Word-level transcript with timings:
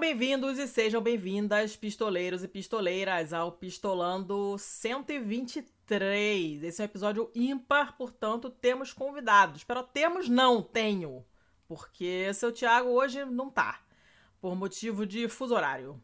bem-vindos 0.00 0.58
e 0.58 0.66
sejam 0.66 1.00
bem-vindas, 1.02 1.76
pistoleiros 1.76 2.42
e 2.42 2.48
pistoleiras, 2.48 3.34
ao 3.34 3.52
Pistolando 3.52 4.56
123. 4.58 6.62
Esse 6.62 6.80
é 6.80 6.84
um 6.84 6.86
episódio 6.86 7.30
ímpar, 7.34 7.98
portanto, 7.98 8.48
temos 8.48 8.94
convidados. 8.94 9.62
Pero 9.62 9.82
temos 9.82 10.26
não, 10.26 10.62
tenho. 10.62 11.22
Porque 11.68 12.32
seu 12.32 12.50
Thiago 12.50 12.88
hoje 12.88 13.26
não 13.26 13.50
tá. 13.50 13.82
Por 14.40 14.56
motivo 14.56 15.04
de 15.04 15.28
fuso 15.28 15.54
horário. 15.54 16.02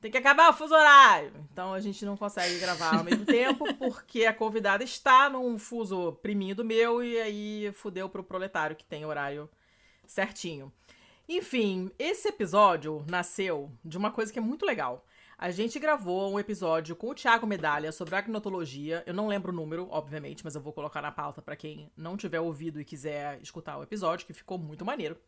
Tem 0.00 0.12
que 0.12 0.18
acabar 0.18 0.50
o 0.50 0.52
fuso 0.52 0.76
horário. 0.76 1.32
Então 1.52 1.74
a 1.74 1.80
gente 1.80 2.04
não 2.04 2.16
consegue 2.16 2.60
gravar 2.60 2.98
ao 2.98 3.04
mesmo 3.04 3.26
tempo, 3.26 3.64
porque 3.74 4.26
a 4.26 4.32
convidada 4.32 4.84
está 4.84 5.28
num 5.28 5.58
fuso 5.58 6.12
priminho 6.22 6.54
do 6.54 6.64
meu 6.64 7.02
e 7.02 7.20
aí 7.20 7.72
fudeu 7.72 8.08
pro 8.08 8.22
proletário 8.22 8.76
que 8.76 8.84
tem 8.84 9.04
horário 9.04 9.50
certinho. 10.06 10.72
Enfim, 11.28 11.90
esse 11.98 12.26
episódio 12.26 13.04
nasceu 13.06 13.70
de 13.84 13.98
uma 13.98 14.10
coisa 14.10 14.32
que 14.32 14.38
é 14.38 14.42
muito 14.42 14.64
legal. 14.64 15.04
A 15.36 15.50
gente 15.50 15.78
gravou 15.78 16.32
um 16.32 16.40
episódio 16.40 16.96
com 16.96 17.10
o 17.10 17.14
Thiago 17.14 17.46
Medalha 17.46 17.92
sobre 17.92 18.16
agnotologia. 18.16 19.04
Eu 19.06 19.12
não 19.12 19.28
lembro 19.28 19.52
o 19.52 19.54
número, 19.54 19.86
obviamente, 19.90 20.42
mas 20.42 20.54
eu 20.54 20.60
vou 20.62 20.72
colocar 20.72 21.02
na 21.02 21.12
pauta 21.12 21.42
para 21.42 21.54
quem 21.54 21.92
não 21.94 22.16
tiver 22.16 22.40
ouvido 22.40 22.80
e 22.80 22.84
quiser 22.84 23.38
escutar 23.42 23.76
o 23.76 23.82
episódio, 23.82 24.26
que 24.26 24.32
ficou 24.32 24.56
muito 24.56 24.86
maneiro. 24.86 25.18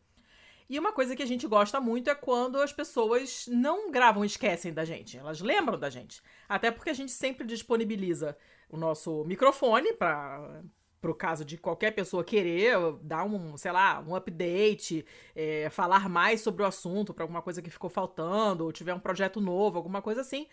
E 0.67 0.79
uma 0.79 0.91
coisa 0.91 1.15
que 1.15 1.21
a 1.21 1.25
gente 1.25 1.45
gosta 1.45 1.79
muito 1.79 2.09
é 2.09 2.15
quando 2.15 2.59
as 2.59 2.73
pessoas 2.73 3.45
não 3.47 3.91
gravam 3.91 4.23
e 4.23 4.27
esquecem 4.27 4.73
da 4.73 4.83
gente. 4.83 5.17
Elas 5.17 5.39
lembram 5.39 5.77
da 5.77 5.91
gente. 5.91 6.19
Até 6.49 6.71
porque 6.71 6.89
a 6.89 6.95
gente 6.95 7.11
sempre 7.11 7.45
disponibiliza 7.45 8.35
o 8.69 8.75
nosso 8.75 9.23
microfone 9.25 9.93
para 9.93 10.63
pro 11.01 11.15
caso 11.15 11.43
de 11.43 11.57
qualquer 11.57 11.91
pessoa 11.91 12.23
querer 12.23 12.77
dar 13.01 13.25
um, 13.25 13.57
sei 13.57 13.71
lá, 13.71 14.03
um 14.07 14.15
update, 14.15 15.03
é, 15.35 15.67
falar 15.71 16.07
mais 16.07 16.41
sobre 16.41 16.61
o 16.61 16.65
assunto 16.65 17.13
para 17.13 17.23
alguma 17.23 17.41
coisa 17.41 17.61
que 17.61 17.71
ficou 17.71 17.89
faltando, 17.89 18.63
ou 18.65 18.71
tiver 18.71 18.93
um 18.93 18.99
projeto 18.99 19.41
novo, 19.41 19.77
alguma 19.77 20.01
coisa 20.01 20.21
assim. 20.21 20.47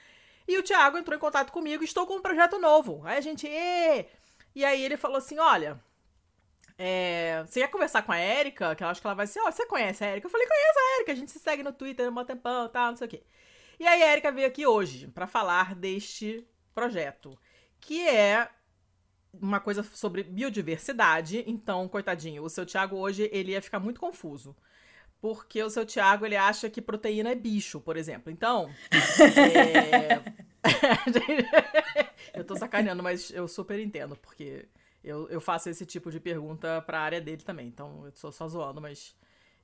E 0.48 0.58
o 0.58 0.62
Thiago 0.62 0.96
entrou 0.96 1.14
em 1.14 1.20
contato 1.20 1.52
comigo, 1.52 1.84
estou 1.84 2.06
com 2.06 2.14
um 2.16 2.22
projeto 2.22 2.58
novo. 2.58 3.02
Aí 3.04 3.18
a 3.18 3.20
gente, 3.20 3.46
Ê! 3.46 4.06
e 4.54 4.64
aí 4.64 4.82
ele 4.82 4.96
falou 4.96 5.18
assim, 5.18 5.38
olha, 5.38 5.78
é, 6.78 7.44
você 7.46 7.60
quer 7.60 7.68
conversar 7.68 8.02
com 8.02 8.12
a 8.12 8.18
Erika? 8.18 8.74
Que 8.74 8.82
eu 8.82 8.88
acho 8.88 9.00
que 9.02 9.06
ela 9.06 9.14
vai 9.14 9.26
ser, 9.26 9.40
ó, 9.40 9.50
você 9.50 9.66
conhece 9.66 10.02
a 10.02 10.10
Erika? 10.10 10.26
Eu 10.26 10.30
falei, 10.30 10.46
conheço 10.46 10.78
a 10.78 10.96
Erika, 10.96 11.12
a 11.12 11.14
gente 11.14 11.30
se 11.30 11.38
segue 11.38 11.62
no 11.62 11.72
Twitter 11.72 12.06
há 12.06 12.10
um 12.10 12.24
tempão, 12.24 12.68
tal, 12.70 12.88
não 12.88 12.96
sei 12.96 13.06
o 13.06 13.10
quê. 13.10 13.22
E 13.78 13.86
aí 13.86 14.02
a 14.02 14.12
Erika 14.12 14.32
veio 14.32 14.46
aqui 14.46 14.66
hoje 14.66 15.08
para 15.08 15.26
falar 15.26 15.74
deste 15.74 16.46
projeto, 16.74 17.38
que 17.80 18.08
é 18.08 18.48
uma 19.32 19.60
coisa 19.60 19.82
sobre 19.82 20.22
biodiversidade. 20.22 21.44
Então, 21.46 21.88
coitadinho, 21.88 22.42
o 22.42 22.48
seu 22.48 22.64
Tiago 22.64 22.96
hoje 22.96 23.28
ele 23.32 23.52
ia 23.52 23.62
ficar 23.62 23.78
muito 23.78 24.00
confuso. 24.00 24.56
Porque 25.20 25.62
o 25.62 25.70
seu 25.70 25.84
Tiago 25.84 26.24
ele 26.24 26.36
acha 26.36 26.70
que 26.70 26.80
proteína 26.80 27.30
é 27.30 27.34
bicho, 27.34 27.80
por 27.80 27.96
exemplo. 27.96 28.30
Então. 28.30 28.70
é... 29.36 30.22
eu 32.38 32.44
tô 32.44 32.54
sacaneando, 32.56 33.02
mas 33.02 33.30
eu 33.30 33.48
super 33.48 33.80
entendo, 33.80 34.16
porque 34.16 34.68
eu, 35.02 35.28
eu 35.28 35.40
faço 35.40 35.68
esse 35.68 35.84
tipo 35.84 36.10
de 36.10 36.20
pergunta 36.20 36.80
pra 36.82 37.00
área 37.00 37.20
dele 37.20 37.42
também. 37.42 37.66
Então, 37.66 38.04
eu 38.04 38.12
sou 38.14 38.30
só 38.30 38.46
zoando, 38.46 38.80
mas 38.80 39.16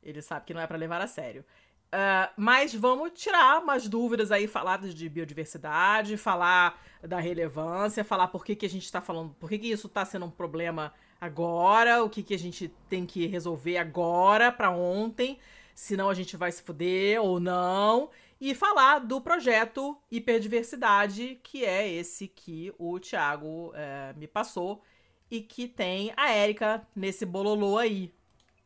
ele 0.03 0.21
sabe 0.21 0.47
que 0.47 0.55
não 0.55 0.61
é 0.61 0.67
para 0.67 0.77
levar 0.77 1.01
a 1.01 1.07
sério. 1.07 1.45
Uh, 1.93 2.27
mas 2.37 2.75
vamos 2.75 3.13
tirar 3.15 3.63
umas 3.63 3.89
dúvidas 3.89 4.33
aí, 4.33 4.49
falar 4.49 4.79
de 4.79 5.09
biodiversidade, 5.09 6.17
falar 6.17 6.83
da 7.01 7.21
relevância, 7.21 8.03
falar 8.03 8.29
por 8.29 8.45
que, 8.45 8.57
que 8.57 8.67
a 8.67 8.69
gente 8.69 8.85
está 8.85 9.01
falando, 9.01 9.33
por 9.39 9.49
que, 9.49 9.59
que 9.59 9.71
isso 9.71 9.87
está 9.87 10.05
sendo 10.05 10.27
um 10.27 10.31
problema 10.31 10.93
agora, 11.21 12.03
o 12.03 12.11
que, 12.11 12.23
que 12.23 12.35
a 12.35 12.39
gente 12.39 12.69
tem 12.89 13.07
que 13.07 13.27
resolver 13.27 13.79
agora, 13.79 14.51
para 14.51 14.71
ontem, 14.71 15.39
senão 15.75 16.11
a 16.11 16.15
gente 16.15 16.37
vai 16.37 16.51
se 16.51 16.63
fuder 16.63 17.23
ou 17.23 17.39
não, 17.39 18.11
e 18.41 18.55
falar 18.55 18.99
do 18.99 19.21
projeto 19.21 19.97
Hiperdiversidade, 20.11 21.39
que 21.43 21.65
é 21.65 21.89
esse 21.89 22.27
que 22.27 22.75
o 22.77 22.99
Thiago 22.99 23.73
é, 23.75 24.13
me 24.17 24.27
passou 24.27 24.83
e 25.31 25.41
que 25.41 25.67
tem 25.67 26.13
a 26.17 26.31
Érica 26.31 26.87
nesse 26.95 27.25
bololô 27.25 27.79
aí. 27.79 28.13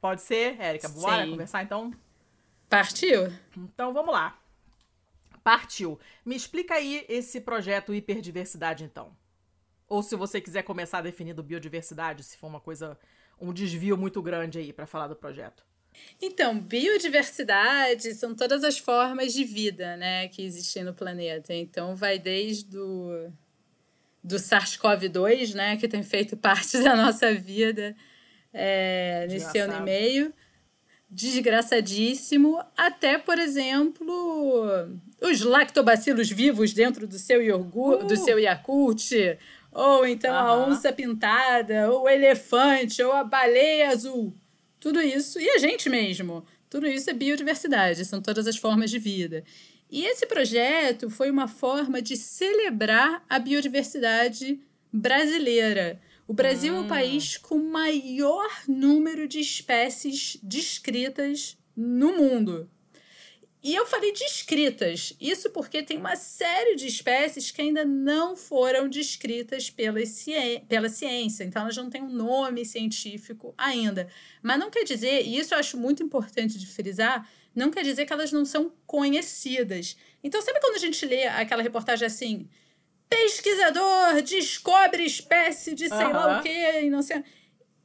Pode 0.01 0.23
ser, 0.23 0.61
Érica? 0.61 0.89
Bora 0.89 1.25
Sim. 1.25 1.31
conversar 1.31 1.63
então? 1.63 1.93
Partiu? 2.69 3.33
Então 3.57 3.93
vamos 3.93 4.13
lá. 4.13 4.39
Partiu. 5.43 5.99
Me 6.25 6.37
explica 6.37 6.75
aí 6.75 7.07
esse 7.09 7.41
projeto 7.41 7.95
Hiperdiversidade, 7.95 8.85
então. 8.85 9.17
Ou 9.89 10.03
se 10.03 10.15
você 10.15 10.41
quiser 10.41 10.63
começar 10.63 11.01
definindo 11.01 11.43
biodiversidade, 11.43 12.23
se 12.23 12.37
for 12.37 12.49
uma 12.49 12.61
coisa, 12.61 12.99
um 13.41 13.53
desvio 13.53 13.97
muito 13.97 14.21
grande 14.21 14.59
aí 14.59 14.73
para 14.73 14.87
falar 14.87 15.09
do 15.09 15.17
projeto. 15.17 15.65
Então, 16.21 16.61
biodiversidade 16.61 18.15
são 18.15 18.35
todas 18.35 18.63
as 18.63 18.79
formas 18.79 19.33
de 19.33 19.43
vida, 19.45 19.97
né, 19.97 20.29
que 20.29 20.43
existem 20.43 20.85
no 20.85 20.93
planeta. 20.93 21.55
Então, 21.55 21.97
vai 21.97 22.19
desde 22.19 22.77
o 22.77 23.33
do 24.23 24.37
SARS-CoV-2, 24.37 25.55
né, 25.55 25.77
que 25.79 25.89
tem 25.89 26.03
feito 26.03 26.37
parte 26.39 26.83
da 26.83 26.95
nossa 26.95 27.33
vida 27.35 27.97
é, 28.53 29.27
nesse 29.31 29.57
ano 29.59 29.79
e 29.79 29.81
meio 29.81 30.35
desgraçadíssimo, 31.11 32.61
até, 32.77 33.19
por 33.19 33.39
exemplo, 33.39 34.07
os 35.21 35.41
lactobacilos 35.41 36.31
vivos 36.31 36.73
dentro 36.73 37.07
do 37.07 37.19
seu 37.19 37.43
iogurte, 37.43 38.05
uh. 38.05 38.09
do 38.09 38.17
seu 38.17 38.39
Yakult, 38.39 39.11
ou 39.73 40.07
então 40.07 40.31
uh 40.31 40.39
-huh. 40.39 40.65
a 40.65 40.69
onça 40.69 40.93
pintada, 40.93 41.91
ou 41.91 42.03
o 42.03 42.09
elefante, 42.09 43.03
ou 43.03 43.13
a 43.13 43.25
baleia 43.25 43.91
azul. 43.91 44.35
Tudo 44.79 45.01
isso, 45.01 45.41
e 45.41 45.49
a 45.51 45.59
gente 45.59 45.89
mesmo. 45.89 46.45
Tudo 46.71 46.87
isso 46.87 47.09
é 47.09 47.15
biodiversidade, 47.15 48.05
são 48.05 48.21
todas 48.21 48.47
as 48.47 48.57
formas 48.57 48.91
de 48.91 48.99
vida. 48.99 49.43
E 49.91 50.05
esse 50.05 50.27
projeto 50.27 51.09
foi 51.09 51.31
uma 51.31 51.49
forma 51.49 52.03
de 52.03 52.17
celebrar 52.17 53.25
a 53.29 53.39
biodiversidade 53.39 54.61
brasileira 54.93 55.99
o 56.29 56.35
Brasil 56.35 56.77
é 56.77 56.81
o 56.81 56.87
país 56.87 57.39
com 57.39 57.57
maior 57.57 58.51
número 58.69 59.27
de 59.27 59.41
espécies 59.41 60.39
descritas 60.43 61.57
no 61.75 62.19
mundo. 62.19 62.71
E 63.63 63.75
eu 63.75 63.87
falei 63.87 64.13
descritas, 64.13 65.15
isso 65.19 65.49
porque 65.51 65.83
tem 65.83 65.97
uma 65.97 66.17
série 66.17 66.77
de 66.77 66.87
espécies 66.87 67.51
que 67.51 67.63
ainda 67.63 67.83
não 67.83 68.37
foram 68.37 68.91
descritas 68.91 69.71
pela, 69.71 70.05
ciência, 70.05 70.61
pela 70.69 70.91
ciência, 70.91 71.45
então 71.45 71.63
elas 71.63 71.77
não 71.79 71.89
têm 71.89 72.03
um 72.03 72.11
nome 72.11 72.63
científico 72.67 73.55
ainda. 73.57 74.07
Mas 74.43 74.61
não 74.61 74.71
quer 74.71 74.85
dizer, 74.85 75.27
e 75.27 75.39
isso 75.39 75.55
eu 75.55 75.59
acho 75.59 75.79
muito 75.79 76.03
importante 76.03 76.59
de 76.59 76.67
frisar, 76.67 77.27
não 77.55 77.71
quer 77.71 77.83
dizer 77.83 78.05
que 78.05 78.13
elas 78.13 78.31
não 78.31 78.45
são 78.45 78.71
conhecidas. 78.87 79.97
Então, 80.23 80.43
sabe 80.43 80.61
quando 80.61 80.75
a 80.75 80.79
gente 80.79 81.07
lê 81.07 81.27
aquela 81.27 81.63
reportagem 81.63 82.07
assim, 82.07 82.49
pesquisador 83.09 84.23
descobre 84.23 85.05
espécie 85.05 85.75
de 85.75 85.89
sei 85.89 86.13
lá 86.13 86.39
o 86.39 86.43
quê 86.43 86.83
e 86.83 86.91
não 86.91 87.03
sei. 87.03 87.23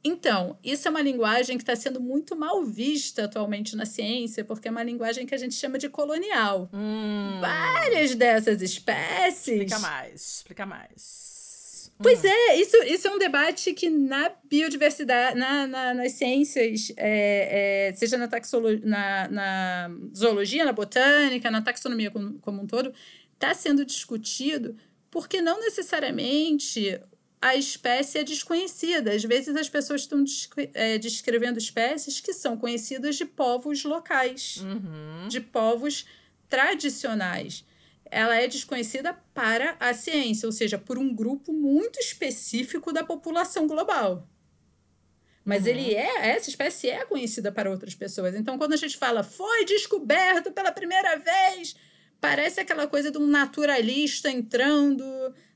Então, 0.06 0.58
isso 0.62 0.86
é 0.86 0.90
uma 0.90 1.00
linguagem 1.00 1.56
que 1.56 1.62
está 1.62 1.74
sendo 1.74 1.98
muito 1.98 2.36
mal 2.36 2.62
vista 2.62 3.24
atualmente 3.24 3.74
na 3.74 3.86
ciência, 3.86 4.44
porque 4.44 4.68
é 4.68 4.70
uma 4.70 4.82
linguagem 4.82 5.24
que 5.24 5.34
a 5.34 5.38
gente 5.38 5.54
chama 5.54 5.78
de 5.78 5.88
colonial. 5.88 6.68
Hum. 6.74 7.38
Várias 7.40 8.14
dessas 8.14 8.60
espécies. 8.60 9.48
Explica 9.48 9.78
mais, 9.78 10.36
explica 10.36 10.66
mais. 10.66 11.90
Pois 12.02 12.22
hum. 12.22 12.28
é, 12.28 12.56
isso, 12.56 12.76
isso 12.82 13.08
é 13.08 13.10
um 13.10 13.18
debate 13.18 13.72
que 13.72 13.88
na 13.88 14.30
biodiversidade, 14.44 15.38
na, 15.38 15.66
na 15.66 15.94
nas 15.94 16.12
ciências, 16.12 16.92
é, 16.98 17.88
é, 17.88 17.92
seja 17.94 18.18
na, 18.18 18.28
taxologia, 18.28 18.82
na, 18.84 19.28
na 19.28 19.90
zoologia, 20.14 20.66
na 20.66 20.72
botânica, 20.72 21.50
na 21.50 21.62
taxonomia 21.62 22.10
como, 22.10 22.38
como 22.40 22.62
um 22.62 22.66
todo, 22.66 22.92
está 23.32 23.54
sendo 23.54 23.86
discutido 23.86 24.76
porque 25.14 25.40
não 25.40 25.60
necessariamente 25.60 27.00
a 27.40 27.54
espécie 27.54 28.18
é 28.18 28.24
desconhecida. 28.24 29.12
Às 29.12 29.22
vezes 29.22 29.54
as 29.54 29.68
pessoas 29.68 30.00
estão 30.00 30.24
é, 30.74 30.98
descrevendo 30.98 31.56
espécies 31.56 32.18
que 32.18 32.32
são 32.32 32.56
conhecidas 32.56 33.14
de 33.14 33.24
povos 33.24 33.84
locais, 33.84 34.56
uhum. 34.56 35.28
de 35.28 35.40
povos 35.40 36.04
tradicionais. 36.48 37.64
Ela 38.10 38.40
é 38.40 38.48
desconhecida 38.48 39.16
para 39.32 39.76
a 39.78 39.94
ciência, 39.94 40.48
ou 40.48 40.52
seja, 40.52 40.78
por 40.78 40.98
um 40.98 41.14
grupo 41.14 41.52
muito 41.52 42.00
específico 42.00 42.92
da 42.92 43.04
população 43.04 43.68
global. 43.68 44.28
Mas 45.44 45.62
uhum. 45.62 45.68
ele 45.68 45.94
é, 45.94 46.30
essa 46.30 46.50
espécie 46.50 46.90
é 46.90 47.04
conhecida 47.04 47.52
para 47.52 47.70
outras 47.70 47.94
pessoas. 47.94 48.34
Então, 48.34 48.58
quando 48.58 48.72
a 48.72 48.76
gente 48.76 48.96
fala 48.96 49.22
foi 49.22 49.64
descoberto 49.64 50.50
pela 50.50 50.72
primeira 50.72 51.16
vez 51.18 51.76
Parece 52.24 52.60
aquela 52.60 52.86
coisa 52.86 53.10
de 53.10 53.18
um 53.18 53.26
naturalista 53.26 54.30
entrando 54.30 55.04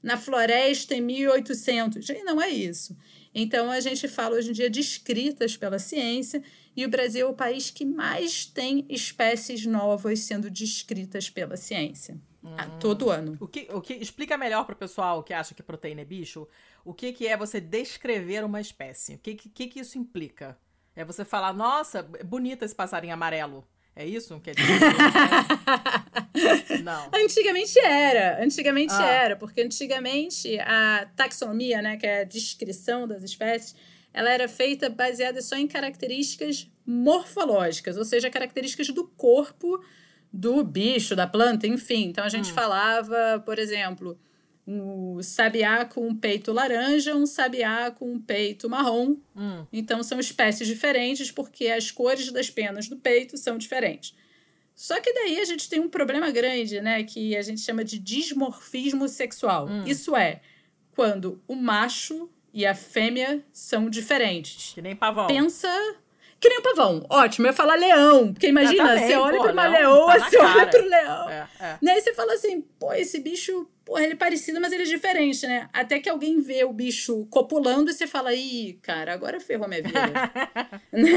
na 0.02 0.16
floresta 0.16 0.94
em 0.94 1.00
1800. 1.00 2.08
E 2.08 2.22
não 2.22 2.40
é 2.40 2.50
isso. 2.50 2.96
Então, 3.34 3.70
a 3.70 3.80
gente 3.80 4.06
fala 4.06 4.36
hoje 4.36 4.50
em 4.50 4.52
dia 4.52 4.68
descritas 4.68 5.56
pela 5.56 5.78
ciência, 5.78 6.42
e 6.76 6.84
o 6.84 6.88
Brasil 6.88 7.26
é 7.26 7.30
o 7.30 7.34
país 7.34 7.70
que 7.70 7.84
mais 7.84 8.44
tem 8.44 8.84
espécies 8.88 9.64
novas 9.64 10.20
sendo 10.20 10.50
descritas 10.50 11.30
pela 11.30 11.56
ciência. 11.56 12.20
Uhum. 12.40 12.78
todo 12.78 13.10
ano. 13.10 13.36
O 13.40 13.48
que, 13.48 13.66
o 13.72 13.80
que 13.80 13.94
explica 13.94 14.38
melhor 14.38 14.64
para 14.64 14.72
o 14.72 14.78
pessoal 14.78 15.24
que 15.24 15.34
acha 15.34 15.54
que 15.54 15.62
proteína 15.62 16.02
é 16.02 16.04
bicho, 16.04 16.46
o 16.84 16.94
que, 16.94 17.12
que 17.12 17.26
é 17.26 17.36
você 17.36 17.60
descrever 17.60 18.44
uma 18.44 18.60
espécie? 18.60 19.14
O 19.14 19.18
que, 19.18 19.34
que, 19.34 19.66
que 19.66 19.80
isso 19.80 19.98
implica? 19.98 20.56
É 20.94 21.04
você 21.04 21.24
falar, 21.24 21.52
nossa, 21.52 22.02
bonito 22.02 22.64
esse 22.64 22.74
passarinho 22.74 23.12
amarelo. 23.12 23.66
É 23.98 24.06
isso? 24.06 24.38
Quer 24.38 24.54
dizer, 24.54 24.78
não. 26.84 27.10
Antigamente 27.12 27.76
era. 27.80 28.40
Antigamente 28.44 28.94
ah. 28.94 29.04
era, 29.04 29.34
porque 29.34 29.60
antigamente 29.60 30.56
a 30.60 31.08
taxonomia, 31.16 31.82
né, 31.82 31.96
que 31.96 32.06
é 32.06 32.20
a 32.20 32.24
descrição 32.24 33.08
das 33.08 33.24
espécies, 33.24 33.74
ela 34.14 34.30
era 34.30 34.46
feita 34.46 34.88
baseada 34.88 35.42
só 35.42 35.56
em 35.56 35.66
características 35.66 36.70
morfológicas, 36.86 37.96
ou 37.98 38.04
seja, 38.04 38.30
características 38.30 38.86
do 38.90 39.04
corpo 39.04 39.84
do 40.32 40.62
bicho, 40.62 41.16
da 41.16 41.26
planta, 41.26 41.66
enfim. 41.66 42.04
Então 42.04 42.22
a 42.22 42.28
gente 42.28 42.52
hum. 42.52 42.54
falava, 42.54 43.42
por 43.44 43.58
exemplo, 43.58 44.16
um 44.68 45.22
sabiá 45.22 45.86
com 45.86 46.06
um 46.06 46.14
peito 46.14 46.52
laranja, 46.52 47.16
um 47.16 47.24
sabiá 47.24 47.90
com 47.90 48.12
um 48.12 48.20
peito 48.20 48.68
marrom. 48.68 49.16
Hum. 49.34 49.64
Então 49.72 50.02
são 50.02 50.20
espécies 50.20 50.68
diferentes 50.68 51.32
porque 51.32 51.68
as 51.68 51.90
cores 51.90 52.30
das 52.30 52.50
penas 52.50 52.86
do 52.86 52.96
peito 52.96 53.38
são 53.38 53.56
diferentes. 53.56 54.14
Só 54.74 55.00
que 55.00 55.12
daí 55.12 55.40
a 55.40 55.44
gente 55.44 55.70
tem 55.70 55.80
um 55.80 55.88
problema 55.88 56.30
grande, 56.30 56.80
né, 56.80 57.02
que 57.02 57.34
a 57.34 57.42
gente 57.42 57.62
chama 57.62 57.82
de 57.82 57.98
dismorfismo 57.98 59.08
sexual. 59.08 59.66
Hum. 59.66 59.84
Isso 59.86 60.14
é 60.14 60.40
quando 60.94 61.42
o 61.48 61.56
macho 61.56 62.28
e 62.52 62.66
a 62.66 62.74
fêmea 62.74 63.42
são 63.50 63.88
diferentes. 63.88 64.74
Que 64.74 64.82
nem 64.82 64.94
pavão. 64.94 65.28
Pensa 65.28 65.68
que 66.38 66.48
nem 66.48 66.58
o 66.58 66.62
pavão. 66.62 67.04
Ótimo, 67.08 67.46
eu 67.46 67.50
ia 67.50 67.56
falar 67.56 67.74
leão. 67.74 68.32
Porque 68.32 68.48
imagina, 68.48 68.98
você 68.98 69.16
olha 69.16 69.40
para 69.40 69.52
uma 69.52 69.66
leoa, 69.66 70.18
tá 70.18 70.30
você 70.30 70.38
olha 70.38 70.66
para 70.66 70.82
o 70.82 70.88
leão. 70.88 71.30
É, 71.30 71.48
é. 71.58 71.78
Né? 71.82 71.98
E 71.98 72.00
você 72.00 72.14
fala 72.14 72.34
assim, 72.34 72.60
pô, 72.78 72.92
esse 72.92 73.18
bicho 73.18 73.68
porra, 73.88 74.02
ele 74.02 74.12
é 74.12 74.16
parecido, 74.16 74.60
mas 74.60 74.70
ele 74.70 74.82
é 74.82 74.86
diferente, 74.86 75.46
né? 75.46 75.70
Até 75.72 75.98
que 75.98 76.10
alguém 76.10 76.40
vê 76.42 76.62
o 76.62 76.72
bicho 76.74 77.26
copulando 77.30 77.90
e 77.90 77.94
você 77.94 78.06
fala, 78.06 78.34
ih, 78.34 78.78
cara, 78.82 79.14
agora 79.14 79.40
ferrou 79.40 79.66
minha 79.66 79.82
vida. 79.82 79.98
né? 80.92 81.10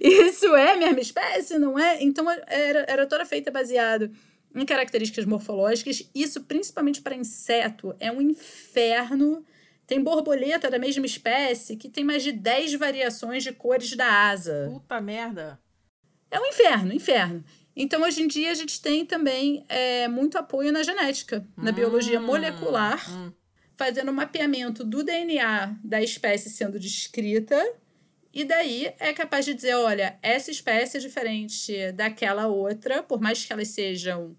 Isso 0.00 0.56
é 0.56 0.74
mesma 0.74 1.00
espécie, 1.00 1.58
não 1.58 1.78
é? 1.78 2.02
Então 2.02 2.28
era, 2.30 2.86
era 2.88 3.06
toda 3.06 3.26
feita 3.26 3.50
baseado 3.50 4.10
em 4.54 4.64
características 4.64 5.26
morfológicas. 5.26 6.08
Isso, 6.14 6.44
principalmente 6.44 7.02
para 7.02 7.14
inseto, 7.14 7.94
é 8.00 8.10
um 8.10 8.22
inferno. 8.22 9.44
Tem 9.86 10.02
borboleta 10.02 10.70
da 10.70 10.78
mesma 10.78 11.04
espécie 11.04 11.76
que 11.76 11.90
tem 11.90 12.04
mais 12.04 12.22
de 12.22 12.32
10 12.32 12.72
variações 12.74 13.42
de 13.42 13.52
cores 13.52 13.94
da 13.94 14.30
asa. 14.30 14.70
Puta 14.72 14.98
merda. 14.98 15.60
É 16.30 16.40
um 16.40 16.46
inferno, 16.46 16.94
inferno. 16.94 17.44
Então, 17.74 18.02
hoje 18.02 18.22
em 18.22 18.28
dia, 18.28 18.50
a 18.50 18.54
gente 18.54 18.80
tem 18.80 19.04
também 19.04 19.64
é, 19.68 20.06
muito 20.06 20.36
apoio 20.36 20.72
na 20.72 20.82
genética, 20.82 21.46
na 21.56 21.70
hum, 21.70 21.74
biologia 21.74 22.20
molecular, 22.20 23.10
hum. 23.10 23.32
fazendo 23.76 24.10
o 24.10 24.14
mapeamento 24.14 24.84
do 24.84 25.02
DNA 25.02 25.76
da 25.82 26.02
espécie 26.02 26.50
sendo 26.50 26.78
descrita. 26.78 27.60
E 28.32 28.44
daí 28.44 28.92
é 28.98 29.12
capaz 29.12 29.44
de 29.44 29.54
dizer: 29.54 29.74
olha, 29.74 30.18
essa 30.22 30.50
espécie 30.50 30.98
é 30.98 31.00
diferente 31.00 31.92
daquela 31.92 32.46
outra, 32.46 33.02
por 33.02 33.20
mais 33.20 33.44
que 33.44 33.52
elas 33.52 33.68
sejam 33.68 34.36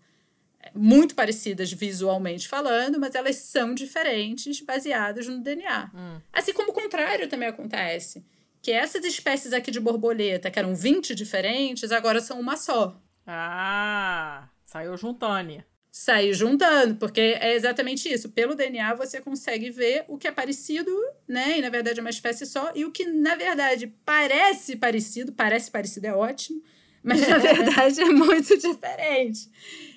é, 0.59 0.71
muito 0.75 1.15
parecidas 1.15 1.71
visualmente 1.73 2.47
falando, 2.47 2.99
mas 2.99 3.15
elas 3.15 3.37
são 3.37 3.73
diferentes 3.73 4.61
baseadas 4.61 5.27
no 5.27 5.41
DNA. 5.41 5.91
Hum. 5.93 6.21
Assim 6.31 6.53
como 6.53 6.69
o 6.69 6.73
contrário 6.73 7.27
também 7.27 7.49
acontece. 7.49 8.23
Que 8.61 8.71
essas 8.71 9.03
espécies 9.03 9.51
aqui 9.51 9.69
de 9.69 9.79
borboleta, 9.79 10.49
que 10.49 10.57
eram 10.57 10.73
20 10.73 11.13
diferentes, 11.13 11.91
agora 11.91 12.21
são 12.21 12.39
uma 12.39 12.55
só. 12.55 12.97
Ah, 13.25 14.49
saiu 14.65 14.95
juntando. 14.97 15.63
Saiu 15.91 16.33
juntando, 16.33 16.95
porque 16.95 17.21
é 17.21 17.53
exatamente 17.53 18.11
isso. 18.11 18.29
Pelo 18.29 18.55
DNA 18.55 18.95
você 18.95 19.21
consegue 19.21 19.69
ver 19.69 20.05
o 20.07 20.17
que 20.17 20.27
é 20.27 20.31
parecido, 20.31 20.91
né? 21.27 21.59
E 21.59 21.61
na 21.61 21.69
verdade 21.69 21.99
é 21.99 22.01
uma 22.01 22.09
espécie 22.09 22.45
só, 22.45 22.71
e 22.73 22.83
o 22.83 22.91
que 22.91 23.05
na 23.05 23.35
verdade 23.35 23.87
parece 24.03 24.75
parecido, 24.75 25.31
parece 25.33 25.69
parecido 25.69 26.07
é 26.07 26.13
ótimo, 26.13 26.63
mas 27.03 27.27
na 27.27 27.37
verdade 27.39 28.01
é 28.01 28.05
muito 28.05 28.57
diferente. 28.57 29.49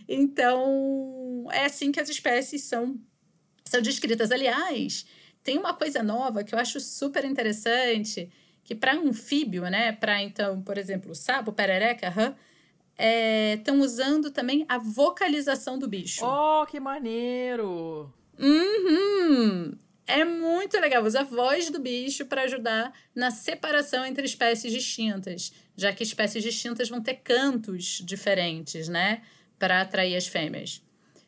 Então, 0.09 1.47
é 1.51 1.65
assim 1.65 1.91
que 1.91 1.99
as 1.99 2.09
espécies 2.09 2.65
são, 2.65 3.01
são 3.65 3.81
descritas. 3.81 4.31
Aliás, 4.31 5.07
tem 5.43 5.57
uma 5.57 5.73
coisa 5.73 6.03
nova 6.03 6.45
que 6.45 6.55
eu 6.55 6.59
acho 6.59 6.79
super 6.79 7.25
interessante, 7.25 8.31
que 8.63 8.75
para 8.75 8.95
anfíbio, 8.95 9.63
né? 9.63 9.93
Para 9.93 10.23
então, 10.23 10.61
por 10.61 10.77
exemplo, 10.77 11.13
o 11.13 11.15
sapo, 11.15 11.53
perereca, 11.53 12.09
rã, 12.11 12.35
estão 12.99 13.77
é, 13.77 13.79
usando 13.79 14.31
também 14.31 14.65
a 14.69 14.79
vocalização 14.79 15.79
do 15.79 15.89
bicho. 15.89 16.25
Oh, 16.25 16.65
que 16.67 16.81
maneiro! 16.81 18.13
Uhum! 18.39 19.77
É 20.07 20.25
muito 20.25 20.79
legal. 20.79 21.05
Usa 21.05 21.21
a 21.21 21.25
voz 21.25 21.69
do 21.69 21.81
bicho 21.81 22.27
para 22.27 22.43
ajudar 22.43 22.93
na 23.15 23.31
separação 23.31 24.05
entre 24.07 24.25
espécies 24.25 24.73
distintas, 24.73 25.53
já 25.77 25.93
que 25.93 26.03
espécies 26.03 26.43
distintas 26.43 26.89
vão 26.89 27.03
ter 27.03 27.15
cantos 27.15 28.01
diferentes, 28.05 28.89
né? 28.89 29.23
Para 29.59 29.81
atrair 29.81 30.17
as 30.17 30.29
fêmeas. 30.29 30.81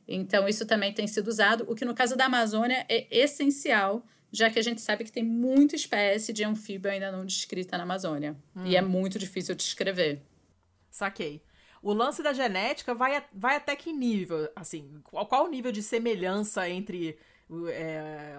Então, 0.07 0.49
isso 0.49 0.65
também 0.65 0.93
tem 0.93 1.07
sido 1.07 1.29
usado, 1.29 1.67
o 1.69 1.75
que 1.75 1.85
no 1.85 1.95
caso 1.95 2.17
da 2.17 2.27
Amazônia 2.27 2.87
é 2.89 3.07
essencial, 3.11 4.07
já 4.33 4.49
que 4.49 4.59
a 4.59 4.63
gente 4.63 4.81
sabe 4.81 5.05
que 5.05 5.13
tem 5.13 5.25
muita 5.25 5.77
espécie 5.77 6.33
de 6.33 6.45
anfíbio 6.45 6.91
ainda 6.91 7.13
não 7.13 7.27
descrita 7.27 7.77
na 7.77 7.83
Amazônia. 7.83 8.37
Hum. 8.57 8.65
E 8.65 8.77
é 8.77 8.81
muito 8.81 9.19
difícil 9.19 9.55
de 9.55 9.65
descrever. 9.65 10.23
Saquei. 10.91 11.43
O 11.83 11.93
lance 11.93 12.23
da 12.23 12.33
genética 12.33 12.95
vai, 12.95 13.25
vai 13.33 13.57
até 13.57 13.77
que 13.77 13.93
nível? 13.93 14.49
Assim, 14.57 15.01
qual, 15.05 15.27
qual 15.27 15.45
o 15.45 15.49
nível 15.49 15.71
de 15.71 15.83
semelhança 15.83 16.69
entre, 16.69 17.19
é, 17.69 18.37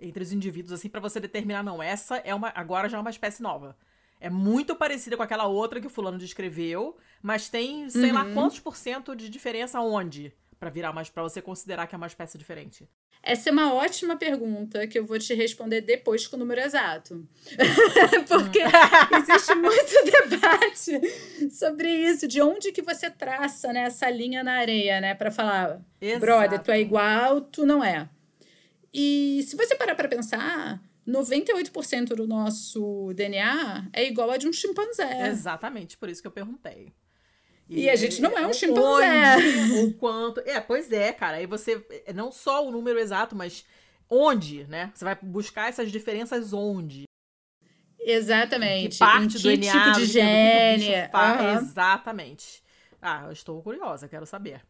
entre 0.00 0.22
os 0.22 0.32
indivíduos, 0.32 0.72
assim, 0.72 0.88
para 0.88 1.00
você 1.00 1.18
determinar, 1.18 1.62
não, 1.62 1.82
essa 1.82 2.16
é 2.18 2.34
uma. 2.34 2.52
Agora 2.54 2.88
já 2.88 2.98
é 2.98 3.00
uma 3.00 3.10
espécie 3.10 3.42
nova. 3.42 3.76
É 4.20 4.30
muito 4.30 4.76
parecida 4.76 5.16
com 5.16 5.22
aquela 5.22 5.46
outra 5.46 5.80
que 5.80 5.86
o 5.86 5.90
fulano 5.90 6.16
descreveu, 6.16 6.96
mas 7.20 7.48
tem, 7.48 7.90
sei 7.90 8.10
uhum. 8.10 8.14
lá, 8.14 8.32
quantos 8.32 8.60
por 8.60 8.76
cento 8.76 9.16
de 9.16 9.28
diferença 9.28 9.80
onde? 9.80 10.32
Para 10.62 10.70
virar 10.70 10.92
mais 10.92 11.10
para 11.10 11.24
você 11.24 11.42
considerar 11.42 11.88
que 11.88 11.94
é 11.96 11.98
uma 11.98 12.06
espécie 12.06 12.38
diferente? 12.38 12.88
Essa 13.20 13.48
é 13.48 13.52
uma 13.52 13.74
ótima 13.74 14.16
pergunta 14.16 14.86
que 14.86 14.96
eu 14.96 15.04
vou 15.04 15.18
te 15.18 15.34
responder 15.34 15.80
depois 15.80 16.28
com 16.28 16.36
o 16.36 16.38
número 16.38 16.60
exato. 16.60 17.26
Porque 18.28 18.60
existe 19.18 19.54
muito 19.56 20.28
debate 20.30 21.50
sobre 21.50 21.88
isso, 21.88 22.28
de 22.28 22.40
onde 22.40 22.70
que 22.70 22.80
você 22.80 23.10
traça 23.10 23.72
né, 23.72 23.80
essa 23.86 24.08
linha 24.08 24.44
na 24.44 24.52
areia, 24.52 25.00
né? 25.00 25.16
Para 25.16 25.32
falar, 25.32 25.84
Exato. 26.00 26.20
brother, 26.20 26.62
tu 26.62 26.70
é 26.70 26.80
igual, 26.80 27.40
tu 27.40 27.66
não 27.66 27.82
é. 27.82 28.08
E 28.94 29.44
se 29.48 29.56
você 29.56 29.74
parar 29.74 29.96
para 29.96 30.06
pensar, 30.06 30.80
98% 31.08 32.14
do 32.14 32.28
nosso 32.28 33.12
DNA 33.14 33.88
é 33.92 34.06
igual 34.06 34.30
a 34.30 34.36
de 34.36 34.46
um 34.46 34.52
chimpanzé. 34.52 35.26
Exatamente, 35.26 35.98
por 35.98 36.08
isso 36.08 36.22
que 36.22 36.28
eu 36.28 36.32
perguntei. 36.32 36.92
E, 37.72 37.84
e 37.84 37.90
a 37.90 37.96
gente 37.96 38.20
não 38.20 38.36
é 38.36 38.46
um 38.46 38.52
chimpanzé. 38.52 39.36
O 39.82 39.94
quanto. 39.98 40.40
É, 40.40 40.60
pois 40.60 40.92
é, 40.92 41.12
cara. 41.12 41.38
Aí 41.38 41.46
você. 41.46 41.84
É, 42.06 42.12
não 42.12 42.30
só 42.30 42.66
o 42.66 42.70
número 42.70 42.98
exato, 42.98 43.34
mas 43.34 43.64
onde, 44.08 44.64
né? 44.64 44.92
Você 44.94 45.04
vai 45.04 45.16
buscar 45.20 45.68
essas 45.68 45.90
diferenças 45.90 46.52
onde. 46.52 47.04
Exatamente. 47.98 48.92
Que 48.92 48.98
parte 48.98 49.38
do 49.38 49.42
DNA, 49.42 49.72
tipo 49.72 49.92
de 50.00 50.06
gene. 50.06 50.88
Uhum. 50.88 51.58
Exatamente. 51.58 52.62
Ah, 53.00 53.24
eu 53.26 53.32
estou 53.32 53.62
curiosa, 53.62 54.08
quero 54.08 54.26
saber. 54.26 54.60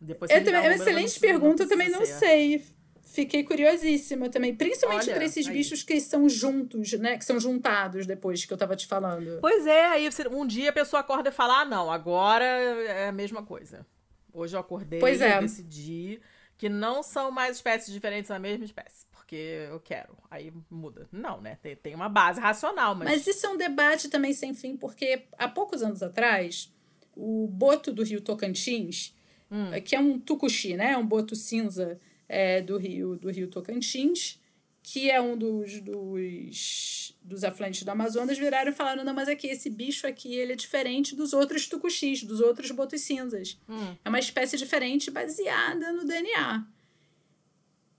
Depois 0.00 0.30
eu 0.30 0.44
também, 0.44 0.60
é 0.60 0.68
uma 0.68 0.74
excelente 0.74 1.20
pergunta, 1.20 1.62
eu 1.62 1.68
também 1.68 1.90
não 1.90 2.04
sei. 2.04 2.64
Fiquei 3.10 3.42
curiosíssima 3.42 4.28
também, 4.28 4.54
principalmente 4.54 5.10
para 5.10 5.24
esses 5.24 5.46
aí. 5.46 5.52
bichos 5.52 5.82
que 5.82 5.98
são 5.98 6.28
juntos, 6.28 6.92
né? 6.92 7.16
Que 7.16 7.24
são 7.24 7.40
juntados 7.40 8.06
depois 8.06 8.44
que 8.44 8.52
eu 8.52 8.56
tava 8.56 8.76
te 8.76 8.86
falando. 8.86 9.40
Pois 9.40 9.66
é, 9.66 9.86
aí 9.86 10.08
um 10.30 10.46
dia 10.46 10.70
a 10.70 10.72
pessoa 10.72 11.00
acorda 11.00 11.30
e 11.30 11.32
fala: 11.32 11.62
ah, 11.62 11.64
não, 11.64 11.90
agora 11.90 12.44
é 12.44 13.08
a 13.08 13.12
mesma 13.12 13.42
coisa. 13.42 13.86
Hoje 14.32 14.54
eu 14.54 14.60
acordei 14.60 15.00
pois 15.00 15.22
é. 15.22 15.40
decidi 15.40 16.20
que 16.58 16.68
não 16.68 17.02
são 17.02 17.30
mais 17.30 17.56
espécies 17.56 17.92
diferentes 17.92 18.28
da 18.28 18.38
mesma 18.38 18.64
espécie. 18.64 19.06
Porque 19.10 19.66
eu 19.70 19.80
quero. 19.80 20.16
Aí 20.30 20.52
muda. 20.70 21.08
Não, 21.10 21.40
né? 21.40 21.58
Tem, 21.62 21.74
tem 21.76 21.94
uma 21.94 22.08
base 22.08 22.40
racional, 22.40 22.94
mas. 22.94 23.08
Mas 23.08 23.26
isso 23.26 23.46
é 23.46 23.48
um 23.48 23.56
debate 23.56 24.08
também 24.08 24.34
sem 24.34 24.52
fim, 24.52 24.76
porque 24.76 25.24
há 25.38 25.48
poucos 25.48 25.82
anos 25.82 26.02
atrás, 26.02 26.70
o 27.16 27.48
boto 27.50 27.90
do 27.90 28.02
rio 28.02 28.20
Tocantins, 28.20 29.16
hum. 29.50 29.70
que 29.82 29.96
é 29.96 29.98
um 29.98 30.18
tucuxi, 30.18 30.76
né? 30.76 30.96
Um 30.96 31.06
boto 31.06 31.34
cinza 31.34 31.98
é, 32.28 32.60
do 32.60 32.76
rio 32.76 33.16
do 33.16 33.30
rio 33.30 33.48
Tocantins, 33.48 34.38
que 34.82 35.10
é 35.10 35.20
um 35.20 35.36
dos, 35.36 35.80
dos, 35.80 37.16
dos 37.22 37.44
afluentes 37.44 37.82
do 37.82 37.90
Amazonas, 37.90 38.38
viraram 38.38 38.70
e 38.70 38.74
falaram: 38.74 39.04
não, 39.04 39.14
mas 39.14 39.28
aqui, 39.28 39.46
esse 39.46 39.68
bicho 39.68 40.06
aqui, 40.06 40.34
ele 40.34 40.52
é 40.52 40.56
diferente 40.56 41.14
dos 41.14 41.32
outros 41.32 41.66
tucuxis, 41.66 42.22
dos 42.22 42.40
outros 42.40 42.70
botos 42.70 43.00
cinzas. 43.00 43.58
Hum. 43.68 43.96
É 44.04 44.08
uma 44.08 44.18
espécie 44.18 44.56
diferente 44.56 45.10
baseada 45.10 45.92
no 45.92 46.04
DNA. 46.04 46.66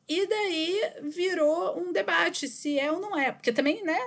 E 0.07 0.25
daí 0.25 0.81
virou 1.03 1.79
um 1.79 1.93
debate 1.93 2.47
se 2.47 2.79
é 2.79 2.91
ou 2.91 2.99
não 2.99 3.15
é. 3.17 3.31
Porque 3.31 3.53
também, 3.53 3.83
né, 3.83 3.99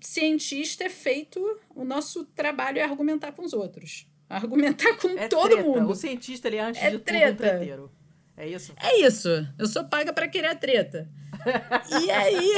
cientista 0.00 0.84
é 0.84 0.88
feito, 0.88 1.38
o 1.74 1.84
nosso 1.84 2.24
trabalho 2.24 2.78
é 2.78 2.82
argumentar 2.82 3.32
com 3.32 3.44
os 3.44 3.52
outros. 3.52 4.06
Argumentar 4.26 4.96
com 4.96 5.10
é 5.10 5.28
todo 5.28 5.50
treta. 5.50 5.62
mundo. 5.62 5.90
O 5.90 5.94
cientista, 5.94 6.48
ele 6.48 6.56
é 6.56 6.62
antes 6.62 6.82
é 6.82 6.90
de 6.90 6.98
treta. 6.98 7.58
tudo 7.58 7.84
um. 7.84 8.01
É 8.36 8.48
isso? 8.48 8.72
É 8.80 9.00
isso. 9.00 9.28
Eu 9.58 9.66
sou 9.66 9.84
paga 9.84 10.12
para 10.12 10.28
querer 10.28 10.48
a 10.48 10.54
treta. 10.54 11.08
e 12.02 12.10
aí, 12.10 12.52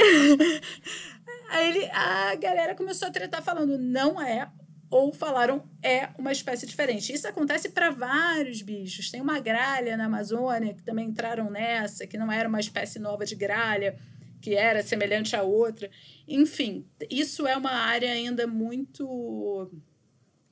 aí 1.49 1.69
ele, 1.69 1.89
a 1.91 2.35
galera 2.35 2.75
começou 2.75 3.07
a 3.07 3.11
tretar 3.11 3.41
falando, 3.43 3.77
não 3.77 4.21
é 4.21 4.49
ou 4.89 5.11
falaram 5.11 5.67
é 5.81 6.09
uma 6.17 6.31
espécie 6.31 6.65
diferente. 6.65 7.11
Isso 7.11 7.27
acontece 7.27 7.69
para 7.69 7.89
vários 7.89 8.61
bichos. 8.61 9.11
Tem 9.11 9.21
uma 9.21 9.39
gralha 9.39 9.97
na 9.97 10.05
Amazônia 10.05 10.73
que 10.73 10.83
também 10.83 11.09
entraram 11.09 11.49
nessa, 11.49 12.07
que 12.07 12.17
não 12.17 12.31
era 12.31 12.47
uma 12.47 12.59
espécie 12.59 12.99
nova 12.99 13.25
de 13.25 13.35
gralha, 13.35 13.97
que 14.41 14.55
era 14.55 14.83
semelhante 14.83 15.35
a 15.35 15.41
outra. 15.41 15.89
Enfim, 16.27 16.85
isso 17.09 17.47
é 17.47 17.57
uma 17.57 17.71
área 17.71 18.11
ainda 18.11 18.47
muito 18.47 19.69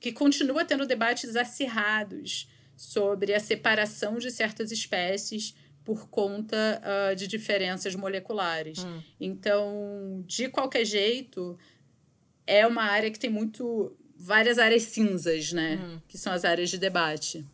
que 0.00 0.12
continua 0.12 0.64
tendo 0.64 0.86
debates 0.86 1.36
acirrados 1.36 2.48
sobre 2.76 3.34
a 3.34 3.40
separação 3.40 4.18
de 4.18 4.30
certas 4.30 4.70
espécies 4.70 5.54
por 5.84 6.08
conta 6.08 6.80
uh, 6.82 7.14
de 7.14 7.26
diferenças 7.26 7.94
moleculares. 7.94 8.84
Hum. 8.84 9.02
Então, 9.20 10.24
de 10.26 10.48
qualquer 10.48 10.84
jeito, 10.84 11.58
é 12.46 12.66
uma 12.66 12.84
área 12.84 13.10
que 13.10 13.18
tem 13.18 13.30
muito 13.30 13.94
várias 14.16 14.58
áreas 14.58 14.84
cinzas, 14.84 15.52
né? 15.52 15.76
Hum. 15.76 16.00
Que 16.08 16.16
são 16.16 16.32
as 16.32 16.44
áreas 16.44 16.70
de 16.70 16.78
debate. 16.78 17.44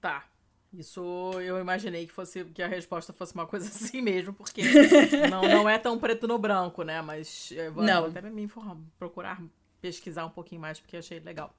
Tá. 0.00 0.24
Isso 0.72 1.32
eu 1.40 1.58
imaginei 1.58 2.06
que 2.06 2.12
fosse 2.12 2.44
que 2.44 2.62
a 2.62 2.68
resposta 2.68 3.12
fosse 3.12 3.34
uma 3.34 3.46
coisa 3.46 3.66
assim 3.68 4.02
mesmo, 4.02 4.32
porque 4.32 4.62
não, 5.30 5.42
não 5.42 5.68
é 5.68 5.78
tão 5.78 5.98
preto 5.98 6.28
no 6.28 6.38
branco, 6.38 6.82
né? 6.82 7.00
Mas 7.02 7.50
eu 7.52 7.72
vou, 7.72 7.84
vou 7.84 8.06
até 8.06 8.20
me 8.22 8.42
informar, 8.42 8.76
procurar 8.98 9.42
pesquisar 9.80 10.26
um 10.26 10.30
pouquinho 10.30 10.60
mais, 10.60 10.78
porque 10.80 10.96
achei 10.96 11.20
legal. 11.20 11.54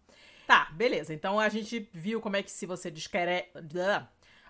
Tá, 0.50 0.68
beleza. 0.72 1.14
Então 1.14 1.40
a 1.40 1.48
gente 1.48 1.88
viu 1.94 2.20
como 2.20 2.36
é 2.36 2.42
que 2.42 2.50
se 2.50 2.66
você 2.66 2.90
descreve. 2.90 3.46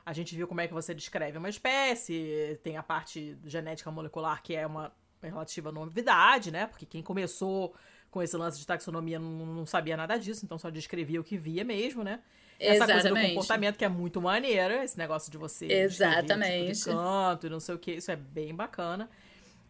A 0.05 0.13
gente 0.13 0.33
viu 0.33 0.47
como 0.47 0.61
é 0.61 0.65
que 0.65 0.73
você 0.73 0.93
descreve 0.93 1.37
uma 1.37 1.49
espécie, 1.49 2.57
tem 2.63 2.77
a 2.77 2.81
parte 2.81 3.37
genética 3.43 3.91
molecular 3.91 4.41
que 4.41 4.55
é 4.55 4.65
uma 4.65 4.93
relativa 5.21 5.73
novidade, 5.73 6.51
né? 6.51 6.67
Porque 6.67 6.85
quem 6.85 7.03
começou 7.03 7.75
com 8.09 8.23
esse 8.23 8.37
lance 8.37 8.57
de 8.57 8.65
taxonomia 8.65 9.19
não, 9.19 9.45
não 9.45 9.65
sabia 9.65 9.97
nada 9.97 10.17
disso, 10.17 10.45
então 10.45 10.57
só 10.57 10.69
descrevia 10.69 11.19
o 11.19 11.23
que 11.23 11.35
via 11.35 11.65
mesmo, 11.65 12.01
né? 12.01 12.21
Essa 12.57 12.85
Exatamente. 12.85 13.01
coisa 13.01 13.15
do 13.15 13.27
comportamento 13.27 13.77
que 13.77 13.83
é 13.83 13.89
muito 13.89 14.21
maneira, 14.21 14.85
esse 14.85 14.97
negócio 14.97 15.29
de 15.29 15.37
você 15.37 15.65
Exatamente. 15.65 16.79
Tipo 16.79 16.91
de 16.91 16.95
canto 16.95 17.47
e 17.47 17.49
não 17.49 17.59
sei 17.59 17.75
o 17.75 17.77
que, 17.77 17.91
isso 17.91 18.09
é 18.09 18.15
bem 18.15 18.55
bacana. 18.55 19.09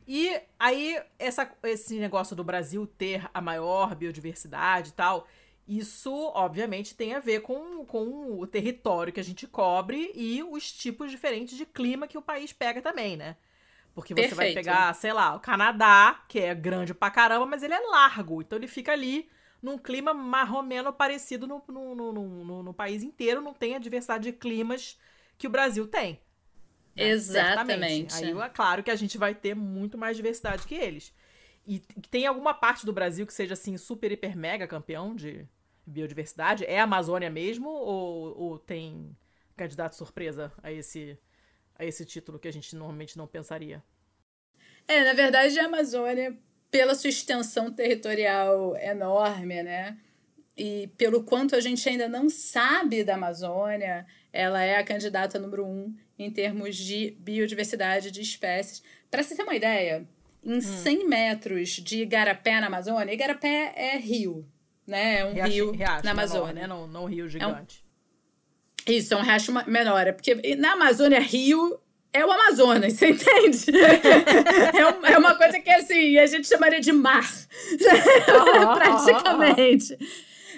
E 0.07 0.39
aí, 0.59 1.01
essa, 1.17 1.51
esse 1.63 1.99
negócio 1.99 2.35
do 2.35 2.43
Brasil 2.43 2.85
ter 2.85 3.27
a 3.33 3.41
maior 3.41 3.95
biodiversidade 3.95 4.89
e 4.89 4.93
tal, 4.93 5.27
isso, 5.69 6.11
obviamente, 6.33 6.95
tem 6.95 7.13
a 7.13 7.19
ver 7.19 7.41
com, 7.41 7.85
com 7.85 8.39
o 8.39 8.47
território 8.47 9.13
que 9.13 9.19
a 9.19 9.23
gente 9.23 9.45
cobre 9.45 10.11
e 10.15 10.41
os 10.41 10.71
tipos 10.71 11.11
diferentes 11.11 11.55
de 11.55 11.63
clima 11.63 12.07
que 12.07 12.17
o 12.17 12.23
país 12.23 12.51
pega 12.51 12.81
também, 12.81 13.15
né? 13.15 13.37
Porque 13.93 14.15
você 14.15 14.21
Perfeito. 14.21 14.35
vai 14.35 14.53
pegar, 14.53 14.95
sei 14.95 15.13
lá, 15.13 15.35
o 15.35 15.39
Canadá, 15.39 16.23
que 16.27 16.39
é 16.39 16.55
grande 16.55 16.95
pra 16.95 17.11
caramba, 17.11 17.45
mas 17.45 17.61
ele 17.61 17.75
é 17.75 17.79
largo. 17.79 18.41
Então 18.41 18.57
ele 18.57 18.67
fica 18.67 18.91
ali 18.91 19.29
num 19.61 19.77
clima 19.77 20.11
mais 20.11 20.49
ou 20.49 20.63
menos 20.63 20.95
parecido 20.95 21.45
no, 21.45 21.61
no, 21.67 21.93
no, 21.93 22.13
no, 22.13 22.63
no 22.63 22.73
país 22.73 23.03
inteiro. 23.03 23.39
Não 23.39 23.53
tem 23.53 23.75
a 23.75 23.79
diversidade 23.79 24.23
de 24.23 24.31
climas 24.31 24.97
que 25.37 25.45
o 25.45 25.51
Brasil 25.51 25.85
tem. 25.85 26.19
Né? 26.95 27.09
Exatamente. 27.09 28.15
Aí 28.15 28.31
é 28.31 28.49
claro 28.49 28.81
que 28.81 28.89
a 28.89 28.95
gente 28.95 29.19
vai 29.19 29.35
ter 29.35 29.53
muito 29.53 29.99
mais 29.99 30.17
diversidade 30.17 30.65
que 30.65 30.73
eles. 30.73 31.13
E 31.67 31.79
tem 32.09 32.25
alguma 32.25 32.55
parte 32.55 32.87
do 32.87 32.93
Brasil 32.93 33.27
que 33.27 33.33
seja 33.33 33.53
assim 33.53 33.77
super, 33.77 34.11
hiper, 34.11 34.35
mega 34.35 34.67
campeão 34.67 35.15
de 35.15 35.47
biodiversidade? 35.89 36.65
É 36.65 36.79
a 36.79 36.83
Amazônia 36.83 37.29
mesmo? 37.29 37.69
Ou, 37.69 38.37
ou 38.37 38.59
tem 38.59 39.15
candidato 39.55 39.95
surpresa 39.95 40.51
a 40.63 40.71
esse 40.71 41.17
a 41.79 41.85
esse 41.85 42.05
título 42.05 42.37
que 42.37 42.47
a 42.47 42.51
gente 42.51 42.75
normalmente 42.75 43.17
não 43.17 43.25
pensaria. 43.25 43.81
É, 44.85 45.01
na 45.05 45.13
verdade, 45.13 45.57
a 45.57 45.65
Amazônia, 45.65 46.37
pela 46.69 46.93
sua 46.93 47.09
extensão 47.09 47.71
territorial 47.71 48.75
enorme, 48.75 49.63
né? 49.63 49.97
E 50.57 50.89
pelo 50.97 51.23
quanto 51.23 51.55
a 51.55 51.61
gente 51.61 51.87
ainda 51.87 52.09
não 52.09 52.29
sabe 52.29 53.01
da 53.01 53.15
Amazônia, 53.15 54.05
ela 54.33 54.61
é 54.61 54.77
a 54.77 54.83
candidata 54.83 55.39
número 55.39 55.65
um 55.65 55.95
em 56.17 56.29
termos 56.29 56.75
de 56.75 57.11
biodiversidade 57.17 58.11
de 58.11 58.21
espécies. 58.21 58.83
Para 59.09 59.23
você 59.23 59.37
ter 59.37 59.43
uma 59.43 59.55
ideia, 59.55 60.05
em 60.43 60.57
hum. 60.57 60.61
100 60.61 61.07
metros 61.07 61.69
de 61.69 62.01
Igarapé 62.01 62.59
na 62.59 62.67
Amazônia, 62.67 63.13
Igarapé 63.13 63.73
é 63.73 63.97
rio, 63.97 64.45
né? 64.89 65.19
É 65.19 65.25
um 65.25 65.33
riacho, 65.33 65.51
rio 65.51 65.71
riacho 65.71 66.05
na 66.05 66.11
Amazônia. 66.11 66.53
Menor, 66.53 66.61
né? 66.61 66.67
Não, 66.67 66.87
não 66.87 67.05
rio 67.05 67.29
gigante. 67.29 67.83
É 67.83 67.85
um 67.85 67.89
isso, 68.89 69.13
é 69.13 69.17
um 69.17 69.21
riacho 69.21 69.53
menor. 69.67 70.07
É 70.07 70.11
porque 70.11 70.55
na 70.55 70.73
Amazônia, 70.73 71.19
rio 71.19 71.79
é 72.11 72.25
o 72.25 72.31
Amazonas, 72.31 72.93
você 72.97 73.09
entende? 73.09 73.65
é, 73.77 74.85
um, 74.85 75.05
é, 75.05 75.17
uma 75.17 75.35
coisa 75.35 75.59
que, 75.59 75.69
assim, 75.69 76.17
a 76.17 76.25
gente 76.25 76.47
chamaria 76.47 76.81
de 76.81 76.91
mar, 76.91 77.29
praticamente. 78.75 79.97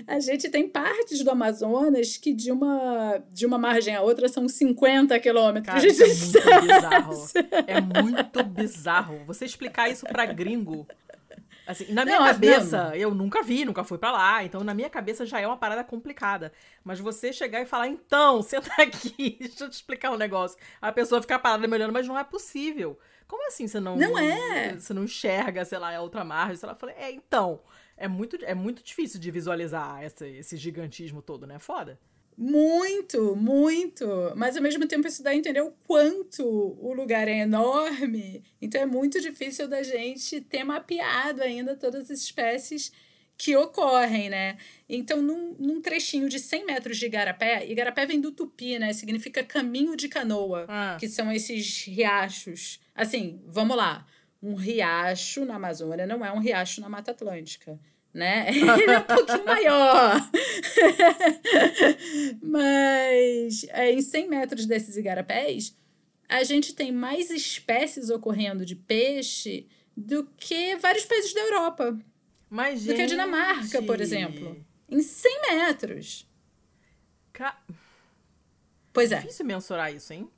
A 0.08 0.20
gente 0.20 0.50
tem 0.50 0.68
partes 0.68 1.24
do 1.24 1.30
Amazonas 1.30 2.18
que 2.18 2.34
de 2.34 2.52
uma, 2.52 3.22
de 3.32 3.46
uma 3.46 3.60
margem 3.60 3.96
a 3.96 4.02
outra 4.02 4.28
são 4.28 4.48
50 4.48 5.20
quilômetros 5.20 5.76
Cara, 5.76 5.80
de 5.80 5.88
isso 5.88 6.04
é 6.04 6.08
muito 6.08 6.62
bizarro. 6.62 7.26
É 7.68 7.82
muito 7.82 8.44
bizarro. 8.44 9.20
Você 9.28 9.46
explicar 9.46 9.92
isso 9.92 10.04
pra 10.08 10.26
gringo 10.26 10.88
Assim, 11.66 11.92
na 11.94 12.04
minha 12.04 12.20
não, 12.20 12.26
cabeça, 12.26 12.90
não. 12.90 12.96
eu 12.96 13.14
nunca 13.14 13.44
vi, 13.44 13.64
nunca 13.66 13.84
fui 13.84 13.98
para 13.98 14.12
lá, 14.12 14.44
então 14.44 14.64
na 14.64 14.74
minha 14.74 14.90
cabeça 14.90 15.26
já 15.26 15.40
é 15.40 15.46
uma 15.46 15.58
parada 15.58 15.84
complicada. 15.84 16.52
Mas 16.84 17.00
você 17.00 17.32
chegar 17.32 17.62
e 17.62 17.66
falar, 17.66 17.88
então, 17.88 18.42
senta 18.44 18.70
aqui, 18.82 19.38
deixa 19.40 19.66
eu 19.66 19.70
te 19.70 19.74
explicar 19.74 20.12
um 20.12 20.18
negócio. 20.18 20.58
A 20.82 20.92
pessoa 20.92 21.22
fica 21.22 21.38
parada 21.38 21.68
me 21.68 21.74
olhando, 21.74 21.94
mas 21.94 22.08
não 22.08 22.18
é 22.18 22.24
possível. 22.24 22.98
Como 23.28 23.48
assim 23.48 23.68
você 23.68 23.80
não. 23.80 23.96
Não 23.96 24.18
é! 24.18 24.78
Você 24.78 24.94
não 24.94 25.06
enxerga, 25.06 25.64
sei 25.64 25.78
lá, 25.78 25.96
a 25.96 26.02
outra 26.02 26.24
margem? 26.26 26.58
Sei 26.58 26.68
lá, 26.68 26.74
eu 26.74 26.80
falei, 26.80 26.96
é, 26.96 27.12
então. 27.12 27.62
É 27.96 28.08
muito, 28.08 28.36
é 28.44 28.56
muito 28.56 28.82
difícil 28.82 29.20
de 29.20 29.30
visualizar 29.30 30.02
essa, 30.02 30.28
esse 30.28 30.58
gigantismo 30.58 31.22
todo, 31.22 31.46
né? 31.46 31.60
Foda. 31.60 32.00
Muito, 32.38 33.36
muito. 33.36 34.06
Mas 34.36 34.56
ao 34.58 34.64
mesmo 34.64 34.88
tempo 34.88 35.08
isso 35.08 35.22
dá 35.24 35.32
a 35.32 35.36
entender 35.36 35.62
o 35.62 35.74
quanto 35.86 36.44
o 36.44 36.94
lugar 36.94 37.28
é 37.28 37.40
enorme. 37.40 38.44
Então 38.62 38.82
é 38.82 38.86
muito 38.86 39.20
difícil 39.22 39.68
da 39.68 39.84
gente 39.84 40.42
ter 40.42 40.64
mapeado 40.64 41.42
ainda 41.42 41.76
todas 41.76 42.10
as 42.10 42.20
espécies 42.20 42.92
que 43.38 43.56
ocorrem, 43.56 44.30
né? 44.30 44.58
Então, 44.88 45.20
num, 45.20 45.56
num 45.58 45.82
trechinho 45.82 46.30
de 46.30 46.38
100 46.38 46.66
metros 46.66 46.98
de 46.98 47.08
Igarapé, 47.08 47.66
Igarapé 47.68 48.06
vem 48.06 48.22
do 48.22 48.32
tupi, 48.32 48.78
né? 48.78 48.94
Significa 48.94 49.44
caminho 49.44 49.96
de 49.96 50.08
canoa, 50.08 50.66
ah. 50.70 50.98
que 51.00 51.08
são 51.08 51.32
esses 51.32 51.86
riachos. 51.86 52.80
Assim, 52.94 53.42
vamos 53.48 53.76
lá. 53.76 54.06
Um 54.44 54.54
riacho 54.54 55.44
na 55.44 55.56
Amazônia 55.56 56.06
não 56.06 56.24
é 56.24 56.32
um 56.32 56.40
riacho 56.40 56.82
na 56.82 56.90
Mata 56.90 57.12
Atlântica 57.12 57.80
né? 58.14 58.48
Ele 58.52 58.92
é 58.92 59.00
um 59.00 59.04
pouquinho 59.04 59.46
maior. 59.46 60.30
Mas 62.42 63.66
é, 63.70 63.92
em 63.92 64.02
100 64.02 64.30
metros 64.30 64.66
desses 64.66 64.98
igarapés, 64.98 65.76
a 66.28 66.44
gente 66.44 66.74
tem 66.74 66.92
mais 66.92 67.30
espécies 67.30 68.10
ocorrendo 68.10 68.66
de 68.66 68.76
peixe 68.76 69.68
do 69.96 70.26
que 70.38 70.76
vários 70.78 71.06
países 71.06 71.34
da 71.34 71.42
Europa. 71.42 71.98
Mas, 72.50 72.82
do 72.82 72.88
gente... 72.88 72.96
que 72.96 73.02
a 73.02 73.08
Dinamarca, 73.08 73.82
por 73.84 74.02
exemplo. 74.02 74.64
Em 74.90 75.02
100 75.02 75.42
metros. 75.52 76.28
Ca... 77.32 77.58
Pois 78.92 79.12
é. 79.12 79.20
Difícil 79.20 79.46
mensurar 79.46 79.94
isso, 79.94 80.12
hein? 80.12 80.30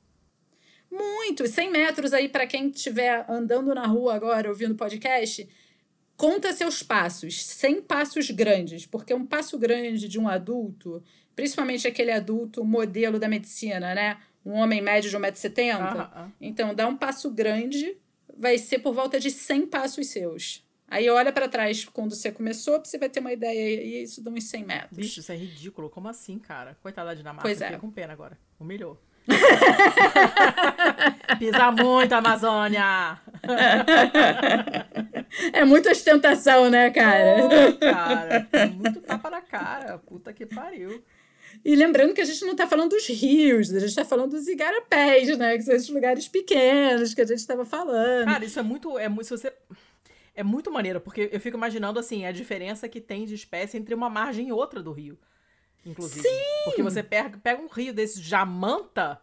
Muito. 0.91 1.47
100 1.47 1.71
metros 1.71 2.13
aí, 2.13 2.29
para 2.29 2.45
quem 2.45 2.69
estiver 2.69 3.25
andando 3.27 3.73
na 3.73 3.87
rua 3.87 4.13
agora 4.13 4.47
ouvindo 4.47 4.75
podcast, 4.75 5.49
Conta 6.23 6.53
seus 6.53 6.81
passos, 6.81 7.43
sem 7.43 7.81
passos 7.81 8.31
grandes, 8.31 8.85
porque 8.85 9.13
um 9.13 9.25
passo 9.25 9.59
grande 9.59 10.07
de 10.07 10.17
um 10.17 10.25
adulto, 10.25 11.03
principalmente 11.35 11.85
aquele 11.85 12.11
adulto 12.11 12.63
modelo 12.63 13.19
da 13.19 13.27
medicina, 13.27 13.93
né? 13.93 14.17
Um 14.45 14.53
homem 14.53 14.81
médio 14.81 15.09
de 15.09 15.17
1,70m. 15.17 15.75
Uh 15.75 15.97
-huh. 15.97 16.31
Então, 16.39 16.73
dá 16.73 16.87
um 16.87 16.95
passo 16.95 17.29
grande, 17.29 17.97
vai 18.37 18.57
ser 18.57 18.79
por 18.79 18.93
volta 18.93 19.19
de 19.19 19.29
100 19.29 19.67
passos 19.67 20.07
seus. 20.07 20.65
Aí 20.87 21.09
olha 21.09 21.33
para 21.33 21.49
trás 21.49 21.83
quando 21.83 22.15
você 22.15 22.31
começou, 22.31 22.79
você 22.79 22.97
vai 22.97 23.09
ter 23.09 23.19
uma 23.19 23.33
ideia, 23.33 23.83
e 23.83 24.03
isso 24.03 24.23
dá 24.23 24.31
uns 24.31 24.45
100 24.45 24.63
metros. 24.63 24.97
Bicho, 24.97 25.19
isso 25.19 25.31
é 25.31 25.35
ridículo. 25.35 25.89
Como 25.89 26.07
assim, 26.07 26.39
cara? 26.39 26.77
Coitada 26.81 27.09
da 27.09 27.15
Dinamarca, 27.15 27.41
pois 27.41 27.59
é. 27.59 27.65
fiquei 27.65 27.79
com 27.79 27.91
pena 27.91 28.13
agora. 28.13 28.39
Humilhou. 28.57 28.97
Pisa 31.39 31.71
muito, 31.71 32.13
Amazônia! 32.13 33.19
É 35.51 35.65
muita 35.65 35.91
ostentação, 35.91 36.69
né, 36.69 36.89
cara? 36.91 37.45
Oh, 37.45 37.77
cara, 37.79 38.47
é 38.51 38.65
muito 38.67 39.01
tapa 39.01 39.29
na 39.29 39.41
cara. 39.41 39.97
Puta 39.97 40.33
que 40.33 40.45
pariu. 40.45 41.03
E 41.63 41.75
lembrando 41.75 42.13
que 42.13 42.21
a 42.21 42.25
gente 42.25 42.43
não 42.43 42.51
está 42.51 42.67
falando 42.67 42.91
dos 42.91 43.07
rios, 43.07 43.71
a 43.71 43.79
gente 43.79 43.89
está 43.89 44.05
falando 44.05 44.31
dos 44.31 44.47
igarapés, 44.47 45.37
né? 45.37 45.57
Que 45.57 45.63
são 45.63 45.75
esses 45.75 45.89
lugares 45.89 46.27
pequenos 46.27 47.13
que 47.13 47.21
a 47.21 47.25
gente 47.25 47.39
estava 47.39 47.65
falando. 47.65 48.25
Cara, 48.25 48.43
isso 48.43 48.59
é 48.59 48.63
muito. 48.63 48.97
É 48.97 49.07
muito 49.07 49.27
se 49.27 49.37
você... 49.37 49.53
É 50.35 50.43
muito 50.43 50.71
maneiro, 50.71 50.99
porque 50.99 51.29
eu 51.31 51.39
fico 51.39 51.55
imaginando 51.55 51.99
assim, 51.99 52.25
a 52.25 52.31
diferença 52.31 52.89
que 52.89 52.99
tem 52.99 53.23
de 53.23 53.35
espécie 53.35 53.77
entre 53.77 53.93
uma 53.93 54.09
margem 54.09 54.47
e 54.47 54.51
outra 54.51 54.81
do 54.81 54.91
rio 54.91 55.15
inclusive. 55.85 56.27
Sim! 56.27 56.63
Porque 56.65 56.83
você 56.83 57.03
pega, 57.03 57.37
pega 57.37 57.61
um 57.61 57.67
rio 57.67 57.93
desse 57.93 58.21
Jamanta, 58.21 59.19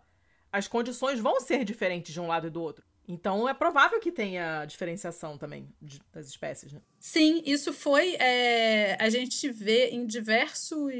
as 0.53 0.69
condições 0.69 1.21
vão 1.21 1.41
ser 1.41 1.65
diferentes 1.65 2.13
de 2.13 2.21
um 2.21 2.27
lado 2.27 2.47
e 2.47 2.51
do 2.51 2.63
outro. 2.63 2.85
Então 3.09 3.49
é 3.49 3.55
provável 3.55 3.99
que 3.99 4.13
tenha 4.13 4.65
diferenciação 4.65 5.37
também 5.37 5.69
de, 5.83 6.01
das 6.13 6.29
espécies, 6.29 6.73
né? 6.73 6.81
Sim, 6.99 7.43
isso 7.45 7.73
foi. 7.73 8.15
É, 8.15 8.97
a 9.01 9.11
gente 9.11 9.51
vê 9.51 9.89
em 9.89 10.07
diversos, 10.07 10.93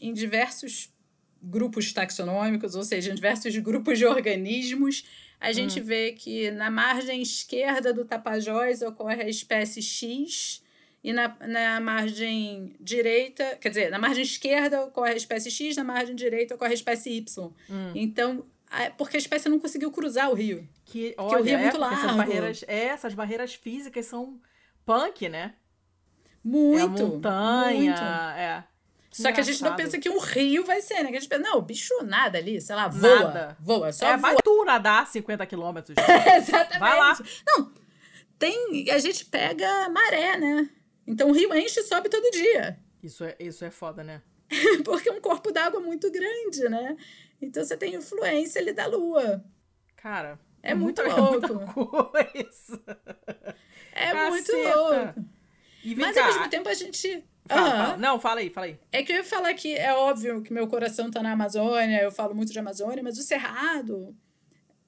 em 0.00 0.12
diversos 0.12 0.92
grupos 1.40 1.92
taxonômicos, 1.92 2.74
ou 2.74 2.82
seja, 2.82 3.12
em 3.12 3.14
diversos 3.14 3.56
grupos 3.58 3.98
de 3.98 4.06
organismos, 4.06 5.04
a 5.40 5.52
gente 5.52 5.80
hum. 5.80 5.84
vê 5.84 6.12
que 6.12 6.50
na 6.50 6.70
margem 6.70 7.22
esquerda 7.22 7.92
do 7.92 8.04
Tapajós 8.04 8.82
ocorre 8.82 9.22
a 9.22 9.28
espécie 9.28 9.80
X 9.80 10.62
e 11.02 11.12
na, 11.12 11.36
na 11.46 11.80
margem 11.80 12.76
direita, 12.80 13.56
quer 13.60 13.68
dizer, 13.68 13.90
na 13.90 13.98
margem 13.98 14.22
esquerda 14.22 14.82
ocorre 14.82 15.12
a 15.12 15.16
espécie 15.16 15.50
X, 15.50 15.76
na 15.76 15.84
margem 15.84 16.14
direita 16.14 16.54
ocorre 16.54 16.72
a 16.72 16.74
espécie 16.74 17.10
Y. 17.10 17.52
Hum. 17.70 17.92
Então, 17.94 18.44
porque 18.96 19.16
a 19.16 19.20
espécie 19.20 19.48
não 19.48 19.58
conseguiu 19.58 19.90
cruzar 19.90 20.30
o 20.30 20.34
rio. 20.34 20.68
Que, 20.84 21.14
olha, 21.16 21.28
porque 21.28 21.42
o 21.42 21.44
rio 21.44 21.56
é, 21.56 21.60
é 21.60 21.62
muito 21.62 21.78
largo. 21.78 21.96
Essas 21.96 22.16
barreiras, 22.16 22.64
é, 22.66 22.84
essas 22.84 23.14
barreiras 23.14 23.54
físicas 23.54 24.06
são 24.06 24.40
punk, 24.84 25.28
né? 25.28 25.54
Muito. 26.42 27.02
É 27.02 27.06
montanha, 27.06 27.74
muito. 27.74 28.02
é. 28.02 28.64
Só 29.10 29.32
que 29.32 29.40
a 29.40 29.42
gente 29.42 29.62
não 29.62 29.74
pensa 29.74 29.98
que 29.98 30.08
um 30.08 30.18
rio 30.18 30.64
vai 30.64 30.80
ser, 30.80 31.02
né? 31.02 31.10
Que 31.10 31.16
a 31.16 31.20
gente 31.20 31.28
pensa, 31.28 31.42
não, 31.42 31.60
bicho 31.60 31.92
nada 32.04 32.38
ali, 32.38 32.60
sei 32.60 32.76
lá, 32.76 32.88
voa. 32.88 33.20
Nada. 33.20 33.56
Voa, 33.58 33.92
só 33.92 34.06
é, 34.06 34.16
voa. 34.16 34.18
vai 34.18 34.36
tu 34.42 34.64
nadar 34.64 35.06
50 35.06 35.44
quilômetros. 35.46 35.96
Exatamente. 36.36 36.78
Vai 36.78 36.96
lá. 36.96 37.18
Não, 37.46 37.72
tem... 38.38 38.88
A 38.90 38.98
gente 38.98 39.24
pega 39.24 39.88
maré, 39.88 40.36
né? 40.36 40.70
Então 41.08 41.30
o 41.30 41.32
rio 41.32 41.54
enche 41.54 41.80
e 41.80 41.82
sobe 41.84 42.10
todo 42.10 42.30
dia. 42.30 42.78
Isso 43.02 43.24
é, 43.24 43.34
isso 43.40 43.64
é 43.64 43.70
foda, 43.70 44.04
né? 44.04 44.20
Porque 44.84 45.08
é 45.08 45.12
um 45.12 45.20
corpo 45.20 45.50
d'água 45.50 45.80
muito 45.80 46.10
grande, 46.12 46.68
né? 46.68 46.96
Então 47.40 47.64
você 47.64 47.76
tem 47.78 47.94
influência 47.94 48.60
ali 48.60 48.74
da 48.74 48.86
lua. 48.86 49.42
Cara, 49.96 50.38
é, 50.62 50.72
é 50.72 50.74
muito 50.74 51.00
louco. 51.02 52.10
Coisa. 52.10 52.82
É 53.92 54.12
Caceta. 54.12 54.30
muito 54.30 54.52
louco. 54.52 55.24
Mas 55.96 56.14
cá. 56.14 56.20
ao 56.20 56.26
mesmo 56.26 56.50
tempo 56.50 56.68
a 56.68 56.74
gente. 56.74 57.24
Fala, 57.46 57.62
uhum. 57.62 57.70
fala. 57.70 57.96
Não, 57.96 58.20
fala 58.20 58.40
aí, 58.40 58.50
fala 58.50 58.66
aí. 58.66 58.78
É 58.92 59.02
que 59.02 59.10
eu 59.10 59.16
ia 59.16 59.24
falar 59.24 59.54
que 59.54 59.74
é 59.74 59.94
óbvio 59.94 60.42
que 60.42 60.52
meu 60.52 60.68
coração 60.68 61.10
tá 61.10 61.22
na 61.22 61.32
Amazônia, 61.32 62.02
eu 62.02 62.12
falo 62.12 62.34
muito 62.34 62.52
de 62.52 62.58
Amazônia, 62.58 63.02
mas 63.02 63.16
o 63.16 63.22
Cerrado 63.22 64.14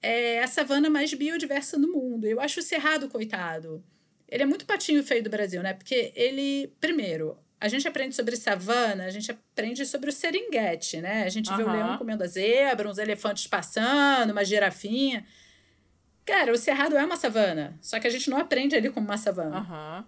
é 0.02 0.42
a 0.42 0.46
savana 0.46 0.90
mais 0.90 1.14
biodiversa 1.14 1.78
do 1.78 1.90
mundo. 1.90 2.26
Eu 2.26 2.40
acho 2.40 2.60
o 2.60 2.62
Cerrado, 2.62 3.08
coitado. 3.08 3.82
Ele 4.30 4.44
é 4.44 4.46
muito 4.46 4.64
patinho 4.64 5.02
feio 5.02 5.22
do 5.22 5.30
Brasil, 5.30 5.62
né? 5.62 5.75
Porque 5.75 6.12
ele, 6.14 6.72
primeiro, 6.80 7.37
a 7.60 7.68
gente 7.68 7.87
aprende 7.87 8.14
sobre 8.14 8.37
savana, 8.37 9.04
a 9.04 9.10
gente 9.10 9.30
aprende 9.30 9.84
sobre 9.84 10.08
o 10.08 10.12
seringuete, 10.12 11.00
né? 11.00 11.25
A 11.25 11.28
gente 11.28 11.50
uhum. 11.50 11.56
vê 11.56 11.62
o 11.64 11.72
leão 11.72 11.99
comendo 11.99 12.22
a 12.22 12.26
zebra, 12.26 12.88
uns 12.88 12.99
elefantes 12.99 13.46
passando, 13.46 14.30
uma 14.30 14.44
girafinha. 14.44 15.26
Cara, 16.25 16.52
o 16.52 16.56
cerrado 16.56 16.96
é 16.96 17.04
uma 17.04 17.16
savana, 17.16 17.76
só 17.82 17.99
que 17.99 18.06
a 18.06 18.10
gente 18.10 18.30
não 18.30 18.38
aprende 18.38 18.76
ele 18.76 18.88
como 18.90 19.06
uma 19.06 19.16
savana. 19.18 19.60
Uhum. 19.60 20.04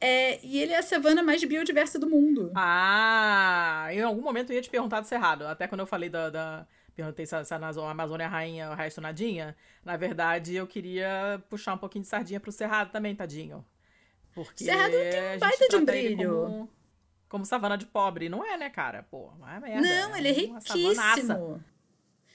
É, 0.00 0.38
e 0.44 0.60
ele 0.60 0.72
é 0.72 0.78
a 0.78 0.82
savana 0.82 1.22
mais 1.22 1.42
biodiversa 1.42 1.98
do 1.98 2.08
mundo. 2.08 2.52
Ah, 2.54 3.88
em 3.90 4.02
algum 4.02 4.22
momento 4.22 4.50
eu 4.50 4.56
ia 4.56 4.62
te 4.62 4.70
perguntar 4.70 5.00
do 5.00 5.06
cerrado. 5.06 5.46
Até 5.46 5.66
quando 5.66 5.80
eu 5.80 5.86
falei 5.86 6.08
da. 6.08 6.30
da 6.30 6.66
perguntei 6.94 7.26
se, 7.26 7.44
se 7.44 7.54
a 7.54 7.56
Amazônia 7.56 8.24
é 8.24 8.26
a 8.26 8.30
rainha 8.30 8.70
o 8.70 8.74
resto 8.74 9.00
nadinha. 9.00 9.56
Na 9.84 9.96
verdade, 9.96 10.54
eu 10.54 10.66
queria 10.66 11.42
puxar 11.48 11.74
um 11.74 11.78
pouquinho 11.78 12.02
de 12.02 12.08
sardinha 12.08 12.40
pro 12.40 12.52
cerrado 12.52 12.90
também, 12.90 13.14
tadinho. 13.14 13.64
Porque 14.34 14.64
Cerrado 14.64 14.92
tem 14.92 15.36
um 15.36 15.38
baita 15.38 15.68
de 15.68 15.76
um 15.76 15.84
brilho. 15.84 16.32
Como, 16.34 16.70
como, 17.28 17.46
savana 17.46 17.78
de 17.78 17.86
pobre. 17.86 18.28
Não 18.28 18.44
é, 18.44 18.56
né, 18.56 18.68
cara? 18.68 19.04
Pô, 19.04 19.30
não 19.38 19.48
é 19.48 19.60
merda. 19.60 19.80
Não, 19.80 20.16
ele 20.16 20.28
é 20.28 20.32
riquíssimo. 20.32 21.62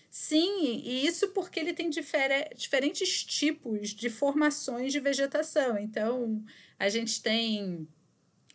Sim, 0.10 0.82
e 0.84 1.06
isso 1.06 1.30
porque 1.30 1.60
ele 1.60 1.74
tem 1.74 1.90
difer 1.90 2.52
diferentes 2.56 3.24
tipos 3.24 3.90
de 3.90 4.10
formações 4.10 4.92
de 4.92 5.00
vegetação. 5.00 5.78
Então, 5.78 6.44
a 6.80 6.90
gente 6.90 7.22
tem 7.22 7.88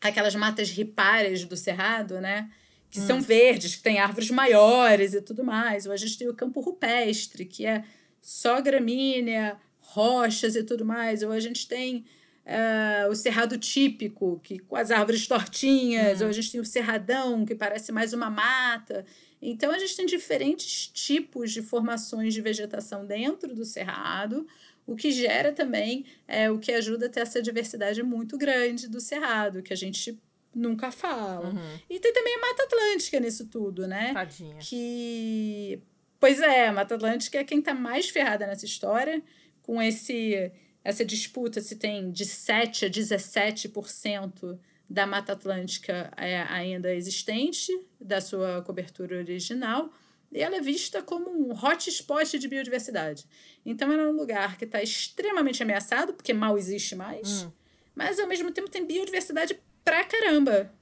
aquelas 0.01 0.35
matas 0.35 0.71
ripárias 0.71 1.45
do 1.45 1.57
cerrado, 1.57 2.21
né? 2.21 2.51
Que 2.95 3.01
hum. 3.01 3.07
são 3.09 3.21
verdes, 3.21 3.75
que 3.75 3.83
tem 3.83 3.99
árvores 3.99 4.31
maiores 4.31 5.15
e 5.15 5.21
tudo 5.21 5.43
mais. 5.43 5.85
Ou 5.85 5.93
a 5.93 5.97
gente 5.97 6.17
tem 6.17 6.29
o 6.29 6.35
campo 6.35 6.61
rupestre, 6.61 7.45
que 7.45 7.67
é 7.67 7.83
só 8.23 8.61
gramínea, 8.61 9.59
rochas 9.81 10.55
e 10.55 10.63
tudo 10.63 10.85
mais. 10.85 11.25
Ou 11.25 11.33
a 11.33 11.41
gente 11.41 11.67
tem 11.67 12.05
uh, 12.47 13.11
o 13.11 13.17
cerrado 13.17 13.59
típico, 13.59 14.39
que 14.45 14.61
com 14.61 14.77
as 14.77 14.93
árvores 14.93 15.27
tortinhas, 15.27 16.21
uhum. 16.21 16.27
ou 16.27 16.31
a 16.31 16.33
gente 16.33 16.53
tem 16.53 16.61
o 16.61 16.65
cerradão, 16.65 17.45
que 17.45 17.57
parece 17.57 17.91
mais 17.91 18.13
uma 18.13 18.31
mata. 18.31 19.05
Então, 19.43 19.73
a 19.73 19.79
gente 19.79 19.97
tem 19.97 20.07
diferentes 20.07 20.87
tipos 20.87 21.51
de 21.51 21.63
formações 21.63 22.33
de 22.33 22.41
vegetação 22.41 23.05
dentro 23.05 23.57
do 23.57 23.65
cerrado, 23.65 24.47
o 24.87 24.95
que 24.95 25.11
gera 25.11 25.53
também, 25.53 26.07
é, 26.29 26.49
o 26.49 26.61
que 26.61 26.71
ajuda 26.71 27.07
a 27.07 27.09
ter 27.09 27.21
essa 27.21 27.43
diversidade 27.43 28.05
muito 28.05 28.39
grande 28.39 28.89
do 28.89 29.01
cerrado, 29.01 29.65
que 29.65 29.73
a 29.73 29.77
gente 29.77 30.17
nunca 30.55 30.91
fala. 30.91 31.49
Uhum. 31.49 31.79
E 31.89 31.99
tem 31.99 32.13
também 32.13 32.35
a 32.37 32.41
Mata 32.41 32.63
Atlântica 32.65 33.21
nisso 33.21 33.47
tudo, 33.47 33.87
né? 33.87 34.13
Tadinha. 34.13 34.57
Que. 34.59 35.81
Pois 36.21 36.41
é, 36.41 36.69
a 36.69 36.73
Mata 36.73 36.95
Atlântica 36.95 37.39
é 37.39 37.45
quem 37.45 37.59
está 37.59 37.75
mais 37.75 38.09
ferrada 38.09 38.47
nessa 38.47 38.65
história, 38.65 39.23
com 39.63 39.83
esse 39.83 40.53
essa 40.85 41.05
disputa 41.05 41.63
se 41.63 41.77
tem 41.77 42.11
de 42.11 42.27
7 42.27 42.85
a 42.85 42.91
17% 42.91 44.59
da 44.89 45.07
Mata 45.07 45.33
Atlântica 45.33 46.13
é 46.17 46.43
ainda 46.43 46.95
existente, 46.95 47.73
da 47.99 48.21
sua 48.21 48.61
cobertura 48.63 49.17
original, 49.17 49.91
e 50.31 50.43
ela 50.43 50.57
é 50.57 50.61
vista 50.61 51.03
como 51.03 51.31
um 51.31 51.53
hotspot 51.53 52.39
de 52.39 52.49
biodiversidade. 52.49 53.25
Então, 53.65 53.91
ela 53.91 54.03
é 54.03 54.09
um 54.09 54.17
lugar 54.17 54.59
que 54.59 54.65
está 54.65 54.83
extremamente 54.83 55.63
ameaçado, 55.63 56.13
porque 56.13 56.35
mal 56.35 56.59
existe 56.59 56.95
mais, 56.95 57.45
hum. 57.45 57.53
mas 57.95 58.19
ao 58.19 58.27
mesmo 58.27 58.51
tempo 58.51 58.69
tem 58.69 58.85
biodiversidade 58.85 59.59
pra 59.85 60.05
caramba. 60.05 60.73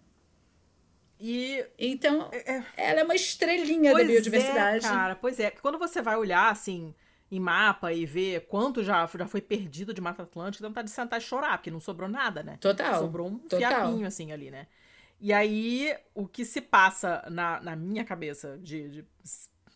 E. 1.19 1.65
Então, 1.79 2.29
é, 2.33 2.57
é. 2.57 2.65
ela 2.77 3.01
é 3.01 3.05
uma 3.05 3.15
estrelinha 3.15 3.95
da 3.95 4.05
biodiversidade. 4.05 4.85
É, 4.85 4.89
cara, 4.89 5.17
pois 5.17 5.39
é. 5.39 5.51
Quando 5.51 5.79
você 5.79 6.03
vai 6.03 6.17
olhar, 6.17 6.51
assim, 6.51 6.95
em 7.31 7.41
mapa 7.41 7.93
e 7.93 8.05
ver 8.05 8.47
quanto 8.47 8.83
já, 8.83 9.07
já 9.07 9.27
foi 9.27 9.41
perdido 9.41 9.95
de 9.95 10.01
Mata 10.01 10.23
Atlântica, 10.23 10.63
dá 10.63 10.69
vontade 10.69 10.89
de 10.89 10.95
sentar 10.95 11.21
e 11.21 11.23
chorar, 11.23 11.59
porque 11.59 11.71
não 11.71 11.81
sobrou 11.81 12.09
nada, 12.09 12.43
né? 12.43 12.59
Total. 12.61 13.01
Sobrou 13.01 13.29
um 13.29 13.39
total. 13.39 13.59
fiapinho, 13.59 14.07
assim, 14.07 14.33
ali, 14.33 14.51
né? 14.51 14.67
E 15.21 15.33
aí, 15.33 15.97
o 16.15 16.27
que 16.27 16.45
se 16.45 16.61
passa 16.61 17.25
na, 17.31 17.61
na 17.61 17.77
minha 17.77 18.05
cabeça, 18.05 18.59
de, 18.61 18.89
de 18.89 19.05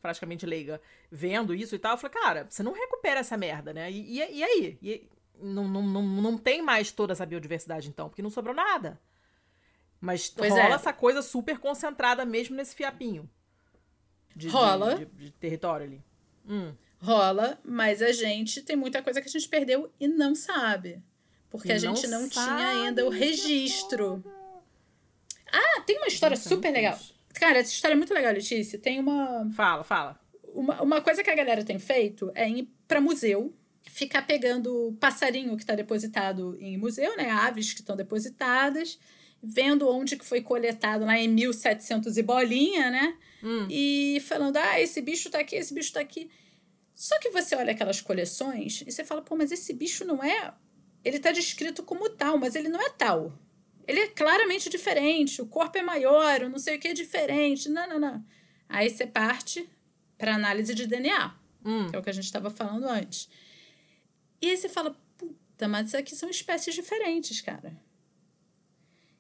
praticamente 0.03 0.45
leiga, 0.45 0.81
vendo 1.11 1.55
isso 1.55 1.75
e 1.75 1.79
tal, 1.79 1.93
eu 1.93 1.99
falei, 1.99 2.17
cara, 2.17 2.47
você 2.51 2.63
não 2.63 2.73
recupera 2.73 3.21
essa 3.21 3.37
merda, 3.37 3.73
né? 3.73 3.91
E, 3.91 4.19
e, 4.19 4.39
e 4.39 4.45
aí? 4.45 4.79
E, 4.83 5.09
não, 5.41 5.69
não, 5.69 5.83
não, 5.83 6.03
não 6.03 6.37
tem 6.37 6.61
mais 6.61 6.91
toda 6.91 7.13
essa 7.13 7.25
biodiversidade, 7.25 7.89
então, 7.89 8.09
porque 8.09 8.23
não 8.23 8.31
sobrou 8.31 8.55
nada. 8.55 9.01
Mas 10.07 10.31
pois 10.31 10.53
rola 10.53 10.71
é. 10.71 10.73
essa 10.73 10.93
coisa 10.93 11.21
super 11.21 11.59
concentrada 11.59 12.25
mesmo 12.25 12.55
nesse 12.55 12.77
fiapinho. 12.77 13.29
De, 14.37 14.47
rola. 14.47 14.95
De, 14.95 15.05
de, 15.05 15.25
de 15.25 15.31
território 15.33 15.85
ali. 15.85 16.05
Hum. 16.49 16.73
Rola, 17.03 17.59
mas 17.65 18.01
a 18.01 18.13
gente 18.13 18.63
tem 18.63 18.77
muita 18.77 19.03
coisa 19.03 19.21
que 19.21 19.29
a 19.29 19.31
gente 19.31 19.49
perdeu 19.49 19.93
e 19.99 20.07
não 20.07 20.33
sabe. 20.33 21.03
Porque 21.51 21.71
e 21.71 21.73
a 21.73 21.79
gente 21.79 22.07
não, 22.07 22.29
tinha 22.29 22.69
ainda 22.69 23.05
o 23.05 23.09
registro. 23.09 24.25
Ah, 25.53 25.81
tem 25.81 25.97
uma 25.99 26.07
história 26.07 26.37
super 26.37 26.71
legal. 26.71 26.97
Cara, 27.35 27.59
essa 27.59 27.73
história 27.73 27.95
é 27.95 27.97
muito 27.97 28.15
legal, 28.15 28.33
Letícia. 28.33 28.79
Tem 28.79 29.01
uma. 29.01 29.51
Fala, 29.55 29.83
fala. 29.83 30.21
Uma, 30.55 30.83
uma 30.83 31.01
coisa 31.01 31.25
que 31.25 31.31
a 31.31 31.35
galera 31.35 31.65
tem 31.65 31.81
feito 31.81 32.31
é 32.33 32.49
ir 32.49 32.71
para 32.87 33.01
museu, 33.01 33.53
ficar 33.83 34.23
pegando 34.23 34.97
passarinho 35.01 35.57
que 35.57 35.65
está 35.65 35.75
depositado 35.75 36.57
em 36.61 36.79
museu, 36.79 37.17
né? 37.17 37.29
Aves 37.29 37.73
que 37.73 37.81
estão 37.81 37.97
depositadas, 37.97 38.99
vendo 39.47 39.89
onde 39.89 40.17
que 40.17 40.25
foi 40.25 40.41
coletado 40.41 41.05
lá 41.05 41.17
em 41.19 41.29
1700 41.29 42.17
e 42.17 42.23
bolinha, 42.23 42.91
né? 42.91 43.17
Hum. 43.43 43.67
E 43.71 44.21
falando, 44.27 44.57
ah, 44.57 44.81
esse 44.81 45.01
bicho 45.01 45.31
tá 45.31 45.39
aqui, 45.39 45.57
esse 45.57 45.73
bicho 45.73 45.93
tá 45.93 46.01
aqui. 46.01 46.31
Só 46.95 47.19
que 47.21 47.31
você 47.31 47.55
olha 47.55 47.73
aquelas 47.73 48.01
coleções 48.01 48.83
e 48.87 48.91
você 48.91 49.05
fala, 49.05 49.23
pô, 49.23 49.37
mas 49.37 49.53
esse 49.53 49.73
bicho 49.73 50.05
não 50.05 50.25
é. 50.25 50.53
Ele 51.05 51.19
está 51.19 51.31
descrito 51.31 51.83
como 51.83 52.09
tal, 52.11 52.37
mas 52.39 52.57
ele 52.57 52.69
não 52.69 52.81
é 52.81 52.91
tal. 52.91 53.39
Ele 53.87 54.01
é 54.01 54.09
claramente 54.09 54.69
diferente, 54.69 55.41
o 55.41 55.47
corpo 55.47 55.79
é 55.79 55.83
maior, 55.83 56.43
o 56.43 56.49
não 56.49 56.59
sei 56.59 56.77
o 56.77 56.81
que 56.81 56.89
é 56.89 56.93
diferente. 56.93 57.69
Não, 57.69 57.89
não, 57.89 58.01
não. 58.01 58.25
Aí 58.69 58.91
você 58.91 59.07
parte 59.07 59.69
para 60.19 60.35
análise 60.35 60.75
de 60.75 60.87
DNA, 60.87 61.35
hum. 61.65 61.89
que 61.89 61.95
é 61.95 61.99
o 61.99 62.03
que 62.03 62.11
a 62.11 62.13
gente 62.13 62.25
estava 62.25 62.51
falando 62.51 62.89
antes. 62.89 63.29
E 64.43 64.51
aí 64.51 64.57
você 64.57 64.69
fala, 64.69 64.97
puta, 65.17 65.69
mas 65.69 65.89
isso 65.89 65.97
aqui 65.97 66.17
são 66.17 66.29
espécies 66.29 66.75
diferentes, 66.75 67.41
cara. 67.41 67.86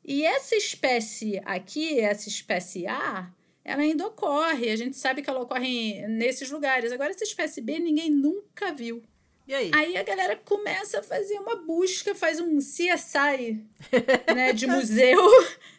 E 0.06 0.24
essa 0.24 0.54
espécie 0.54 1.42
aqui, 1.44 1.98
essa 1.98 2.28
espécie 2.28 2.86
A, 2.86 3.28
ela 3.64 3.82
ainda 3.82 4.06
ocorre. 4.06 4.70
A 4.70 4.76
gente 4.76 4.96
sabe 4.96 5.20
que 5.20 5.28
ela 5.28 5.40
ocorre 5.40 6.06
nesses 6.06 6.48
lugares. 6.48 6.92
Agora, 6.92 7.10
essa 7.10 7.24
espécie 7.24 7.60
B 7.60 7.80
ninguém 7.80 8.08
nunca 8.08 8.72
viu. 8.72 9.02
E 9.48 9.54
aí? 9.54 9.70
Aí 9.74 9.96
a 9.96 10.04
galera 10.04 10.36
começa 10.36 11.00
a 11.00 11.02
fazer 11.02 11.34
uma 11.40 11.56
busca, 11.56 12.14
faz 12.14 12.40
um 12.40 12.58
CSI, 12.58 13.64
né, 14.32 14.52
de 14.52 14.68
museu. 14.68 15.20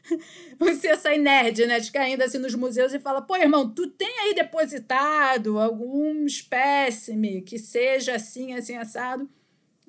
um 0.59 0.77
CSI 0.77 1.17
nerd, 1.17 1.65
né, 1.65 1.79
de 1.79 1.91
caindo 1.91 2.21
assim 2.21 2.37
nos 2.37 2.55
museus 2.55 2.93
e 2.93 2.99
fala, 2.99 3.21
pô, 3.21 3.35
irmão, 3.37 3.73
tu 3.73 3.87
tem 3.87 4.19
aí 4.19 4.33
depositado 4.33 5.57
algum 5.57 6.25
espécime 6.25 7.41
que 7.41 7.57
seja 7.57 8.15
assim, 8.15 8.53
assim, 8.53 8.75
assado? 8.75 9.29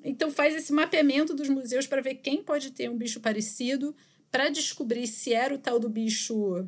Então 0.03 0.31
faz 0.31 0.55
esse 0.55 0.71
mapeamento 0.71 1.33
dos 1.33 1.49
museus 1.49 1.87
para 1.87 2.01
ver 2.01 2.15
quem 2.15 2.41
pode 2.41 2.71
ter 2.71 2.89
um 2.89 2.97
bicho 2.97 3.19
parecido, 3.19 3.95
para 4.31 4.49
descobrir 4.49 5.07
se 5.07 5.33
era 5.33 5.53
o 5.53 5.57
tal 5.57 5.79
do 5.79 5.89
bicho 5.89 6.67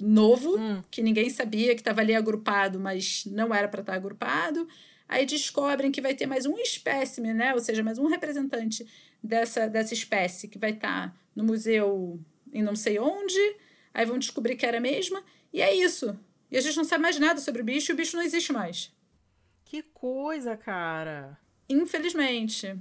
novo, 0.00 0.58
hum. 0.58 0.82
que 0.90 1.02
ninguém 1.02 1.30
sabia 1.30 1.74
que 1.74 1.80
estava 1.80 2.00
ali 2.00 2.14
agrupado, 2.14 2.80
mas 2.80 3.24
não 3.26 3.54
era 3.54 3.68
para 3.68 3.80
estar 3.80 3.92
tá 3.92 3.96
agrupado 3.96 4.66
aí 5.12 5.26
descobrem 5.26 5.92
que 5.92 6.00
vai 6.00 6.14
ter 6.14 6.26
mais 6.26 6.46
um 6.46 6.56
espécime, 6.58 7.34
né? 7.34 7.52
Ou 7.52 7.60
seja, 7.60 7.82
mais 7.82 7.98
um 7.98 8.06
representante 8.06 8.86
dessa, 9.22 9.68
dessa 9.68 9.92
espécie 9.92 10.48
que 10.48 10.58
vai 10.58 10.70
estar 10.70 11.10
tá 11.10 11.16
no 11.36 11.44
museu 11.44 12.18
em 12.52 12.62
não 12.62 12.74
sei 12.74 12.98
onde, 12.98 13.56
aí 13.92 14.06
vão 14.06 14.18
descobrir 14.18 14.56
que 14.56 14.64
era 14.64 14.78
a 14.78 14.80
mesma, 14.80 15.22
e 15.52 15.60
é 15.60 15.74
isso. 15.74 16.18
E 16.50 16.56
a 16.56 16.60
gente 16.60 16.76
não 16.76 16.84
sabe 16.84 17.02
mais 17.02 17.18
nada 17.18 17.40
sobre 17.40 17.62
o 17.62 17.64
bicho 17.64 17.92
e 17.92 17.94
o 17.94 17.96
bicho 17.96 18.16
não 18.16 18.24
existe 18.24 18.52
mais. 18.52 18.90
Que 19.64 19.82
coisa, 19.82 20.56
cara! 20.56 21.38
Infelizmente. 21.68 22.74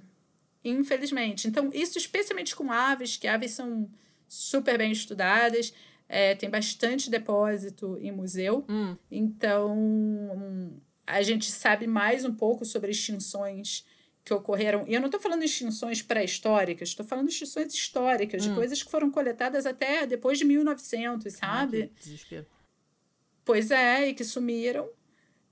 Infelizmente. 0.63 1.48
Então, 1.48 1.70
isso 1.74 1.98
especialmente 1.98 2.56
com 2.56 2.72
aves, 2.72 3.17
que 3.17 3.28
aves 3.28 3.52
são 3.52 3.89
super 4.32 4.78
bem 4.78 4.94
estudadas, 4.94 5.74
é, 6.08 6.34
tem 6.36 6.50
bastante 6.50 7.10
depósito 7.10 7.98
em 8.00 8.13
museu. 8.13 8.65
Hum. 8.70 8.96
Então, 9.12 10.82
a 11.06 11.22
gente 11.22 11.52
sabe 11.52 11.86
mais 11.86 12.24
um 12.24 12.34
pouco 12.34 12.63
sobre 12.63 12.91
extinções 12.91 13.86
que 14.24 14.34
ocorreram. 14.34 14.86
E 14.88 14.94
eu 14.94 15.02
não 15.02 15.08
estou 15.08 15.20
falando 15.20 15.41
de 15.41 15.48
extinções 15.48 16.02
pré-históricas, 16.02 16.89
estou 16.89 17.06
falando 17.06 17.28
de 17.28 17.34
extinções 17.34 17.74
históricas, 17.74 18.46
hum. 18.46 18.50
de 18.50 18.56
coisas 18.56 18.82
que 18.82 18.89
foram 18.89 19.12
coletadas 19.12 19.65
até 19.65 20.08
depois 20.08 20.38
de 20.38 20.46
1900, 20.46 21.34
sabe? 21.34 21.91
Ah, 21.94 22.00
desespero. 22.00 22.46
Pois 23.44 23.70
é, 23.70 24.08
e 24.08 24.13
que 24.13 24.24
sumiram. 24.24 24.89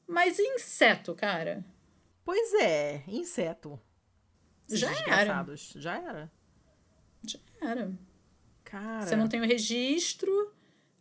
Mas 0.07 0.39
inseto, 0.39 1.13
cara? 1.13 1.65
Pois 2.23 2.53
é, 2.53 3.03
inseto. 3.09 3.77
Já 4.69 4.89
era. 5.05 5.45
Já 5.75 5.97
era. 5.97 6.31
Já 7.25 7.39
era. 7.61 8.08
Cara. 8.69 9.01
Você 9.01 9.15
não 9.15 9.27
tem 9.27 9.41
o 9.41 9.45
registro 9.45 10.31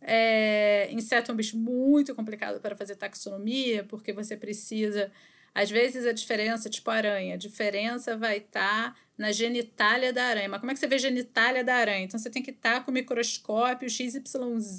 é, 0.01 0.89
inseto 0.91 1.31
é 1.31 1.33
um 1.33 1.37
bicho 1.37 1.57
muito 1.57 2.15
complicado 2.15 2.59
para 2.59 2.75
fazer 2.75 2.95
taxonomia, 2.95 3.83
porque 3.83 4.13
você 4.13 4.37
precisa. 4.37 5.11
Às 5.53 5.69
vezes 5.69 6.05
a 6.05 6.11
diferença, 6.11 6.69
tipo 6.69 6.89
aranha, 6.89 7.33
a 7.33 7.37
diferença 7.37 8.15
vai 8.15 8.37
estar 8.37 8.93
tá 8.93 8.95
na 9.17 9.31
genitália 9.31 10.13
da 10.13 10.23
aranha. 10.23 10.47
Mas 10.47 10.59
como 10.59 10.71
é 10.71 10.73
que 10.73 10.79
você 10.79 10.87
vê 10.87 10.97
genitália 10.97 11.63
da 11.63 11.75
aranha? 11.75 12.05
Então 12.05 12.19
você 12.19 12.29
tem 12.29 12.41
que 12.41 12.51
estar 12.51 12.75
tá 12.75 12.81
com 12.81 12.91
o 12.91 12.93
microscópio 12.93 13.89
XYZ 13.89 14.23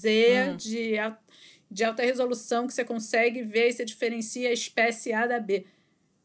hum. 0.07 0.57
de, 0.57 0.93
de 1.71 1.85
alta 1.85 2.03
resolução 2.03 2.67
que 2.67 2.73
você 2.73 2.85
consegue 2.85 3.43
ver 3.43 3.69
e 3.69 3.73
você 3.73 3.85
diferencia 3.85 4.49
a 4.49 4.53
espécie 4.53 5.13
A 5.13 5.27
da 5.27 5.41
B. 5.41 5.67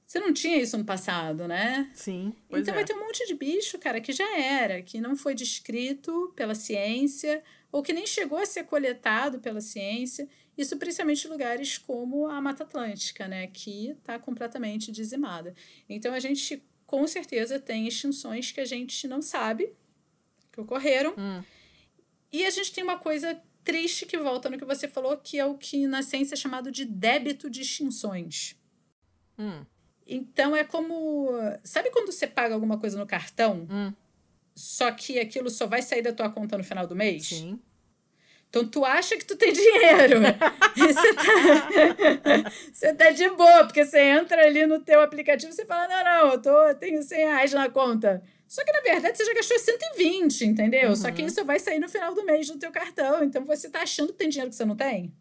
Você 0.06 0.20
não 0.20 0.32
tinha 0.32 0.58
isso 0.58 0.78
no 0.78 0.86
passado, 0.86 1.48
né? 1.48 1.90
Sim. 1.94 2.34
então 2.52 2.74
é. 2.74 2.76
vai 2.76 2.86
ter 2.86 2.94
um 2.94 3.00
monte 3.00 3.26
de 3.26 3.34
bicho, 3.34 3.80
cara, 3.80 4.00
que 4.00 4.12
já 4.14 4.38
era, 4.38 4.82
que 4.82 5.02
não 5.02 5.16
foi 5.16 5.34
descrito 5.34 6.32
pela 6.36 6.54
ciência 6.54 7.44
ou 7.72 7.82
que 7.82 7.92
nem 7.92 8.06
chegou 8.06 8.38
a 8.38 8.46
ser 8.46 8.66
coletado 8.66 9.40
pela 9.40 9.60
ciência, 9.60 10.30
isso 10.58 10.78
principalmente 10.78 11.26
em 11.26 11.30
lugares 11.30 11.78
como 11.78 12.28
a 12.28 12.40
Mata 12.40 12.64
Atlântica, 12.64 13.28
né, 13.28 13.48
que 13.48 13.90
está 13.90 14.18
completamente 14.18 14.92
dizimada. 14.92 15.54
Então 15.90 16.14
a 16.14 16.20
gente 16.20 16.64
com 16.86 17.06
certeza 17.08 17.60
tem 17.60 17.88
extinções 17.88 18.52
que 18.52 18.62
a 18.62 18.66
gente 18.66 19.08
não 19.08 19.22
sabe 19.22 19.74
que 20.52 20.62
ocorreram. 20.62 21.14
Hum. 21.18 21.44
E 22.32 22.46
a 22.46 22.50
gente 22.50 22.72
tem 22.72 22.84
uma 22.84 22.98
coisa 22.98 23.42
triste 23.64 24.06
que 24.06 24.18
volta 24.18 24.50
no 24.50 24.58
que 24.58 24.66
você 24.66 24.88
falou, 24.88 25.18
que 25.18 25.40
é 25.40 25.46
o 25.46 25.58
que 25.58 25.88
na 25.88 26.04
ciência 26.04 26.36
é 26.36 26.38
chamado 26.38 26.72
de 26.72 26.86
débito 26.86 27.50
de 27.50 27.62
extinções. 27.62 28.56
Hum. 29.38 29.66
Então 30.08 30.56
é 30.56 30.64
como. 30.64 31.30
Sabe 31.64 31.90
quando 31.92 32.12
você 32.12 32.28
paga 32.28 32.54
alguma 32.54 32.78
coisa 32.78 32.98
no 32.98 33.06
cartão? 33.06 33.68
Hum 33.70 33.94
só 34.56 34.90
que 34.92 35.20
aquilo 35.20 35.50
só 35.50 35.68
vai 35.68 35.82
sair 35.82 36.02
da 36.02 36.14
tua 36.14 36.30
conta 36.30 36.58
no 36.58 36.64
final 36.64 36.88
do 36.88 36.96
mês? 36.96 37.28
Sim. 37.28 37.60
Então 38.50 38.66
tu 38.66 38.86
acha 38.86 39.18
que 39.18 39.26
tu 39.26 39.36
tem 39.36 39.52
dinheiro. 39.52 40.22
você 40.78 41.14
tá, 41.14 42.52
você 42.72 42.94
tá 42.94 43.10
de 43.10 43.30
boa, 43.32 43.66
porque 43.66 43.84
você 43.84 44.00
entra 44.00 44.46
ali 44.46 44.66
no 44.66 44.80
teu 44.80 45.02
aplicativo 45.02 45.52
e 45.52 45.56
você 45.56 45.66
fala: 45.66 45.90
não, 45.90 46.04
não, 46.06 46.32
eu, 46.32 46.42
tô, 46.42 46.68
eu 46.68 46.76
tenho 46.76 47.04
100 47.04 47.18
reais 47.18 47.52
na 47.52 47.70
conta. 47.70 48.24
Só 48.48 48.64
que 48.64 48.72
na 48.72 48.80
verdade 48.80 49.18
você 49.18 49.26
já 49.26 49.34
gastou 49.34 49.60
120, 49.60 50.46
entendeu? 50.46 50.90
Uhum. 50.90 50.96
Só 50.96 51.12
que 51.12 51.22
uhum. 51.22 51.28
isso 51.28 51.44
vai 51.44 51.60
sair 51.60 51.80
no 51.80 51.90
final 51.90 52.14
do 52.16 52.24
mês 52.24 52.48
no 52.48 52.58
teu 52.58 52.72
cartão. 52.72 53.24
Então 53.24 53.44
você 53.44 53.70
tá 53.70 53.82
achando 53.82 54.14
que 54.14 54.20
tem 54.20 54.30
dinheiro 54.30 54.52
que 54.52 54.56
você 54.56 54.64
não 54.64 54.76
tem? 54.76 55.14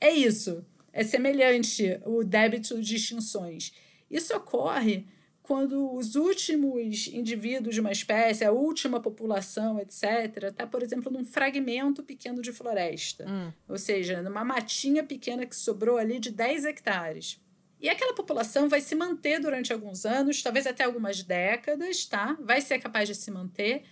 É 0.00 0.10
isso. 0.10 0.64
É 0.92 1.04
semelhante 1.04 2.00
o 2.04 2.24
débito 2.24 2.80
de 2.82 2.96
extinções. 2.96 3.72
Isso 4.12 4.36
ocorre 4.36 5.06
quando 5.42 5.92
os 5.92 6.14
últimos 6.14 7.08
indivíduos 7.08 7.74
de 7.74 7.80
uma 7.80 7.90
espécie, 7.90 8.44
a 8.44 8.52
última 8.52 9.00
população, 9.00 9.80
etc., 9.80 10.44
está, 10.44 10.66
por 10.66 10.82
exemplo, 10.82 11.10
num 11.10 11.24
fragmento 11.24 12.02
pequeno 12.02 12.40
de 12.40 12.52
floresta. 12.52 13.26
Hum. 13.28 13.52
Ou 13.68 13.76
seja, 13.76 14.22
numa 14.22 14.44
matinha 14.44 15.02
pequena 15.02 15.44
que 15.44 15.56
sobrou 15.56 15.98
ali 15.98 16.20
de 16.20 16.30
10 16.30 16.64
hectares. 16.66 17.40
E 17.80 17.88
aquela 17.88 18.14
população 18.14 18.68
vai 18.68 18.80
se 18.80 18.94
manter 18.94 19.40
durante 19.40 19.72
alguns 19.72 20.06
anos, 20.06 20.40
talvez 20.40 20.68
até 20.68 20.84
algumas 20.84 21.24
décadas, 21.24 22.06
tá? 22.06 22.36
Vai 22.40 22.60
ser 22.60 22.78
capaz 22.78 23.08
de 23.08 23.14
se 23.16 23.28
manter 23.28 23.82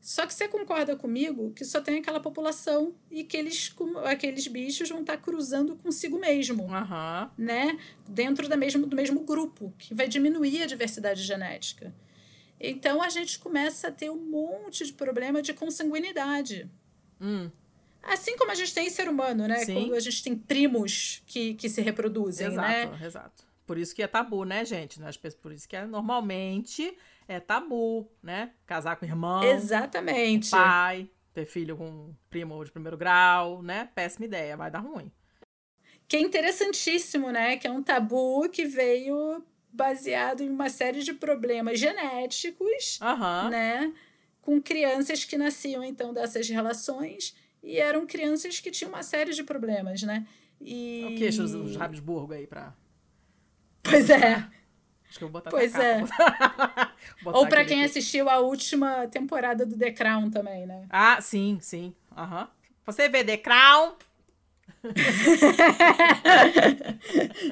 só 0.00 0.26
que 0.26 0.32
você 0.32 0.48
concorda 0.48 0.96
comigo 0.96 1.52
que 1.52 1.64
só 1.64 1.80
tem 1.80 1.98
aquela 1.98 2.20
população 2.20 2.94
e 3.10 3.22
que 3.22 3.36
eles, 3.36 3.74
aqueles 4.06 4.46
bichos 4.46 4.88
vão 4.88 5.02
estar 5.02 5.16
tá 5.16 5.22
cruzando 5.22 5.76
consigo 5.76 6.18
mesmo, 6.18 6.64
uhum. 6.64 7.28
né? 7.36 7.78
Dentro 8.08 8.48
da 8.48 8.56
mesmo, 8.56 8.86
do 8.86 8.96
mesmo 8.96 9.20
grupo, 9.20 9.74
que 9.78 9.94
vai 9.94 10.08
diminuir 10.08 10.62
a 10.62 10.66
diversidade 10.66 11.22
genética. 11.22 11.94
Então 12.58 13.02
a 13.02 13.10
gente 13.10 13.38
começa 13.38 13.88
a 13.88 13.92
ter 13.92 14.10
um 14.10 14.16
monte 14.16 14.86
de 14.86 14.92
problema 14.94 15.42
de 15.42 15.52
consanguinidade. 15.52 16.70
Hum. 17.20 17.50
Assim 18.02 18.36
como 18.38 18.50
a 18.50 18.54
gente 18.54 18.72
tem 18.72 18.86
em 18.86 18.90
ser 18.90 19.06
humano, 19.06 19.46
né? 19.46 19.58
Sim. 19.58 19.74
Quando 19.74 19.94
a 19.94 20.00
gente 20.00 20.22
tem 20.22 20.34
primos 20.34 21.22
que, 21.26 21.54
que 21.54 21.68
se 21.68 21.82
reproduzem, 21.82 22.46
exato, 22.46 22.68
né? 22.68 23.06
Exato. 23.06 23.44
Por 23.66 23.76
isso 23.76 23.94
que 23.94 24.02
é 24.02 24.06
tabu, 24.06 24.44
né, 24.44 24.64
gente? 24.64 24.98
Por 25.42 25.52
isso 25.52 25.68
que 25.68 25.76
é 25.76 25.86
normalmente 25.86 26.96
é 27.30 27.38
tabu, 27.38 28.10
né? 28.20 28.50
Casar 28.66 28.96
com 28.96 29.06
irmão. 29.06 29.44
Exatamente. 29.44 30.50
pai, 30.50 31.08
ter 31.32 31.46
filho 31.46 31.76
com 31.76 32.12
primo 32.28 32.64
de 32.64 32.72
primeiro 32.72 32.96
grau, 32.96 33.62
né? 33.62 33.88
Péssima 33.94 34.26
ideia, 34.26 34.56
vai 34.56 34.68
dar 34.68 34.80
ruim. 34.80 35.12
Que 36.08 36.16
é 36.16 36.20
interessantíssimo, 36.20 37.30
né? 37.30 37.56
Que 37.56 37.68
é 37.68 37.70
um 37.70 37.84
tabu 37.84 38.48
que 38.48 38.64
veio 38.64 39.44
baseado 39.72 40.42
em 40.42 40.50
uma 40.50 40.68
série 40.68 41.04
de 41.04 41.14
problemas 41.14 41.78
genéticos, 41.78 42.98
uhum. 43.00 43.48
né? 43.48 43.94
Com 44.42 44.60
crianças 44.60 45.24
que 45.24 45.38
nasciam, 45.38 45.84
então, 45.84 46.12
dessas 46.12 46.48
relações 46.48 47.36
e 47.62 47.78
eram 47.78 48.08
crianças 48.08 48.58
que 48.58 48.72
tinham 48.72 48.92
uma 48.92 49.04
série 49.04 49.32
de 49.32 49.44
problemas, 49.44 50.02
né? 50.02 50.26
E... 50.60 51.12
O 51.14 51.16
queixo 51.16 51.44
dos 51.44 51.80
Habsburgo 51.80 52.32
aí 52.32 52.48
pra... 52.48 52.74
Pois 53.84 54.10
é. 54.10 54.50
Acho 55.10 55.18
que 55.18 55.24
eu 55.24 55.28
vou 55.28 55.40
botar 55.40 55.50
Pois 55.50 55.74
é. 55.74 56.04
Ou 57.26 57.48
para 57.48 57.64
quem 57.64 57.82
aqui. 57.82 57.90
assistiu 57.90 58.30
a 58.30 58.38
última 58.38 59.08
temporada 59.08 59.66
do 59.66 59.76
The 59.76 59.90
Crown 59.90 60.30
também, 60.30 60.66
né? 60.66 60.86
Ah, 60.88 61.20
sim, 61.20 61.58
sim. 61.60 61.92
Uhum. 62.16 62.46
Você 62.86 63.08
vê 63.08 63.24
The 63.24 63.38
Crown? 63.38 63.96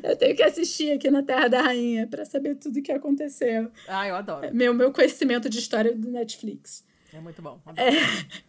eu 0.03 0.17
tenho 0.17 0.35
que 0.37 0.43
assistir 0.43 0.93
aqui 0.93 1.11
na 1.11 1.23
Terra 1.23 1.49
da 1.49 1.61
Rainha 1.61 2.07
para 2.07 2.25
saber 2.25 2.55
tudo 2.55 2.79
o 2.79 2.83
que 2.83 2.93
aconteceu. 2.93 3.71
Ah, 3.89 4.07
eu 4.07 4.15
adoro. 4.15 4.55
Meu, 4.55 4.73
meu 4.73 4.93
conhecimento 4.93 5.51
de 5.51 5.59
história 5.59 5.95
do 5.95 6.11
Netflix. 6.11 6.87
É 7.13 7.19
muito 7.19 7.43
bom. 7.43 7.61
É... 7.77 7.91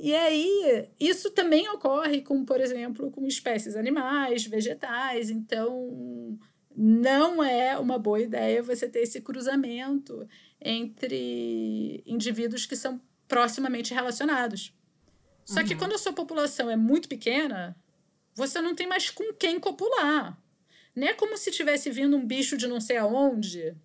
E 0.00 0.14
aí, 0.14 0.88
isso 1.00 1.32
também 1.32 1.68
ocorre 1.70 2.22
com, 2.22 2.44
por 2.44 2.60
exemplo, 2.60 3.10
com 3.10 3.26
espécies 3.26 3.74
animais, 3.74 4.46
vegetais. 4.46 5.28
Então, 5.28 6.38
não 6.80 7.42
é 7.42 7.76
uma 7.76 7.98
boa 7.98 8.20
ideia 8.20 8.62
você 8.62 8.88
ter 8.88 9.00
esse 9.00 9.20
cruzamento 9.20 10.28
entre 10.60 12.04
indivíduos 12.06 12.66
que 12.66 12.76
são 12.76 13.00
proximamente 13.26 13.92
relacionados. 13.92 14.72
Só 15.44 15.58
uhum. 15.58 15.66
que 15.66 15.74
quando 15.74 15.94
a 15.94 15.98
sua 15.98 16.12
população 16.12 16.70
é 16.70 16.76
muito 16.76 17.08
pequena, 17.08 17.76
você 18.32 18.60
não 18.60 18.76
tem 18.76 18.86
mais 18.86 19.10
com 19.10 19.32
quem 19.32 19.58
copular. 19.58 20.40
Não 20.94 21.08
é 21.08 21.14
como 21.14 21.36
se 21.36 21.50
tivesse 21.50 21.90
vindo 21.90 22.16
um 22.16 22.24
bicho 22.24 22.56
de 22.56 22.68
não 22.68 22.80
sei 22.80 22.96
aonde 22.96 23.76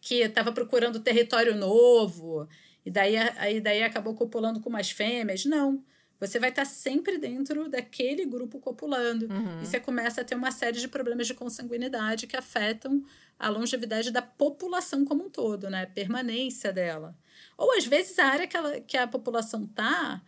que 0.00 0.16
estava 0.16 0.50
procurando 0.50 0.98
território 0.98 1.54
novo 1.54 2.48
e 2.84 2.90
daí, 2.90 3.16
aí 3.16 3.60
daí 3.60 3.84
acabou 3.84 4.16
copulando 4.16 4.60
com 4.60 4.68
umas 4.68 4.90
fêmeas. 4.90 5.44
Não. 5.44 5.84
Você 6.26 6.38
vai 6.38 6.50
estar 6.50 6.64
sempre 6.64 7.18
dentro 7.18 7.68
daquele 7.68 8.24
grupo 8.24 8.60
copulando. 8.60 9.24
Uhum. 9.24 9.60
E 9.60 9.66
você 9.66 9.80
começa 9.80 10.20
a 10.20 10.24
ter 10.24 10.36
uma 10.36 10.52
série 10.52 10.78
de 10.78 10.86
problemas 10.86 11.26
de 11.26 11.34
consanguinidade 11.34 12.28
que 12.28 12.36
afetam 12.36 13.04
a 13.36 13.48
longevidade 13.48 14.12
da 14.12 14.22
população 14.22 15.04
como 15.04 15.24
um 15.24 15.28
todo, 15.28 15.68
né? 15.68 15.84
Permanência 15.86 16.72
dela. 16.72 17.16
Ou 17.58 17.76
às 17.76 17.84
vezes 17.84 18.16
a 18.20 18.26
área 18.26 18.46
que, 18.46 18.56
ela, 18.56 18.80
que 18.80 18.96
a 18.96 19.08
população 19.08 19.66
tá 19.66 20.22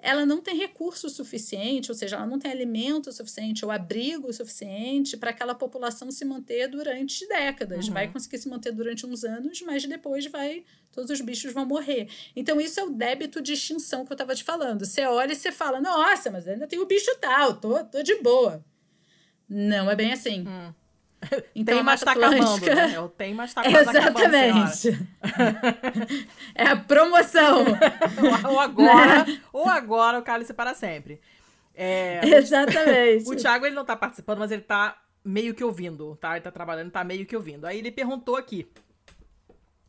ela 0.00 0.24
não 0.24 0.40
tem 0.40 0.56
recurso 0.56 1.08
suficiente, 1.10 1.90
ou 1.90 1.94
seja, 1.94 2.16
ela 2.16 2.26
não 2.26 2.38
tem 2.38 2.50
alimento 2.50 3.10
suficiente 3.12 3.64
ou 3.64 3.70
abrigo 3.70 4.32
suficiente 4.32 5.16
para 5.16 5.30
aquela 5.30 5.54
população 5.54 6.10
se 6.10 6.24
manter 6.24 6.68
durante 6.68 7.26
décadas. 7.26 7.88
Uhum. 7.88 7.94
Vai 7.94 8.08
conseguir 8.08 8.38
se 8.38 8.48
manter 8.48 8.72
durante 8.72 9.04
uns 9.04 9.24
anos, 9.24 9.60
mas 9.62 9.84
depois 9.84 10.26
vai 10.26 10.64
todos 10.92 11.10
os 11.10 11.20
bichos 11.20 11.52
vão 11.52 11.66
morrer. 11.66 12.08
Então 12.34 12.60
isso 12.60 12.78
é 12.78 12.84
o 12.84 12.90
débito 12.90 13.42
de 13.42 13.52
extinção 13.52 14.04
que 14.04 14.12
eu 14.12 14.14
estava 14.14 14.34
te 14.34 14.44
falando. 14.44 14.84
Você 14.84 15.04
olha 15.04 15.32
e 15.32 15.36
você 15.36 15.50
fala: 15.50 15.80
"Nossa, 15.80 16.30
mas 16.30 16.46
ainda 16.46 16.66
tem 16.66 16.78
o 16.78 16.86
bicho 16.86 17.10
tal, 17.20 17.54
tô, 17.54 17.84
tô 17.84 18.02
de 18.02 18.14
boa". 18.22 18.64
Não 19.48 19.90
é 19.90 19.96
bem 19.96 20.12
assim. 20.12 20.44
Hum. 20.46 20.72
Então, 21.54 21.74
tem, 21.74 21.82
mas 21.84 22.00
tá 22.00 22.12
acabando, 22.12 22.64
né? 22.64 22.92
Eu 22.94 23.08
tenho, 23.08 23.36
mas 23.36 23.52
tá 23.52 23.62
quase 23.62 23.90
Exatamente. 23.90 25.08
é 26.54 26.64
a 26.68 26.76
promoção. 26.76 27.64
ou 28.48 28.60
agora, 28.60 29.24
né? 29.24 29.40
ou 29.52 29.68
agora 29.68 30.18
o 30.18 30.22
cálice 30.22 30.54
para 30.54 30.74
sempre. 30.74 31.20
É, 31.74 32.20
Exatamente. 32.24 33.28
O, 33.28 33.32
o 33.32 33.36
Thiago, 33.36 33.66
ele 33.66 33.74
não 33.74 33.84
tá 33.84 33.96
participando, 33.96 34.38
mas 34.38 34.50
ele 34.50 34.62
tá 34.62 34.96
meio 35.24 35.54
que 35.54 35.64
ouvindo, 35.64 36.16
tá? 36.16 36.32
Ele 36.32 36.40
tá 36.40 36.50
trabalhando, 36.50 36.90
tá 36.90 37.02
meio 37.02 37.26
que 37.26 37.36
ouvindo. 37.36 37.66
Aí 37.66 37.78
ele 37.78 37.90
perguntou 37.90 38.36
aqui, 38.36 38.70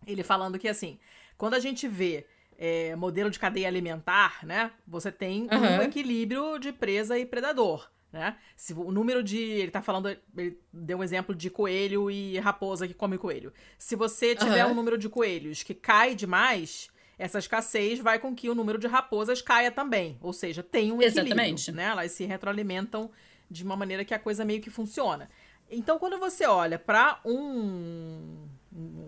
ele 0.05 0.23
falando 0.23 0.57
que, 0.57 0.67
assim, 0.67 0.99
quando 1.37 1.53
a 1.53 1.59
gente 1.59 1.87
vê 1.87 2.25
é, 2.57 2.95
modelo 2.95 3.29
de 3.29 3.39
cadeia 3.39 3.67
alimentar, 3.67 4.39
né? 4.43 4.71
Você 4.87 5.11
tem 5.11 5.43
uhum. 5.43 5.77
um 5.77 5.81
equilíbrio 5.81 6.57
de 6.59 6.71
presa 6.71 7.17
e 7.17 7.25
predador 7.25 7.89
né? 8.11 8.37
Se 8.55 8.73
o 8.73 8.91
número 8.91 9.23
de. 9.23 9.37
Ele 9.37 9.71
tá 9.71 9.81
falando. 9.81 10.15
Ele 10.35 10.59
deu 10.73 10.97
um 10.97 11.03
exemplo 11.03 11.35
de 11.35 11.49
coelho 11.49 12.09
e 12.09 12.37
raposa 12.39 12.87
que 12.87 12.93
come 12.93 13.17
coelho. 13.17 13.53
Se 13.77 13.95
você 13.95 14.35
tiver 14.35 14.65
uhum. 14.65 14.71
um 14.71 14.75
número 14.75 14.97
de 14.97 15.07
coelhos 15.07 15.61
que 15.61 15.73
cai 15.73 16.15
demais, 16.15 16.89
essa 17.17 17.37
escassez 17.37 17.99
vai 17.99 18.17
com 18.17 18.33
que 18.33 18.49
o 18.49 18.55
número 18.55 18.79
de 18.79 18.87
raposas 18.87 19.41
caia 19.41 19.69
também. 19.69 20.17
Ou 20.21 20.33
seja, 20.33 20.63
tem 20.63 20.91
um 20.91 21.01
equilíbrio. 21.01 21.27
Exatamente. 21.27 21.71
Né? 21.71 21.83
Elas 21.83 22.11
se 22.13 22.25
retroalimentam 22.25 23.11
de 23.49 23.63
uma 23.63 23.75
maneira 23.75 24.05
que 24.05 24.13
a 24.13 24.19
coisa 24.19 24.45
meio 24.45 24.61
que 24.61 24.69
funciona. 24.69 25.29
Então, 25.69 25.99
quando 25.99 26.17
você 26.17 26.45
olha 26.45 26.79
para 26.79 27.19
um, 27.23 28.47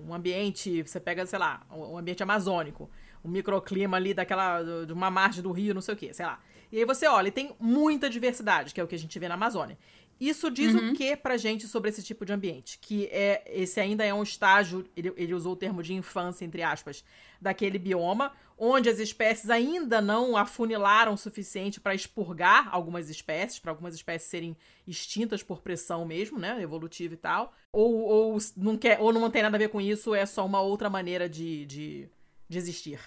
um 0.07 0.13
ambiente, 0.13 0.83
você 0.83 0.99
pega, 0.99 1.25
sei 1.25 1.39
lá, 1.39 1.65
um 1.71 1.97
ambiente 1.97 2.21
amazônico, 2.21 2.89
um 3.23 3.29
microclima 3.29 3.97
ali 3.97 4.13
daquela. 4.13 4.61
de 4.85 4.93
uma 4.93 5.09
margem 5.09 5.41
do 5.41 5.51
rio, 5.51 5.73
não 5.73 5.81
sei 5.81 5.93
o 5.93 5.97
quê, 5.97 6.13
sei 6.13 6.25
lá. 6.25 6.39
E 6.71 6.77
aí 6.77 6.86
você 6.86 7.07
olha, 7.07 7.27
e 7.27 7.31
tem 7.31 7.55
muita 7.60 8.10
diversidade, 8.10 8.73
que 8.73 8.79
é 8.79 8.84
o 8.84 8.88
que 8.88 8.95
a 8.95 8.99
gente 8.99 9.17
vê 9.19 9.27
na 9.27 9.34
Amazônia. 9.36 9.77
Isso 10.21 10.51
diz 10.51 10.75
uhum. 10.75 10.91
o 10.91 10.93
que 10.93 11.15
pra 11.15 11.36
gente 11.36 11.67
sobre 11.67 11.89
esse 11.89 12.03
tipo 12.03 12.23
de 12.23 12.31
ambiente? 12.31 12.77
Que 12.79 13.07
é 13.07 13.43
esse 13.47 13.79
ainda 13.79 14.05
é 14.05 14.13
um 14.13 14.21
estágio, 14.21 14.88
ele, 14.95 15.12
ele 15.17 15.34
usou 15.34 15.53
o 15.53 15.55
termo 15.55 15.81
de 15.81 15.95
infância, 15.95 16.45
entre 16.45 16.62
aspas, 16.62 17.03
daquele 17.41 17.79
bioma, 17.79 18.31
onde 18.55 18.88
as 18.88 18.99
espécies 18.99 19.49
ainda 19.49 19.99
não 19.99 20.38
afunilaram 20.38 21.15
o 21.15 21.17
suficiente 21.17 21.79
para 21.79 21.95
expurgar 21.95 22.69
algumas 22.71 23.10
espécies, 23.10 23.57
para 23.57 23.71
algumas 23.71 23.95
espécies 23.95 24.29
serem 24.29 24.55
extintas 24.88 25.41
por 25.41 25.60
pressão 25.60 26.05
mesmo, 26.05 26.38
né, 26.38 26.62
evolutiva 26.62 27.15
e 27.15 27.17
tal, 27.17 27.51
ou, 27.73 28.01
ou, 28.01 28.38
não, 28.55 28.77
quer, 28.77 28.99
ou 29.01 29.12
não 29.12 29.31
tem 29.31 29.41
nada 29.41 29.57
a 29.57 29.60
ver 29.60 29.69
com 29.69 29.81
isso, 29.81 30.13
é 30.13 30.27
só 30.27 30.45
uma 30.45 30.62
outra 30.62 30.88
maneira 30.88 31.27
de, 31.27 31.65
de, 31.65 32.07
de 32.47 32.57
existir. 32.60 32.99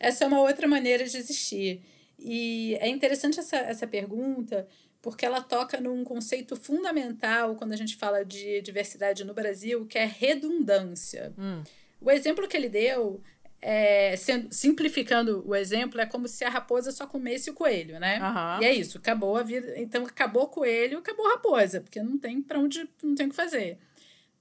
É 0.00 0.10
só 0.10 0.26
uma 0.26 0.40
outra 0.40 0.66
maneira 0.66 1.04
de 1.04 1.14
existir. 1.14 1.82
E 2.18 2.76
é 2.80 2.88
interessante 2.88 3.38
essa, 3.38 3.56
essa 3.56 3.86
pergunta, 3.86 4.66
porque 5.02 5.24
ela 5.24 5.40
toca 5.40 5.80
num 5.80 6.02
conceito 6.02 6.56
fundamental 6.56 7.54
quando 7.56 7.72
a 7.72 7.76
gente 7.76 7.96
fala 7.96 8.24
de 8.24 8.60
diversidade 8.62 9.24
no 9.24 9.34
Brasil, 9.34 9.86
que 9.86 9.98
é 9.98 10.04
redundância. 10.04 11.32
Hum. 11.38 11.62
O 12.00 12.10
exemplo 12.10 12.48
que 12.48 12.56
ele 12.56 12.68
deu, 12.68 13.22
é, 13.60 14.16
sendo, 14.16 14.52
simplificando 14.52 15.42
o 15.46 15.54
exemplo, 15.54 16.00
é 16.00 16.06
como 16.06 16.28
se 16.28 16.44
a 16.44 16.48
raposa 16.48 16.90
só 16.92 17.06
comesse 17.06 17.50
o 17.50 17.54
coelho, 17.54 17.98
né? 17.98 18.18
Uhum. 18.20 18.62
E 18.62 18.66
é 18.66 18.74
isso, 18.74 18.98
acabou 18.98 19.36
a 19.36 19.42
vida. 19.42 19.74
Então, 19.76 20.04
acabou 20.04 20.44
o 20.44 20.48
coelho, 20.48 20.98
acabou 20.98 21.26
a 21.26 21.32
raposa, 21.32 21.80
porque 21.80 22.02
não 22.02 22.18
tem 22.18 22.42
para 22.42 22.58
onde, 22.58 22.88
não 23.02 23.14
tem 23.14 23.26
o 23.26 23.30
que 23.30 23.36
fazer. 23.36 23.78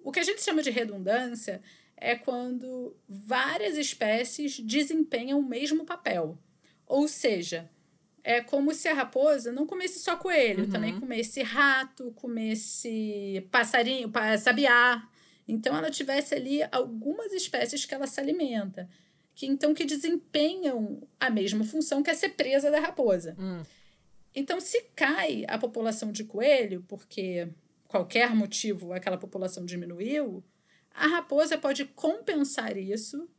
O 0.03 0.11
que 0.11 0.19
a 0.19 0.23
gente 0.23 0.43
chama 0.43 0.61
de 0.61 0.69
redundância 0.69 1.61
é 1.97 2.15
quando 2.15 2.95
várias 3.07 3.77
espécies 3.77 4.59
desempenham 4.59 5.39
o 5.39 5.47
mesmo 5.47 5.85
papel. 5.85 6.37
Ou 6.87 7.07
seja, 7.07 7.69
é 8.23 8.41
como 8.41 8.73
se 8.73 8.87
a 8.87 8.93
raposa 8.93 9.51
não 9.51 9.67
comesse 9.67 9.99
só 9.99 10.15
coelho, 10.15 10.65
uhum. 10.65 10.69
também 10.69 10.99
comesse 10.99 11.43
rato, 11.43 12.11
comesse 12.13 13.47
passarinho, 13.51 14.11
sabiá. 14.39 15.07
Então 15.47 15.77
ela 15.77 15.91
tivesse 15.91 16.33
ali 16.33 16.61
algumas 16.71 17.31
espécies 17.31 17.85
que 17.85 17.93
ela 17.93 18.07
se 18.07 18.19
alimenta, 18.19 18.89
que 19.35 19.45
então 19.45 19.75
que 19.75 19.85
desempenham 19.85 21.07
a 21.19 21.29
mesma 21.29 21.63
função 21.63 22.01
que 22.01 22.09
é 22.09 22.15
ser 22.15 22.29
presa 22.29 22.71
da 22.71 22.79
raposa. 22.79 23.35
Uhum. 23.37 23.61
Então 24.33 24.59
se 24.59 24.81
cai 24.95 25.45
a 25.47 25.57
população 25.57 26.11
de 26.11 26.23
coelho, 26.23 26.83
porque 26.87 27.47
qualquer 27.87 28.35
motivo 28.35 28.91
aquela 28.91 29.17
população 29.17 29.65
diminuiu, 29.65 30.43
a 30.95 31.07
raposa 31.07 31.57
pode 31.59 31.85
compensar 31.85 32.75
isso 32.75 33.29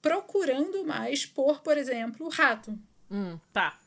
procurando 0.00 0.84
mais 0.84 1.24
por, 1.24 1.62
por 1.62 1.78
exemplo, 1.78 2.28
rato. 2.28 2.76
Hum, 3.12 3.38
tá. 3.52 3.78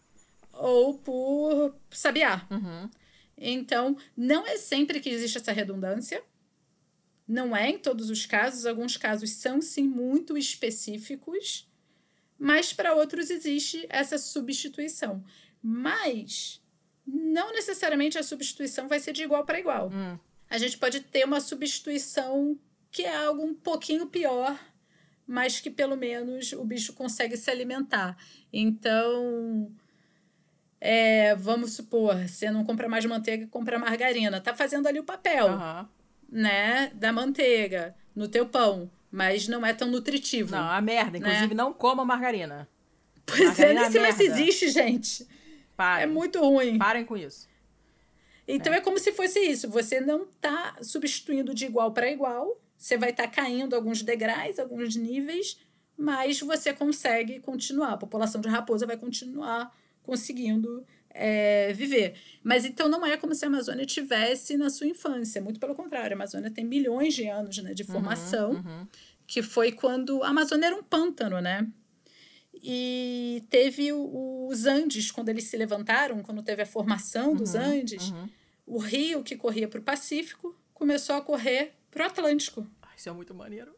Ou 0.53 0.97
por 0.99 1.75
sabiá. 1.89 2.45
Uhum. 2.49 2.89
Então, 3.37 3.97
não 4.15 4.47
é 4.47 4.57
sempre 4.57 4.99
que 4.99 5.09
existe 5.09 5.37
essa 5.37 5.51
redundância. 5.51 6.23
Não 7.27 7.55
é 7.55 7.69
em 7.69 7.77
todos 7.77 8.09
os 8.09 8.25
casos. 8.25 8.65
Alguns 8.65 8.95
casos 8.95 9.31
são, 9.31 9.61
sim, 9.61 9.83
muito 9.83 10.37
específicos. 10.37 11.67
Mas 12.37 12.71
para 12.71 12.93
outros 12.93 13.29
existe 13.29 13.85
essa 13.89 14.17
substituição. 14.17 15.23
Mas 15.61 16.61
não 17.05 17.51
necessariamente 17.51 18.17
a 18.17 18.23
substituição 18.23 18.87
vai 18.87 18.99
ser 18.99 19.13
de 19.13 19.23
igual 19.23 19.45
para 19.45 19.59
igual. 19.59 19.89
Hum. 19.91 20.17
A 20.49 20.57
gente 20.57 20.77
pode 20.77 21.01
ter 21.01 21.25
uma 21.25 21.41
substituição 21.41 22.57
que 22.91 23.03
é 23.03 23.15
algo 23.15 23.43
um 23.43 23.53
pouquinho 23.53 24.07
pior 24.07 24.57
mas 25.27 25.59
que 25.59 25.69
pelo 25.69 25.95
menos 25.95 26.51
o 26.53 26.63
bicho 26.63 26.93
consegue 26.93 27.35
se 27.35 27.49
alimentar. 27.49 28.17
Então, 28.51 29.71
é, 30.79 31.35
vamos 31.35 31.73
supor, 31.73 32.15
você 32.27 32.51
não 32.51 32.63
compra 32.63 32.87
mais 32.87 33.05
manteiga, 33.05 33.47
compra 33.47 33.79
margarina. 33.79 34.39
Tá 34.39 34.53
fazendo 34.53 34.87
ali 34.87 34.99
o 34.99 35.03
papel, 35.03 35.47
uhum. 35.47 35.87
né, 36.29 36.91
da 36.93 37.11
manteiga 37.11 37.95
no 38.15 38.27
teu 38.27 38.45
pão, 38.45 38.89
mas 39.11 39.47
não 39.47 39.65
é 39.65 39.73
tão 39.73 39.89
nutritivo. 39.89 40.51
Não, 40.51 40.69
a 40.69 40.79
merda. 40.79 41.11
Né? 41.11 41.17
Inclusive, 41.19 41.55
né? 41.55 41.55
não 41.55 41.73
coma 41.73 42.05
margarina. 42.05 42.67
Pois 43.25 43.59
é, 43.59 43.73
margarina 43.73 43.79
é, 43.79 43.83
nem 43.83 43.91
sei 43.91 44.01
mais 44.01 44.15
se 44.15 44.23
existe, 44.23 44.69
gente. 44.69 45.27
Parem. 45.75 46.03
É 46.03 46.07
muito 46.07 46.39
ruim. 46.39 46.77
Parem 46.77 47.03
com 47.03 47.17
isso. 47.17 47.47
Então 48.47 48.73
é. 48.73 48.77
é 48.77 48.81
como 48.81 48.99
se 48.99 49.11
fosse 49.11 49.39
isso. 49.39 49.69
Você 49.69 49.99
não 49.99 50.25
tá 50.39 50.77
substituindo 50.81 51.53
de 51.53 51.65
igual 51.65 51.91
para 51.91 52.09
igual, 52.09 52.59
você 52.77 52.97
vai 52.97 53.11
estar 53.11 53.23
tá 53.23 53.29
caindo 53.29 53.75
alguns 53.75 54.01
degraus, 54.01 54.59
alguns 54.59 54.95
níveis, 54.95 55.59
mas 55.97 56.39
você 56.39 56.73
consegue 56.73 57.39
continuar. 57.39 57.93
A 57.93 57.97
população 57.97 58.41
de 58.41 58.47
raposa 58.47 58.85
vai 58.85 58.97
continuar 58.97 59.73
conseguindo 60.03 60.85
é, 61.09 61.71
viver. 61.73 62.15
Mas 62.43 62.65
então 62.65 62.87
não 62.87 63.05
é 63.05 63.17
como 63.17 63.33
se 63.33 63.45
a 63.45 63.47
Amazônia 63.47 63.85
tivesse 63.85 64.57
na 64.57 64.69
sua 64.69 64.85
infância, 64.85 65.41
muito 65.41 65.59
pelo 65.59 65.73
contrário. 65.73 66.11
A 66.11 66.15
Amazônia 66.15 66.51
tem 66.51 66.65
milhões 66.65 67.13
de 67.13 67.27
anos 67.27 67.57
né, 67.59 67.73
de 67.73 67.83
uhum, 67.83 67.89
formação, 67.89 68.51
uhum, 68.51 68.57
uhum. 68.57 68.87
que 69.25 69.41
foi 69.41 69.71
quando 69.71 70.21
a 70.23 70.29
Amazônia 70.29 70.67
era 70.67 70.75
um 70.75 70.83
pântano, 70.83 71.39
né? 71.39 71.67
E 72.61 73.43
teve 73.49 73.91
os 73.93 74.65
Andes, 74.65 75.11
quando 75.11 75.29
eles 75.29 75.43
se 75.45 75.57
levantaram, 75.57 76.23
quando 76.23 76.41
teve 76.41 76.61
a 76.61 76.65
formação 76.65 77.35
dos 77.35 77.53
uhum, 77.53 77.61
Andes, 77.61 78.09
uhum. 78.09 78.29
o 78.65 78.77
rio 78.77 79.23
que 79.23 79.35
corria 79.35 79.67
para 79.67 79.79
o 79.79 79.83
Pacífico 79.83 80.55
começou 80.73 81.15
a 81.15 81.21
correr 81.21 81.73
pro 81.95 82.05
Atlântico. 82.05 82.67
Isso 82.95 83.07
é 83.07 83.11
muito 83.13 83.33
maneiro. 83.33 83.73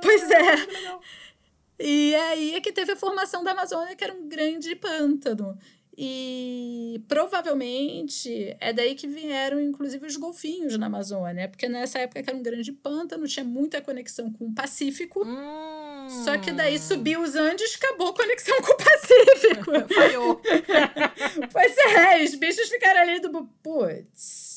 Pois 0.00 0.22
ah, 0.30 0.34
é. 0.34 1.84
E 1.84 2.14
aí 2.14 2.54
é 2.54 2.60
que 2.60 2.72
teve 2.72 2.92
a 2.92 2.96
formação 2.96 3.42
da 3.42 3.50
Amazônia, 3.50 3.96
que 3.96 4.04
era 4.04 4.14
um 4.14 4.28
grande 4.28 4.74
pântano. 4.76 5.58
E 6.00 7.02
provavelmente 7.08 8.56
é 8.60 8.72
daí 8.72 8.94
que 8.94 9.08
vieram, 9.08 9.60
inclusive, 9.60 10.06
os 10.06 10.16
golfinhos 10.16 10.78
na 10.78 10.86
Amazônia, 10.86 11.48
porque 11.48 11.68
nessa 11.68 11.98
época 11.98 12.22
que 12.22 12.30
era 12.30 12.38
um 12.38 12.42
grande 12.42 12.70
pântano, 12.70 13.26
tinha 13.26 13.44
muita 13.44 13.82
conexão 13.82 14.32
com 14.32 14.46
o 14.46 14.54
Pacífico. 14.54 15.26
Hum. 15.26 16.08
Só 16.24 16.38
que 16.38 16.52
daí 16.52 16.78
subiu 16.78 17.20
os 17.20 17.34
Andes, 17.34 17.74
acabou 17.74 18.10
a 18.10 18.14
conexão 18.14 18.56
com 18.62 18.72
o 18.72 18.76
Pacífico. 18.76 19.72
Falhou. 19.92 20.40
pois 21.52 21.76
é, 21.76 22.22
os 22.22 22.34
bichos 22.36 22.68
ficaram 22.68 23.00
ali 23.00 23.18
do. 23.18 23.44
Putz 23.60 24.47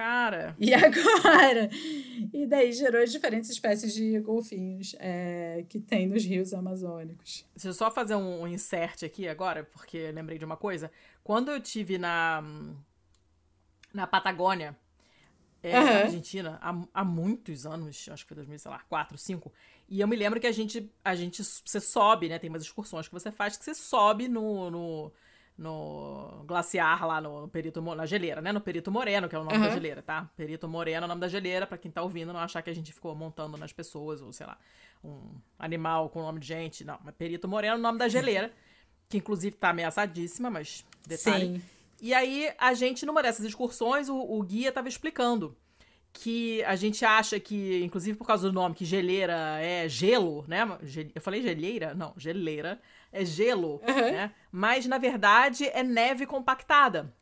Cara. 0.00 0.56
E 0.58 0.72
agora? 0.72 1.68
E 2.32 2.46
daí 2.46 2.72
gerou 2.72 3.02
as 3.02 3.12
diferentes 3.12 3.50
espécies 3.50 3.92
de 3.92 4.18
golfinhos 4.20 4.96
é, 4.98 5.62
que 5.68 5.78
tem 5.78 6.06
nos 6.06 6.24
rios 6.24 6.54
amazônicos. 6.54 7.44
Deixa 7.54 7.68
eu 7.68 7.74
só 7.74 7.90
fazer 7.90 8.14
um 8.14 8.48
insert 8.48 9.02
aqui 9.02 9.28
agora, 9.28 9.62
porque 9.62 10.10
lembrei 10.10 10.38
de 10.38 10.44
uma 10.46 10.56
coisa. 10.56 10.90
Quando 11.22 11.50
eu 11.50 11.60
tive 11.60 11.98
na, 11.98 12.42
na 13.92 14.06
Patagônia, 14.06 14.74
é, 15.62 15.78
uhum. 15.78 15.84
na 15.84 15.98
Argentina, 15.98 16.58
há, 16.62 16.74
há 16.94 17.04
muitos 17.04 17.66
anos, 17.66 18.08
acho 18.10 18.24
que 18.24 18.28
foi 18.28 18.36
2004, 18.36 19.16
2005, 19.16 19.52
e 19.86 20.00
eu 20.00 20.08
me 20.08 20.16
lembro 20.16 20.40
que 20.40 20.46
a 20.46 20.52
gente, 20.52 20.90
a 21.04 21.14
gente, 21.14 21.44
você 21.44 21.78
sobe, 21.78 22.30
né? 22.30 22.38
Tem 22.38 22.48
umas 22.48 22.62
excursões 22.62 23.06
que 23.06 23.12
você 23.12 23.30
faz 23.30 23.58
que 23.58 23.64
você 23.66 23.74
sobe 23.74 24.28
no, 24.28 24.70
no 24.70 25.12
no 25.60 26.42
glaciar 26.46 27.06
lá 27.06 27.20
no, 27.20 27.46
Perito 27.48 27.82
na 27.82 28.06
geleira, 28.06 28.40
né? 28.40 28.50
No 28.50 28.62
Perito 28.62 28.90
Moreno, 28.90 29.28
que 29.28 29.36
é 29.36 29.38
o 29.38 29.44
nome 29.44 29.58
uhum. 29.58 29.64
da 29.64 29.70
geleira, 29.70 30.00
tá? 30.00 30.28
Perito 30.34 30.66
Moreno 30.66 31.02
é 31.02 31.04
o 31.04 31.08
nome 31.08 31.20
da 31.20 31.28
geleira, 31.28 31.66
para 31.66 31.76
quem 31.76 31.90
tá 31.90 32.02
ouvindo 32.02 32.32
não 32.32 32.40
achar 32.40 32.62
que 32.62 32.70
a 32.70 32.74
gente 32.74 32.94
ficou 32.94 33.14
montando 33.14 33.58
nas 33.58 33.70
pessoas 33.70 34.22
ou 34.22 34.32
sei 34.32 34.46
lá, 34.46 34.56
um 35.04 35.20
animal 35.58 36.08
com 36.08 36.22
nome 36.22 36.40
de 36.40 36.46
gente, 36.46 36.82
não, 36.82 36.98
mas 37.04 37.14
Perito 37.14 37.46
Moreno 37.46 37.74
é 37.74 37.78
o 37.78 37.82
nome 37.82 37.98
da 37.98 38.08
geleira, 38.08 38.50
que 39.06 39.18
inclusive 39.18 39.54
tá 39.54 39.68
ameaçadíssima, 39.68 40.48
mas 40.48 40.82
detalhe. 41.06 41.58
Sim. 41.58 41.62
E 42.00 42.14
aí 42.14 42.50
a 42.56 42.72
gente 42.72 43.04
numa 43.04 43.22
dessas 43.22 43.44
excursões, 43.44 44.08
o, 44.08 44.16
o 44.16 44.42
guia 44.42 44.72
tava 44.72 44.88
explicando 44.88 45.54
que 46.10 46.64
a 46.64 46.74
gente 46.74 47.04
acha 47.04 47.38
que, 47.38 47.84
inclusive 47.84 48.16
por 48.16 48.26
causa 48.26 48.48
do 48.48 48.52
nome, 48.52 48.74
que 48.74 48.86
geleira 48.86 49.60
é 49.60 49.86
gelo, 49.90 50.42
né? 50.48 50.66
Eu 51.14 51.20
falei 51.20 51.42
geleira? 51.42 51.92
Não, 51.92 52.14
geleira 52.16 52.80
é 53.12 53.24
gelo, 53.24 53.80
uhum. 53.86 54.12
né? 54.12 54.34
Mas 54.50 54.86
na 54.86 54.98
verdade 54.98 55.68
é 55.68 55.82
neve 55.82 56.26
compactada. 56.26 57.14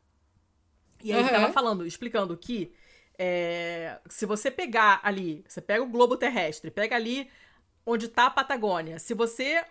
E 1.03 1.13
aí 1.13 1.19
uhum. 1.21 1.29
ele 1.29 1.37
tava 1.37 1.53
falando, 1.53 1.87
explicando 1.87 2.37
que 2.37 2.73
é, 3.19 3.99
se 4.09 4.27
você 4.27 4.51
pegar 4.51 5.01
ali, 5.03 5.45
você 5.47 5.61
pega 5.61 5.83
o 5.83 5.89
globo 5.89 6.17
terrestre, 6.17 6.71
pega 6.71 6.97
ali 6.97 7.29
onde 7.85 8.09
tá 8.09 8.27
a 8.27 8.31
Patagônia, 8.31 8.99
se 8.99 9.15
você 9.15 9.65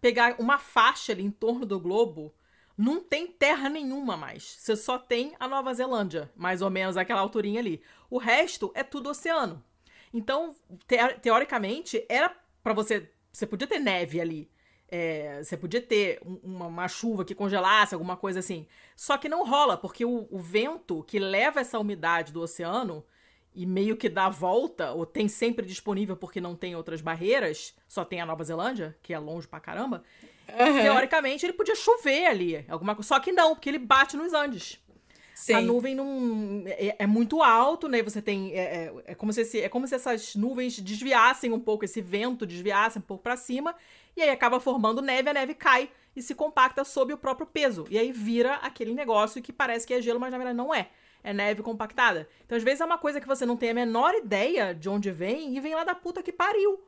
pegar 0.00 0.36
uma 0.38 0.58
faixa 0.58 1.12
ali 1.12 1.22
em 1.22 1.30
torno 1.30 1.64
do 1.64 1.78
globo, 1.78 2.34
não 2.76 3.00
tem 3.00 3.26
terra 3.26 3.68
nenhuma 3.68 4.16
mais. 4.16 4.56
Você 4.58 4.74
só 4.74 4.98
tem 4.98 5.34
a 5.38 5.46
Nova 5.46 5.72
Zelândia, 5.74 6.30
mais 6.34 6.62
ou 6.62 6.70
menos 6.70 6.96
aquela 6.96 7.20
alturinha 7.20 7.60
ali. 7.60 7.82
O 8.08 8.18
resto 8.18 8.72
é 8.74 8.82
tudo 8.82 9.10
oceano. 9.10 9.62
Então, 10.12 10.56
te 10.86 10.96
teoricamente, 11.20 12.04
era 12.08 12.34
para 12.62 12.72
você. 12.72 13.10
Você 13.32 13.46
podia 13.46 13.66
ter 13.68 13.78
neve 13.78 14.20
ali. 14.20 14.50
É, 14.90 15.42
você 15.42 15.56
podia 15.56 15.80
ter 15.80 16.20
uma, 16.42 16.66
uma, 16.66 16.88
chuva 16.88 17.24
que 17.24 17.34
congelasse, 17.34 17.94
alguma 17.94 18.16
coisa 18.16 18.40
assim. 18.40 18.66
Só 18.96 19.16
que 19.16 19.28
não 19.28 19.46
rola, 19.46 19.76
porque 19.76 20.04
o, 20.04 20.26
o, 20.30 20.38
vento 20.38 21.04
que 21.04 21.18
leva 21.18 21.60
essa 21.60 21.78
umidade 21.78 22.32
do 22.32 22.40
oceano 22.40 23.04
e 23.54 23.64
meio 23.64 23.96
que 23.96 24.08
dá 24.08 24.26
a 24.26 24.30
volta, 24.30 24.92
ou 24.92 25.06
tem 25.06 25.28
sempre 25.28 25.64
disponível 25.64 26.16
porque 26.16 26.40
não 26.40 26.56
tem 26.56 26.74
outras 26.74 27.00
barreiras, 27.00 27.74
só 27.86 28.04
tem 28.04 28.20
a 28.20 28.26
Nova 28.26 28.42
Zelândia, 28.42 28.96
que 29.02 29.14
é 29.14 29.18
longe 29.18 29.46
pra 29.46 29.60
caramba. 29.60 30.02
Uhum. 30.48 30.82
Teoricamente, 30.82 31.46
ele 31.46 31.52
podia 31.52 31.76
chover 31.76 32.26
ali, 32.26 32.64
alguma. 32.68 33.00
Só 33.02 33.20
que 33.20 33.30
não, 33.30 33.54
porque 33.54 33.68
ele 33.68 33.78
bate 33.78 34.16
nos 34.16 34.32
Andes. 34.32 34.80
Sim. 35.40 35.54
A 35.54 35.60
nuvem 35.62 35.94
não 35.94 36.64
é, 36.66 36.96
é, 36.98 37.06
muito 37.06 37.42
alto, 37.42 37.88
né? 37.88 38.02
Você 38.02 38.20
tem 38.20 38.52
é, 38.52 38.58
é, 38.58 38.92
é, 39.06 39.14
como 39.14 39.32
se 39.32 39.40
esse, 39.40 39.60
é 39.60 39.70
como 39.70 39.88
se 39.88 39.94
essas 39.94 40.34
nuvens 40.36 40.78
desviassem 40.78 41.50
um 41.50 41.58
pouco, 41.58 41.82
esse 41.82 42.02
vento 42.02 42.44
desviasse 42.44 42.98
um 42.98 43.02
pouco 43.02 43.22
para 43.22 43.38
cima 43.38 43.74
e 44.16 44.22
aí 44.22 44.30
acaba 44.30 44.60
formando 44.60 45.02
neve, 45.02 45.30
a 45.30 45.34
neve 45.34 45.54
cai 45.54 45.90
e 46.14 46.22
se 46.22 46.34
compacta 46.34 46.84
sob 46.84 47.12
o 47.12 47.18
próprio 47.18 47.46
peso. 47.46 47.86
E 47.90 47.98
aí 47.98 48.12
vira 48.12 48.54
aquele 48.56 48.94
negócio 48.94 49.42
que 49.42 49.52
parece 49.52 49.86
que 49.86 49.94
é 49.94 50.02
gelo, 50.02 50.20
mas 50.20 50.32
na 50.32 50.38
verdade 50.38 50.56
não 50.56 50.74
é. 50.74 50.90
É 51.22 51.32
neve 51.32 51.62
compactada. 51.62 52.26
Então, 52.46 52.56
às 52.56 52.64
vezes, 52.64 52.80
é 52.80 52.84
uma 52.84 52.96
coisa 52.96 53.20
que 53.20 53.26
você 53.26 53.44
não 53.44 53.56
tem 53.56 53.70
a 53.70 53.74
menor 53.74 54.14
ideia 54.14 54.74
de 54.74 54.88
onde 54.88 55.10
vem 55.10 55.54
e 55.54 55.60
vem 55.60 55.74
lá 55.74 55.84
da 55.84 55.94
puta 55.94 56.22
que 56.22 56.32
pariu. 56.32 56.82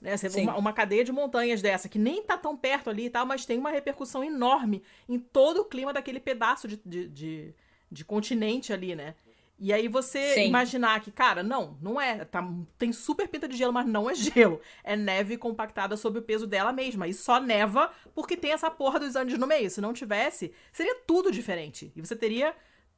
Né? 0.00 0.16
Você 0.16 0.28
uma, 0.42 0.56
uma, 0.56 0.72
cadeia 0.72 1.02
de 1.02 1.10
montanhas 1.10 1.60
dessa, 1.60 1.88
que 1.88 1.98
nem 1.98 2.22
tá 2.22 2.38
tão 2.38 2.56
perto 2.56 2.90
ali 2.90 3.06
e 3.06 3.10
tal, 3.10 3.26
mas 3.26 3.44
tem 3.46 3.58
uma 3.58 3.70
repercussão 3.70 4.22
enorme 4.22 4.82
em 5.08 5.18
todo 5.18 5.62
o 5.62 5.64
clima 5.64 5.92
daquele 5.92 6.20
pedaço 6.20 6.68
de, 6.68 6.80
de, 6.84 7.08
de, 7.08 7.54
de 7.90 8.04
continente 8.04 8.72
ali, 8.72 8.94
né? 8.94 9.14
E 9.58 9.72
aí 9.72 9.86
você 9.86 10.34
Sim. 10.34 10.48
imaginar 10.48 11.00
que, 11.00 11.10
cara, 11.10 11.42
não, 11.42 11.78
não 11.80 12.00
é. 12.00 12.24
Tá, 12.24 12.46
tem 12.76 12.92
super 12.92 13.28
pinta 13.28 13.48
de 13.48 13.56
gelo, 13.56 13.72
mas 13.72 13.86
não 13.86 14.10
é 14.10 14.14
gelo. 14.14 14.60
É 14.82 14.96
neve 14.96 15.36
compactada 15.36 15.96
sob 15.96 16.18
o 16.18 16.22
peso 16.22 16.46
dela 16.46 16.72
mesma. 16.72 17.06
E 17.06 17.14
só 17.14 17.40
neva 17.40 17.90
porque 18.14 18.36
tem 18.36 18.52
essa 18.52 18.70
porra 18.70 18.98
dos 18.98 19.14
Andes 19.16 19.38
no 19.38 19.46
meio. 19.46 19.70
Se 19.70 19.80
não 19.80 19.92
tivesse, 19.92 20.52
seria 20.72 20.96
tudo 21.06 21.30
diferente. 21.30 21.92
E 21.94 22.00
você 22.00 22.16
teria 22.16 22.54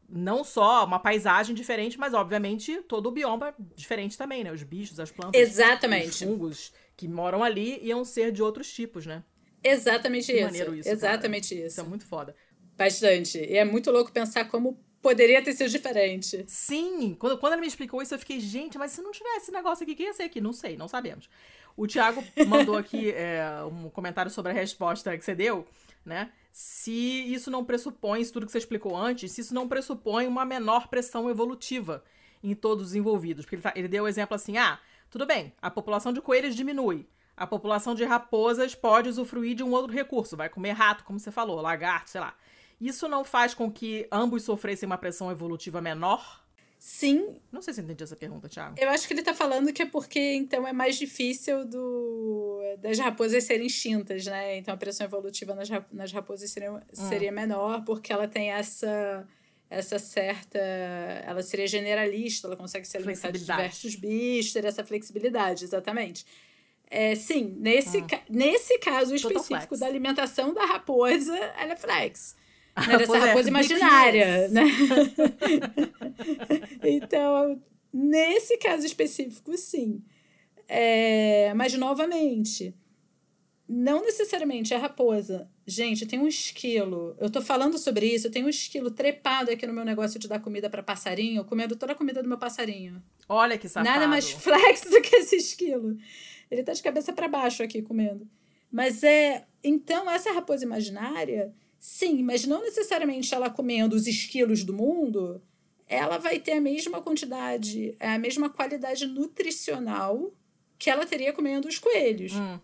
não 0.09 0.45
só 0.45 0.85
uma 0.85 0.99
paisagem 0.99 1.55
diferente, 1.55 1.99
mas 1.99 2.15
obviamente 2.15 2.81
todo 2.83 3.07
o 3.09 3.13
bioma 3.13 3.55
diferente 3.75 4.17
também, 4.17 4.45
né? 4.45 4.53
Os 4.53 4.63
bichos, 4.63 4.99
as 5.01 5.11
plantas, 5.11 5.41
Exatamente. 5.41 6.09
os 6.09 6.19
fungos 6.21 6.73
que 6.97 7.09
moram 7.09 7.43
ali 7.43 7.81
iam 7.83 8.05
ser 8.05 8.33
de 8.33 8.43
outros 8.43 8.73
tipos, 8.73 9.05
né? 9.05 9.23
Exatamente 9.63 10.33
que 10.33 10.41
isso. 10.41 10.75
isso. 10.75 10.89
Exatamente 10.89 11.49
cara. 11.55 11.67
isso. 11.67 11.73
Isso 11.73 11.81
é 11.81 11.85
muito 11.85 12.07
foda. 12.07 12.35
Bastante. 12.77 13.39
E 13.39 13.57
é 13.57 13.65
muito 13.65 13.91
louco 13.91 14.13
pensar 14.13 14.45
como 14.47 14.79
poderia 15.07 15.41
ter 15.41 15.53
sido 15.53 15.71
diferente. 15.71 16.45
Sim, 16.49 17.15
quando, 17.17 17.39
quando 17.39 17.53
ele 17.53 17.61
me 17.61 17.69
explicou 17.69 18.03
isso, 18.03 18.13
eu 18.13 18.19
fiquei, 18.19 18.41
gente, 18.41 18.77
mas 18.77 18.91
se 18.91 19.01
não 19.01 19.13
tivesse 19.13 19.43
esse 19.43 19.53
negócio 19.53 19.85
aqui, 19.85 19.95
que 19.95 20.03
ia 20.03 20.13
ser 20.13 20.25
aqui? 20.25 20.41
Não 20.41 20.53
sei, 20.53 20.77
não 20.77 20.89
sabemos. 20.89 21.31
O 21.77 21.87
Thiago 21.87 22.25
mandou 22.49 22.77
aqui 22.77 23.11
é, 23.15 23.41
um 23.71 23.89
comentário 23.89 24.33
sobre 24.33 24.51
a 24.51 24.55
resposta 24.55 25.17
que 25.17 25.25
você 25.25 25.33
deu, 25.33 25.65
né? 26.05 26.33
Se 26.51 26.91
isso 27.33 27.53
não 27.53 27.65
pressupõe, 27.65 28.21
isso 28.21 28.33
tudo 28.33 28.47
que 28.47 28.53
você 28.53 28.59
explicou 28.59 28.97
antes, 28.97 29.31
se 29.31 29.43
isso 29.43 29.55
não 29.55 29.69
pressupõe 29.69 30.27
uma 30.27 30.45
menor 30.45 30.89
pressão 30.89 31.31
evolutiva 31.31 32.03
em 32.43 32.53
todos 32.53 32.89
os 32.89 32.95
envolvidos. 32.97 33.45
Porque 33.45 33.55
ele, 33.55 33.63
tá, 33.63 33.73
ele 33.77 33.87
deu 33.87 34.05
o 34.05 34.09
exemplo 34.09 34.35
assim: 34.35 34.59
ah, 34.59 34.81
tudo 35.09 35.25
bem, 35.25 35.53
a 35.63 35.71
população 35.71 36.13
de 36.13 36.21
coelhos 36.21 36.57
diminui. 36.57 37.07
A 37.37 37.47
população 37.47 37.95
de 37.95 38.03
raposas 38.05 38.75
pode 38.75 39.09
usufruir 39.09 39.55
de 39.55 39.63
um 39.63 39.71
outro 39.71 39.93
recurso, 39.93 40.37
vai 40.37 40.49
comer 40.49 40.73
rato, 40.73 41.05
como 41.05 41.21
você 41.21 41.31
falou, 41.31 41.61
lagarto, 41.61 42.11
sei 42.11 42.21
lá. 42.21 42.35
Isso 42.81 43.09
não 43.09 43.25
faz 43.25 43.55
com 43.55 43.71
que 43.71 44.07
ambos 44.13 44.43
sofressem 44.43 44.87
uma 44.87 44.99
pressão 44.99 45.31
evolutiva 45.31 45.81
menor? 45.81 46.45
Sim. 46.79 47.37
Não 47.51 47.63
sei 47.63 47.75
se 47.75 47.81
entendi 47.81 48.05
essa 48.05 48.15
pergunta, 48.15 48.49
Thiago. 48.49 48.77
Eu 48.79 48.89
acho 48.91 49.09
que 49.09 49.15
ele 49.15 49.23
tá 49.23 49.35
falando 49.35 49.73
que 49.73 49.83
é 49.83 49.87
porque, 49.87 50.35
então, 50.35 50.67
é 50.69 50.73
mais 50.73 50.97
difícil 50.97 51.65
do, 51.65 52.61
das 52.79 52.99
raposas 52.99 53.45
serem 53.45 53.67
extintas, 53.67 54.27
né? 54.27 54.59
Então, 54.59 54.75
a 54.75 54.77
pressão 54.77 55.07
evolutiva 55.07 55.55
nas, 55.55 55.69
nas 55.91 56.13
raposas 56.13 56.51
seria, 56.51 56.73
hum. 56.73 56.81
seria 56.93 57.33
menor, 57.33 57.83
porque 57.85 58.13
ela 58.13 58.29
tem 58.29 58.51
essa 58.51 59.27
essa 59.69 59.99
certa. 59.99 60.59
Ela 60.59 61.43
seria 61.43 61.67
generalista, 61.67 62.47
ela 62.47 62.57
consegue 62.57 62.87
se 62.87 62.97
alimentar 62.97 63.31
de 63.31 63.41
diversos 63.41 63.97
bichos, 63.97 64.53
ter 64.53 64.65
essa 64.65 64.85
flexibilidade, 64.85 65.65
exatamente. 65.65 66.25
É, 66.89 67.17
sim, 67.17 67.57
nesse, 67.59 67.99
hum. 67.99 68.07
ca 68.07 68.23
nesse 68.29 68.79
caso 68.79 69.15
específico 69.15 69.77
da 69.77 69.87
alimentação 69.87 70.55
da 70.55 70.65
raposa, 70.65 71.37
ela 71.59 71.73
é 71.73 71.77
flex. 71.77 72.37
Né, 72.87 72.99
dessa 72.99 73.17
raposa 73.19 73.49
é, 73.49 73.51
imaginária, 73.51 74.49
né? 74.49 74.65
então, 76.85 77.61
nesse 77.93 78.57
caso 78.59 78.85
específico, 78.85 79.57
sim. 79.57 80.03
É, 80.69 81.55
mas, 81.55 81.75
novamente, 81.75 82.75
não 83.69 84.03
necessariamente 84.03 84.75
a 84.75 84.79
raposa. 84.79 85.51
Gente, 85.67 86.07
tem 86.07 86.19
um 86.19 86.29
esquilo. 86.29 87.17
Eu 87.19 87.29
tô 87.29 87.43
falando 87.43 87.79
sobre 87.79 88.07
isso. 88.07 88.29
Eu 88.29 88.31
tenho 88.31 88.47
um 88.47 88.51
esquilo 88.51 88.91
trepado 88.91 89.51
aqui 89.51 89.67
no 89.67 89.73
meu 89.73 89.85
negócio 89.85 90.21
de 90.21 90.29
dar 90.29 90.41
comida 90.41 90.71
para 90.71 90.83
passarinho, 90.83 91.45
comendo 91.45 91.75
toda 91.75 91.93
a 91.93 91.97
comida 91.97 92.23
do 92.23 92.29
meu 92.29 92.39
passarinho. 92.39 93.03
Olha 93.29 93.59
que 93.59 93.69
safado. 93.69 93.89
Nada 93.89 94.07
mais 94.07 94.31
flex 94.31 94.83
do 94.83 95.01
que 95.01 95.17
esse 95.17 95.37
esquilo. 95.37 95.97
Ele 96.49 96.63
tá 96.63 96.73
de 96.73 96.83
cabeça 96.83 97.13
para 97.13 97.27
baixo 97.27 97.63
aqui 97.63 97.83
comendo. 97.83 98.29
Mas 98.71 99.03
é. 99.03 99.47
Então, 99.65 100.09
essa 100.09 100.33
raposa 100.33 100.65
imaginária 100.65 101.53
Sim, 101.87 102.25
mas 102.25 102.45
não 102.45 102.63
necessariamente 102.63 103.33
ela 103.33 103.49
comendo 103.49 103.95
os 103.95 104.09
esquilos 104.09 104.65
do 104.65 104.73
mundo, 104.73 105.41
ela 105.87 106.19
vai 106.19 106.41
ter 106.41 106.55
a 106.55 106.61
mesma 106.61 107.01
quantidade, 107.01 107.97
a 108.01 108.19
mesma 108.19 108.51
qualidade 108.51 109.07
nutricional 109.07 110.35
que 110.77 110.91
ela 110.91 111.07
teria 111.07 111.33
comendo 111.33 111.69
os 111.69 111.79
coelhos. 111.79 112.33
Hum. 112.35 112.59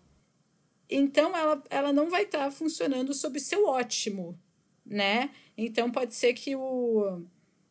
Então 0.89 1.35
ela, 1.35 1.63
ela 1.69 1.93
não 1.93 2.09
vai 2.09 2.23
estar 2.23 2.39
tá 2.39 2.51
funcionando 2.51 3.13
sob 3.13 3.39
seu 3.39 3.65
ótimo, 3.65 4.37
né? 4.85 5.29
Então 5.57 5.89
pode 5.89 6.13
ser 6.15 6.33
que 6.33 6.53
o, 6.53 7.23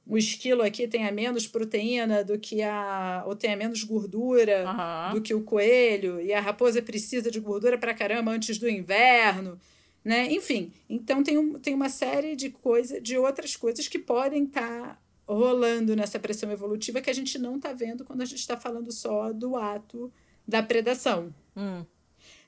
o 0.07 0.17
esquilo 0.17 0.63
aqui 0.63 0.89
tenha 0.89 1.13
menos 1.13 1.47
proteína 1.47 2.25
do 2.25 2.39
que 2.39 2.63
a. 2.63 3.25
ou 3.27 3.37
tenha 3.37 3.57
menos 3.59 3.85
gordura 3.85 4.65
uhum. 4.67 5.17
do 5.17 5.21
que 5.21 5.35
o 5.35 5.43
coelho, 5.45 6.19
e 6.19 6.33
a 6.33 6.41
raposa 6.41 6.81
precisa 6.81 7.31
de 7.31 7.39
gordura 7.39 7.77
pra 7.77 7.93
caramba 7.93 8.31
antes 8.33 8.57
do 8.57 8.71
inverno 8.71 9.61
né? 10.05 10.31
Enfim, 10.33 10.73
então 10.89 11.23
tem, 11.23 11.39
um, 11.39 11.59
tem 11.59 11.75
uma 11.75 11.89
série 11.89 12.35
de 12.35 12.51
coisas, 12.51 13.03
de 13.03 13.17
outras 13.17 13.57
coisas 13.57 13.87
que 13.87 13.99
podem 13.99 14.45
estar 14.45 14.69
tá 14.69 15.03
rolando 15.27 15.95
nessa 15.95 16.19
pressão 16.19 16.51
evolutiva 16.51 17.01
que 17.01 17.11
a 17.11 17.15
gente 17.15 17.39
não 17.39 17.57
está 17.57 17.73
vendo 17.73 18.05
quando 18.05 18.23
a 18.23 18.25
gente 18.25 18.41
está 18.41 18.57
falando 18.57 18.91
só 18.91 19.33
do 19.33 19.57
ato 19.57 20.13
da 20.47 20.63
predação. 20.63 21.33
Hum. 21.57 21.85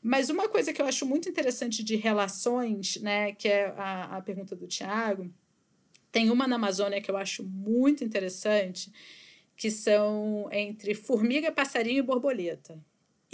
Mas 0.03 0.29
uma 0.29 0.49
coisa 0.49 0.73
que 0.73 0.83
eu 0.83 0.87
acho 0.87 1.07
muito 1.07 1.29
interessante 1.29 1.83
de 1.83 1.97
relações, 1.97 2.97
né, 3.01 3.33
que 3.33 3.49
é 3.49 3.69
a, 3.77 4.17
a 4.17 4.21
pergunta 4.21 4.55
do 4.55 4.67
Tiago, 4.67 5.33
tem 6.13 6.31
uma 6.31 6.47
na 6.47 6.57
Amazônia 6.57 7.01
que 7.01 7.11
eu 7.11 7.17
acho 7.17 7.43
muito 7.43 8.05
interessante, 8.05 8.93
que 9.57 9.71
são 9.71 10.49
entre 10.53 10.95
formiga, 10.95 11.51
passarinho 11.51 12.01
e 12.01 12.03
borboleta. 12.03 12.79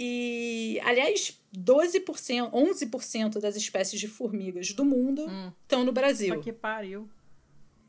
E, 0.03 0.81
aliás, 0.83 1.39
12%, 1.55 2.49
11% 2.51 3.39
das 3.39 3.55
espécies 3.55 3.99
de 3.99 4.07
formigas 4.07 4.73
do 4.73 4.83
mundo 4.83 5.27
estão 5.61 5.81
hum. 5.81 5.85
no 5.85 5.91
Brasil. 5.91 6.33
Só 6.33 6.41
que 6.41 6.51
pariu. 6.51 7.07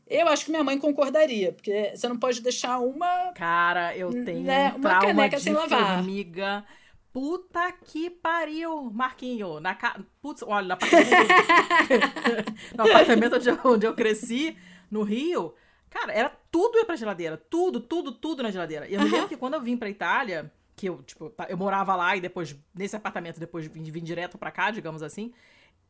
Eu 0.05 0.27
acho 0.27 0.45
que 0.45 0.51
minha 0.51 0.63
mãe 0.63 0.77
concordaria, 0.77 1.51
porque 1.51 1.91
você 1.95 2.07
não 2.07 2.19
pode 2.19 2.39
deixar 2.41 2.77
uma. 2.77 3.31
Cara, 3.33 3.97
eu 3.97 4.11
tenho 4.23 4.43
né, 4.43 4.71
um 4.73 4.77
uma 4.77 4.99
caneca 4.99 5.39
sem 5.39 5.53
lavar. 5.53 5.97
formiga. 5.97 6.63
Puta 7.11 7.71
que 7.71 8.11
pariu, 8.11 8.91
Marquinho. 8.91 9.59
Na 9.59 9.73
ca... 9.73 9.99
Putz, 10.21 10.43
olha, 10.43 10.67
no 10.67 10.73
apartamento, 10.73 11.17
no 12.77 12.83
apartamento 12.83 13.35
onde, 13.37 13.49
eu, 13.49 13.59
onde 13.65 13.85
eu 13.87 13.95
cresci, 13.95 14.55
no 14.91 15.01
Rio, 15.01 15.55
cara, 15.89 16.13
era 16.13 16.29
tudo 16.51 16.77
ia 16.77 16.85
pra 16.85 16.95
geladeira. 16.95 17.37
Tudo, 17.37 17.79
tudo, 17.79 18.11
tudo 18.11 18.43
na 18.43 18.51
geladeira. 18.51 18.87
E 18.87 18.93
eu 18.93 19.01
me 19.01 19.09
lembro 19.09 19.29
que 19.29 19.37
quando 19.37 19.55
eu 19.55 19.61
vim 19.61 19.77
pra 19.77 19.89
Itália, 19.89 20.51
que 20.75 20.87
eu, 20.87 21.03
tipo, 21.03 21.33
eu 21.47 21.57
morava 21.57 21.95
lá 21.95 22.15
e 22.15 22.21
depois, 22.21 22.55
nesse 22.73 22.95
apartamento, 22.95 23.39
depois 23.39 23.67
vim, 23.67 23.83
vim 23.83 24.03
direto 24.03 24.37
pra 24.37 24.51
cá, 24.51 24.71
digamos 24.71 25.03
assim, 25.03 25.33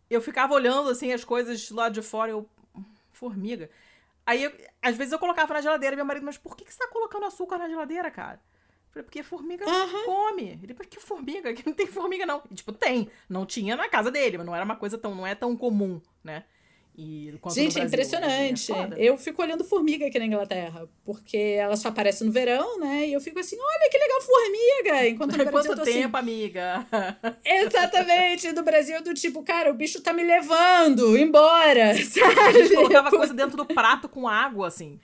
eu 0.10 0.22
ficava 0.22 0.54
olhando, 0.54 0.90
assim, 0.90 1.12
as 1.12 1.24
coisas 1.24 1.70
lá 1.70 1.90
de 1.90 2.02
fora, 2.02 2.32
eu... 2.32 2.48
Formiga. 3.12 3.70
Aí, 4.26 4.44
eu, 4.44 4.52
às 4.82 4.98
vezes 4.98 5.14
eu 5.14 5.20
colocava 5.20 5.54
na 5.54 5.62
geladeira, 5.62 5.96
meu 5.96 6.06
marido, 6.06 6.26
mas 6.26 6.38
por 6.38 6.58
que, 6.58 6.66
que 6.66 6.74
você 6.74 6.80
tá 6.80 6.88
colocando 6.88 7.26
açúcar 7.26 7.58
na 7.58 7.70
geladeira, 7.70 8.10
cara? 8.10 8.42
Eu 8.88 8.92
falei, 8.92 9.04
porque 9.04 9.24
formiga 9.24 9.66
uhum. 9.66 10.06
come. 10.06 10.60
Ele, 10.62 10.76
mas 10.78 10.88
que 10.88 11.00
formiga? 11.00 11.54
Que 11.54 11.66
não 11.66 11.74
tem 11.74 11.86
formiga, 11.86 12.26
não. 12.26 12.42
E, 12.50 12.56
tipo, 12.56 12.72
tem. 12.72 13.10
Não 13.30 13.46
tinha 13.46 13.76
na 13.76 13.88
casa 13.88 14.10
dele, 14.10 14.38
mas 14.38 14.46
não 14.46 14.56
era 14.56 14.66
uma 14.66 14.76
coisa 14.76 14.98
tão, 14.98 15.14
não 15.14 15.28
é 15.28 15.36
tão 15.36 15.56
comum, 15.56 16.02
né? 16.24 16.44
E 16.96 17.34
Gente, 17.52 17.80
é 17.80 17.84
impressionante. 17.84 18.72
É 18.72 18.88
eu 18.98 19.18
fico 19.18 19.42
olhando 19.42 19.64
formiga 19.64 20.06
aqui 20.06 20.20
na 20.20 20.28
Inglaterra, 20.28 20.88
porque 21.04 21.38
ela 21.38 21.76
só 21.76 21.88
aparece 21.88 22.24
no 22.24 22.32
verão, 22.32 22.80
né? 22.80 23.08
E 23.08 23.14
eu 23.14 23.20
fico 23.20 23.40
assim, 23.40 23.58
olha 23.60 23.90
que 23.90 23.98
legal 23.98 24.22
formiga! 24.22 25.08
Enquanto 25.08 25.32
no 25.32 25.38
Brasil 25.44 25.72
Quanto 25.72 25.82
assim 25.82 25.94
tempo, 25.94 26.16
assim... 26.16 26.30
amiga? 26.30 26.88
Exatamente. 27.44 28.52
Do 28.52 28.62
Brasil, 28.62 29.02
do 29.02 29.12
tipo, 29.16 29.42
cara, 29.42 29.72
o 29.72 29.74
bicho 29.74 30.02
tá 30.02 30.14
me 30.14 30.24
levando 30.24 31.18
embora, 31.18 31.96
sabe? 31.96 32.40
A 32.40 32.52
gente 32.52 32.76
colocava 32.76 33.10
coisa 33.10 33.34
dentro 33.34 33.58
do 33.58 33.66
prato 33.66 34.08
com 34.08 34.28
água, 34.28 34.68
assim. 34.68 35.00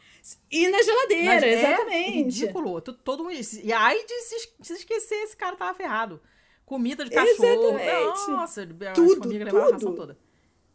E 0.51 0.67
na 0.67 0.83
geladeira, 0.83 1.25
Mas 1.25 1.43
exatamente. 1.43 2.07
É 2.07 2.11
ridículo. 2.11 2.81
Todo 2.81 3.31
isso. 3.31 3.61
E 3.63 3.73
aí 3.73 4.05
de 4.05 4.21
se 4.61 4.73
esquecer, 4.73 5.23
esse 5.23 5.35
cara 5.35 5.55
tava 5.55 5.73
ferrado. 5.73 6.21
Comida 6.67 7.03
de 7.03 7.09
cachorro. 7.09 7.79
Exatamente. 7.79 8.29
Nossa, 8.29 8.67
tudo, 8.67 8.85
a 8.85 9.15
formiga 9.23 9.45
levava 9.45 9.69
a 9.69 9.73
ração 9.73 9.95
toda. 9.95 10.15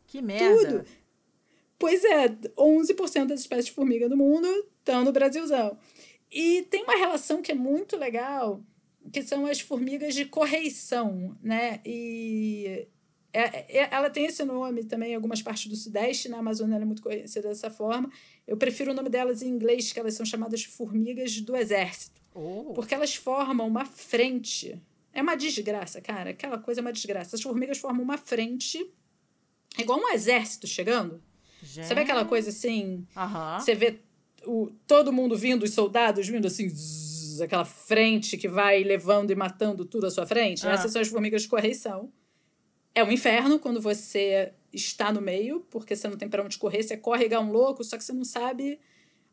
Que 0.09 0.21
merda. 0.21 0.71
Tudo. 0.71 1.04
Pois 1.79 2.05
é, 2.05 2.29
11% 2.29 3.27
das 3.27 3.41
espécies 3.41 3.67
de 3.67 3.73
formiga 3.73 4.09
do 4.09 4.17
mundo 4.17 4.47
estão 4.79 5.05
no 5.05 5.13
Brasilzão. 5.13 5.77
E 6.31 6.63
tem 6.71 6.83
uma 6.83 6.97
relação 6.97 7.43
que 7.43 7.53
é 7.53 7.55
muito 7.55 7.97
legal, 7.97 8.63
que 9.13 9.23
são 9.23 9.47
as 9.47 9.61
formigas 9.61 10.15
de 10.15 10.25
correição, 10.25 11.37
né? 11.43 11.81
E 11.85 12.89
é, 13.33 13.83
é, 13.83 13.89
ela 13.91 14.09
tem 14.09 14.27
esse 14.27 14.45
nome 14.45 14.85
também 14.85 15.11
em 15.11 15.15
algumas 15.17 15.43
partes 15.43 15.67
do 15.67 15.75
Sudeste, 15.75 16.29
na 16.29 16.39
Amazônia 16.39 16.77
ela 16.77 16.85
é 16.85 16.87
muito 16.87 17.03
conhecida 17.03 17.49
dessa 17.49 17.69
forma. 17.69 18.09
Eu 18.47 18.57
prefiro 18.57 18.93
o 18.93 18.95
nome 18.95 19.09
delas 19.09 19.43
em 19.43 19.49
inglês, 19.49 19.93
que 19.93 19.99
elas 19.99 20.15
são 20.15 20.25
chamadas 20.25 20.61
de 20.61 20.69
formigas 20.69 21.41
do 21.41 21.57
exército. 21.57 22.21
Oh. 22.33 22.73
Porque 22.75 22.95
elas 22.95 23.15
formam 23.17 23.67
uma 23.67 23.85
frente. 23.85 24.81
É 25.13 25.21
uma 25.21 25.35
desgraça, 25.35 26.01
cara. 26.01 26.31
Aquela 26.31 26.59
coisa 26.59 26.81
é 26.81 26.83
uma 26.83 26.93
desgraça. 26.93 27.35
As 27.35 27.43
formigas 27.43 27.79
formam 27.79 28.03
uma 28.03 28.17
frente, 28.17 28.85
igual 29.79 29.99
um 29.99 30.11
exército 30.11 30.69
chegando. 30.69 31.21
Gente. 31.65 31.87
Sabe 31.87 32.03
aquela 32.03 32.25
coisa 32.25 32.51
assim? 32.51 33.07
Uhum. 33.17 33.59
Você 33.59 33.75
vê 33.75 34.01
o, 34.47 34.71
todo 34.87 35.13
mundo 35.13 35.37
vindo, 35.37 35.63
os 35.63 35.73
soldados 35.73 36.29
vindo 36.29 36.47
assim, 36.47 36.69
zzz, 36.69 37.41
aquela 37.41 37.65
frente 37.65 38.37
que 38.37 38.47
vai 38.47 38.85
levando 38.85 39.31
e 39.31 39.35
matando 39.35 39.85
tudo 39.85 40.07
à 40.07 40.11
sua 40.11 40.27
frente? 40.27 40.67
Essas 40.67 40.93
são 40.93 41.01
as 41.01 41.09
formigas 41.09 41.43
de 41.43 41.49
correição. 41.49 42.13
É 42.95 43.03
um 43.03 43.11
inferno 43.11 43.59
quando 43.59 43.81
você 43.81 44.53
está 44.73 45.11
no 45.11 45.21
meio, 45.21 45.61
porque 45.71 45.97
você 45.97 46.07
não 46.07 46.17
tem 46.17 46.29
para 46.29 46.45
onde 46.45 46.59
correr, 46.59 46.83
você 46.83 46.97
corre 46.97 47.25
igual 47.25 47.43
um 47.43 47.51
louco, 47.51 47.83
só 47.83 47.97
que 47.97 48.05
você 48.05 48.13
não 48.13 48.25
sabe 48.25 48.79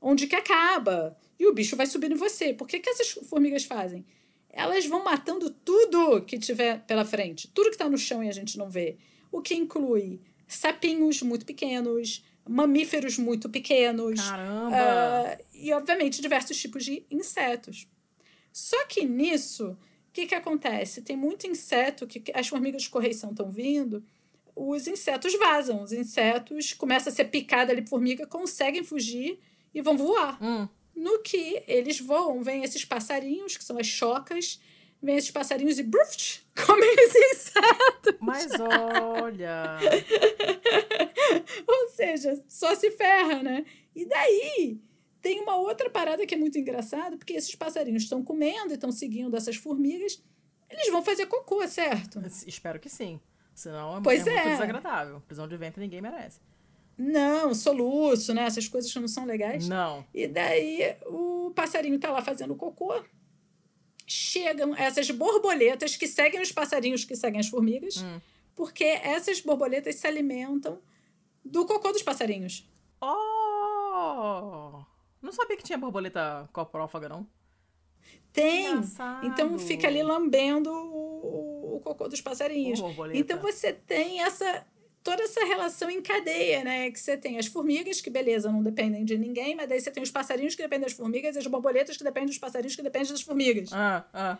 onde 0.02 0.26
que 0.26 0.36
acaba. 0.36 1.18
E 1.38 1.46
o 1.46 1.54
bicho 1.54 1.76
vai 1.76 1.86
subindo 1.86 2.14
em 2.14 2.18
você. 2.18 2.54
Por 2.54 2.68
que, 2.68 2.80
que 2.80 2.90
essas 2.90 3.12
formigas 3.12 3.66
fazem? 3.66 4.06
Elas 4.50 4.86
vão 4.86 5.04
matando 5.04 5.50
tudo 5.50 6.22
que 6.22 6.40
tiver 6.40 6.82
pela 6.86 7.06
frente, 7.06 7.48
tudo 7.50 7.70
que 7.70 7.76
está 7.76 7.90
no 7.90 7.98
chão 7.98 8.24
e 8.24 8.30
a 8.30 8.34
gente 8.34 8.58
não 8.58 8.70
vê. 8.70 8.98
O 9.32 9.42
que 9.42 9.54
inclui 9.54 10.22
sapinhos 10.56 11.22
muito 11.22 11.46
pequenos, 11.46 12.24
mamíferos 12.48 13.18
muito 13.18 13.50
pequenos. 13.50 14.20
Caramba! 14.20 14.76
Uh, 14.76 15.46
e, 15.54 15.74
obviamente, 15.74 16.22
diversos 16.22 16.58
tipos 16.60 16.84
de 16.84 17.06
insetos. 17.10 17.88
Só 18.52 18.86
que 18.86 19.06
nisso, 19.06 19.72
o 19.72 19.78
que, 20.12 20.26
que 20.26 20.36
acontece? 20.36 21.02
Tem 21.02 21.16
muito 21.16 21.48
inseto 21.48 22.06
que 22.06 22.24
as 22.34 22.48
formigas 22.48 22.84
de 22.84 22.90
correição 22.90 23.32
estão 23.32 23.50
vindo, 23.50 24.04
os 24.56 24.88
insetos 24.88 25.34
vazam. 25.38 25.84
Os 25.84 25.94
insetos 25.94 26.74
começam 26.74 27.12
a 27.12 27.16
ser 27.16 27.26
picados 27.26 27.72
ali 27.72 27.82
por 27.82 27.90
formiga, 27.90 28.28
conseguem 28.28 28.84
fugir 28.84 29.40
e 29.74 29.82
vão 29.82 29.98
voar. 29.98 30.38
Hum. 30.44 30.68
No 30.94 31.20
que 31.20 31.64
eles 31.68 32.00
voam, 32.00 32.44
vem 32.44 32.64
esses 32.64 32.84
passarinhos, 32.84 33.56
que 33.56 33.64
são 33.64 33.78
as 33.78 33.88
chocas, 33.88 34.60
vem 35.02 35.16
esses 35.16 35.32
passarinhos 35.32 35.80
e 35.80 35.84
bruft, 35.84 36.46
comem 36.66 36.90
os 36.90 37.16
insetos. 37.16 38.16
Mas 38.20 38.52
olha! 38.60 39.78
Ou 41.68 41.90
seja, 41.90 42.44
só 42.48 42.76
se 42.76 42.92
ferra, 42.92 43.42
né? 43.42 43.66
E 43.96 44.06
daí 44.06 44.80
tem 45.22 45.40
uma 45.40 45.56
outra 45.58 45.90
parada 45.90 46.26
que 46.26 46.36
é 46.36 46.38
muito 46.38 46.58
engraçada, 46.58 47.18
porque 47.18 47.34
esses 47.34 47.56
passarinhos 47.56 48.04
estão 48.04 48.24
comendo 48.24 48.72
e 48.72 48.74
estão 48.74 48.92
seguindo 48.92 49.36
essas 49.36 49.56
formigas, 49.56 50.22
eles 50.70 50.90
vão 50.90 51.04
fazer 51.04 51.26
cocô, 51.26 51.68
certo? 51.68 52.22
Espero 52.48 52.80
que 52.80 52.90
sim. 52.90 53.20
Senão 53.54 53.98
é, 53.98 54.02
pois 54.02 54.26
é, 54.26 54.32
é. 54.32 54.36
muito 54.36 54.52
desagradável. 54.52 55.22
Prisão 55.22 55.48
de 55.48 55.58
ventre 55.58 55.82
ninguém 55.82 56.02
merece. 56.02 56.40
Não, 56.98 57.54
soluço, 57.54 58.34
né? 58.34 58.44
Essas 58.44 58.68
coisas 58.68 58.94
não 58.96 59.08
são 59.08 59.26
legais. 59.26 59.68
Não. 59.68 60.06
E 60.14 60.28
daí 60.28 60.96
o 61.06 61.52
passarinho 61.56 62.00
tá 62.00 62.12
lá 62.12 62.22
fazendo 62.22 62.56
cocô 62.56 63.04
chegam 64.12 64.76
essas 64.76 65.10
borboletas 65.10 65.96
que 65.96 66.08
seguem 66.08 66.42
os 66.42 66.52
passarinhos 66.52 67.06
que 67.06 67.16
seguem 67.16 67.40
as 67.40 67.48
formigas, 67.48 67.98
hum. 67.98 68.20
porque 68.56 68.84
essas 68.84 69.40
borboletas 69.40 69.96
se 69.96 70.06
alimentam 70.06 70.80
do 71.44 71.66
cocô 71.66 71.92
dos 71.92 72.04
passarinhos. 72.04 72.70
Oh! 73.00 74.84
Não 75.22 75.32
sabia 75.32 75.56
que 75.56 75.64
tinha 75.64 75.78
borboleta 75.78 76.50
coprófaga, 76.52 77.08
não. 77.08 77.28
Tem. 78.34 78.68
Engraçado. 78.68 79.28
Então 79.28 79.58
fica 79.58 79.88
ali 79.88 80.04
lambendo 80.04 80.72
o, 80.72 81.78
o 81.78 81.82
cocô 81.82 82.08
dos 82.08 82.22
passarinhos. 82.22 82.80
Oh, 82.82 83.06
então 83.14 83.40
você 83.40 83.72
tem 83.72 84.22
essa 84.22 84.66
toda 85.04 85.24
essa 85.24 85.44
relação 85.46 85.90
em 85.90 86.02
cadeia, 86.02 86.64
né? 86.64 86.92
Que 86.92 87.00
você 87.00 87.18
tem 87.18 87.38
as 87.38 87.48
formigas, 87.48 88.02
que 88.02 88.10
beleza, 88.10 88.52
não 88.52 88.62
dependem 88.62 89.04
de 89.04 89.18
ninguém, 89.18 89.56
mas 89.56 89.68
daí 89.68 89.80
você 89.80 89.92
tem 89.92 90.04
os 90.04 90.12
passarinhos 90.12 90.56
que 90.56 90.62
dependem 90.62 90.88
das 90.88 90.94
formigas 90.94 91.36
e 91.36 91.40
as 91.40 91.48
borboletas 91.48 91.98
que 91.98 92.04
dependem 92.04 92.28
dos 92.28 92.38
passarinhos 92.38 92.76
que 92.76 92.82
dependem 92.82 93.12
das 93.12 93.22
formigas. 93.22 93.72
Ah, 93.74 94.06
ah. 94.14 94.38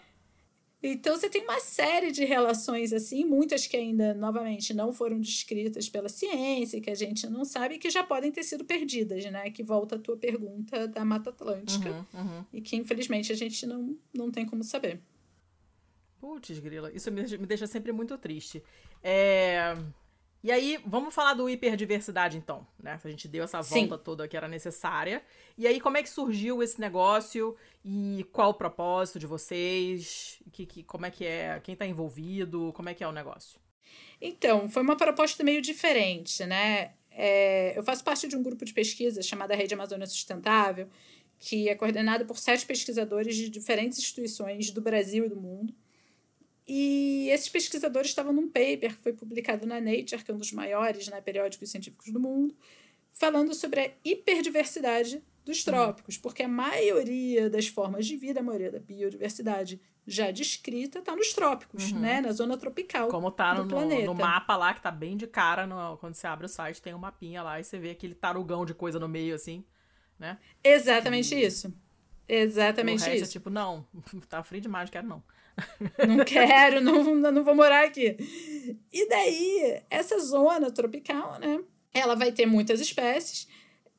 Então 0.84 1.16
você 1.16 1.30
tem 1.30 1.44
uma 1.44 1.60
série 1.60 2.12
de 2.12 2.26
relações 2.26 2.92
assim, 2.92 3.24
muitas 3.24 3.68
que 3.68 3.78
ainda, 3.78 4.16
novamente, 4.16 4.74
não 4.74 4.92
foram 4.92 5.20
descritas 5.20 5.88
pela 5.88 6.10
ciência, 6.10 6.82
que 6.82 6.90
a 6.90 6.96
gente 6.96 7.28
não 7.30 7.46
sabe, 7.46 7.78
que 7.78 7.90
já 7.92 8.04
podem 8.04 8.32
ter 8.32 8.42
sido 8.42 8.66
perdidas, 8.66 9.24
né? 9.26 9.52
Que 9.52 9.62
volta 9.62 9.96
a 9.96 10.00
tua 10.00 10.18
pergunta 10.18 10.88
da 10.88 11.06
Mata 11.06 11.30
Atlântica. 11.30 11.92
Uhum, 12.14 12.22
uhum. 12.22 12.46
E 12.52 12.62
que, 12.62 12.76
infelizmente, 12.76 13.32
a 13.32 13.36
gente 13.36 13.64
não, 13.68 13.96
não 14.12 14.32
tem 14.32 14.44
como 14.44 14.64
saber. 14.64 15.00
Putz, 16.20 16.58
grila, 16.58 16.92
isso 16.92 17.12
me, 17.12 17.22
me 17.22 17.46
deixa 17.46 17.68
sempre 17.68 17.92
muito 17.92 18.18
triste. 18.18 18.64
É... 19.04 19.76
E 20.44 20.52
aí, 20.52 20.80
vamos 20.86 21.14
falar 21.14 21.36
do 21.36 21.48
hiperdiversidade, 21.48 22.36
então, 22.36 22.66
né? 22.82 23.00
A 23.04 23.10
gente 23.10 23.28
deu 23.28 23.44
essa 23.44 23.62
volta 23.62 23.98
Sim. 23.98 24.04
toda 24.04 24.28
que 24.28 24.36
era 24.36 24.48
necessária. 24.48 25.24
E 25.56 25.68
aí, 25.68 25.80
como 25.80 25.98
é 25.98 26.04
que 26.04 26.10
surgiu 26.10 26.64
esse 26.64 26.82
negócio? 26.82 27.56
E 27.86 28.26
qual 28.32 28.50
o 28.50 28.54
propósito 28.54 29.20
de 29.20 29.28
vocês? 29.28 30.42
Que, 30.52 30.66
que, 30.66 30.84
como 30.84 31.06
é 31.06 31.12
que 31.12 31.26
é? 31.26 31.60
Quem 31.64 31.74
está 31.74 31.86
envolvido? 31.86 32.74
Como 32.74 32.90
é 32.90 32.94
que 32.96 33.04
é 33.04 33.08
o 33.08 33.12
negócio? 33.12 33.60
Então, 34.20 34.68
foi 34.68 34.82
uma 34.82 34.96
proposta 34.96 35.44
meio 35.44 35.62
diferente, 35.62 36.44
né? 36.46 36.94
É, 37.12 37.78
eu 37.78 37.84
faço 37.84 38.04
parte 38.04 38.28
de 38.28 38.36
um 38.36 38.42
grupo 38.42 38.66
de 38.66 38.74
pesquisa 38.74 39.22
chamada 39.22 39.56
Rede 39.56 39.74
Amazônia 39.74 40.08
Sustentável, 40.08 40.88
que 41.38 41.70
é 41.70 41.76
coordenado 41.76 42.26
por 42.26 42.38
sete 42.38 42.66
pesquisadores 42.66 43.36
de 43.36 43.50
diferentes 43.50 44.00
instituições 44.00 44.72
do 44.72 44.82
Brasil 44.82 45.26
e 45.26 45.30
do 45.30 45.36
mundo. 45.36 45.74
E 46.68 47.30
esses 47.30 47.50
pesquisadores 47.50 48.10
estavam 48.10 48.32
num 48.32 48.48
paper 48.48 48.96
que 48.96 49.04
foi 49.04 49.14
publicado 49.14 49.66
na 49.66 49.82
Nature, 49.82 50.24
que 50.24 50.32
é 50.32 50.34
um 50.34 50.38
dos 50.38 50.52
maiores 50.52 51.08
né, 51.08 51.20
periódicos 51.20 51.70
científicos 51.70 52.12
do 52.12 52.20
mundo, 52.20 52.56
falando 53.12 53.54
sobre 53.54 53.82
a 53.82 53.92
hiperdiversidade 54.06 55.22
dos 55.44 55.60
uhum. 55.60 55.74
trópicos, 55.74 56.18
porque 56.18 56.44
a 56.44 56.48
maioria 56.48 57.50
das 57.50 57.68
formas 57.68 58.06
de 58.06 58.16
vida, 58.16 58.40
a 58.40 58.44
maioria 58.44 58.72
da 58.72 58.80
biodiversidade 58.80 59.82
já 60.06 60.32
descrita 60.32 61.00
está 61.00 61.16
nos 61.16 61.34
trópicos, 61.34 61.92
uhum. 61.92 62.00
né, 62.00 62.22
na 62.22 62.32
zona 62.32 62.58
tropical 62.58 63.08
Como 63.08 63.32
tá 63.32 63.54
no, 63.54 63.66
no 63.66 64.16
mapa 64.16 64.56
lá, 64.56 64.74
que 64.74 64.82
tá 64.82 64.92
bem 64.92 65.16
de 65.16 65.28
cara, 65.28 65.68
no, 65.68 65.98
quando 65.98 66.16
você 66.16 66.28
abre 66.28 66.46
o 66.46 66.50
site, 66.50 66.82
tem 66.82 66.94
um 66.94 67.00
mapinha 67.00 67.44
lá 67.44 67.60
e 67.60 67.64
você 67.64 67.78
vê 67.78 67.92
aquele 67.92 68.16
tarugão 68.16 68.66
de 68.66 68.74
coisa 68.74 69.00
no 69.00 69.08
meio, 69.08 69.36
assim, 69.36 69.64
né? 70.18 70.38
Exatamente 70.64 71.34
e... 71.36 71.44
isso. 71.44 71.74
Exatamente 72.28 73.02
o 73.02 73.06
resto 73.06 73.20
é 73.20 73.24
isso. 73.24 73.32
tipo, 73.32 73.50
não, 73.50 73.86
tá 74.30 74.44
frio 74.44 74.62
demais, 74.62 74.90
quero 74.90 75.08
não. 75.08 75.24
Não 76.08 76.24
quero, 76.26 76.82
não, 76.82 77.04
não 77.16 77.44
vou 77.44 77.56
morar 77.56 77.86
aqui. 77.86 78.18
E 78.92 79.08
daí, 79.08 79.82
essa 79.90 80.20
zona 80.20 80.72
tropical, 80.72 81.40
né? 81.40 81.62
Ela 81.94 82.16
vai 82.16 82.32
ter 82.32 82.46
muitas 82.46 82.80
espécies. 82.80 83.48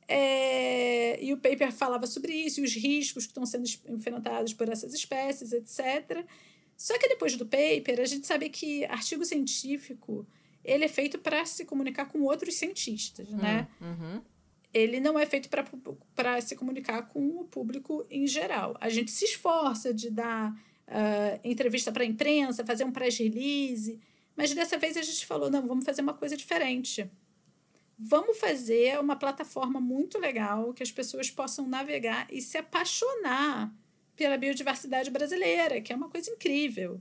É, 0.08 1.22
e 1.22 1.32
o 1.32 1.38
paper 1.38 1.72
falava 1.72 2.06
sobre 2.06 2.34
isso, 2.34 2.60
e 2.60 2.64
os 2.64 2.74
riscos 2.74 3.24
que 3.24 3.30
estão 3.30 3.46
sendo 3.46 3.66
enfrentados 3.88 4.52
por 4.52 4.68
essas 4.68 4.92
espécies, 4.92 5.52
etc. 5.52 6.24
Só 6.76 6.98
que 6.98 7.08
depois 7.08 7.36
do 7.36 7.46
paper, 7.46 8.00
a 8.00 8.04
gente 8.04 8.26
sabe 8.26 8.48
que 8.48 8.84
artigo 8.86 9.24
científico 9.24 10.26
ele 10.64 10.84
é 10.84 10.88
feito 10.88 11.18
para 11.18 11.44
se 11.44 11.64
comunicar 11.64 12.06
com 12.06 12.22
outros 12.22 12.54
cientistas, 12.54 13.28
né? 13.30 13.68
Uhum. 13.80 14.22
Ele 14.72 15.00
não 15.00 15.18
é 15.18 15.26
feito 15.26 15.48
para 16.14 16.40
se 16.40 16.56
comunicar 16.56 17.02
com 17.08 17.40
o 17.40 17.44
público 17.44 18.06
em 18.10 18.26
geral. 18.26 18.76
A 18.80 18.88
gente 18.88 19.10
se 19.10 19.24
esforça 19.24 19.92
de 19.92 20.10
dar 20.10 20.54
uh, 20.92 21.40
entrevista 21.42 21.90
para 21.90 22.02
a 22.02 22.06
imprensa, 22.06 22.64
fazer 22.64 22.84
um 22.84 22.92
press 22.92 23.18
release, 23.18 23.98
mas 24.36 24.54
dessa 24.54 24.78
vez 24.78 24.96
a 24.96 25.02
gente 25.02 25.26
falou: 25.26 25.50
não, 25.50 25.66
vamos 25.66 25.84
fazer 25.84 26.02
uma 26.02 26.14
coisa 26.14 26.36
diferente. 26.36 27.10
Vamos 27.98 28.38
fazer 28.38 28.98
uma 28.98 29.16
plataforma 29.16 29.80
muito 29.80 30.18
legal 30.18 30.72
que 30.72 30.82
as 30.82 30.90
pessoas 30.90 31.30
possam 31.30 31.68
navegar 31.68 32.26
e 32.30 32.40
se 32.40 32.58
apaixonar 32.58 33.72
pela 34.16 34.36
biodiversidade 34.36 35.10
brasileira, 35.10 35.80
que 35.80 35.92
é 35.92 35.96
uma 35.96 36.08
coisa 36.08 36.30
incrível. 36.30 37.00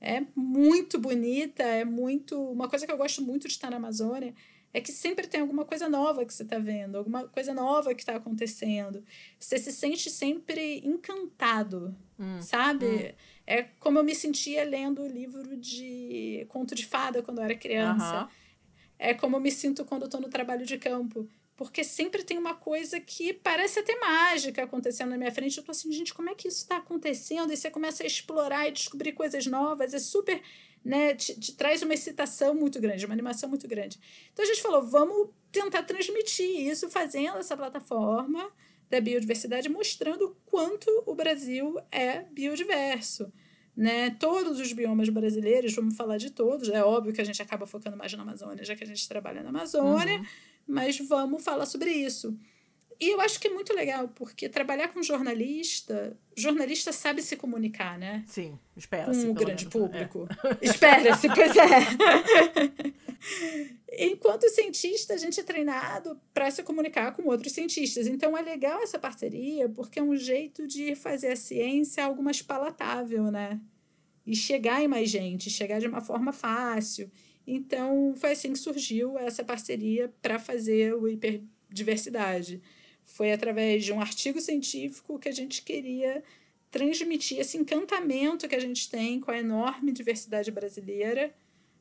É 0.00 0.22
muito 0.34 0.98
bonita, 0.98 1.62
é 1.62 1.84
muito. 1.84 2.38
Uma 2.50 2.68
coisa 2.68 2.86
que 2.86 2.92
eu 2.92 2.96
gosto 2.96 3.22
muito 3.22 3.46
de 3.46 3.54
estar 3.54 3.70
na 3.70 3.76
Amazônia 3.76 4.34
é 4.72 4.80
que 4.80 4.90
sempre 4.90 5.28
tem 5.28 5.40
alguma 5.40 5.64
coisa 5.64 5.88
nova 5.88 6.26
que 6.26 6.34
você 6.34 6.42
está 6.42 6.58
vendo, 6.58 6.98
alguma 6.98 7.28
coisa 7.28 7.54
nova 7.54 7.94
que 7.94 8.02
está 8.02 8.16
acontecendo. 8.16 9.04
Você 9.38 9.56
se 9.56 9.72
sente 9.72 10.10
sempre 10.10 10.80
encantado, 10.84 11.96
hum, 12.18 12.40
sabe? 12.40 12.86
Hum. 12.86 13.12
É 13.46 13.62
como 13.78 13.98
eu 13.98 14.04
me 14.04 14.14
sentia 14.14 14.64
lendo 14.64 15.02
o 15.02 15.06
livro 15.06 15.56
de 15.56 16.46
conto 16.48 16.74
de 16.74 16.86
fada 16.86 17.22
quando 17.22 17.38
eu 17.38 17.44
era 17.44 17.54
criança. 17.54 18.28
É 18.98 19.12
como 19.12 19.36
eu 19.36 19.40
me 19.40 19.50
sinto 19.50 19.84
quando 19.84 20.02
eu 20.02 20.06
estou 20.06 20.20
no 20.20 20.28
trabalho 20.28 20.64
de 20.64 20.78
campo. 20.78 21.28
Porque 21.56 21.84
sempre 21.84 22.24
tem 22.24 22.36
uma 22.36 22.54
coisa 22.54 22.98
que 22.98 23.32
parece 23.32 23.78
até 23.78 23.98
mágica 24.00 24.64
acontecendo 24.64 25.10
na 25.10 25.18
minha 25.18 25.30
frente. 25.30 25.56
Eu 25.56 25.62
tô 25.62 25.70
assim, 25.70 25.92
gente, 25.92 26.12
como 26.12 26.30
é 26.30 26.34
que 26.34 26.48
isso 26.48 26.62
está 26.62 26.78
acontecendo? 26.78 27.52
E 27.52 27.56
você 27.56 27.70
começa 27.70 28.02
a 28.02 28.06
explorar 28.06 28.66
e 28.66 28.72
descobrir 28.72 29.12
coisas 29.12 29.46
novas. 29.46 29.94
É 29.94 29.98
super 30.00 30.42
né, 30.84 31.14
te, 31.14 31.38
te, 31.38 31.54
traz 31.54 31.82
uma 31.82 31.94
excitação 31.94 32.54
muito 32.54 32.80
grande, 32.80 33.06
uma 33.06 33.14
animação 33.14 33.48
muito 33.48 33.66
grande. 33.66 33.98
Então 34.32 34.44
a 34.44 34.48
gente 34.48 34.60
falou, 34.60 34.82
vamos 34.82 35.30
tentar 35.50 35.84
transmitir 35.84 36.66
isso 36.66 36.90
fazendo 36.90 37.38
essa 37.38 37.56
plataforma 37.56 38.50
da 38.90 39.00
biodiversidade, 39.00 39.68
mostrando 39.68 40.26
o 40.26 40.36
quanto 40.46 40.88
o 41.06 41.14
Brasil 41.14 41.76
é 41.90 42.22
biodiverso. 42.32 43.32
Né? 43.76 44.10
Todos 44.10 44.60
os 44.60 44.72
biomas 44.72 45.08
brasileiros, 45.08 45.74
vamos 45.74 45.96
falar 45.96 46.16
de 46.16 46.30
todos, 46.30 46.68
é 46.68 46.82
óbvio 46.84 47.12
que 47.12 47.20
a 47.20 47.24
gente 47.24 47.42
acaba 47.42 47.66
focando 47.66 47.96
mais 47.96 48.12
na 48.12 48.22
Amazônia, 48.22 48.64
já 48.64 48.76
que 48.76 48.84
a 48.84 48.86
gente 48.86 49.08
trabalha 49.08 49.42
na 49.42 49.48
Amazônia, 49.48 50.18
uhum. 50.18 50.24
mas 50.66 50.98
vamos 50.98 51.42
falar 51.42 51.66
sobre 51.66 51.90
isso. 51.90 52.38
E 53.00 53.10
eu 53.10 53.20
acho 53.20 53.40
que 53.40 53.48
é 53.48 53.50
muito 53.50 53.72
legal, 53.74 54.08
porque 54.08 54.48
trabalhar 54.48 54.88
com 54.88 55.02
jornalista, 55.02 56.16
jornalista 56.36 56.92
sabe 56.92 57.22
se 57.22 57.36
comunicar, 57.36 57.98
né? 57.98 58.24
Sim, 58.26 58.58
espera-se. 58.76 59.24
Com 59.24 59.32
um 59.32 59.34
grande 59.34 59.66
menos, 59.66 59.74
né? 59.74 60.06
público. 60.06 60.28
É. 60.44 60.66
Espera-se, 60.66 61.28
pois 61.28 61.56
é. 61.56 62.94
Enquanto 63.96 64.48
cientista, 64.48 65.14
a 65.14 65.16
gente 65.16 65.38
é 65.38 65.42
treinado 65.42 66.20
para 66.32 66.50
se 66.50 66.62
comunicar 66.62 67.12
com 67.12 67.28
outros 67.28 67.52
cientistas. 67.52 68.06
Então 68.06 68.36
é 68.36 68.42
legal 68.42 68.82
essa 68.82 68.98
parceria, 68.98 69.68
porque 69.68 69.98
é 69.98 70.02
um 70.02 70.16
jeito 70.16 70.66
de 70.66 70.94
fazer 70.94 71.28
a 71.28 71.36
ciência 71.36 72.04
algo 72.04 72.22
mais 72.22 72.42
palatável, 72.42 73.30
né? 73.30 73.60
E 74.26 74.34
chegar 74.34 74.82
em 74.82 74.88
mais 74.88 75.10
gente, 75.10 75.50
chegar 75.50 75.78
de 75.78 75.86
uma 75.86 76.00
forma 76.00 76.32
fácil. 76.32 77.10
Então 77.46 78.14
foi 78.16 78.32
assim 78.32 78.52
que 78.52 78.58
surgiu 78.58 79.18
essa 79.18 79.44
parceria 79.44 80.12
para 80.20 80.38
fazer 80.38 80.94
o 80.94 81.06
hiperdiversidade. 81.06 82.62
Foi 83.04 83.32
através 83.32 83.84
de 83.84 83.92
um 83.92 84.00
artigo 84.00 84.40
científico 84.40 85.18
que 85.18 85.28
a 85.28 85.32
gente 85.32 85.62
queria 85.62 86.22
transmitir 86.70 87.38
esse 87.38 87.56
encantamento 87.56 88.48
que 88.48 88.54
a 88.56 88.60
gente 88.60 88.90
tem 88.90 89.20
com 89.20 89.30
a 89.30 89.38
enorme 89.38 89.92
diversidade 89.92 90.50
brasileira 90.50 91.32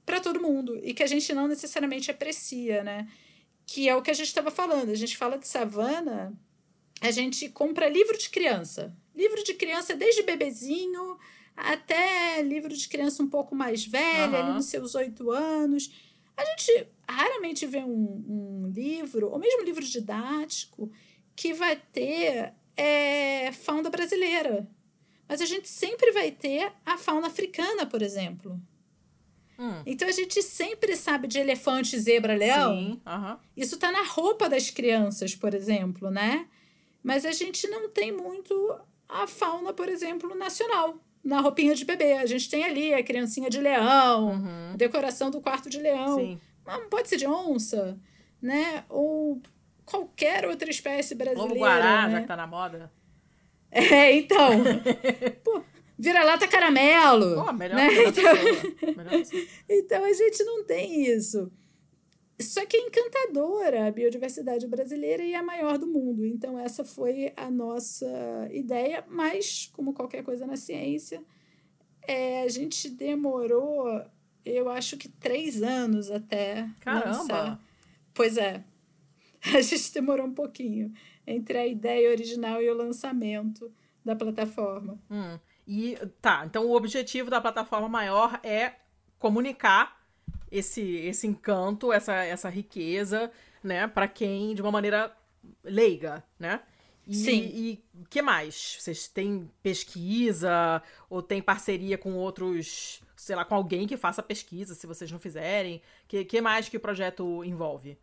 para 0.06 0.20
todo 0.20 0.42
mundo 0.42 0.80
e 0.84 0.94
que 0.94 1.02
a 1.02 1.08
gente 1.08 1.34
não 1.34 1.48
necessariamente 1.48 2.12
aprecia, 2.12 2.84
né? 2.84 3.08
Que 3.66 3.90
é 3.90 3.96
o 3.96 4.02
que 4.02 4.12
a 4.12 4.14
gente 4.14 4.28
estava 4.28 4.52
falando. 4.52 4.92
A 4.92 4.96
gente 4.96 5.18
fala 5.18 5.38
de 5.38 5.48
savana, 5.48 6.34
a 7.02 7.10
gente 7.10 7.50
compra 7.50 7.90
livro 7.90 8.18
de 8.18 8.30
criança. 8.30 8.96
Livro 9.16 9.44
de 9.44 9.54
criança 9.54 9.96
desde 9.96 10.24
bebezinho 10.24 11.18
até 11.56 12.42
livro 12.42 12.76
de 12.76 12.88
criança 12.88 13.22
um 13.22 13.30
pouco 13.30 13.56
mais 13.56 13.86
velha, 13.86 14.40
uhum. 14.40 14.46
ali 14.46 14.54
nos 14.54 14.66
seus 14.66 14.96
oito 14.96 15.32
anos. 15.32 15.92
A 16.36 16.44
gente 16.46 16.88
raramente 17.08 17.66
vê 17.66 17.80
um, 17.80 18.24
um 18.66 18.72
livro, 18.74 19.30
ou 19.30 19.40
mesmo 19.40 19.64
livro 19.64 19.84
didático, 19.84 20.92
que 21.36 21.54
vai 21.54 21.76
ter 21.76 22.54
é, 22.76 23.52
fauna 23.52 23.90
brasileira. 23.90 24.68
Mas 25.28 25.42
a 25.42 25.46
gente 25.46 25.68
sempre 25.68 26.12
vai 26.12 26.32
ter 26.32 26.72
a 26.86 26.98
fauna 26.98 27.28
africana, 27.28 27.86
por 27.86 28.02
exemplo. 28.02 28.60
Hum. 29.58 29.82
Então 29.86 30.08
a 30.08 30.12
gente 30.12 30.42
sempre 30.42 30.96
sabe 30.96 31.28
de 31.28 31.40
elefante, 31.40 31.98
zebra, 31.98 32.36
leão. 32.36 32.76
Sim, 32.76 33.02
uhum. 33.06 33.38
Isso 33.56 33.76
está 33.76 33.92
na 33.92 34.04
roupa 34.04 34.50
das 34.50 34.70
crianças, 34.70 35.36
por 35.36 35.54
exemplo, 35.54 36.10
né? 36.10 36.48
Mas 37.02 37.26
a 37.26 37.32
gente 37.32 37.68
não 37.68 37.90
tem 37.90 38.12
muito 38.12 38.76
a 39.08 39.28
fauna, 39.28 39.74
por 39.74 39.90
exemplo, 39.90 40.34
nacional. 40.36 40.98
Na 41.24 41.40
roupinha 41.40 41.76
de 41.76 41.86
bebê. 41.86 42.14
A 42.14 42.26
gente 42.26 42.50
tem 42.50 42.64
ali 42.64 42.94
a 42.94 43.04
criancinha 43.04 43.50
de 43.50 43.60
leão, 43.60 44.32
uhum. 44.32 44.72
a 44.74 44.76
decoração 44.76 45.30
do 45.30 45.40
quarto 45.40 45.70
de 45.70 45.80
leão. 45.80 46.18
Sim. 46.18 46.40
Mas 46.66 46.86
pode 46.90 47.08
ser 47.08 47.18
de 47.18 47.28
onça, 47.28 47.98
né? 48.42 48.84
Ou 48.90 49.42
qualquer 49.86 50.46
outra 50.46 50.70
espécie 50.70 51.16
brasileira. 51.16 51.54
Lobo 51.54 51.60
guará, 51.60 52.08
né? 52.08 52.12
já 52.12 52.22
que 52.22 52.28
tá 52.28 52.36
na 52.36 52.48
moda. 52.48 52.92
É, 53.76 54.16
então. 54.16 54.52
Pô, 55.44 55.64
vira-lata 55.98 56.48
caramelo. 56.48 57.44
Pô, 57.44 57.52
melhor, 57.54 57.76
né? 57.76 57.88
melhor, 57.88 58.08
então... 58.08 58.94
melhor 58.96 59.24
então 59.68 60.04
a 60.04 60.14
gente 60.14 60.44
não 60.44 60.64
tem 60.64 61.08
isso. 61.08 61.52
Só 62.40 62.66
que 62.66 62.78
é 62.78 62.82
encantadora 62.82 63.88
a 63.88 63.92
biodiversidade 63.92 64.68
brasileira 64.68 65.24
e 65.24 65.34
é 65.34 65.38
a 65.38 65.44
maior 65.44 65.80
do 65.80 65.88
mundo. 65.88 66.26
Então, 66.26 66.60
essa 66.60 66.84
foi 66.84 67.34
a 67.36 67.50
nossa 67.50 68.08
ideia, 68.52 69.04
mas, 69.08 69.72
como 69.74 69.94
qualquer 69.94 70.24
coisa 70.24 70.46
na 70.46 70.56
ciência, 70.56 71.24
é, 72.08 72.42
a 72.42 72.48
gente 72.50 72.90
demorou, 72.90 74.04
eu 74.46 74.70
acho 74.70 74.98
que 74.98 75.08
três 75.08 75.62
anos 75.62 76.12
até. 76.12 76.68
Caramba! 76.82 77.18
Lançar. 77.18 77.60
Pois 78.14 78.38
é. 78.38 78.64
a 79.56 79.62
gente 79.62 79.94
demorou 79.94 80.26
um 80.26 80.34
pouquinho 80.34 80.94
entre 81.28 81.58
a 81.58 81.68
ideia 81.68 82.10
original 82.10 82.62
e 82.62 82.70
o 82.70 82.74
lançamento 82.74 83.72
da 84.04 84.16
plataforma. 84.16 84.98
Hum. 85.10 85.38
E 85.68 85.98
tá, 86.22 86.44
então 86.46 86.66
o 86.66 86.76
objetivo 86.76 87.30
da 87.30 87.42
plataforma 87.42 87.88
maior 87.88 88.40
é 88.44 88.74
comunicar 89.18 90.02
esse, 90.52 90.82
esse 90.82 91.26
encanto, 91.26 91.92
essa, 91.92 92.14
essa 92.14 92.50
riqueza, 92.50 93.32
né, 93.64 93.88
para 93.88 94.08
quem 94.08 94.54
de 94.54 94.62
uma 94.62 94.72
maneira 94.72 95.16
leiga, 95.64 96.24
né? 96.38 96.62
E, 97.06 97.16
Sim. 97.16 97.52
E 97.54 97.84
que 98.10 98.22
mais? 98.22 98.78
Vocês 98.80 99.08
têm 99.08 99.50
pesquisa 99.62 100.82
ou 101.10 101.22
tem 101.22 101.42
parceria 101.42 101.98
com 101.98 102.14
outros, 102.14 103.02
sei 103.16 103.36
lá, 103.36 103.44
com 103.44 103.56
alguém 103.56 103.86
que 103.86 103.98
faça 103.98 104.24
pesquisa, 104.24 104.74
se 104.74 104.88
vocês 104.88 105.12
não 105.12 105.20
fizerem? 105.20 105.82
Que 106.08 106.24
que 106.24 106.40
mais 106.40 106.70
que 106.70 106.78
o 106.78 106.80
projeto 106.80 107.44
envolve? 107.44 107.98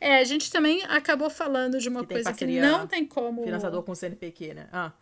É, 0.00 0.16
a 0.16 0.24
gente 0.24 0.50
também 0.50 0.82
acabou 0.84 1.30
falando 1.30 1.78
de 1.78 1.88
uma 1.88 2.00
que 2.00 2.14
coisa 2.14 2.32
que 2.32 2.46
não 2.46 2.86
tem 2.86 3.06
como. 3.06 3.44
Financiador 3.44 3.82
com 3.82 3.92
o 3.92 3.96
CNPq, 3.96 4.54
né? 4.54 4.68
Ah. 4.72 4.92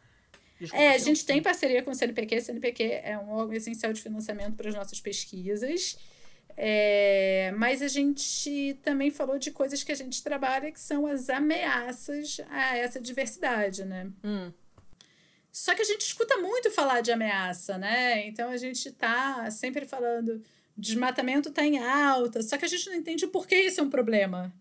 Desculpa, 0.60 0.84
é, 0.84 0.94
a 0.94 0.98
gente 0.98 1.26
tem 1.26 1.42
parceria 1.42 1.82
com 1.82 1.90
o 1.90 1.94
CNPq. 1.94 2.36
O 2.36 2.42
CNPq 2.42 2.84
é 3.02 3.18
um 3.18 3.32
órgão 3.32 3.54
essencial 3.54 3.92
de 3.92 4.00
financiamento 4.00 4.54
para 4.54 4.68
as 4.68 4.74
nossas 4.74 5.00
pesquisas. 5.00 5.98
É, 6.56 7.52
mas 7.56 7.82
a 7.82 7.88
gente 7.88 8.78
também 8.82 9.10
falou 9.10 9.38
de 9.38 9.50
coisas 9.50 9.82
que 9.82 9.90
a 9.90 9.94
gente 9.94 10.22
trabalha 10.22 10.70
que 10.70 10.80
são 10.80 11.06
as 11.06 11.30
ameaças 11.30 12.40
a 12.50 12.76
essa 12.76 13.00
diversidade, 13.00 13.84
né? 13.84 14.10
Hum. 14.22 14.52
Só 15.50 15.74
que 15.74 15.82
a 15.82 15.84
gente 15.84 16.02
escuta 16.02 16.38
muito 16.38 16.70
falar 16.70 17.00
de 17.00 17.10
ameaça, 17.10 17.76
né? 17.76 18.26
Então 18.26 18.50
a 18.50 18.56
gente 18.56 18.88
está 18.88 19.50
sempre 19.50 19.84
falando 19.84 20.42
desmatamento 20.76 21.48
está 21.48 21.64
em 21.64 21.78
alta, 21.78 22.42
só 22.42 22.56
que 22.56 22.64
a 22.64 22.68
gente 22.68 22.88
não 22.88 22.96
entende 22.96 23.24
o 23.24 23.28
porquê 23.28 23.56
isso 23.56 23.80
é 23.80 23.82
um 23.82 23.90
problema. 23.90 24.52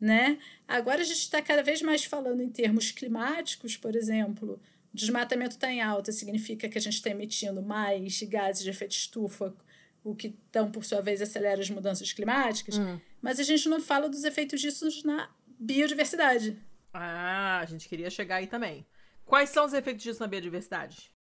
Né? 0.00 0.38
Agora 0.66 1.02
a 1.02 1.04
gente 1.04 1.18
está 1.18 1.42
cada 1.42 1.62
vez 1.62 1.82
mais 1.82 2.04
falando 2.04 2.42
em 2.42 2.48
termos 2.48 2.90
climáticos, 2.90 3.76
por 3.76 3.94
exemplo. 3.94 4.58
Desmatamento 4.92 5.54
está 5.54 5.70
em 5.70 5.82
alta 5.82 6.10
significa 6.10 6.68
que 6.68 6.78
a 6.78 6.80
gente 6.80 6.94
está 6.94 7.10
emitindo 7.10 7.62
mais 7.62 8.22
gases 8.22 8.64
de 8.64 8.70
efeito 8.70 8.92
estufa, 8.92 9.54
o 10.02 10.14
que 10.14 10.34
então, 10.48 10.70
por 10.70 10.84
sua 10.84 11.00
vez, 11.00 11.20
acelera 11.20 11.60
as 11.60 11.68
mudanças 11.68 12.12
climáticas. 12.12 12.78
Hum. 12.78 12.98
Mas 13.20 13.38
a 13.38 13.42
gente 13.42 13.68
não 13.68 13.80
fala 13.80 14.08
dos 14.08 14.24
efeitos 14.24 14.60
disso 14.60 14.88
na 15.04 15.30
biodiversidade. 15.58 16.56
Ah, 16.92 17.60
a 17.60 17.66
gente 17.66 17.88
queria 17.88 18.10
chegar 18.10 18.36
aí 18.36 18.46
também. 18.46 18.86
Quais 19.24 19.50
são 19.50 19.66
os 19.66 19.74
efeitos 19.74 20.02
disso 20.02 20.20
na 20.20 20.26
biodiversidade? 20.26 21.12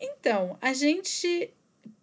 Então, 0.00 0.56
a 0.62 0.72
gente 0.72 1.52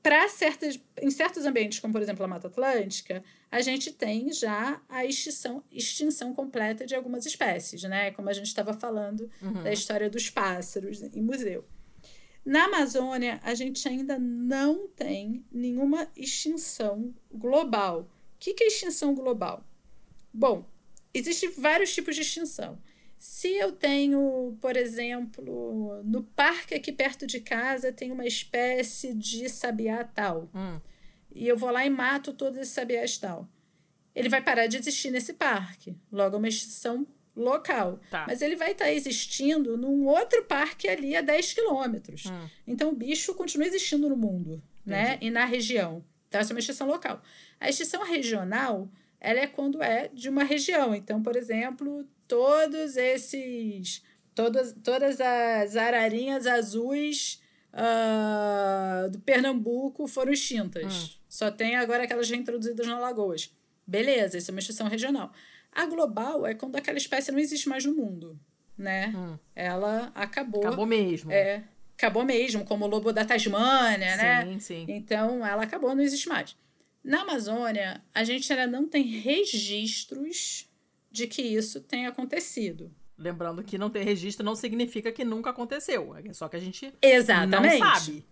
para 0.01 0.29
certas 0.29 0.79
em 1.01 1.09
certos 1.09 1.45
ambientes, 1.45 1.79
como 1.79 1.93
por 1.93 2.01
exemplo 2.01 2.23
a 2.23 2.27
Mata 2.27 2.47
Atlântica, 2.47 3.23
a 3.51 3.59
gente 3.61 3.91
tem 3.91 4.31
já 4.31 4.79
a 4.87 5.03
extinção, 5.03 5.63
extinção 5.71 6.33
completa 6.33 6.85
de 6.85 6.93
algumas 6.93 7.25
espécies, 7.25 7.81
né? 7.83 8.11
Como 8.11 8.29
a 8.29 8.33
gente 8.33 8.47
estava 8.47 8.73
falando 8.73 9.29
uhum. 9.41 9.63
da 9.63 9.73
história 9.73 10.09
dos 10.09 10.29
pássaros 10.29 11.01
em 11.01 11.21
museu. 11.21 11.65
Na 12.45 12.65
Amazônia, 12.65 13.39
a 13.41 13.55
gente 13.55 13.87
ainda 13.87 14.19
não 14.19 14.87
tem 14.89 15.43
nenhuma 15.51 16.07
extinção 16.15 17.11
global. 17.33 18.01
O 18.01 18.37
que 18.37 18.55
é 18.63 18.67
extinção 18.67 19.15
global? 19.15 19.65
Bom, 20.31 20.69
existem 21.11 21.49
vários 21.49 21.91
tipos 21.91 22.15
de 22.15 22.21
extinção. 22.21 22.77
Se 23.27 23.51
eu 23.55 23.71
tenho, 23.71 24.55
por 24.61 24.77
exemplo, 24.77 25.99
no 26.03 26.21
parque 26.21 26.75
aqui 26.75 26.91
perto 26.91 27.25
de 27.25 27.39
casa, 27.39 27.91
tem 27.91 28.11
uma 28.11 28.25
espécie 28.25 29.15
de 29.15 29.49
sabiá 29.49 30.03
tal, 30.03 30.47
hum. 30.53 30.79
e 31.33 31.47
eu 31.47 31.57
vou 31.57 31.71
lá 31.71 31.83
e 31.83 31.89
mato 31.89 32.33
todos 32.33 32.59
esses 32.59 32.73
sabiás 32.73 33.17
tal, 33.17 33.49
ele 34.13 34.29
vai 34.29 34.43
parar 34.43 34.67
de 34.67 34.77
existir 34.77 35.09
nesse 35.09 35.33
parque. 35.33 35.97
Logo, 36.11 36.35
é 36.35 36.37
uma 36.37 36.47
extinção 36.47 37.05
local. 37.35 37.99
Tá. 38.11 38.25
Mas 38.27 38.43
ele 38.43 38.55
vai 38.55 38.73
estar 38.73 38.85
tá 38.85 38.91
existindo 38.91 39.75
num 39.75 40.05
outro 40.05 40.43
parque 40.43 40.87
ali 40.87 41.15
a 41.15 41.21
10 41.21 41.53
quilômetros. 41.53 42.27
Hum. 42.27 42.47
Então, 42.67 42.89
o 42.89 42.95
bicho 42.95 43.33
continua 43.33 43.67
existindo 43.67 44.07
no 44.07 44.15
mundo, 44.15 44.61
né? 44.85 45.17
E 45.19 45.31
na 45.31 45.45
região. 45.45 46.05
Então, 46.27 46.39
essa 46.39 46.53
é 46.53 46.55
uma 46.55 46.59
extinção 46.59 46.87
local. 46.87 47.19
A 47.59 47.69
extinção 47.69 48.03
regional, 48.03 48.87
ela 49.19 49.39
é 49.39 49.47
quando 49.47 49.81
é 49.81 50.09
de 50.09 50.29
uma 50.29 50.43
região. 50.43 50.93
Então, 50.93 51.23
por 51.23 51.35
exemplo, 51.35 52.07
todos 52.27 52.97
esses... 52.97 54.03
Todas, 54.33 54.75
todas 54.83 55.21
as 55.21 55.77
ararinhas 55.77 56.45
azuis 56.45 57.41
uh, 57.71 59.09
do 59.09 59.19
Pernambuco 59.19 60.07
foram 60.07 60.33
extintas. 60.33 60.93
Hum. 60.93 61.09
Só 61.29 61.49
tem 61.49 61.77
agora 61.77 62.03
aquelas 62.03 62.29
reintroduzidas 62.29 62.85
na 62.85 62.99
Lagoas. 62.99 63.55
Beleza, 63.87 64.37
isso 64.37 64.51
é 64.51 64.53
uma 64.53 64.59
extinção 64.59 64.89
regional. 64.89 65.31
A 65.71 65.85
global 65.85 66.45
é 66.45 66.53
quando 66.53 66.75
aquela 66.75 66.97
espécie 66.97 67.31
não 67.31 67.39
existe 67.39 67.69
mais 67.69 67.85
no 67.85 67.93
mundo, 67.93 68.37
né? 68.77 69.13
Hum. 69.15 69.37
Ela 69.55 70.11
acabou. 70.13 70.67
Acabou 70.67 70.85
mesmo. 70.85 71.31
É, 71.31 71.63
acabou 71.97 72.25
mesmo, 72.25 72.65
como 72.65 72.83
o 72.83 72.87
lobo 72.89 73.13
da 73.13 73.23
Tasmânia, 73.23 74.11
sim, 74.11 74.17
né? 74.17 74.45
Sim, 74.45 74.59
sim. 74.59 74.85
Então, 74.89 75.45
ela 75.45 75.63
acabou, 75.63 75.95
não 75.95 76.03
existe 76.03 76.27
mais. 76.27 76.57
Na 77.01 77.21
Amazônia, 77.21 78.01
a 78.13 78.23
gente 78.25 78.51
ainda 78.51 78.67
não 78.67 78.87
tem 78.87 79.03
registros 79.03 80.69
de 81.15 81.27
que 81.27 81.41
isso 81.41 81.81
tenha 81.81 82.09
acontecido. 82.09 82.93
Lembrando 83.17 83.63
que 83.63 83.77
não 83.77 83.89
ter 83.89 84.03
registro 84.03 84.45
não 84.45 84.55
significa 84.55 85.11
que 85.11 85.23
nunca 85.23 85.49
aconteceu. 85.49 86.15
É 86.15 86.33
só 86.33 86.49
que 86.49 86.57
a 86.57 86.59
gente 86.59 86.93
Exatamente. 87.01 87.79
não 87.79 87.95
sabe. 87.95 88.25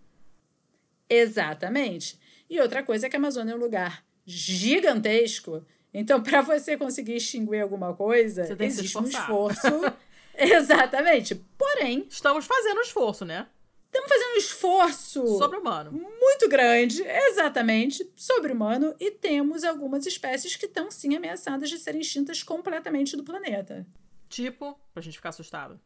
Exatamente. 1.08 2.18
E 2.48 2.60
outra 2.60 2.82
coisa 2.82 3.06
é 3.06 3.10
que 3.10 3.16
a 3.16 3.18
Amazônia 3.18 3.52
é 3.52 3.56
um 3.56 3.60
lugar 3.60 4.04
gigantesco 4.26 5.64
então, 5.94 6.20
para 6.20 6.42
você 6.42 6.76
conseguir 6.76 7.14
extinguir 7.14 7.60
alguma 7.60 7.94
coisa, 7.94 8.44
você 8.44 8.56
tem 8.56 8.66
existe 8.66 8.98
um 8.98 9.04
esforço. 9.04 9.68
Exatamente. 10.36 11.36
Porém. 11.56 12.04
Estamos 12.10 12.44
fazendo 12.44 12.80
esforço, 12.80 13.24
né? 13.24 13.46
Estamos 13.94 14.08
fazendo 14.08 14.34
um 14.34 14.38
esforço. 14.38 15.38
Sobre-humano. 15.38 15.92
Muito 15.92 16.48
grande, 16.48 17.00
exatamente, 17.06 18.04
sobre-humano. 18.16 18.92
E 18.98 19.12
temos 19.12 19.62
algumas 19.62 20.04
espécies 20.04 20.56
que 20.56 20.66
estão, 20.66 20.90
sim, 20.90 21.14
ameaçadas 21.14 21.70
de 21.70 21.78
serem 21.78 22.00
extintas 22.00 22.42
completamente 22.42 23.16
do 23.16 23.22
planeta. 23.22 23.86
Tipo, 24.28 24.76
pra 24.92 25.00
gente 25.00 25.16
ficar 25.16 25.28
assustado. 25.28 25.80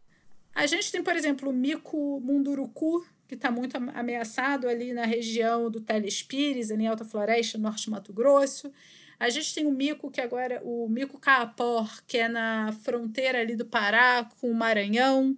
A 0.55 0.67
gente 0.67 0.91
tem, 0.91 1.03
por 1.03 1.15
exemplo, 1.15 1.51
o 1.51 1.53
mico 1.53 2.19
munduruku, 2.21 3.07
que 3.29 3.35
está 3.35 3.51
muito 3.51 3.77
ameaçado 3.77 4.67
ali 4.67 4.95
na 4.95 5.05
região 5.05 5.71
do 5.71 5.79
Telespires, 5.79 6.71
ali 6.71 6.85
em 6.85 6.87
Alta 6.87 7.05
Floresta, 7.05 7.59
norte 7.59 7.85
de 7.85 7.91
Mato 7.91 8.15
Grosso. 8.15 8.73
A 9.19 9.29
gente 9.31 9.55
tem 9.55 9.67
o 9.67 9.71
mico, 9.71 10.11
que 10.11 10.21
agora, 10.21 10.61
o 10.65 10.89
mico 10.89 11.19
caapor, 11.19 12.03
que 12.07 12.19
é 12.19 12.29
na 12.29 12.73
fronteira 12.85 13.41
ali 13.41 13.57
do 13.57 13.67
Pará 13.67 14.29
com 14.41 14.51
o 14.51 14.55
Maranhão. 14.55 15.37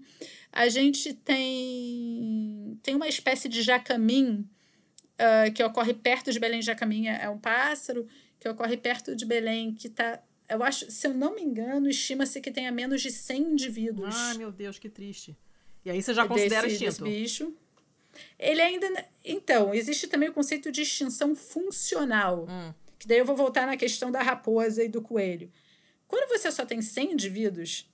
A 0.53 0.69
gente 0.69 1.15
tem, 1.15 2.79
tem 2.83 2.95
uma 2.95 3.09
espécie 3.09 3.49
de 3.49 3.63
jacamim, 3.63 4.47
uh, 5.15 5.53
que 5.55 5.63
ocorre 5.63 5.95
perto 5.95 6.31
de 6.31 6.39
Belém. 6.39 6.61
Jacamim 6.61 7.09
é, 7.09 7.25
é 7.25 7.31
um 7.31 7.39
pássaro 7.39 8.07
que 8.39 8.49
ocorre 8.49 8.77
perto 8.77 9.17
de 9.17 9.25
Belém, 9.25 9.73
que 9.73 9.87
está 9.87 10.23
eu 10.51 10.65
acho, 10.65 10.91
se 10.91 11.07
eu 11.07 11.15
não 11.15 11.35
me 11.35 11.43
engano, 11.43 11.89
estima-se 11.89 12.41
que 12.41 12.51
tenha 12.51 12.73
menos 12.73 13.01
de 13.01 13.11
100 13.11 13.53
indivíduos. 13.53 14.15
Ah, 14.17 14.35
meu 14.35 14.51
Deus, 14.51 14.81
que 14.81 14.89
triste. 14.89 15.37
E 15.85 15.91
aí 15.91 16.03
você 16.03 16.13
já 16.13 16.27
considera 16.27 16.67
desse, 16.67 16.85
extinto? 16.85 17.05
Desse 17.05 17.21
bicho. 17.21 17.55
Ele 18.37 18.61
ainda. 18.61 19.07
Então, 19.25 19.73
existe 19.73 20.09
também 20.09 20.29
o 20.29 20.33
conceito 20.33 20.73
de 20.73 20.83
extinção 20.83 21.37
funcional. 21.37 22.47
Hum. 22.51 22.75
Que 23.01 23.09
daí 23.09 23.19
eu 23.19 23.25
vou 23.25 23.35
voltar 23.35 23.67
na 23.67 23.79
questão 23.79 24.13
da 24.13 24.23
raposa 24.23 24.85
e 24.85 24.89
do 24.89 25.01
coelho. 25.01 25.51
Quando 26.07 26.29
você 26.29 26.53
só 26.53 26.67
tem 26.67 26.83
100 26.83 27.15
indivíduos, 27.15 27.91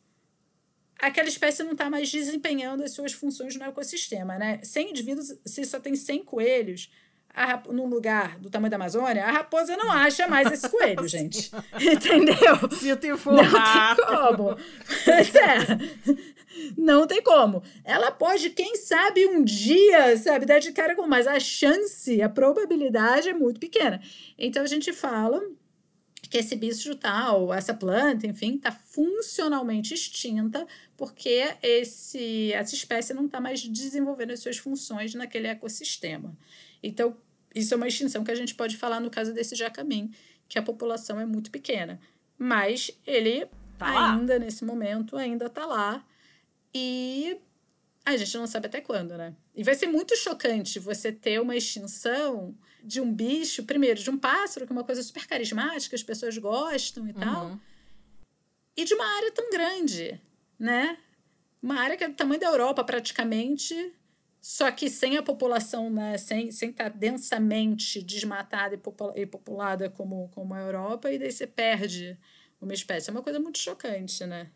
aquela 0.98 1.28
espécie 1.28 1.62
não 1.62 1.72
está 1.72 1.88
mais 1.88 2.10
desempenhando 2.10 2.82
as 2.82 2.90
suas 2.90 3.12
funções 3.12 3.54
no 3.54 3.64
ecossistema, 3.64 4.36
né? 4.36 4.60
100 4.64 4.90
indivíduos, 4.90 5.38
se 5.46 5.64
só 5.64 5.78
tem 5.78 5.94
100 5.94 6.24
coelhos, 6.24 6.90
a, 7.36 7.62
num 7.70 7.86
lugar 7.86 8.38
do 8.38 8.48
tamanho 8.48 8.70
da 8.70 8.76
Amazônia, 8.76 9.26
a 9.26 9.30
raposa 9.30 9.76
não 9.76 9.92
acha 9.92 10.26
mais 10.26 10.50
esse 10.50 10.66
coelho, 10.70 11.06
gente. 11.06 11.52
Entendeu? 11.78 12.70
Sinto 12.72 13.06
informar. 13.06 13.94
Não 13.94 14.06
tem 14.06 14.06
como. 14.06 14.56
Pois 15.04 15.34
é. 15.34 15.56
Não 16.78 17.06
tem 17.06 17.22
como. 17.22 17.62
Ela 17.84 18.10
pode, 18.10 18.48
quem 18.48 18.76
sabe, 18.76 19.26
um 19.26 19.44
dia, 19.44 20.16
sabe, 20.16 20.46
dar 20.46 20.58
de 20.58 20.72
cara 20.72 20.96
com, 20.96 21.06
mas 21.06 21.26
a 21.26 21.38
chance, 21.38 22.22
a 22.22 22.28
probabilidade 22.30 23.28
é 23.28 23.34
muito 23.34 23.60
pequena. 23.60 24.00
Então 24.38 24.62
a 24.62 24.66
gente 24.66 24.90
fala 24.94 25.42
que 26.30 26.38
esse 26.38 26.56
bicho 26.56 26.94
tal, 26.94 27.52
essa 27.52 27.74
planta, 27.74 28.26
enfim, 28.26 28.56
está 28.56 28.72
funcionalmente 28.72 29.92
extinta 29.92 30.66
porque 30.96 31.54
esse, 31.62 32.52
essa 32.54 32.74
espécie 32.74 33.12
não 33.12 33.26
está 33.26 33.38
mais 33.38 33.60
desenvolvendo 33.60 34.30
as 34.30 34.40
suas 34.40 34.56
funções 34.56 35.14
naquele 35.14 35.48
ecossistema. 35.48 36.34
Então, 36.82 37.16
isso 37.56 37.72
é 37.72 37.76
uma 37.76 37.88
extinção 37.88 38.22
que 38.22 38.30
a 38.30 38.34
gente 38.34 38.54
pode 38.54 38.76
falar 38.76 39.00
no 39.00 39.10
caso 39.10 39.32
desse 39.32 39.54
jacamim, 39.54 40.12
que 40.48 40.58
a 40.58 40.62
população 40.62 41.18
é 41.18 41.24
muito 41.24 41.50
pequena. 41.50 41.98
Mas 42.38 42.90
ele 43.06 43.48
tá 43.78 44.12
ainda, 44.12 44.38
nesse 44.38 44.64
momento, 44.64 45.16
ainda 45.16 45.46
está 45.46 45.64
lá 45.64 46.04
e 46.74 47.38
a 48.04 48.16
gente 48.16 48.36
não 48.36 48.46
sabe 48.46 48.66
até 48.66 48.80
quando, 48.80 49.16
né? 49.16 49.34
E 49.54 49.64
vai 49.64 49.74
ser 49.74 49.86
muito 49.86 50.14
chocante 50.16 50.78
você 50.78 51.10
ter 51.10 51.40
uma 51.40 51.56
extinção 51.56 52.54
de 52.84 53.00
um 53.00 53.12
bicho, 53.12 53.64
primeiro, 53.64 54.00
de 54.00 54.10
um 54.10 54.18
pássaro, 54.18 54.66
que 54.66 54.72
é 54.72 54.76
uma 54.76 54.84
coisa 54.84 55.02
super 55.02 55.26
carismática, 55.26 55.96
as 55.96 56.02
pessoas 56.02 56.36
gostam 56.38 57.08
e 57.08 57.12
uhum. 57.12 57.18
tal, 57.18 57.60
e 58.76 58.84
de 58.84 58.94
uma 58.94 59.06
área 59.16 59.32
tão 59.32 59.50
grande, 59.50 60.20
né? 60.58 60.98
Uma 61.62 61.80
área 61.80 61.96
que 61.96 62.04
é 62.04 62.08
do 62.08 62.14
tamanho 62.14 62.38
da 62.38 62.48
Europa, 62.48 62.84
praticamente, 62.84 63.92
só 64.48 64.70
que 64.70 64.88
sem 64.88 65.16
a 65.16 65.24
população, 65.24 65.90
né? 65.90 66.16
Sem, 66.18 66.52
sem 66.52 66.70
estar 66.70 66.88
densamente 66.88 68.00
desmatada 68.00 68.80
e, 69.16 69.26
populada 69.26 69.90
como, 69.90 70.28
como 70.32 70.54
a 70.54 70.60
Europa, 70.60 71.10
e 71.10 71.18
daí 71.18 71.32
você 71.32 71.48
perde 71.48 72.16
uma 72.62 72.72
espécie. 72.72 73.10
É 73.10 73.12
uma 73.12 73.24
coisa 73.24 73.40
muito 73.40 73.58
chocante, 73.58 74.24
né? 74.24 74.48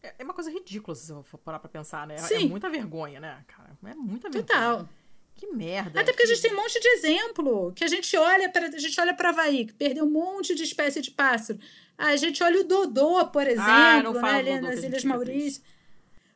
É, 0.00 0.14
é 0.20 0.24
uma 0.24 0.34
coisa 0.34 0.52
ridícula 0.52 0.94
se 0.94 1.12
você 1.12 1.28
for 1.28 1.38
parar 1.38 1.58
pra 1.58 1.68
pensar, 1.68 2.06
né? 2.06 2.14
É 2.14 2.18
Sim. 2.18 2.44
É 2.44 2.48
muita 2.48 2.70
vergonha, 2.70 3.18
né, 3.18 3.44
cara? 3.48 3.76
É 3.84 3.94
muita 3.96 4.30
vergonha. 4.30 4.44
Total. 4.44 4.88
Que 5.34 5.48
merda. 5.48 6.00
Até 6.00 6.12
porque 6.12 6.22
a 6.22 6.26
gente 6.26 6.40
tem 6.40 6.52
um 6.52 6.56
monte 6.56 6.78
de 6.78 6.88
exemplo. 6.90 7.72
Que 7.72 7.82
a 7.82 7.88
gente 7.88 8.16
olha 8.16 8.48
para 8.48 8.68
a 8.68 8.78
gente 8.78 9.00
olha 9.00 9.14
para 9.14 9.30
Havaí, 9.30 9.66
que 9.66 9.72
perdeu 9.72 10.04
um 10.04 10.10
monte 10.10 10.54
de 10.54 10.62
espécie 10.62 11.00
de 11.00 11.10
pássaro. 11.10 11.58
Ah, 11.98 12.10
a 12.10 12.16
gente 12.16 12.40
olha 12.40 12.60
o 12.60 12.64
Dodô, 12.64 13.26
por 13.26 13.48
exemplo, 13.48 13.68
ah, 13.68 14.00
né, 14.12 14.30
ali 14.30 14.60
nas 14.60 14.84
Ilhas 14.84 15.02
Maurício. 15.02 15.60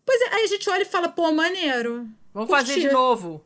Pois 0.05 0.21
é, 0.21 0.35
aí 0.35 0.43
a 0.43 0.49
gente 0.49 0.69
olha 0.69 0.83
e 0.83 0.85
fala, 0.85 1.09
pô, 1.09 1.31
maneiro. 1.31 2.09
Vamos 2.39 2.51
curtir. 2.51 2.75
fazer 2.75 2.81
de 2.89 2.93
novo. 2.93 3.45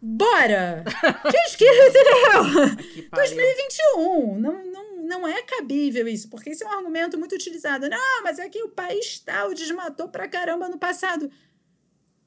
Bora! 0.00 0.82
que, 1.30 1.56
que, 1.56 1.64
entendeu? 1.64 3.10
2021. 3.12 4.38
Não, 4.40 4.64
não 4.64 4.82
não 5.02 5.28
é 5.28 5.42
cabível 5.42 6.08
isso, 6.08 6.28
porque 6.28 6.50
esse 6.50 6.64
é 6.64 6.66
um 6.66 6.72
argumento 6.72 7.18
muito 7.18 7.34
utilizado. 7.34 7.88
Não, 7.88 8.22
mas 8.22 8.38
é 8.38 8.48
que 8.48 8.62
o 8.62 8.68
país 8.68 9.18
tal 9.18 9.52
desmatou 9.52 10.08
pra 10.08 10.26
caramba 10.26 10.68
no 10.68 10.78
passado. 10.78 11.30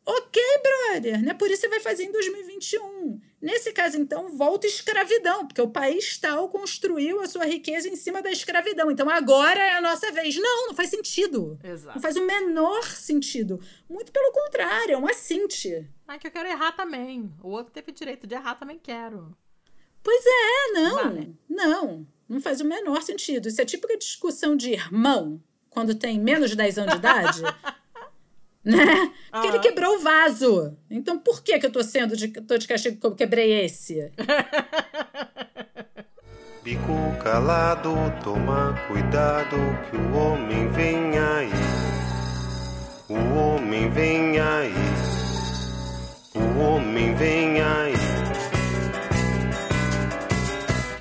Ok, 0.06 0.42
brother, 0.62 1.24
né? 1.24 1.34
Por 1.34 1.50
isso 1.50 1.62
você 1.62 1.68
vai 1.68 1.80
fazer 1.80 2.04
em 2.04 2.12
2021. 2.12 3.20
Nesse 3.42 3.72
caso, 3.74 3.98
então, 3.98 4.30
volta 4.30 4.68
escravidão, 4.68 5.48
porque 5.48 5.62
o 5.62 5.70
país 5.70 6.18
tal 6.20 6.48
construiu 6.48 7.22
a 7.22 7.28
sua 7.28 7.46
riqueza 7.46 7.90
em 7.90 7.96
cima 7.96 8.22
da 8.22 8.30
escravidão. 8.30 8.92
Então 8.92 9.10
agora 9.10 9.60
é 9.60 9.74
a 9.74 9.82
nossa 9.82 10.12
vez. 10.12 10.36
Não, 10.36 10.68
não 10.68 10.76
faz 10.76 10.92
sentido. 10.92 11.60
Exato. 11.64 11.98
Não 11.98 12.02
faz 12.02 12.16
o 12.18 12.26
menor 12.26 12.84
sentido. 12.84 13.60
Muito 13.90 14.12
pelo 14.12 14.32
contrário, 14.32 14.94
é 14.94 14.98
um 14.98 15.08
assinte. 15.08 15.88
Ah, 16.08 16.20
que 16.20 16.28
eu 16.28 16.32
quero 16.32 16.50
errar 16.50 16.74
também. 16.74 17.32
O 17.42 17.50
outro 17.50 17.74
teve 17.74 17.92
direito 17.92 18.28
de 18.28 18.36
errar, 18.36 18.56
também 18.56 18.78
quero. 18.78 19.36
Pois 20.04 20.24
é, 20.24 20.72
não. 20.74 20.96
Vale. 20.96 21.36
Não. 21.50 22.08
Não 22.30 22.40
faz 22.40 22.62
o 22.62 22.66
menor 22.66 23.02
sentido. 23.02 23.48
Isso 23.48 23.60
é 23.60 23.66
típica 23.66 23.98
discussão 23.98 24.56
de 24.56 24.72
irmão, 24.72 25.42
quando 25.70 25.96
tem 25.96 26.20
menos 26.20 26.52
de 26.52 26.56
10 26.56 26.78
anos 26.78 26.94
de 26.94 27.00
idade. 27.00 27.42
Né? 28.66 29.12
Porque 29.32 29.48
ele 29.48 29.60
quebrou 29.60 29.96
o 29.96 30.00
vaso. 30.00 30.76
Então 30.90 31.20
por 31.20 31.44
que, 31.44 31.60
que 31.60 31.68
eu 31.68 31.72
tô 31.72 31.84
sendo 31.84 32.18
de, 32.18 32.30
tô 32.30 32.58
de 32.58 32.68
castigo 32.68 33.00
que 33.00 33.06
eu 33.06 33.16
quebrei 33.16 33.64
esse? 33.64 34.12
Bico 36.64 37.16
calado, 37.24 37.94
toma 38.24 38.74
cuidado 38.88 39.56
que 39.88 39.96
o 39.96 40.16
homem 40.18 40.68
vem 40.72 41.16
aí. 41.20 41.52
O 43.08 43.38
homem 43.38 43.88
vem 43.92 44.40
aí. 44.40 44.74
O 46.34 46.60
homem 46.60 47.14
vem 47.14 47.62
aí. 47.62 47.94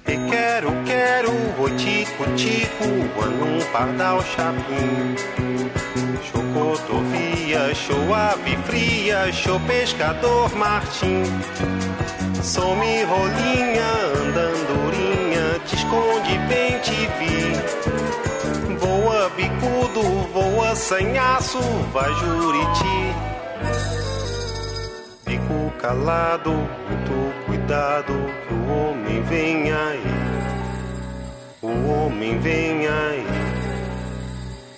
E 0.07 0.31
quero, 0.31 0.69
quero, 0.85 1.31
o 1.31 1.71
tico, 1.79 2.25
tico, 2.37 2.85
num 2.85 3.65
pardal 3.73 4.23
chapim. 4.23 5.15
Chocotovia, 6.25 7.75
show 7.75 8.15
ave 8.15 8.57
fria, 8.65 9.31
show 9.31 9.61
pescador 9.61 10.55
Martim. 10.57 11.23
Some 12.43 13.05
rolinha, 13.05 13.91
andandurinha, 14.21 15.59
te 15.67 15.77
esconde 15.77 16.39
bem 16.49 16.79
te 16.81 17.07
vi. 17.19 17.53
Voa 18.79 19.29
bicudo, 19.37 20.03
voa 20.33 20.75
sanhaço, 20.75 21.61
vai 21.93 22.13
juriti. 22.15 23.15
Bico 25.27 25.73
calado, 25.79 26.53
muito 26.53 27.47
cuidado, 27.47 28.15
que 28.47 28.55
o 28.55 28.69
homem 28.73 29.23
vem 29.23 29.73
aí. 29.73 30.03
O 31.61 31.89
homem 31.91 32.39
vem 32.39 32.87
aí. 32.87 33.44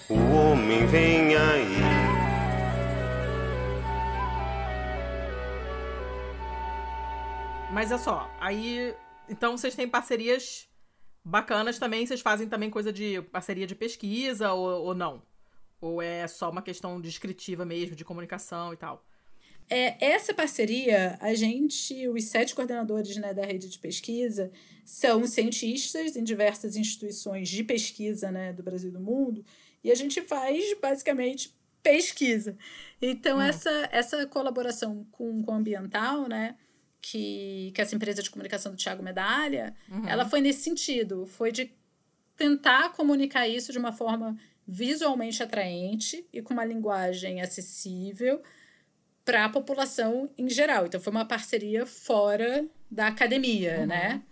O 0.08 0.14
homem 0.14 0.86
vem 0.86 1.34
aí. 1.34 1.66
Mas 7.72 7.90
é 7.90 7.98
só, 7.98 8.30
aí. 8.40 8.94
Então 9.28 9.58
vocês 9.58 9.74
têm 9.74 9.88
parcerias 9.88 10.68
bacanas 11.24 11.80
também. 11.80 12.06
Vocês 12.06 12.20
fazem 12.20 12.48
também 12.48 12.70
coisa 12.70 12.92
de 12.92 13.20
parceria 13.32 13.66
de 13.66 13.74
pesquisa 13.74 14.52
ou, 14.52 14.84
ou 14.84 14.94
não? 14.94 15.20
Ou 15.80 16.00
é 16.00 16.28
só 16.28 16.50
uma 16.50 16.62
questão 16.62 17.00
descritiva 17.00 17.64
mesmo, 17.64 17.96
de 17.96 18.04
comunicação 18.04 18.72
e 18.72 18.76
tal? 18.76 19.04
É, 19.68 20.12
essa 20.12 20.32
parceria, 20.32 21.18
a 21.20 21.34
gente, 21.34 22.08
os 22.08 22.24
sete 22.26 22.54
coordenadores 22.54 23.16
né, 23.16 23.34
da 23.34 23.44
rede 23.44 23.68
de 23.68 23.78
pesquisa, 23.80 24.52
são 24.84 25.26
cientistas 25.26 26.14
em 26.14 26.22
diversas 26.22 26.76
instituições 26.76 27.48
de 27.48 27.64
pesquisa 27.64 28.30
né, 28.30 28.52
do 28.52 28.62
Brasil 28.62 28.90
e 28.90 28.92
do 28.92 29.00
mundo, 29.00 29.44
e 29.86 29.90
a 29.90 29.94
gente 29.94 30.20
faz 30.22 30.74
basicamente 30.80 31.54
pesquisa. 31.82 32.56
Então, 33.00 33.38
hum. 33.38 33.42
essa, 33.42 33.88
essa 33.92 34.26
colaboração 34.26 35.06
com, 35.12 35.42
com 35.42 35.52
o 35.52 35.54
ambiental, 35.54 36.28
né? 36.28 36.56
que, 37.00 37.70
que 37.72 37.80
essa 37.80 37.94
empresa 37.94 38.20
de 38.20 38.30
comunicação 38.30 38.72
do 38.72 38.78
Tiago 38.78 39.00
Medalha, 39.00 39.74
uhum. 39.88 40.08
ela 40.08 40.28
foi 40.28 40.40
nesse 40.40 40.62
sentido, 40.62 41.24
foi 41.24 41.52
de 41.52 41.72
tentar 42.36 42.92
comunicar 42.94 43.46
isso 43.46 43.70
de 43.70 43.78
uma 43.78 43.92
forma 43.92 44.36
visualmente 44.66 45.40
atraente 45.40 46.26
e 46.32 46.42
com 46.42 46.52
uma 46.52 46.64
linguagem 46.64 47.40
acessível 47.40 48.42
para 49.24 49.44
a 49.44 49.48
população 49.48 50.28
em 50.36 50.48
geral. 50.48 50.86
Então 50.86 51.00
foi 51.00 51.12
uma 51.12 51.24
parceria 51.24 51.86
fora 51.86 52.66
da 52.90 53.06
academia, 53.06 53.80
uhum. 53.80 53.86
né? 53.86 54.22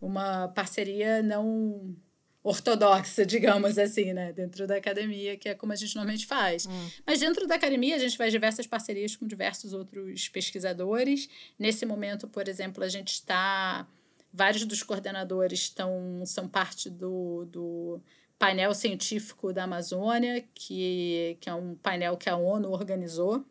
Uma 0.00 0.48
parceria 0.48 1.22
não 1.24 1.96
ortodoxa, 2.42 3.24
digamos 3.24 3.78
assim, 3.78 4.12
né? 4.12 4.32
Dentro 4.32 4.66
da 4.66 4.76
academia, 4.76 5.36
que 5.36 5.48
é 5.48 5.54
como 5.54 5.72
a 5.72 5.76
gente 5.76 5.94
normalmente 5.94 6.26
faz. 6.26 6.66
Hum. 6.66 6.90
Mas 7.06 7.20
dentro 7.20 7.46
da 7.46 7.54
academia, 7.54 7.96
a 7.96 7.98
gente 7.98 8.16
faz 8.16 8.32
diversas 8.32 8.66
parcerias 8.66 9.14
com 9.14 9.26
diversos 9.26 9.72
outros 9.72 10.28
pesquisadores. 10.28 11.28
Nesse 11.58 11.84
momento, 11.84 12.26
por 12.26 12.48
exemplo, 12.48 12.82
a 12.82 12.88
gente 12.88 13.12
está. 13.12 13.86
Vários 14.32 14.64
dos 14.64 14.82
coordenadores 14.82 15.60
estão, 15.60 16.22
são 16.24 16.48
parte 16.48 16.88
do, 16.88 17.44
do 17.46 18.00
painel 18.38 18.72
científico 18.72 19.52
da 19.52 19.64
Amazônia, 19.64 20.44
que, 20.54 21.36
que 21.40 21.50
é 21.50 21.54
um 21.54 21.74
painel 21.74 22.16
que 22.16 22.30
a 22.30 22.36
ONU 22.36 22.70
organizou. 22.70 23.44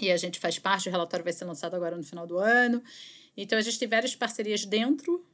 E 0.00 0.12
a 0.12 0.16
gente 0.18 0.38
faz 0.38 0.58
parte, 0.58 0.88
o 0.88 0.92
relatório 0.92 1.24
vai 1.24 1.32
ser 1.32 1.46
lançado 1.46 1.74
agora 1.74 1.96
no 1.96 2.04
final 2.04 2.26
do 2.26 2.38
ano. 2.38 2.82
Então, 3.34 3.58
a 3.58 3.62
gente 3.62 3.78
tem 3.78 3.88
várias 3.88 4.14
parcerias 4.14 4.66
dentro 4.66 5.24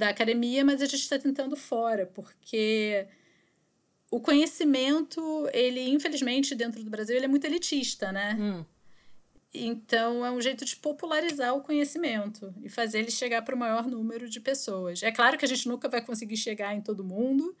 da 0.00 0.08
academia, 0.08 0.64
mas 0.64 0.80
a 0.80 0.86
gente 0.86 1.02
está 1.02 1.18
tentando 1.18 1.54
fora, 1.54 2.06
porque 2.06 3.06
o 4.10 4.18
conhecimento, 4.18 5.20
ele, 5.52 5.88
infelizmente, 5.90 6.54
dentro 6.54 6.82
do 6.82 6.90
Brasil, 6.90 7.14
ele 7.14 7.26
é 7.26 7.28
muito 7.28 7.44
elitista, 7.44 8.10
né? 8.10 8.36
Hum. 8.40 8.64
Então, 9.52 10.24
é 10.24 10.30
um 10.30 10.40
jeito 10.40 10.64
de 10.64 10.74
popularizar 10.76 11.54
o 11.54 11.60
conhecimento 11.60 12.54
e 12.62 12.68
fazer 12.68 13.00
ele 13.00 13.10
chegar 13.10 13.42
para 13.42 13.54
o 13.54 13.58
maior 13.58 13.86
número 13.86 14.28
de 14.28 14.40
pessoas. 14.40 15.02
É 15.02 15.12
claro 15.12 15.36
que 15.36 15.44
a 15.44 15.48
gente 15.48 15.68
nunca 15.68 15.88
vai 15.88 16.00
conseguir 16.00 16.36
chegar 16.36 16.74
em 16.74 16.80
todo 16.80 17.04
mundo, 17.04 17.54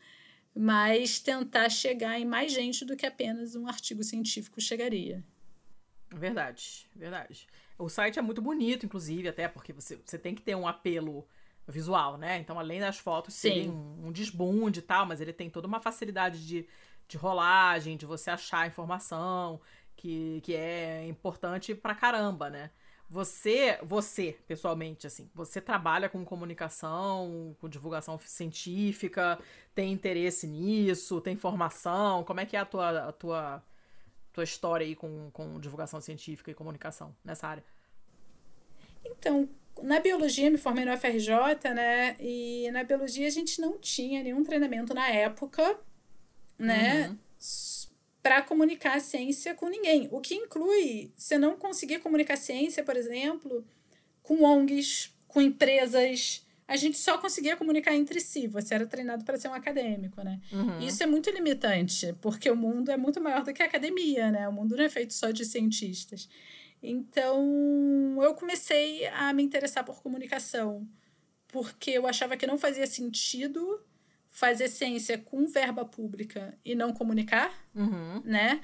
mas 0.54 1.20
tentar 1.20 1.68
chegar 1.68 2.18
em 2.18 2.24
mais 2.24 2.52
gente 2.52 2.84
do 2.86 2.96
que 2.96 3.04
apenas 3.04 3.54
um 3.54 3.68
artigo 3.68 4.02
científico 4.02 4.60
chegaria. 4.60 5.22
Verdade, 6.12 6.88
verdade. 6.96 7.46
O 7.78 7.88
site 7.88 8.18
é 8.18 8.22
muito 8.22 8.40
bonito, 8.40 8.86
inclusive, 8.86 9.28
até 9.28 9.46
porque 9.46 9.72
você, 9.72 9.98
você 10.04 10.18
tem 10.18 10.34
que 10.34 10.42
ter 10.42 10.54
um 10.54 10.66
apelo 10.66 11.26
visual, 11.66 12.16
né? 12.16 12.38
Então, 12.38 12.58
além 12.58 12.80
das 12.80 12.98
fotos 12.98 13.34
serem 13.34 13.70
um, 13.70 14.08
um 14.08 14.12
desbunde 14.12 14.80
e 14.80 14.82
tal, 14.82 15.06
mas 15.06 15.20
ele 15.20 15.32
tem 15.32 15.48
toda 15.48 15.66
uma 15.66 15.80
facilidade 15.80 16.46
de, 16.46 16.66
de 17.06 17.16
rolagem, 17.16 17.96
de 17.96 18.06
você 18.06 18.30
achar 18.30 18.66
informação, 18.66 19.60
que, 19.96 20.40
que 20.42 20.54
é 20.54 21.06
importante 21.06 21.74
pra 21.74 21.94
caramba, 21.94 22.50
né? 22.50 22.70
Você, 23.08 23.76
você, 23.82 24.38
pessoalmente, 24.46 25.04
assim, 25.04 25.28
você 25.34 25.60
trabalha 25.60 26.08
com 26.08 26.24
comunicação, 26.24 27.56
com 27.60 27.68
divulgação 27.68 28.16
científica, 28.20 29.36
tem 29.74 29.92
interesse 29.92 30.46
nisso, 30.46 31.20
tem 31.20 31.36
formação? 31.36 32.22
Como 32.22 32.38
é 32.38 32.46
que 32.46 32.56
é 32.56 32.60
a 32.60 32.64
tua, 32.64 33.08
a 33.08 33.12
tua, 33.12 33.64
tua 34.32 34.44
história 34.44 34.86
aí 34.86 34.94
com, 34.94 35.28
com 35.32 35.58
divulgação 35.58 36.00
científica 36.00 36.52
e 36.52 36.54
comunicação 36.54 37.14
nessa 37.24 37.48
área? 37.48 37.64
Então, 39.04 39.48
na 39.82 40.00
biologia, 40.00 40.50
me 40.50 40.58
formei 40.58 40.84
no 40.84 40.96
FRJ, 40.96 41.30
né? 41.74 42.16
E 42.18 42.70
na 42.72 42.84
biologia 42.84 43.26
a 43.26 43.30
gente 43.30 43.60
não 43.60 43.78
tinha 43.78 44.22
nenhum 44.22 44.42
treinamento 44.44 44.92
na 44.94 45.08
época, 45.08 45.78
né? 46.58 47.08
Uhum. 47.08 47.16
Para 48.22 48.42
comunicar 48.42 48.96
a 48.96 49.00
ciência 49.00 49.54
com 49.54 49.68
ninguém. 49.68 50.08
O 50.10 50.20
que 50.20 50.34
inclui 50.34 51.10
você 51.16 51.38
não 51.38 51.56
conseguir 51.56 52.00
comunicar 52.00 52.36
ciência, 52.36 52.84
por 52.84 52.96
exemplo, 52.96 53.64
com 54.22 54.44
ONGs, 54.44 55.14
com 55.26 55.40
empresas. 55.40 56.44
A 56.68 56.76
gente 56.76 56.98
só 56.98 57.18
conseguia 57.18 57.56
comunicar 57.56 57.94
entre 57.94 58.20
si. 58.20 58.46
Você 58.46 58.74
era 58.74 58.86
treinado 58.86 59.24
para 59.24 59.38
ser 59.38 59.48
um 59.48 59.54
acadêmico, 59.54 60.22
né? 60.22 60.38
Uhum. 60.52 60.80
Isso 60.80 61.02
é 61.02 61.06
muito 61.06 61.30
limitante, 61.30 62.14
porque 62.20 62.50
o 62.50 62.54
mundo 62.54 62.90
é 62.90 62.96
muito 62.96 63.20
maior 63.20 63.42
do 63.42 63.52
que 63.52 63.62
a 63.62 63.66
academia, 63.66 64.30
né? 64.30 64.46
O 64.46 64.52
mundo 64.52 64.76
não 64.76 64.84
é 64.84 64.88
feito 64.88 65.14
só 65.14 65.30
de 65.30 65.44
cientistas. 65.44 66.28
Então, 66.82 68.16
eu 68.22 68.34
comecei 68.34 69.06
a 69.08 69.32
me 69.32 69.42
interessar 69.42 69.84
por 69.84 70.02
comunicação, 70.02 70.88
porque 71.48 71.90
eu 71.90 72.06
achava 72.06 72.36
que 72.36 72.46
não 72.46 72.56
fazia 72.56 72.86
sentido 72.86 73.82
fazer 74.28 74.68
ciência 74.68 75.18
com 75.18 75.46
verba 75.46 75.84
pública 75.84 76.56
e 76.64 76.74
não 76.74 76.92
comunicar, 76.92 77.52
uhum. 77.74 78.22
né? 78.24 78.60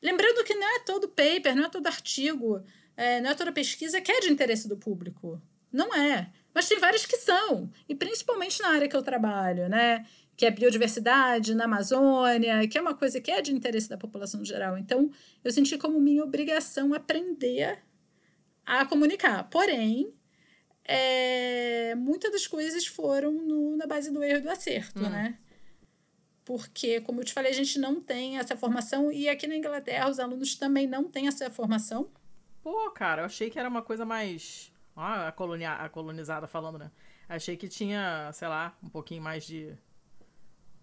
Lembrando 0.00 0.44
que 0.44 0.54
não 0.54 0.76
é 0.76 0.78
todo 0.80 1.08
paper, 1.08 1.56
não 1.56 1.64
é 1.64 1.68
todo 1.68 1.86
artigo, 1.86 2.64
é, 2.96 3.20
não 3.20 3.30
é 3.30 3.34
toda 3.34 3.52
pesquisa 3.52 4.00
que 4.00 4.12
é 4.12 4.20
de 4.20 4.30
interesse 4.30 4.68
do 4.68 4.76
público. 4.76 5.42
Não 5.72 5.94
é. 5.94 6.32
Mas 6.54 6.68
tem 6.68 6.78
várias 6.78 7.04
que 7.04 7.16
são, 7.16 7.70
e 7.88 7.94
principalmente 7.94 8.62
na 8.62 8.70
área 8.70 8.88
que 8.88 8.96
eu 8.96 9.02
trabalho, 9.02 9.68
né? 9.68 10.06
Que 10.38 10.46
é 10.46 10.52
biodiversidade 10.52 11.52
na 11.52 11.64
Amazônia, 11.64 12.68
que 12.68 12.78
é 12.78 12.80
uma 12.80 12.94
coisa 12.94 13.20
que 13.20 13.28
é 13.28 13.42
de 13.42 13.52
interesse 13.52 13.88
da 13.88 13.98
população 13.98 14.44
geral. 14.44 14.78
Então, 14.78 15.10
eu 15.42 15.50
senti 15.50 15.76
como 15.76 16.00
minha 16.00 16.22
obrigação 16.22 16.94
aprender 16.94 17.82
a 18.64 18.86
comunicar. 18.86 19.50
Porém, 19.50 20.14
é, 20.84 21.92
muitas 21.96 22.30
das 22.30 22.46
coisas 22.46 22.86
foram 22.86 23.32
no, 23.32 23.76
na 23.76 23.84
base 23.84 24.12
do 24.12 24.22
erro 24.22 24.38
e 24.38 24.42
do 24.42 24.50
acerto, 24.50 25.00
hum. 25.00 25.10
né? 25.10 25.36
Porque, 26.44 27.00
como 27.00 27.20
eu 27.20 27.24
te 27.24 27.32
falei, 27.32 27.50
a 27.50 27.54
gente 27.54 27.76
não 27.76 28.00
tem 28.00 28.38
essa 28.38 28.56
formação 28.56 29.10
e 29.10 29.28
aqui 29.28 29.48
na 29.48 29.56
Inglaterra 29.56 30.08
os 30.08 30.20
alunos 30.20 30.54
também 30.54 30.86
não 30.86 31.10
têm 31.10 31.26
essa 31.26 31.50
formação. 31.50 32.12
Pô, 32.62 32.88
cara, 32.92 33.22
eu 33.22 33.26
achei 33.26 33.50
que 33.50 33.58
era 33.58 33.68
uma 33.68 33.82
coisa 33.82 34.04
mais. 34.04 34.72
Ah, 34.94 35.26
a, 35.26 35.32
colonia, 35.32 35.72
a 35.72 35.88
colonizada 35.88 36.46
falando, 36.46 36.78
né? 36.78 36.92
Achei 37.28 37.56
que 37.56 37.66
tinha, 37.66 38.30
sei 38.32 38.46
lá, 38.46 38.78
um 38.80 38.88
pouquinho 38.88 39.20
mais 39.20 39.44
de 39.44 39.76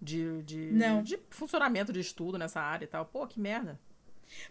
de, 0.06 0.44
de, 0.44 0.72
Não. 0.72 1.02
de 1.02 1.20
funcionamento 1.30 1.92
de 1.92 2.00
estudo 2.00 2.38
nessa 2.38 2.62
área 2.62 2.86
e 2.86 2.88
tal. 2.88 3.06
Pô, 3.06 3.26
que 3.28 3.40
merda. 3.40 3.80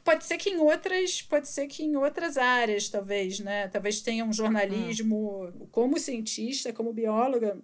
Pode 0.02 0.24
ser 0.24 0.36
que 0.36 0.50
em 0.50 0.58
outras, 0.58 1.22
pode 1.22 1.48
ser 1.48 1.66
que 1.66 1.82
em 1.82 1.96
outras 1.96 2.36
áreas, 2.36 2.88
talvez, 2.88 3.40
né? 3.40 3.68
Talvez 3.68 4.00
tenha 4.00 4.24
um 4.24 4.32
jornalismo, 4.32 5.46
hum. 5.46 5.66
como 5.70 5.98
cientista, 5.98 6.72
como 6.72 6.92
bióloga, 6.92 7.58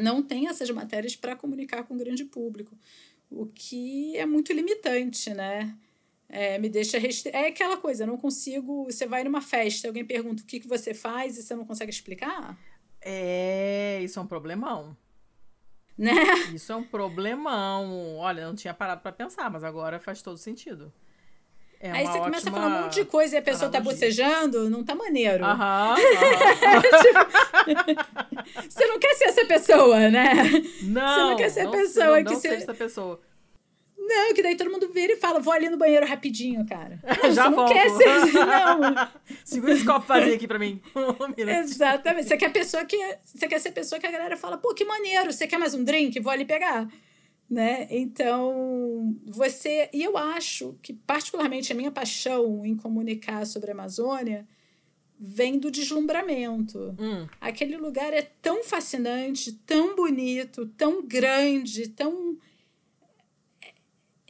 não 0.00 0.22
tem 0.22 0.48
essas 0.48 0.70
matérias 0.70 1.16
para 1.16 1.36
comunicar 1.36 1.84
com 1.84 1.94
o 1.94 1.98
grande 1.98 2.24
público, 2.24 2.76
o 3.30 3.46
que 3.46 4.16
é 4.16 4.26
muito 4.26 4.52
limitante, 4.52 5.32
né? 5.34 5.76
É, 6.28 6.58
me 6.58 6.68
deixa 6.68 6.98
restri... 6.98 7.30
É 7.34 7.48
aquela 7.48 7.76
coisa, 7.76 8.04
eu 8.04 8.06
não 8.06 8.16
consigo. 8.16 8.84
Você 8.84 9.06
vai 9.06 9.22
numa 9.22 9.42
festa, 9.42 9.88
alguém 9.88 10.04
pergunta 10.04 10.42
o 10.42 10.46
que, 10.46 10.60
que 10.60 10.68
você 10.68 10.94
faz 10.94 11.36
e 11.36 11.42
você 11.42 11.54
não 11.54 11.66
consegue 11.66 11.90
explicar? 11.90 12.58
É, 13.02 14.00
isso 14.02 14.18
é 14.18 14.22
um 14.22 14.26
problemão. 14.26 14.96
Né? 15.96 16.12
Isso 16.54 16.72
é 16.72 16.76
um 16.76 16.82
problemão. 16.82 18.16
Olha, 18.16 18.46
não 18.46 18.54
tinha 18.54 18.74
parado 18.74 19.00
para 19.00 19.12
pensar, 19.12 19.50
mas 19.50 19.64
agora 19.64 19.98
faz 19.98 20.22
todo 20.22 20.36
sentido. 20.36 20.92
É 21.78 21.90
Aí 21.90 22.06
você 22.06 22.18
começa 22.20 22.48
a 22.48 22.52
falar 22.52 22.66
um 22.68 22.82
monte 22.82 22.94
de 22.94 23.04
coisa 23.04 23.34
e 23.34 23.38
a 23.38 23.42
pessoa 23.42 23.68
tá 23.68 23.78
analogia. 23.78 24.06
tá 24.06 24.06
bocejando, 24.06 24.70
não 24.70 24.84
tá 24.84 24.94
maneiro. 24.94 25.44
Aham. 25.44 25.96
você 28.70 28.86
não 28.86 29.00
quer 29.00 29.14
ser 29.14 29.24
essa 29.24 29.44
pessoa, 29.44 30.08
né? 30.08 30.32
Não. 30.82 31.08
Você 31.08 31.20
não 31.20 31.36
quer 31.36 31.50
ser 31.50 31.66
a 31.66 31.70
pessoa 31.70 32.18
não, 32.18 32.24
que 32.24 32.32
não 32.32 32.40
você. 32.40 32.48
essa 32.48 32.72
pessoa. 32.72 33.20
Não, 34.14 34.34
que 34.34 34.42
daí 34.42 34.56
todo 34.56 34.70
mundo 34.70 34.90
vira 34.92 35.14
e 35.14 35.16
fala, 35.16 35.40
vou 35.40 35.52
ali 35.52 35.70
no 35.70 35.78
banheiro 35.78 36.06
rapidinho, 36.06 36.66
cara. 36.66 37.00
Não, 37.22 37.32
Já 37.32 37.48
você 37.48 37.54
volto. 37.54 37.68
não 37.68 37.74
quer 37.74 37.90
ser. 37.90 38.32
Não. 38.34 39.08
Segura 39.44 39.72
esse 39.72 39.84
copo 39.84 40.06
vazio 40.06 40.34
aqui 40.34 40.46
pra 40.46 40.58
mim. 40.58 40.80
Exatamente. 41.36 42.28
Você 42.28 42.36
quer 42.36 42.52
pessoa 42.52 42.84
que. 42.84 42.96
Você 43.24 43.48
quer 43.48 43.58
ser 43.58 43.72
pessoa 43.72 44.00
que 44.00 44.06
a 44.06 44.10
galera 44.10 44.36
fala, 44.36 44.58
pô, 44.58 44.74
que 44.74 44.84
maneiro, 44.84 45.32
você 45.32 45.46
quer 45.46 45.58
mais 45.58 45.74
um 45.74 45.82
drink? 45.82 46.20
Vou 46.20 46.32
ali 46.32 46.44
pegar. 46.44 46.86
Né? 47.48 47.86
Então, 47.90 49.16
você. 49.26 49.88
E 49.92 50.02
eu 50.02 50.16
acho 50.16 50.76
que, 50.82 50.92
particularmente, 50.92 51.72
a 51.72 51.76
minha 51.76 51.90
paixão 51.90 52.64
em 52.64 52.76
comunicar 52.76 53.46
sobre 53.46 53.70
a 53.70 53.74
Amazônia 53.74 54.46
vem 55.18 55.58
do 55.58 55.70
deslumbramento. 55.70 56.96
Hum. 56.98 57.26
Aquele 57.40 57.76
lugar 57.76 58.12
é 58.12 58.22
tão 58.42 58.64
fascinante, 58.64 59.52
tão 59.64 59.94
bonito, 59.94 60.66
tão 60.76 61.02
grande, 61.06 61.88
tão. 61.88 62.36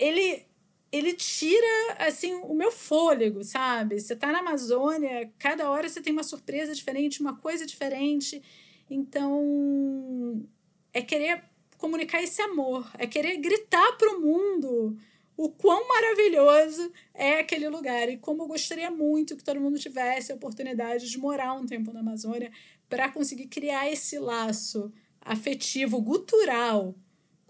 Ele. 0.05 0.47
Ele 0.91 1.15
tira, 1.15 1.97
assim, 1.99 2.35
o 2.35 2.53
meu 2.53 2.71
fôlego, 2.71 3.43
sabe? 3.43 3.99
Você 3.99 4.15
tá 4.15 4.31
na 4.31 4.41
Amazônia, 4.41 5.33
cada 5.39 5.71
hora 5.71 5.89
você 5.89 6.03
tem 6.03 6.13
uma 6.13 6.23
surpresa 6.23 6.75
diferente, 6.75 7.23
uma 7.23 7.35
coisa 7.35 7.65
diferente. 7.65 8.43
Então, 8.91 10.47
é 10.93 11.01
querer 11.01 11.45
comunicar 11.79 12.23
esse 12.23 12.43
amor, 12.43 12.91
é 12.99 13.07
querer 13.07 13.39
gritar 13.39 13.97
para 13.97 14.15
o 14.15 14.21
mundo 14.21 14.99
o 15.37 15.49
quão 15.49 15.89
maravilhoso 15.89 16.93
é 17.15 17.41
aquele 17.41 17.69
lugar 17.69 18.09
e 18.09 18.19
como 18.19 18.43
eu 18.43 18.47
gostaria 18.47 18.91
muito 18.91 19.37
que 19.37 19.43
todo 19.43 19.61
mundo 19.61 19.79
tivesse 19.79 20.31
a 20.31 20.35
oportunidade 20.35 21.11
de 21.11 21.19
morar 21.19 21.55
um 21.55 21.67
tempo 21.67 21.93
na 21.93 22.01
Amazônia 22.01 22.53
para 22.89 23.11
conseguir 23.11 23.47
criar 23.47 23.91
esse 23.91 24.19
laço 24.19 24.93
afetivo, 25.21 26.01
gutural, 26.01 26.95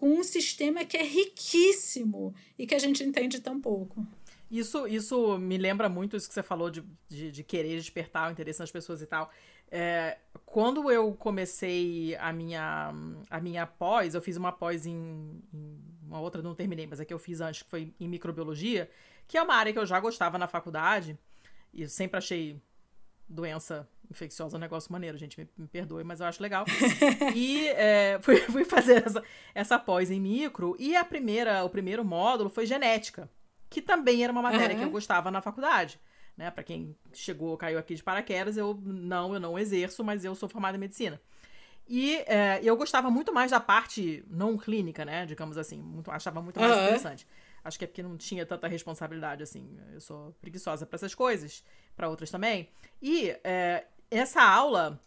com 0.03 0.14
um 0.14 0.24
sistema 0.24 0.84
que 0.84 0.96
é 0.96 1.05
riquíssimo 1.05 2.34
e 2.59 2.66
que 2.66 2.74
a 2.74 2.78
gente 2.80 3.05
entende 3.05 3.40
tão 3.40 3.61
pouco. 3.61 4.05
Isso, 4.50 4.84
isso 4.88 5.38
me 5.38 5.57
lembra 5.57 5.88
muito 5.88 6.16
isso 6.16 6.26
que 6.26 6.34
você 6.34 6.42
falou 6.42 6.70
de, 6.70 6.82
de, 7.09 7.30
de 7.30 7.44
querer 7.44 7.76
despertar 7.76 8.28
o 8.28 8.32
interesse 8.32 8.59
nas 8.59 8.72
pessoas 8.72 9.00
e 9.00 9.07
tal. 9.07 9.30
É, 9.70 10.18
quando 10.44 10.90
eu 10.90 11.14
comecei 11.14 12.16
a 12.16 12.32
minha, 12.32 12.92
a 13.30 13.40
minha 13.40 13.64
pós, 13.64 14.16
eu 14.16 14.20
fiz 14.20 14.36
uma 14.36 14.50
pós 14.50 14.86
em, 14.86 15.40
em, 15.55 15.78
uma 16.03 16.18
outra 16.18 16.42
não 16.42 16.53
terminei, 16.53 16.84
mas 16.84 16.98
a 16.98 17.05
que 17.05 17.14
eu 17.14 17.18
fiz 17.20 17.40
antes, 17.40 17.62
que 17.62 17.70
foi 17.70 17.94
em 18.00 18.09
microbiologia, 18.09 18.90
que 19.28 19.38
é 19.38 19.42
uma 19.42 19.55
área 19.55 19.72
que 19.72 19.78
eu 19.78 19.86
já 19.86 20.00
gostava 20.00 20.36
na 20.36 20.48
faculdade, 20.48 21.16
e 21.72 21.88
sempre 21.88 22.18
achei 22.18 22.61
doença 23.28 23.88
infecciosa 24.12 24.56
um 24.56 24.60
negócio 24.60 24.92
maneiro, 24.92 25.18
gente, 25.18 25.38
me, 25.38 25.48
me 25.56 25.66
perdoe, 25.66 26.04
mas 26.04 26.20
eu 26.20 26.26
acho 26.26 26.42
legal. 26.42 26.64
e 27.34 27.66
é, 27.68 28.18
fui, 28.22 28.36
fui 28.52 28.64
fazer 28.64 29.04
essa, 29.06 29.22
essa 29.54 29.78
pós 29.78 30.10
em 30.10 30.20
micro, 30.20 30.76
e 30.78 30.94
a 30.94 31.04
primeira, 31.04 31.64
o 31.64 31.70
primeiro 31.70 32.04
módulo 32.04 32.48
foi 32.48 32.66
genética, 32.66 33.28
que 33.68 33.82
também 33.82 34.22
era 34.22 34.32
uma 34.32 34.42
matéria 34.42 34.74
uhum. 34.74 34.82
que 34.82 34.86
eu 34.86 34.90
gostava 34.90 35.30
na 35.30 35.42
faculdade 35.42 35.98
né? 36.36 36.50
Para 36.50 36.62
quem 36.62 36.96
chegou, 37.12 37.56
caiu 37.56 37.78
aqui 37.78 37.94
de 37.94 38.02
paraquedas, 38.02 38.56
eu 38.56 38.78
não, 38.84 39.34
eu 39.34 39.40
não 39.40 39.58
exerço, 39.58 40.02
mas 40.02 40.24
eu 40.24 40.34
sou 40.34 40.48
formada 40.48 40.76
em 40.76 40.80
medicina. 40.80 41.20
E 41.88 42.16
é, 42.26 42.60
eu 42.62 42.76
gostava 42.76 43.10
muito 43.10 43.32
mais 43.32 43.50
da 43.50 43.60
parte 43.60 44.24
não 44.28 44.56
clínica, 44.56 45.04
né? 45.04 45.26
Digamos 45.26 45.58
assim, 45.58 45.80
muito, 45.80 46.10
achava 46.10 46.40
muito 46.40 46.58
mais 46.58 46.72
uhum. 46.72 46.82
interessante. 46.84 47.26
Acho 47.64 47.78
que 47.78 47.84
é 47.84 47.86
porque 47.86 48.02
não 48.02 48.16
tinha 48.16 48.46
tanta 48.46 48.66
responsabilidade 48.66 49.42
assim. 49.42 49.78
Eu 49.92 50.00
sou 50.00 50.32
preguiçosa 50.40 50.86
para 50.86 50.96
essas 50.96 51.14
coisas, 51.14 51.64
para 51.94 52.08
outras 52.08 52.30
também. 52.30 52.68
E 53.00 53.30
é, 53.44 53.84
essa 54.18 54.42
aula, 54.42 55.00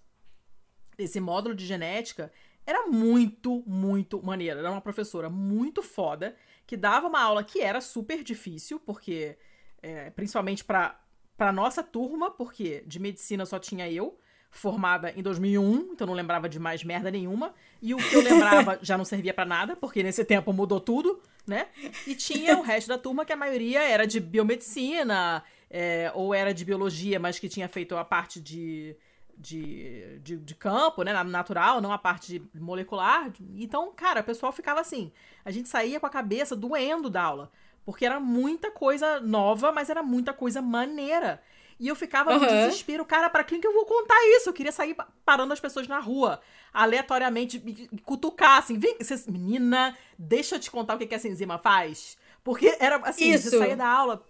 esse 0.98 1.20
módulo 1.20 1.56
de 1.56 1.66
genética, 1.66 2.32
era 2.66 2.88
muito, 2.88 3.64
muito 3.68 4.22
maneira. 4.24 4.60
Era 4.60 4.72
uma 4.72 4.82
professora 4.82 5.30
muito 5.30 5.84
foda 5.84 6.36
que 6.66 6.76
dava 6.76 7.08
uma 7.08 7.22
aula 7.22 7.44
que 7.44 7.62
era 7.62 7.80
super 7.80 8.24
difícil, 8.24 8.80
porque 8.80 9.38
é, 9.82 10.10
principalmente 10.10 10.64
para 10.64 11.00
para 11.38 11.52
nossa 11.52 11.84
turma, 11.84 12.32
porque 12.32 12.82
de 12.88 12.98
medicina 12.98 13.46
só 13.46 13.60
tinha 13.60 13.92
eu, 13.92 14.18
formada 14.50 15.12
em 15.18 15.22
2001, 15.22 15.92
então 15.92 16.08
não 16.08 16.14
lembrava 16.14 16.48
de 16.48 16.58
mais 16.58 16.82
merda 16.82 17.12
nenhuma, 17.12 17.54
e 17.82 17.94
o 17.94 17.98
que 17.98 18.16
eu 18.16 18.22
lembrava 18.22 18.80
já 18.82 18.98
não 18.98 19.04
servia 19.04 19.34
para 19.34 19.44
nada, 19.44 19.76
porque 19.76 20.02
nesse 20.02 20.24
tempo 20.24 20.54
mudou 20.54 20.80
tudo, 20.80 21.22
né? 21.46 21.68
E 22.08 22.16
tinha 22.16 22.58
o 22.58 22.62
resto 22.62 22.88
da 22.88 22.98
turma 22.98 23.26
que 23.26 23.34
a 23.34 23.36
maioria 23.36 23.84
era 23.84 24.08
de 24.08 24.20
biomedicina, 24.22 25.44
é, 25.70 26.12
ou 26.14 26.34
era 26.34 26.54
de 26.54 26.64
biologia, 26.66 27.20
mas 27.20 27.40
que 27.40 27.50
tinha 27.50 27.68
feito 27.68 27.96
a 27.98 28.06
parte 28.06 28.40
de, 28.40 28.96
de, 29.38 30.20
de, 30.20 30.38
de, 30.38 30.56
campo, 30.56 31.04
né, 31.04 31.12
natural, 31.24 31.82
não 31.82 31.92
a 31.92 31.98
parte 31.98 32.42
molecular. 32.54 33.32
Então, 33.58 33.92
cara, 33.96 34.22
o 34.22 34.24
pessoal 34.24 34.52
ficava 34.52 34.80
assim. 34.80 35.12
A 35.44 35.52
gente 35.52 35.70
saía 35.70 36.00
com 36.00 36.06
a 36.06 36.10
cabeça 36.10 36.56
doendo 36.56 37.10
da 37.10 37.24
aula. 37.24 37.52
Porque 37.86 38.06
era 38.06 38.20
muita 38.20 38.72
coisa 38.72 39.20
nova, 39.20 39.72
mas 39.72 39.90
era 39.90 40.02
muita 40.02 40.34
coisa 40.34 40.62
maneira. 40.62 41.42
E 41.80 41.88
eu 41.88 41.96
ficava 41.96 42.34
uhum. 42.34 42.40
no 42.40 42.48
desespero, 42.48 43.06
cara, 43.06 43.30
para 43.30 43.44
quem 43.44 43.60
que 43.60 43.68
eu 43.68 43.74
vou 43.74 43.86
contar 43.86 44.16
isso? 44.38 44.50
Eu 44.50 44.54
queria 44.54 44.72
sair 44.72 44.96
parando 45.26 45.54
as 45.54 45.60
pessoas 45.60 45.88
na 45.88 46.00
rua, 46.00 46.42
aleatoriamente, 46.74 47.62
e 47.66 48.00
cutucar, 48.00 48.60
assim, 48.60 48.80
vem, 48.80 48.98
menina, 49.28 49.96
deixa 50.18 50.56
eu 50.56 50.60
te 50.60 50.72
contar 50.72 50.96
o 50.96 50.98
que, 50.98 51.06
que 51.06 51.14
essa 51.14 51.28
enzima 51.28 51.58
faz. 51.60 52.18
Porque 52.44 52.76
era 52.80 52.96
assim, 52.98 53.32
isso. 53.32 53.50
você 53.50 53.58
saía 53.58 53.76
da 53.76 53.88
aula. 53.88 54.24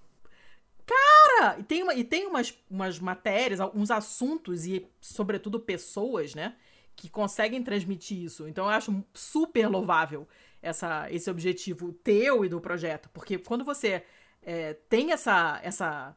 Cara! 0.86 1.60
E 1.60 1.64
tem, 1.64 1.84
uma, 1.84 1.94
e 1.94 2.04
tem 2.04 2.28
umas, 2.28 2.54
umas 2.70 3.00
matérias, 3.00 3.60
alguns 3.60 3.90
assuntos 3.90 4.66
e, 4.66 4.88
sobretudo, 5.02 5.60
pessoas, 5.60 6.36
né? 6.36 6.56
Que 6.96 7.10
conseguem 7.10 7.64
transmitir 7.64 8.24
isso. 8.24 8.48
Então 8.48 8.66
eu 8.66 8.72
acho 8.72 9.04
super 9.14 9.68
louvável 9.68 10.28
essa, 10.62 11.12
esse 11.12 11.30
objetivo 11.30 11.92
teu 11.92 12.46
e 12.46 12.50
do 12.50 12.62
projeto. 12.62 13.10
Porque 13.14 13.38
quando 13.38 13.64
você 13.64 14.04
é, 14.42 14.74
tem 14.90 15.12
essa, 15.12 15.60
essa, 15.64 16.16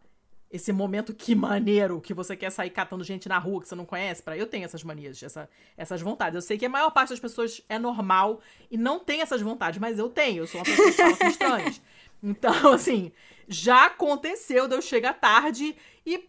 esse 0.51 0.73
momento 0.73 1.15
que 1.15 1.35
maneiro, 1.35 2.01
que 2.01 2.15
você 2.15 2.37
quer 2.37 2.51
sair 2.51 2.71
catando 2.71 3.05
gente 3.05 3.29
na 3.29 3.39
rua 3.39 3.61
que 3.61 3.69
você 3.69 3.75
não 3.75 3.85
conhece, 3.85 4.23
para 4.23 4.37
eu 4.37 4.47
tenho 4.47 4.65
essas 4.65 4.83
manias, 4.83 5.23
essa, 5.23 5.49
essas 5.77 6.01
vontades. 6.01 6.35
Eu 6.35 6.43
sei 6.43 6.57
que 6.57 6.67
a 6.67 6.71
maior 6.71 6.91
parte 6.91 7.11
das 7.11 7.21
pessoas 7.21 7.63
é 7.69 7.79
normal 7.79 8.41
e 8.71 8.77
não 8.77 8.99
tem 8.99 9.21
essas 9.21 9.43
vontades, 9.43 9.79
mas 9.81 9.99
eu 9.99 10.09
tenho. 10.09 10.43
Eu 10.43 10.47
sou 10.47 10.61
uma 10.61 10.65
pessoa 10.65 10.91
que 10.91 10.97
fala 10.97 11.17
com 11.17 11.27
estranhos. 11.27 11.81
Então, 12.21 12.73
assim, 12.73 13.13
já 13.49 13.87
aconteceu 13.87 14.69
de 14.69 14.75
eu 14.75 14.83
chegar 14.83 15.15
tarde 15.15 15.77
e 16.05 16.29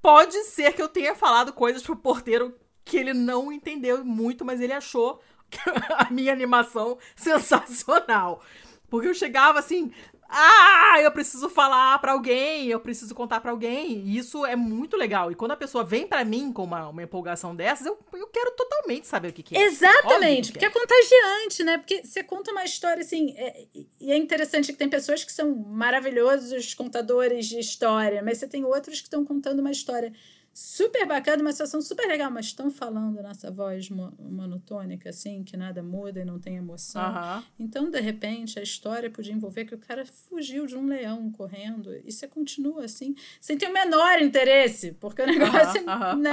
pode 0.00 0.36
ser 0.44 0.72
que 0.72 0.80
eu 0.80 0.88
tenha 0.88 1.14
falado 1.14 1.52
coisas 1.52 1.82
pro 1.82 1.96
porteiro 1.96 2.56
que 2.84 2.96
ele 2.96 3.12
não 3.12 3.52
entendeu 3.52 4.04
muito, 4.04 4.44
mas 4.44 4.60
ele 4.60 4.72
achou 4.72 5.20
a 5.98 6.10
minha 6.10 6.32
animação 6.32 6.98
sensacional. 7.14 8.42
Porque 8.88 9.08
eu 9.08 9.14
chegava 9.14 9.58
assim, 9.58 9.92
ah, 10.28 11.00
eu 11.00 11.10
preciso 11.12 11.48
falar 11.48 11.98
para 11.98 12.12
alguém, 12.12 12.66
eu 12.66 12.80
preciso 12.80 13.14
contar 13.14 13.40
para 13.40 13.50
alguém. 13.50 13.98
E 14.04 14.18
isso 14.18 14.44
é 14.44 14.56
muito 14.56 14.96
legal. 14.96 15.30
E 15.30 15.34
quando 15.34 15.52
a 15.52 15.56
pessoa 15.56 15.84
vem 15.84 16.06
para 16.06 16.24
mim 16.24 16.52
com 16.52 16.64
uma, 16.64 16.88
uma 16.88 17.02
empolgação 17.02 17.54
dessas, 17.54 17.86
eu, 17.86 17.98
eu 18.12 18.26
quero 18.28 18.50
totalmente 18.52 19.06
saber 19.06 19.28
o 19.28 19.32
que, 19.32 19.42
que 19.42 19.56
é. 19.56 19.62
Exatamente, 19.62 20.48
que 20.48 20.52
porque 20.52 20.64
é. 20.64 20.68
é 20.68 20.70
contagiante, 20.70 21.64
né? 21.64 21.78
Porque 21.78 22.04
você 22.04 22.22
conta 22.22 22.50
uma 22.50 22.64
história 22.64 23.02
assim. 23.02 23.34
É, 23.36 23.66
e 24.00 24.12
é 24.12 24.16
interessante 24.16 24.72
que 24.72 24.78
tem 24.78 24.88
pessoas 24.88 25.24
que 25.24 25.32
são 25.32 25.54
maravilhosos 25.54 26.74
contadores 26.74 27.46
de 27.46 27.58
história, 27.58 28.22
mas 28.22 28.38
você 28.38 28.48
tem 28.48 28.64
outros 28.64 29.00
que 29.00 29.06
estão 29.06 29.24
contando 29.24 29.60
uma 29.60 29.70
história 29.70 30.12
super 30.56 31.04
bacana, 31.04 31.42
uma 31.42 31.52
situação 31.52 31.82
super 31.82 32.08
legal, 32.08 32.30
mas 32.30 32.46
estão 32.46 32.70
falando 32.70 33.22
nessa 33.22 33.50
voz 33.50 33.90
monotônica, 33.90 35.10
assim, 35.10 35.44
que 35.44 35.54
nada 35.54 35.82
muda 35.82 36.22
e 36.22 36.24
não 36.24 36.38
tem 36.40 36.56
emoção. 36.56 37.02
Uhum. 37.02 37.42
Então, 37.60 37.90
de 37.90 38.00
repente, 38.00 38.58
a 38.58 38.62
história 38.62 39.10
podia 39.10 39.34
envolver 39.34 39.66
que 39.66 39.74
o 39.74 39.78
cara 39.78 40.06
fugiu 40.06 40.64
de 40.64 40.74
um 40.74 40.86
leão 40.86 41.30
correndo, 41.30 41.94
e 42.02 42.10
você 42.10 42.26
continua 42.26 42.86
assim, 42.86 43.14
sem 43.38 43.58
ter 43.58 43.68
o 43.68 43.72
menor 43.72 44.22
interesse, 44.22 44.92
porque 44.92 45.20
o 45.20 45.26
negócio, 45.26 45.82
uhum. 45.82 46.16
né? 46.16 46.32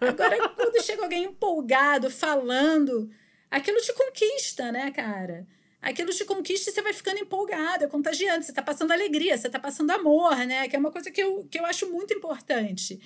Agora, 0.00 0.48
quando 0.50 0.80
chega 0.84 1.02
alguém 1.02 1.24
empolgado, 1.24 2.08
falando, 2.08 3.10
aquilo 3.50 3.80
te 3.80 3.92
conquista, 3.92 4.70
né, 4.70 4.92
cara? 4.92 5.44
aquilo 5.82 6.10
te 6.10 6.26
conquista 6.26 6.68
e 6.68 6.74
você 6.74 6.82
vai 6.82 6.92
ficando 6.92 7.20
empolgado, 7.20 7.84
é 7.84 7.88
contagiante, 7.88 8.44
você 8.44 8.52
está 8.52 8.60
passando 8.60 8.92
alegria, 8.92 9.38
você 9.38 9.46
está 9.46 9.58
passando 9.58 9.90
amor, 9.90 10.36
né? 10.44 10.68
Que 10.68 10.76
é 10.76 10.78
uma 10.78 10.90
coisa 10.90 11.10
que 11.10 11.22
eu, 11.22 11.46
que 11.50 11.58
eu 11.58 11.64
acho 11.64 11.90
muito 11.90 12.12
importante 12.12 13.00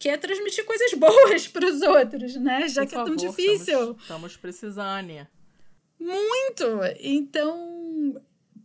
que 0.00 0.08
é 0.08 0.16
transmitir 0.16 0.64
coisas 0.64 0.94
boas 0.98 1.46
para 1.46 1.66
os 1.66 1.82
outros, 1.82 2.34
né? 2.36 2.66
Já 2.66 2.82
Por 2.82 2.88
que 2.88 2.94
favor, 2.96 3.12
é 3.12 3.16
tão 3.16 3.28
difícil. 3.28 3.80
Estamos, 3.80 4.02
estamos 4.02 4.36
precisando. 4.38 5.28
Muito! 6.00 6.64
Então, 6.98 8.16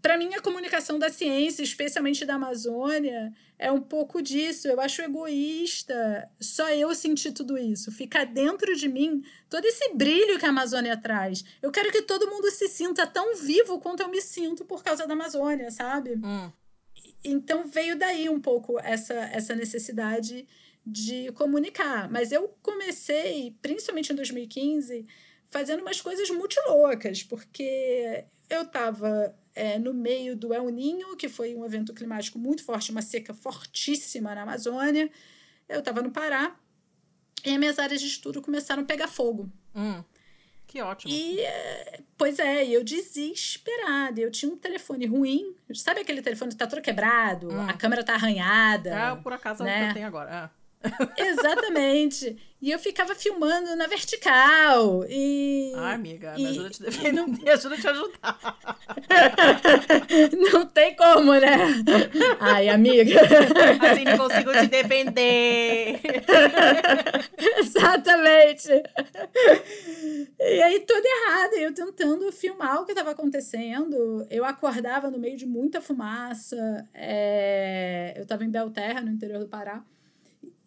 para 0.02 0.18
mim, 0.18 0.34
a 0.34 0.42
comunicação 0.42 0.98
da 0.98 1.10
ciência, 1.12 1.62
especialmente 1.62 2.24
da 2.24 2.36
Amazônia, 2.36 3.34
é 3.60 3.70
um 3.70 3.82
pouco 3.82 4.22
disso. 4.22 4.70
Eu 4.70 4.80
acho 4.80 5.02
egoísta 5.02 6.30
só 6.40 6.70
eu 6.70 6.96
sentir 6.96 7.34
tudo 7.34 7.58
isso. 7.58 7.92
Ficar 7.92 8.26
dentro 8.26 8.74
de 8.74 8.88
mim 8.88 9.22
todo 9.50 9.66
esse 9.66 9.94
brilho 9.94 10.40
que 10.40 10.46
a 10.46 10.50
Amazônia 10.50 10.96
traz. 10.96 11.44
Eu 11.62 11.70
quero 11.70 11.92
que 11.92 12.02
todo 12.02 12.30
mundo 12.30 12.50
se 12.50 12.70
sinta 12.70 13.06
tão 13.06 13.36
vivo 13.36 13.78
quanto 13.80 14.02
eu 14.02 14.08
me 14.08 14.22
sinto 14.22 14.64
por 14.64 14.82
causa 14.82 15.06
da 15.06 15.14
Amazônia, 15.14 15.70
sabe? 15.70 16.12
Hum. 16.24 16.50
Então 17.26 17.68
veio 17.68 17.98
daí 17.98 18.30
um 18.30 18.40
pouco 18.40 18.80
essa, 18.80 19.14
essa 19.14 19.54
necessidade 19.54 20.48
de 20.86 21.32
comunicar. 21.32 22.10
Mas 22.12 22.32
eu 22.32 22.56
comecei, 22.62 23.56
principalmente 23.62 24.12
em 24.12 24.16
2015, 24.16 25.06
fazendo 25.50 25.82
umas 25.82 26.00
coisas 26.00 26.30
muito 26.30 26.56
loucas, 26.68 27.24
porque 27.24 28.26
eu 28.50 28.62
estava 28.62 29.36
é, 29.56 29.80
no 29.80 29.94
meio 29.94 30.36
do 30.36 30.54
El 30.54 30.70
Ninho, 30.70 31.16
que 31.16 31.28
foi 31.28 31.56
um 31.56 31.66
evento 31.66 31.94
climático 31.94 32.38
muito 32.38 32.64
forte, 32.64 32.92
uma 32.92 33.02
seca 33.02 33.34
fortíssima 33.34 34.36
na 34.36 34.44
Amazônia. 34.44 35.10
Eu 35.68 35.80
estava 35.80 36.02
no 36.02 36.12
Pará 36.12 36.56
e 37.44 37.58
minhas 37.58 37.80
áreas 37.80 38.02
de 38.02 38.08
estudo 38.08 38.42
começaram 38.42 38.84
a 38.84 38.86
pegar 38.86 39.08
fogo. 39.08 39.50
Hum, 39.74 40.04
que 40.68 40.82
ótimo. 40.82 41.12
E, 41.12 41.40
é, 41.40 42.00
pois 42.18 42.38
é, 42.38 42.68
eu 42.68 42.84
desesperada. 42.84 44.20
Eu 44.20 44.30
tinha 44.30 44.52
um 44.52 44.58
telefone 44.58 45.06
ruim. 45.06 45.56
Sabe 45.74 46.02
aquele 46.02 46.22
telefone 46.22 46.50
que 46.50 46.56
está 46.56 46.68
todo 46.68 46.82
quebrado? 46.82 47.50
Hum. 47.50 47.70
A 47.70 47.74
câmera 47.74 48.02
está 48.02 48.14
arranhada. 48.14 48.90
É, 48.90 49.16
por 49.16 49.34
acaso 49.34 49.64
né? 49.64 49.86
que 49.86 49.90
eu 49.90 49.94
tenho 49.94 50.08
agora. 50.08 50.52
É. 50.52 50.65
Exatamente. 51.18 52.38
E 52.66 52.72
eu 52.72 52.80
ficava 52.80 53.14
filmando 53.14 53.76
na 53.76 53.86
vertical. 53.86 55.06
E. 55.08 55.72
Ai, 55.76 55.94
amiga, 55.94 56.34
me 56.36 56.48
ajuda 56.48 56.68
a 56.68 56.72
te 56.72 56.82
defender, 56.82 57.12
não... 57.12 57.28
me 57.30 57.48
ajuda 57.48 57.76
a 57.76 57.78
te 57.78 57.88
ajudar. 57.88 58.40
Não 60.52 60.66
tem 60.66 60.96
como, 60.96 61.34
né? 61.34 61.58
Ai, 62.40 62.70
amiga. 62.70 63.22
Assim 63.92 64.04
não 64.04 64.18
consigo 64.18 64.52
te 64.54 64.68
defender. 64.68 66.02
Exatamente. 67.60 68.70
E 70.40 70.64
aí, 70.64 70.80
tudo 70.80 71.06
errado. 71.06 71.54
Eu 71.54 71.74
tentando 71.74 72.32
filmar 72.32 72.82
o 72.82 72.86
que 72.86 72.94
estava 72.94 73.12
acontecendo. 73.12 74.26
Eu 74.30 74.44
acordava 74.44 75.12
no 75.12 75.20
meio 75.20 75.38
de 75.38 75.46
muita 75.46 75.82
fumaça. 75.82 76.88
É... 76.94 78.14
Eu 78.16 78.24
estava 78.24 78.44
em 78.44 78.50
Belterra, 78.50 79.02
no 79.02 79.12
interior 79.12 79.40
do 79.40 79.48
Pará. 79.48 79.84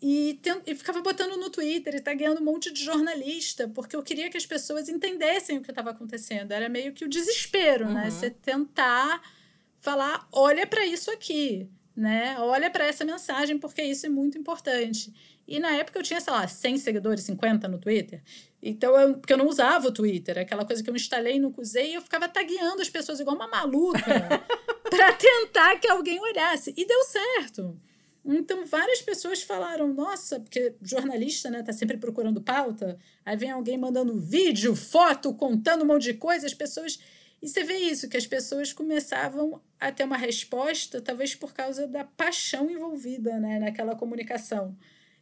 E, 0.01 0.39
tent, 0.43 0.63
e 0.67 0.75
ficava 0.75 1.01
botando 1.03 1.37
no 1.37 1.51
Twitter 1.51 1.97
e 1.97 2.01
tagueando 2.01 2.41
um 2.41 2.45
monte 2.45 2.73
de 2.73 2.85
jornalista, 2.85 3.69
porque 3.69 3.97
eu 3.97 4.03
queria 4.03 4.31
que 4.31 4.37
as 4.37 4.47
pessoas 4.47 4.89
entendessem 4.89 5.59
o 5.59 5.63
que 5.63 5.71
estava 5.71 5.91
acontecendo. 5.91 6.53
Era 6.53 6.69
meio 6.69 6.93
que 6.93 7.05
o 7.05 7.09
desespero, 7.09 7.87
né? 7.87 7.91
uhum. 7.91 7.95
né? 8.05 8.11
Você 8.11 8.31
tentar 8.31 9.21
falar, 9.81 10.29
olha 10.33 10.67
para 10.67 10.87
isso 10.87 11.11
aqui, 11.11 11.69
né? 11.97 12.37
Olha 12.39 12.71
para 12.71 12.87
essa 12.87 13.05
mensagem, 13.05 13.59
porque 13.59 13.83
isso 13.83 14.07
é 14.07 14.09
muito 14.09 14.39
importante. 14.39 15.13
E 15.49 15.59
na 15.59 15.71
época 15.71 15.99
eu 15.99 16.03
tinha, 16.03 16.21
sei 16.21 16.33
lá, 16.33 16.47
100 16.47 16.77
seguidores, 16.79 17.25
50 17.25 17.67
no 17.67 17.79
Twitter. 17.79 18.23
Então, 18.63 18.95
eu, 19.01 19.15
porque 19.15 19.33
eu 19.33 19.39
não 19.39 19.49
usava 19.49 19.89
o 19.89 19.93
Twitter, 19.93 20.39
aquela 20.39 20.65
coisa 20.65 20.83
que 20.83 20.91
eu 20.91 20.95
instalei 20.95 21.37
e 21.37 21.41
não 21.41 21.53
usei, 21.57 21.93
e 21.93 21.95
eu 21.95 22.03
ficava 22.03 22.29
tagueando 22.29 22.83
as 22.83 22.91
pessoas 22.91 23.19
igual 23.19 23.35
uma 23.35 23.49
maluca 23.49 23.99
para 24.91 25.13
tentar 25.15 25.77
que 25.81 25.89
alguém 25.89 26.21
olhasse. 26.21 26.75
E 26.77 26.87
deu 26.87 27.03
certo. 27.05 27.81
Então, 28.31 28.66
várias 28.66 29.01
pessoas 29.01 29.43
falaram, 29.43 29.93
nossa, 29.95 30.39
porque 30.39 30.74
jornalista, 30.83 31.49
né, 31.49 31.62
tá 31.62 31.72
sempre 31.72 31.97
procurando 31.97 32.43
pauta, 32.43 32.99
aí 33.24 33.35
vem 33.39 33.51
alguém 33.51 33.79
mandando 33.79 34.14
vídeo, 34.20 34.76
foto, 34.76 35.33
contando 35.33 35.83
um 35.83 35.87
monte 35.87 36.05
de 36.05 36.14
coisa, 36.14 36.47
as 36.47 36.55
pessoas... 36.55 36.99
E 37.41 37.49
você 37.49 37.64
vê 37.64 37.76
isso, 37.76 38.09
que 38.09 38.16
as 38.16 38.26
pessoas 38.26 38.72
começavam 38.72 39.62
a 39.81 39.91
ter 39.93 40.05
uma 40.05 40.16
resposta, 40.16 41.01
talvez 41.01 41.35
por 41.35 41.55
causa 41.55 41.87
da 41.87 42.05
paixão 42.05 42.68
envolvida, 42.68 43.39
né, 43.39 43.61
naquela 43.61 43.95
comunicação. 43.95 44.76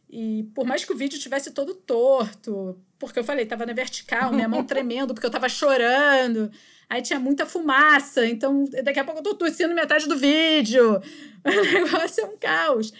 E 0.09 0.49
por 0.55 0.65
mais 0.65 0.85
que 0.85 0.93
o 0.93 0.95
vídeo 0.95 1.19
tivesse 1.19 1.51
todo 1.51 1.75
torto, 1.75 2.79
porque 2.97 3.19
eu 3.19 3.23
falei, 3.23 3.45
tava 3.45 3.65
na 3.65 3.73
vertical, 3.73 4.31
minha 4.31 4.47
mão 4.47 4.63
tremendo, 4.65 5.13
porque 5.13 5.27
eu 5.27 5.31
tava 5.31 5.49
chorando. 5.49 6.49
Aí 6.89 7.01
tinha 7.01 7.19
muita 7.19 7.45
fumaça, 7.45 8.25
então 8.25 8.63
daqui 8.83 8.99
a 8.99 9.03
pouco 9.03 9.19
eu 9.19 9.23
tô 9.23 9.35
tossindo 9.35 9.75
metade 9.75 10.07
do 10.07 10.17
vídeo. 10.17 11.01
O 11.45 11.73
negócio 11.73 12.23
é 12.23 12.27
um 12.27 12.37
caos. 12.37 12.93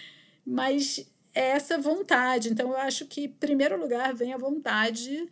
Mas 0.44 1.06
é 1.34 1.50
essa 1.50 1.78
vontade. 1.78 2.50
Então 2.50 2.70
eu 2.70 2.76
acho 2.76 3.06
que, 3.06 3.24
em 3.24 3.28
primeiro 3.28 3.78
lugar, 3.78 4.14
vem 4.14 4.32
a 4.32 4.38
vontade 4.38 5.28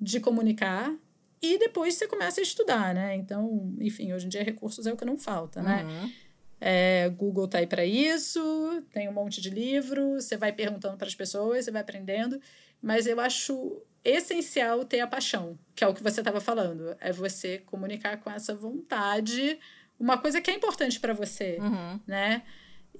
de 0.00 0.20
comunicar 0.20 0.94
e 1.40 1.58
depois 1.58 1.94
você 1.94 2.06
começa 2.06 2.40
a 2.40 2.42
estudar, 2.42 2.94
né? 2.94 3.14
Então, 3.16 3.74
enfim, 3.80 4.12
hoje 4.12 4.26
em 4.26 4.28
dia 4.28 4.42
recursos 4.42 4.86
é 4.86 4.92
o 4.92 4.96
que 4.96 5.04
não 5.04 5.16
falta, 5.16 5.62
né? 5.62 5.84
Uhum. 5.84 6.12
É, 6.60 7.08
Google 7.10 7.46
tá 7.46 7.58
aí 7.58 7.66
para 7.66 7.84
isso, 7.84 8.82
tem 8.92 9.08
um 9.08 9.12
monte 9.12 9.40
de 9.40 9.50
livro, 9.50 10.14
você 10.14 10.36
vai 10.36 10.52
perguntando 10.52 10.96
para 10.96 11.06
as 11.06 11.14
pessoas, 11.14 11.64
você 11.64 11.70
vai 11.70 11.82
aprendendo, 11.82 12.40
mas 12.82 13.06
eu 13.06 13.20
acho 13.20 13.80
essencial 14.04 14.84
ter 14.84 15.00
a 15.00 15.06
paixão, 15.06 15.58
que 15.74 15.84
é 15.84 15.86
o 15.86 15.94
que 15.94 16.02
você 16.02 16.20
estava 16.20 16.40
falando. 16.40 16.96
É 17.00 17.12
você 17.12 17.58
comunicar 17.58 18.18
com 18.18 18.30
essa 18.30 18.54
vontade, 18.54 19.58
uma 19.98 20.18
coisa 20.18 20.40
que 20.40 20.50
é 20.50 20.54
importante 20.54 20.98
para 20.98 21.12
você, 21.12 21.58
uhum. 21.60 22.00
né? 22.06 22.42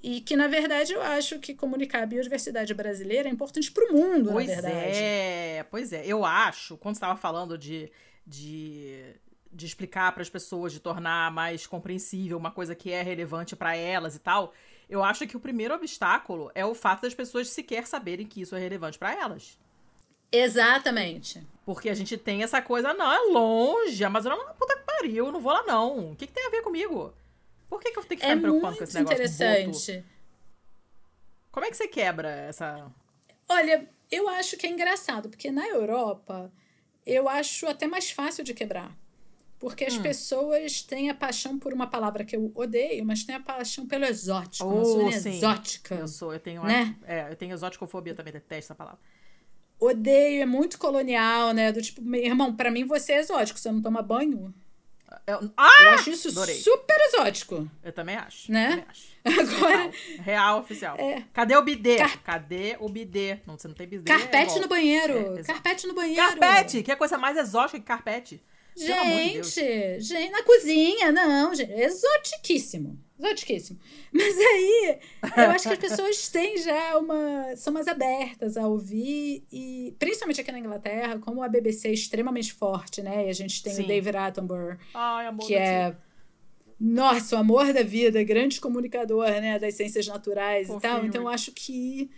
E 0.01 0.21
que, 0.21 0.35
na 0.35 0.47
verdade, 0.47 0.93
eu 0.93 1.01
acho 1.01 1.39
que 1.39 1.53
comunicar 1.53 2.03
a 2.03 2.05
biodiversidade 2.05 2.73
brasileira 2.73 3.27
é 3.27 3.31
importante 3.31 3.69
para 3.71 3.89
o 3.89 3.93
mundo, 3.93 4.31
pois 4.31 4.47
na 4.47 4.53
verdade. 4.53 4.97
É, 4.97 5.65
pois 5.69 5.91
é. 5.91 6.05
Eu 6.05 6.23
acho, 6.23 6.77
quando 6.77 6.95
você 6.95 6.99
estava 6.99 7.19
falando 7.19 7.57
de, 7.57 7.91
de, 8.25 9.13
de 9.51 9.65
explicar 9.65 10.11
para 10.11 10.21
as 10.21 10.29
pessoas, 10.29 10.71
de 10.71 10.79
tornar 10.79 11.31
mais 11.31 11.65
compreensível 11.65 12.37
uma 12.37 12.51
coisa 12.51 12.75
que 12.75 12.91
é 12.91 13.01
relevante 13.01 13.55
para 13.55 13.75
elas 13.75 14.15
e 14.15 14.19
tal, 14.19 14.53
eu 14.89 15.03
acho 15.03 15.27
que 15.27 15.37
o 15.37 15.39
primeiro 15.39 15.73
obstáculo 15.73 16.51
é 16.53 16.65
o 16.65 16.75
fato 16.75 17.01
das 17.01 17.13
pessoas 17.13 17.49
sequer 17.49 17.87
saberem 17.87 18.25
que 18.25 18.41
isso 18.41 18.55
é 18.55 18.59
relevante 18.59 18.97
para 18.97 19.13
elas. 19.13 19.57
Exatamente. 20.31 21.45
Porque 21.65 21.89
a 21.89 21.93
gente 21.93 22.17
tem 22.17 22.43
essa 22.43 22.61
coisa, 22.61 22.93
não, 22.93 23.11
é 23.11 23.19
longe, 23.31 24.03
a 24.03 24.07
Amazônia 24.07 24.37
é 24.37 24.43
uma 24.43 24.53
puta 24.53 24.75
que 24.77 24.83
pariu, 24.83 25.25
eu 25.25 25.31
não 25.31 25.39
vou 25.39 25.51
lá 25.51 25.63
não. 25.63 26.11
O 26.11 26.15
que, 26.15 26.27
que 26.27 26.33
tem 26.33 26.45
a 26.45 26.51
ver 26.51 26.61
comigo? 26.61 27.13
Por 27.67 27.79
que, 27.79 27.91
que 27.91 27.99
eu 27.99 28.03
tenho 28.03 28.19
que 28.19 28.25
ficar 28.25 28.33
é 28.33 28.35
me 28.35 28.41
preocupando 28.41 28.77
com 28.77 28.83
esse 28.83 28.95
negócio? 28.95 29.15
interessante. 29.15 30.05
Como 31.51 31.65
é 31.65 31.69
que 31.69 31.77
você 31.77 31.87
quebra 31.87 32.29
essa. 32.29 32.91
Olha, 33.47 33.89
eu 34.11 34.29
acho 34.29 34.57
que 34.57 34.67
é 34.67 34.69
engraçado, 34.69 35.29
porque 35.29 35.51
na 35.51 35.67
Europa 35.67 36.51
eu 37.05 37.27
acho 37.27 37.67
até 37.67 37.87
mais 37.87 38.11
fácil 38.11 38.43
de 38.43 38.53
quebrar. 38.53 38.95
Porque 39.59 39.83
as 39.83 39.95
hum. 39.95 40.01
pessoas 40.01 40.81
têm 40.81 41.09
a 41.09 41.13
paixão 41.13 41.59
por 41.59 41.73
uma 41.73 41.85
palavra 41.85 42.23
que 42.23 42.35
eu 42.35 42.51
odeio, 42.55 43.05
mas 43.05 43.25
têm 43.25 43.35
a 43.35 43.39
paixão 43.41 43.85
pelo 43.85 44.05
exótico. 44.05 44.65
Oh, 44.65 45.01
uma 45.01 45.09
exótica. 45.11 45.95
Eu 45.95 46.07
sou, 46.07 46.33
eu 46.33 46.39
tenho, 46.39 46.63
né? 46.63 46.95
é, 47.05 47.29
eu 47.29 47.35
tenho 47.35 47.53
exóticofobia 47.53 48.15
também, 48.15 48.31
detesto 48.31 48.71
essa 48.71 48.75
palavra 48.75 48.99
odeio, 49.79 50.41
é 50.41 50.45
muito 50.45 50.77
colonial, 50.77 51.53
né? 51.53 51.71
Do 51.71 51.81
tipo, 51.81 52.01
meu 52.01 52.21
irmão, 52.21 52.53
para 52.53 52.69
mim 52.69 52.83
você 52.83 53.13
é 53.13 53.19
exótico, 53.19 53.57
você 53.57 53.71
não 53.71 53.81
toma 53.81 54.01
banho. 54.01 54.53
Eu, 55.25 55.51
ah, 55.57 55.83
eu 55.83 55.89
acho 55.91 56.11
isso 56.11 56.27
adorei. 56.29 56.55
super 56.55 56.95
exótico. 57.07 57.69
Eu 57.83 57.91
também 57.91 58.15
acho. 58.15 58.51
Né? 58.51 58.69
Também 58.69 58.85
acho. 58.87 59.09
Agora. 59.57 59.77
Real, 59.77 59.91
real 60.21 60.59
oficial. 60.59 60.97
É. 60.99 61.23
Cadê 61.33 61.55
o 61.55 61.63
bidê? 61.63 61.97
Car... 61.97 62.23
Cadê 62.23 62.77
o 62.79 62.87
bidê? 62.87 63.39
Não, 63.45 63.57
você 63.57 63.67
não 63.67 63.75
tem 63.75 63.87
bidê. 63.87 64.03
Carpete 64.03 64.57
é 64.57 64.61
no 64.61 64.67
banheiro. 64.67 65.39
É, 65.39 65.43
carpete 65.43 65.87
no 65.87 65.95
banheiro. 65.95 66.21
Carpete, 66.21 66.83
que 66.83 66.91
é 66.91 66.95
coisa 66.95 67.17
mais 67.17 67.37
exótica 67.37 67.79
que 67.79 67.85
carpete. 67.85 68.41
Gente, 68.85 69.61
de 69.61 69.99
gente, 69.99 70.31
na 70.31 70.43
cozinha, 70.43 71.11
não, 71.11 71.53
gente, 71.53 71.71
exotiquíssimo. 71.71 72.97
Exotiquíssimo. 73.19 73.77
Mas 74.13 74.37
aí, 74.37 74.99
eu 75.37 75.51
acho 75.51 75.67
que 75.67 75.73
as 75.73 75.79
pessoas 75.79 76.29
têm 76.29 76.57
já 76.57 76.97
uma. 76.97 77.55
são 77.57 77.73
mais 77.73 77.87
abertas 77.87 78.55
a 78.55 78.65
ouvir, 78.65 79.43
e 79.51 79.93
principalmente 79.99 80.39
aqui 80.39 80.51
na 80.51 80.59
Inglaterra, 80.59 81.19
como 81.19 81.43
a 81.43 81.49
BBC 81.49 81.89
é 81.89 81.93
extremamente 81.93 82.53
forte, 82.53 83.01
né? 83.01 83.27
E 83.27 83.29
a 83.29 83.33
gente 83.33 83.61
tem 83.61 83.73
Sim. 83.73 83.83
o 83.83 83.87
David 83.87 84.15
Attenborough, 84.15 84.77
Ai, 84.93 85.35
que 85.45 85.55
é. 85.55 85.95
Nossa, 86.79 87.35
o 87.35 87.39
amor 87.39 87.73
da 87.73 87.83
vida, 87.83 88.23
grande 88.23 88.61
comunicador, 88.61 89.27
né, 89.29 89.59
das 89.59 89.73
ciências 89.73 90.07
naturais 90.07 90.67
Confirme. 90.67 90.95
e 90.95 90.99
tal. 90.99 91.05
Então, 91.05 91.21
eu 91.23 91.27
acho 91.27 91.51
que 91.51 92.09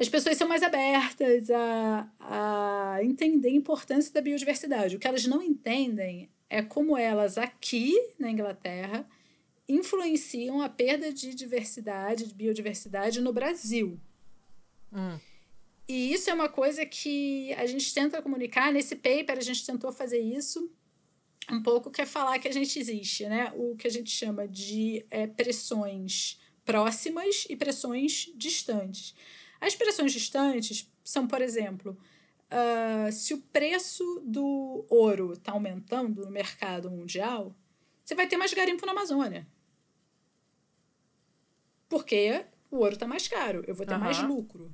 as 0.00 0.08
pessoas 0.08 0.38
são 0.38 0.48
mais 0.48 0.62
abertas 0.62 1.50
a, 1.50 2.10
a 2.20 3.04
entender 3.04 3.48
a 3.48 3.52
importância 3.52 4.10
da 4.14 4.22
biodiversidade. 4.22 4.96
O 4.96 4.98
que 4.98 5.06
elas 5.06 5.26
não 5.26 5.42
entendem 5.42 6.30
é 6.48 6.62
como 6.62 6.96
elas 6.96 7.36
aqui 7.36 7.94
na 8.18 8.30
Inglaterra 8.30 9.06
influenciam 9.68 10.62
a 10.62 10.70
perda 10.70 11.12
de 11.12 11.34
diversidade, 11.34 12.26
de 12.26 12.34
biodiversidade 12.34 13.20
no 13.20 13.30
Brasil. 13.30 14.00
Hum. 14.90 15.18
E 15.86 16.14
isso 16.14 16.30
é 16.30 16.34
uma 16.34 16.48
coisa 16.48 16.86
que 16.86 17.52
a 17.52 17.66
gente 17.66 17.92
tenta 17.92 18.22
comunicar. 18.22 18.72
Nesse 18.72 18.96
paper, 18.96 19.36
a 19.36 19.42
gente 19.42 19.66
tentou 19.66 19.92
fazer 19.92 20.18
isso 20.18 20.72
um 21.52 21.62
pouco, 21.62 21.90
que 21.90 22.00
é 22.00 22.06
falar 22.06 22.38
que 22.38 22.48
a 22.48 22.52
gente 22.52 22.78
existe, 22.78 23.26
né? 23.26 23.52
O 23.54 23.76
que 23.76 23.86
a 23.86 23.90
gente 23.90 24.10
chama 24.10 24.48
de 24.48 25.04
é, 25.10 25.26
pressões 25.26 26.40
próximas 26.64 27.46
e 27.50 27.54
pressões 27.54 28.32
distantes. 28.34 29.14
As 29.60 29.74
pressões 29.74 30.12
distantes 30.12 30.90
são, 31.04 31.26
por 31.26 31.42
exemplo, 31.42 31.98
uh, 32.50 33.12
se 33.12 33.34
o 33.34 33.38
preço 33.38 34.22
do 34.24 34.86
ouro 34.88 35.34
está 35.34 35.52
aumentando 35.52 36.24
no 36.24 36.30
mercado 36.30 36.90
mundial, 36.90 37.54
você 38.02 38.14
vai 38.14 38.26
ter 38.26 38.36
mais 38.36 38.54
garimpo 38.54 38.86
na 38.86 38.92
Amazônia. 38.92 39.46
Porque 41.88 42.44
o 42.70 42.78
ouro 42.78 42.94
está 42.94 43.06
mais 43.06 43.28
caro, 43.28 43.64
eu 43.66 43.74
vou 43.74 43.84
ter 43.84 43.94
uhum. 43.94 44.00
mais 44.00 44.22
lucro. 44.22 44.72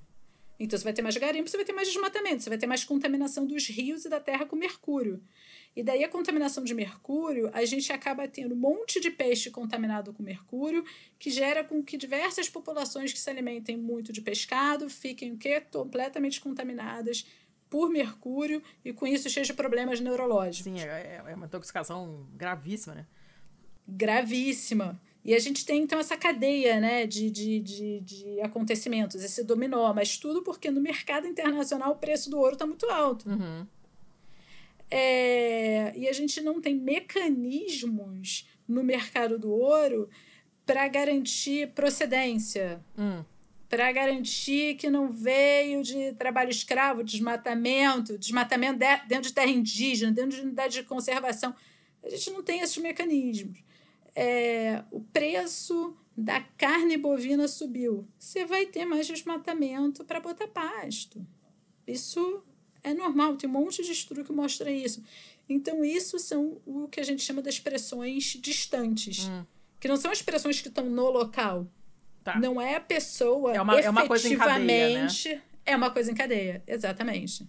Então 0.59 0.79
você 0.79 0.85
vai 0.85 0.93
ter 0.93 1.03
mais 1.03 1.17
garimpo, 1.17 1.49
você 1.49 1.57
vai 1.57 1.67
ter 1.67 1.73
mais 1.73 1.89
desmatamento, 1.89 2.43
você 2.43 2.49
vai 2.49 2.59
ter 2.59 2.67
mais 2.67 2.85
contaminação 2.85 3.47
dos 3.47 3.67
rios 3.69 4.05
e 4.05 4.09
da 4.09 4.21
terra 4.21 4.47
com 4.47 4.57
mercúrio. 4.57 5.23
E 5.77 5.83
daí 5.83 6.03
a 6.03 6.09
contaminação 6.09 6.65
de 6.65 6.73
mercúrio, 6.73 7.51
a 7.53 7.63
gente 7.67 7.93
acaba 7.93 8.27
tendo 8.27 8.55
um 8.55 8.59
monte 8.59 8.99
de 8.99 9.11
peixe 9.11 9.51
contaminado 9.51 10.11
com 10.11 10.23
mercúrio, 10.23 10.83
que 11.19 11.31
gera 11.31 11.63
com 11.63 11.83
que 11.83 11.99
diversas 11.99 12.49
populações 12.49 13.13
que 13.13 13.19
se 13.19 13.29
alimentem 13.29 13.77
muito 13.77 14.11
de 14.11 14.23
pescado 14.23 14.89
fiquem 14.89 15.33
o 15.33 15.37
quê? 15.37 15.61
completamente 15.71 16.41
contaminadas 16.41 17.27
por 17.69 17.91
mercúrio 17.91 18.63
e 18.83 18.91
com 18.91 19.07
isso 19.07 19.29
cheios 19.29 19.49
de 19.49 19.53
problemas 19.53 20.01
neurológicos. 20.01 20.65
Sim, 20.65 20.81
é, 20.81 21.23
é 21.27 21.35
uma 21.35 21.45
intoxicação 21.45 22.27
gravíssima, 22.35 22.95
né? 22.95 23.07
Gravíssima. 23.87 24.99
E 25.23 25.35
a 25.35 25.39
gente 25.39 25.67
tem, 25.67 25.83
então, 25.83 25.99
essa 25.99 26.17
cadeia 26.17 26.81
né, 26.81 27.07
de, 27.07 27.31
de, 27.31 27.61
de, 27.61 28.01
de 28.01 28.41
acontecimentos, 28.41 29.23
esse 29.23 29.43
dominó, 29.43 29.93
mas 29.93 30.17
tudo 30.17 30.43
porque 30.43 30.71
no 30.71 30.81
mercado 30.81 31.27
internacional 31.27 31.93
o 31.93 31.97
preço 31.97 32.31
do 32.31 32.39
ouro 32.39 32.53
está 32.53 32.65
muito 32.65 32.89
alto. 32.89 33.29
Uhum. 33.29 33.67
É, 34.91 35.93
e 35.97 36.09
a 36.09 36.13
gente 36.13 36.41
não 36.41 36.61
tem 36.61 36.75
mecanismos 36.75 38.49
no 38.69 38.85
mercado 38.85 39.39
do 39.39 39.51
ouro 39.51 40.09
para 40.65 40.87
garantir 40.89 41.69
procedência. 41.73 42.81
Hum. 42.99 43.25
Para 43.69 43.91
garantir 43.91 44.77
que 44.77 44.89
não 44.89 45.11
veio 45.11 45.83
de 45.83 46.13
trabalho 46.13 46.51
escravo, 46.51 47.03
desmatamento, 47.03 48.17
desmatamento 48.17 48.79
dentro 49.09 49.29
de 49.29 49.33
terra 49.33 49.51
indígena, 49.51 50.13
dentro 50.13 50.37
de 50.37 50.43
unidade 50.43 50.75
de 50.75 50.83
conservação. 50.85 51.53
A 52.05 52.09
gente 52.09 52.31
não 52.31 52.45
tem 52.45 52.61
esses 52.61 52.77
mecanismos 52.79 53.59
é, 54.17 54.83
o 54.91 55.01
preço 55.01 55.95
da 56.17 56.41
carne 56.41 56.97
bovina 56.97 57.47
subiu. 57.47 58.09
Você 58.19 58.47
vai 58.47 58.65
ter 58.65 58.87
mais 58.87 59.07
desmatamento 59.07 60.03
para 60.05 60.19
botar 60.19 60.49
pasto. 60.49 61.25
Isso 61.87 62.43
é 62.87 62.95
normal, 62.95 63.37
tem 63.37 63.51
um 63.51 63.53
monte 63.53 63.83
de 63.83 63.91
estudo 63.91 64.25
que 64.25 64.33
mostra 64.33 64.71
isso. 64.71 65.03
Então, 65.49 65.85
isso 65.85 66.19
são 66.19 66.61
o 66.65 66.87
que 66.89 67.01
a 67.01 67.03
gente 67.03 67.23
chama 67.23 67.43
das 67.43 67.55
expressões 67.55 68.37
distantes, 68.41 69.29
hum. 69.29 69.45
que 69.81 69.89
não 69.89 69.97
são 69.97 70.13
expressões 70.13 70.61
que 70.61 70.69
estão 70.69 70.87
no 70.87 71.11
local. 71.11 71.67
Tá. 72.23 72.39
Não 72.39 72.61
é 72.61 72.77
a 72.77 72.81
pessoa 72.81 73.55
é 73.55 73.61
uma, 73.61 73.75
efetivamente. 73.79 73.89
É 73.89 73.91
uma 73.91 74.07
coisa 74.07 74.29
em 74.29 74.37
cadeia, 74.37 75.03
né? 75.03 75.43
É 75.65 75.77
uma 75.77 75.91
coisa 75.91 76.11
em 76.13 76.15
cadeia, 76.15 76.63
exatamente. 76.67 77.49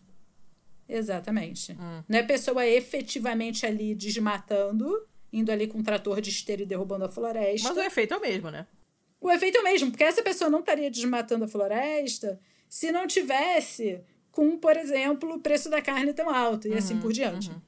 Exatamente. 0.90 1.74
Hum. 1.74 2.04
Não 2.08 2.18
é 2.18 2.22
a 2.22 2.26
pessoa 2.26 2.66
efetivamente 2.66 3.66
ali 3.66 3.94
desmatando 3.94 5.08
indo 5.32 5.52
ali 5.52 5.68
com 5.68 5.80
um 5.80 5.84
trator 5.84 6.22
de 6.22 6.30
esteira 6.30 6.64
e 6.64 6.66
derrubando 6.66 7.06
a 7.06 7.10
floresta. 7.10 7.68
Mas 7.68 7.78
o 7.78 7.82
efeito 7.82 8.14
é 8.14 8.18
o 8.18 8.22
mesmo, 8.22 8.50
né? 8.50 8.66
O 9.20 9.32
efeito 9.32 9.58
é 9.58 9.62
o 9.62 9.64
mesmo, 9.64 9.92
porque 9.92 10.04
essa 10.04 10.24
pessoa 10.24 10.50
não 10.50 10.60
estaria 10.60 10.90
desmatando 10.90 11.46
a 11.46 11.48
floresta 11.48 12.40
se 12.70 12.92
não 12.92 13.06
tivesse 13.06 14.02
com, 14.38 14.56
por 14.56 14.78
exemplo, 14.78 15.34
o 15.34 15.40
preço 15.40 15.68
da 15.68 15.82
carne 15.82 16.14
tão 16.14 16.30
alto 16.30 16.68
e 16.68 16.74
assim 16.76 16.94
uhum, 16.94 17.00
assim 17.00 17.00
por 17.00 17.12
diante. 17.12 17.50
Uhum. 17.50 17.60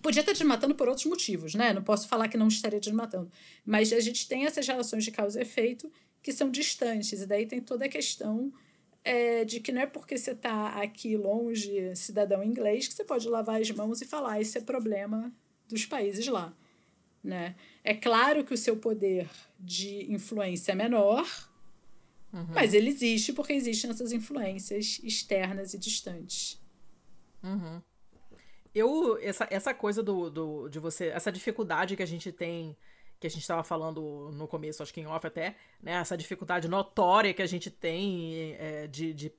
Podia 0.00 0.20
estar 0.20 0.32
desmatando 0.32 0.74
por 0.74 0.88
outros 0.88 1.04
motivos, 1.04 1.54
né? 1.54 1.74
Não 1.74 1.82
posso 1.82 2.08
falar 2.08 2.26
que 2.26 2.38
não 2.38 2.48
estaria 2.48 2.80
desmatando. 2.80 3.30
Mas 3.66 3.92
a 3.92 4.00
gente 4.00 4.26
tem 4.26 4.46
essas 4.46 4.66
relações 4.66 5.04
de 5.04 5.10
causa 5.10 5.38
e 5.38 5.42
efeito 5.42 5.92
que 6.22 6.32
são 6.32 6.50
distantes. 6.50 7.20
E 7.20 7.26
daí 7.26 7.44
tem 7.44 7.60
toda 7.60 7.84
a 7.84 7.88
questão 7.88 8.50
é, 9.04 9.44
de 9.44 9.60
que 9.60 9.70
não 9.70 9.82
é 9.82 9.86
porque 9.86 10.16
você 10.16 10.30
está 10.30 10.68
aqui 10.80 11.18
longe, 11.18 11.94
cidadão 11.94 12.42
inglês, 12.42 12.88
que 12.88 12.94
você 12.94 13.04
pode 13.04 13.28
lavar 13.28 13.60
as 13.60 13.70
mãos 13.70 14.00
e 14.00 14.06
falar: 14.06 14.40
esse 14.40 14.56
é 14.56 14.62
problema 14.62 15.30
dos 15.68 15.84
países 15.84 16.26
lá. 16.28 16.56
Né? 17.22 17.54
É 17.84 17.92
claro 17.92 18.42
que 18.42 18.54
o 18.54 18.56
seu 18.56 18.74
poder 18.74 19.28
de 19.58 20.10
influência 20.10 20.72
é 20.72 20.74
menor, 20.74 21.26
uhum. 22.32 22.46
mas 22.54 22.74
ele 22.74 22.90
existe 22.90 23.32
porque 23.32 23.52
existem 23.52 23.90
essas 23.90 24.12
influências 24.12 25.00
externas 25.02 25.74
e 25.74 25.78
distantes. 25.78 26.60
Uhum. 27.42 27.80
Eu, 28.74 29.18
essa, 29.20 29.48
essa 29.50 29.74
coisa 29.74 30.02
do, 30.02 30.30
do, 30.30 30.68
de 30.68 30.78
você, 30.78 31.06
essa 31.06 31.32
dificuldade 31.32 31.96
que 31.96 32.02
a 32.02 32.06
gente 32.06 32.30
tem, 32.30 32.76
que 33.18 33.26
a 33.26 33.30
gente 33.30 33.42
estava 33.42 33.64
falando 33.64 34.30
no 34.32 34.46
começo, 34.46 34.82
acho 34.82 34.94
que 34.94 35.00
em 35.00 35.06
off 35.06 35.26
até, 35.26 35.56
né? 35.82 35.92
Essa 35.92 36.16
dificuldade 36.16 36.68
notória 36.68 37.34
que 37.34 37.42
a 37.42 37.46
gente 37.46 37.70
tem 37.70 38.54
é, 38.58 38.86
de, 38.86 39.12
de 39.12 39.32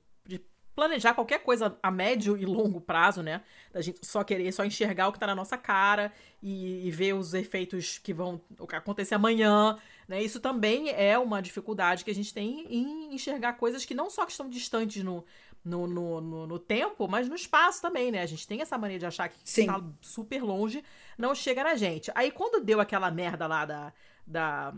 planejar 0.74 1.14
qualquer 1.14 1.42
coisa 1.42 1.76
a 1.82 1.90
médio 1.90 2.36
e 2.36 2.44
longo 2.46 2.80
prazo, 2.80 3.22
né? 3.22 3.42
Da 3.72 3.80
gente 3.80 4.04
só 4.04 4.24
querer, 4.24 4.52
só 4.52 4.64
enxergar 4.64 5.08
o 5.08 5.12
que 5.12 5.18
tá 5.18 5.26
na 5.26 5.34
nossa 5.34 5.56
cara 5.56 6.12
e, 6.42 6.86
e 6.86 6.90
ver 6.90 7.14
os 7.14 7.34
efeitos 7.34 7.98
que 7.98 8.12
vão 8.12 8.40
acontecer 8.72 9.14
amanhã, 9.14 9.78
né? 10.08 10.22
Isso 10.22 10.40
também 10.40 10.90
é 10.90 11.18
uma 11.18 11.40
dificuldade 11.40 12.04
que 12.04 12.10
a 12.10 12.14
gente 12.14 12.32
tem 12.32 12.66
em 12.68 13.14
enxergar 13.14 13.54
coisas 13.54 13.84
que 13.84 13.94
não 13.94 14.10
só 14.10 14.24
que 14.24 14.32
estão 14.32 14.48
distantes 14.48 15.02
no, 15.02 15.24
no, 15.64 15.86
no, 15.86 16.20
no, 16.20 16.46
no 16.46 16.58
tempo, 16.58 17.06
mas 17.08 17.28
no 17.28 17.34
espaço 17.34 17.80
também, 17.80 18.10
né? 18.10 18.22
A 18.22 18.26
gente 18.26 18.46
tem 18.46 18.60
essa 18.60 18.76
mania 18.76 18.98
de 18.98 19.06
achar 19.06 19.28
que 19.28 19.38
Sim. 19.44 19.66
tá 19.66 19.82
super 20.00 20.42
longe, 20.42 20.84
não 21.16 21.34
chega 21.34 21.64
na 21.64 21.74
gente. 21.74 22.10
Aí 22.14 22.30
quando 22.30 22.64
deu 22.64 22.80
aquela 22.80 23.10
merda 23.10 23.46
lá 23.46 23.64
da, 23.64 23.92
da, 24.26 24.74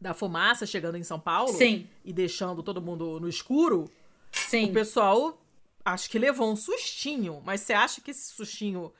da 0.00 0.14
fumaça 0.14 0.66
chegando 0.66 0.96
em 0.96 1.04
São 1.04 1.20
Paulo 1.20 1.52
Sim. 1.52 1.88
e 2.04 2.12
deixando 2.12 2.62
todo 2.62 2.82
mundo 2.82 3.20
no 3.20 3.28
escuro, 3.28 3.90
Sim. 4.34 4.70
O 4.70 4.72
pessoal 4.72 5.40
acho 5.84 6.10
que 6.10 6.18
levou 6.18 6.50
um 6.50 6.56
sustinho, 6.56 7.40
mas 7.44 7.60
você 7.60 7.72
acha 7.72 8.00
que 8.00 8.10
esse 8.10 8.32
sustinho 8.32 8.92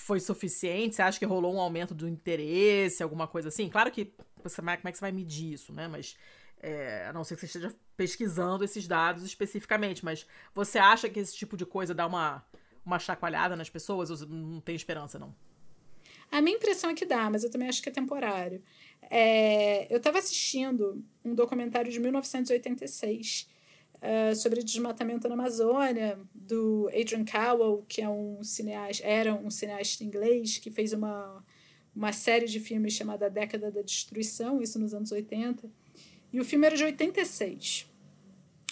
foi 0.00 0.20
suficiente? 0.20 0.96
Você 0.96 1.02
acha 1.02 1.18
que 1.18 1.24
rolou 1.24 1.54
um 1.54 1.60
aumento 1.60 1.94
do 1.94 2.08
interesse, 2.08 3.02
alguma 3.02 3.26
coisa 3.26 3.48
assim? 3.48 3.68
Claro 3.68 3.90
que 3.90 4.12
você, 4.42 4.56
como 4.56 4.70
é 4.70 4.76
que 4.76 4.98
você 4.98 5.00
vai 5.00 5.12
medir 5.12 5.52
isso, 5.52 5.72
né? 5.72 5.86
Mas 5.88 6.16
é, 6.60 7.06
a 7.06 7.12
não 7.12 7.24
ser 7.24 7.34
que 7.34 7.40
você 7.40 7.46
esteja 7.46 7.74
pesquisando 7.96 8.64
esses 8.64 8.86
dados 8.86 9.24
especificamente, 9.24 10.04
mas 10.04 10.26
você 10.54 10.78
acha 10.78 11.08
que 11.08 11.20
esse 11.20 11.34
tipo 11.34 11.56
de 11.56 11.64
coisa 11.64 11.94
dá 11.94 12.06
uma, 12.06 12.44
uma 12.84 12.98
chacoalhada 12.98 13.56
nas 13.56 13.70
pessoas? 13.70 14.10
Ou 14.10 14.28
não 14.28 14.60
tem 14.60 14.74
esperança, 14.74 15.18
não? 15.18 15.34
A 16.30 16.40
minha 16.40 16.56
impressão 16.56 16.90
é 16.90 16.94
que 16.94 17.04
dá, 17.04 17.28
mas 17.28 17.42
eu 17.42 17.50
também 17.50 17.68
acho 17.68 17.82
que 17.82 17.88
é 17.88 17.92
temporário. 17.92 18.62
É, 19.10 19.92
eu 19.92 19.96
estava 19.96 20.18
assistindo 20.18 21.04
um 21.24 21.34
documentário 21.34 21.90
de 21.90 21.98
1986 21.98 23.48
uh, 24.02 24.34
sobre 24.34 24.62
desmatamento 24.62 25.28
na 25.28 25.34
Amazônia, 25.34 26.18
do 26.34 26.88
Adrian 26.88 27.24
Cowell, 27.24 27.84
que 27.88 28.02
é 28.02 28.08
um 28.08 28.42
cineasta, 28.42 29.04
era 29.06 29.34
um 29.34 29.50
cineasta 29.50 30.04
inglês, 30.04 30.58
que 30.58 30.70
fez 30.70 30.92
uma, 30.92 31.44
uma 31.94 32.12
série 32.12 32.46
de 32.46 32.60
filmes 32.60 32.94
chamada 32.94 33.30
Década 33.30 33.70
da 33.70 33.82
Destruição, 33.82 34.60
isso 34.60 34.78
nos 34.78 34.94
anos 34.94 35.12
80. 35.12 35.70
E 36.32 36.40
o 36.40 36.44
filme 36.44 36.66
era 36.66 36.76
de 36.76 36.84
86. 36.84 37.86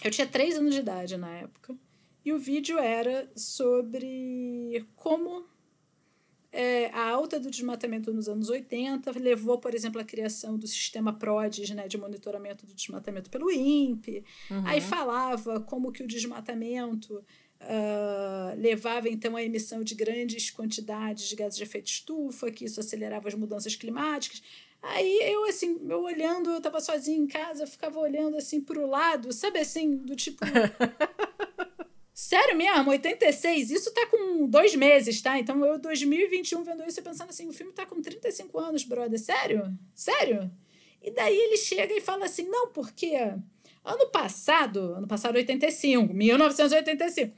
Eu 0.04 0.10
tinha 0.10 0.26
três 0.26 0.56
anos 0.56 0.74
de 0.74 0.80
idade 0.80 1.16
na 1.16 1.30
época. 1.30 1.76
E 2.24 2.32
o 2.32 2.38
vídeo 2.38 2.78
era 2.78 3.30
sobre 3.34 4.86
como 4.94 5.46
é, 6.50 6.86
a 6.86 7.10
alta 7.10 7.38
do 7.38 7.50
desmatamento 7.50 8.12
nos 8.12 8.28
anos 8.28 8.48
80 8.48 9.10
levou, 9.18 9.58
por 9.58 9.74
exemplo, 9.74 10.00
à 10.00 10.04
criação 10.04 10.56
do 10.56 10.66
sistema 10.66 11.12
PRODES, 11.12 11.70
né, 11.70 11.86
de 11.86 11.98
monitoramento 11.98 12.64
do 12.64 12.74
desmatamento 12.74 13.28
pelo 13.28 13.50
INPE. 13.50 14.24
Uhum. 14.50 14.66
Aí 14.66 14.80
falava 14.80 15.60
como 15.60 15.92
que 15.92 16.02
o 16.02 16.06
desmatamento 16.06 17.14
uh, 17.60 18.56
levava, 18.58 19.08
então, 19.08 19.36
à 19.36 19.42
emissão 19.42 19.84
de 19.84 19.94
grandes 19.94 20.50
quantidades 20.50 21.28
de 21.28 21.36
gases 21.36 21.58
de 21.58 21.64
efeito 21.64 21.86
estufa, 21.86 22.50
que 22.50 22.64
isso 22.64 22.80
acelerava 22.80 23.28
as 23.28 23.34
mudanças 23.34 23.76
climáticas. 23.76 24.42
Aí 24.80 25.18
eu, 25.30 25.44
assim, 25.46 25.78
eu 25.88 26.02
olhando, 26.02 26.50
eu 26.50 26.58
estava 26.58 26.80
sozinha 26.80 27.18
em 27.18 27.26
casa, 27.26 27.64
eu 27.64 27.68
ficava 27.68 27.98
olhando, 27.98 28.36
assim, 28.36 28.60
para 28.60 28.78
o 28.78 28.86
lado, 28.86 29.32
sabe 29.32 29.58
assim, 29.58 29.96
do 29.96 30.16
tipo... 30.16 30.44
Sério 32.18 32.56
mesmo? 32.56 32.90
86? 32.90 33.70
Isso 33.70 33.94
tá 33.94 34.04
com 34.06 34.44
dois 34.48 34.74
meses, 34.74 35.22
tá? 35.22 35.38
Então 35.38 35.64
eu, 35.64 35.78
2021, 35.78 36.64
vendo 36.64 36.82
isso 36.84 36.98
e 36.98 37.02
pensando 37.02 37.30
assim: 37.30 37.48
o 37.48 37.52
filme 37.52 37.72
tá 37.72 37.86
com 37.86 38.02
35 38.02 38.58
anos, 38.58 38.82
brother. 38.82 39.16
Sério? 39.20 39.72
Sério? 39.94 40.50
E 41.00 41.12
daí 41.12 41.38
ele 41.38 41.56
chega 41.56 41.94
e 41.94 42.00
fala 42.00 42.24
assim: 42.24 42.48
não, 42.48 42.72
porque 42.72 43.14
ano 43.84 44.06
passado, 44.10 44.94
ano 44.94 45.06
passado 45.06 45.36
85, 45.36 46.12
1985. 46.12 47.32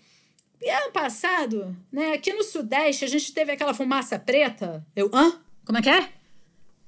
E 0.62 0.70
ano 0.70 0.92
passado, 0.92 1.76
né, 1.92 2.14
aqui 2.14 2.32
no 2.32 2.42
Sudeste, 2.42 3.04
a 3.04 3.08
gente 3.08 3.34
teve 3.34 3.52
aquela 3.52 3.74
fumaça 3.74 4.18
preta. 4.18 4.82
Eu, 4.96 5.10
hã? 5.12 5.42
Como 5.62 5.76
é 5.76 5.82
que 5.82 5.90
é? 5.90 6.08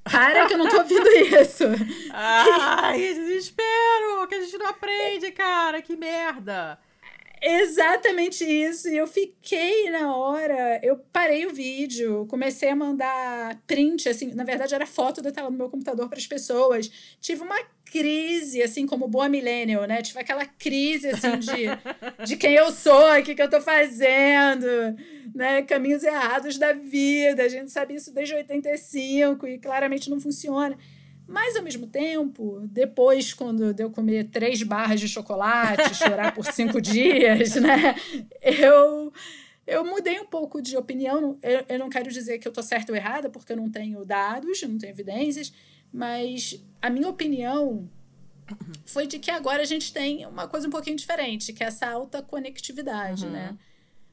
Para 0.02 0.46
que 0.46 0.54
eu 0.54 0.58
não 0.58 0.66
tô 0.66 0.78
ouvindo 0.78 1.06
isso. 1.38 1.64
Ai, 2.10 2.98
desespero! 2.98 4.26
Que 4.30 4.36
a 4.36 4.40
gente 4.40 4.56
não 4.56 4.68
aprende, 4.68 5.30
cara. 5.32 5.82
Que 5.82 5.94
merda. 5.94 6.78
Exatamente 7.42 8.44
isso. 8.44 8.88
E 8.88 8.96
eu 8.96 9.06
fiquei 9.06 9.90
na 9.90 10.16
hora, 10.16 10.78
eu 10.80 10.96
parei 11.12 11.44
o 11.44 11.52
vídeo, 11.52 12.24
comecei 12.28 12.68
a 12.68 12.76
mandar 12.76 13.60
print, 13.66 14.08
assim, 14.08 14.32
na 14.32 14.44
verdade 14.44 14.74
era 14.74 14.86
foto 14.86 15.20
da 15.20 15.32
tela 15.32 15.50
no 15.50 15.58
meu 15.58 15.68
computador 15.68 16.08
para 16.08 16.18
as 16.18 16.26
pessoas. 16.26 17.16
Tive 17.20 17.42
uma 17.42 17.58
crise, 17.84 18.62
assim 18.62 18.86
como 18.86 19.08
boa 19.08 19.28
millennial, 19.28 19.84
né? 19.84 20.00
Tive 20.00 20.20
aquela 20.20 20.46
crise, 20.46 21.08
assim, 21.08 21.38
de, 21.38 21.66
de 22.24 22.36
quem 22.36 22.54
eu 22.54 22.70
sou, 22.70 23.18
o 23.18 23.22
que, 23.22 23.34
que 23.34 23.42
eu 23.42 23.50
tô 23.50 23.60
fazendo, 23.60 24.66
né? 25.34 25.62
Caminhos 25.62 26.04
errados 26.04 26.56
da 26.56 26.72
vida. 26.72 27.42
A 27.42 27.48
gente 27.48 27.72
sabe 27.72 27.94
isso 27.94 28.14
desde 28.14 28.36
85 28.36 29.48
e 29.48 29.58
claramente 29.58 30.08
não 30.08 30.20
funciona. 30.20 30.78
Mas, 31.26 31.56
ao 31.56 31.62
mesmo 31.62 31.86
tempo, 31.86 32.66
depois, 32.70 33.32
quando 33.32 33.74
eu 33.78 33.90
comer 33.90 34.28
três 34.28 34.62
barras 34.62 35.00
de 35.00 35.08
chocolate, 35.08 35.94
chorar 35.96 36.34
por 36.34 36.44
cinco 36.44 36.80
dias, 36.80 37.54
né? 37.60 37.94
Eu, 38.40 39.12
eu 39.66 39.84
mudei 39.84 40.20
um 40.20 40.26
pouco 40.26 40.60
de 40.60 40.76
opinião. 40.76 41.38
Eu, 41.42 41.64
eu 41.68 41.78
não 41.78 41.88
quero 41.88 42.10
dizer 42.10 42.38
que 42.38 42.46
eu 42.46 42.52
tô 42.52 42.62
certa 42.62 42.92
ou 42.92 42.96
errada, 42.96 43.30
porque 43.30 43.52
eu 43.52 43.56
não 43.56 43.70
tenho 43.70 44.04
dados, 44.04 44.62
eu 44.62 44.68
não 44.68 44.78
tenho 44.78 44.92
evidências. 44.92 45.52
Mas 45.92 46.62
a 46.80 46.90
minha 46.90 47.08
opinião 47.08 47.88
foi 48.84 49.06
de 49.06 49.18
que 49.18 49.30
agora 49.30 49.62
a 49.62 49.66
gente 49.66 49.92
tem 49.92 50.26
uma 50.26 50.48
coisa 50.48 50.66
um 50.66 50.70
pouquinho 50.70 50.96
diferente, 50.96 51.52
que 51.52 51.62
é 51.62 51.66
essa 51.66 51.86
alta 51.88 52.22
conectividade, 52.22 53.26
uhum. 53.26 53.32
né? 53.32 53.56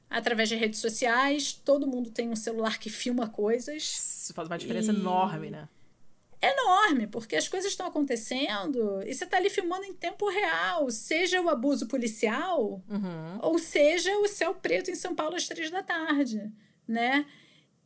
Através 0.10 0.49
de 0.49 0.56
redes 0.56 0.80
sociais, 0.80 1.53
todo 1.53 1.86
mundo 1.86 2.10
tem 2.10 2.30
um 2.30 2.36
celular 2.36 2.80
que 2.80 2.90
filma 2.90 3.27
coisas. 3.27 3.84
Isso 3.84 4.34
faz 4.34 4.48
uma 4.48 4.57
diferença 4.57 4.91
e... 4.91 4.95
enorme, 4.95 5.52
né? 5.52 5.68
Enorme, 6.41 7.07
porque 7.07 7.36
as 7.36 7.48
coisas 7.48 7.72
estão 7.72 7.88
acontecendo 7.88 9.02
e 9.06 9.14
você 9.14 9.26
está 9.26 9.38
ali 9.38 9.49
filmando 9.49 9.86
em 9.86 9.94
tempo 9.94 10.30
real, 10.30 10.90
seja 10.90 11.41
o 11.41 11.49
abuso 11.49 11.88
policial, 11.88 12.82
uhum. 12.90 13.40
ou 13.41 13.60
seja 13.60 14.16
o 14.20 14.28
céu 14.28 14.56
preto 14.56 14.90
em 14.90 14.95
São 14.95 15.14
Paulo 15.14 15.36
às 15.36 15.48
três 15.48 15.70
da 15.70 15.84
tarde, 15.84 16.52
né? 16.88 17.26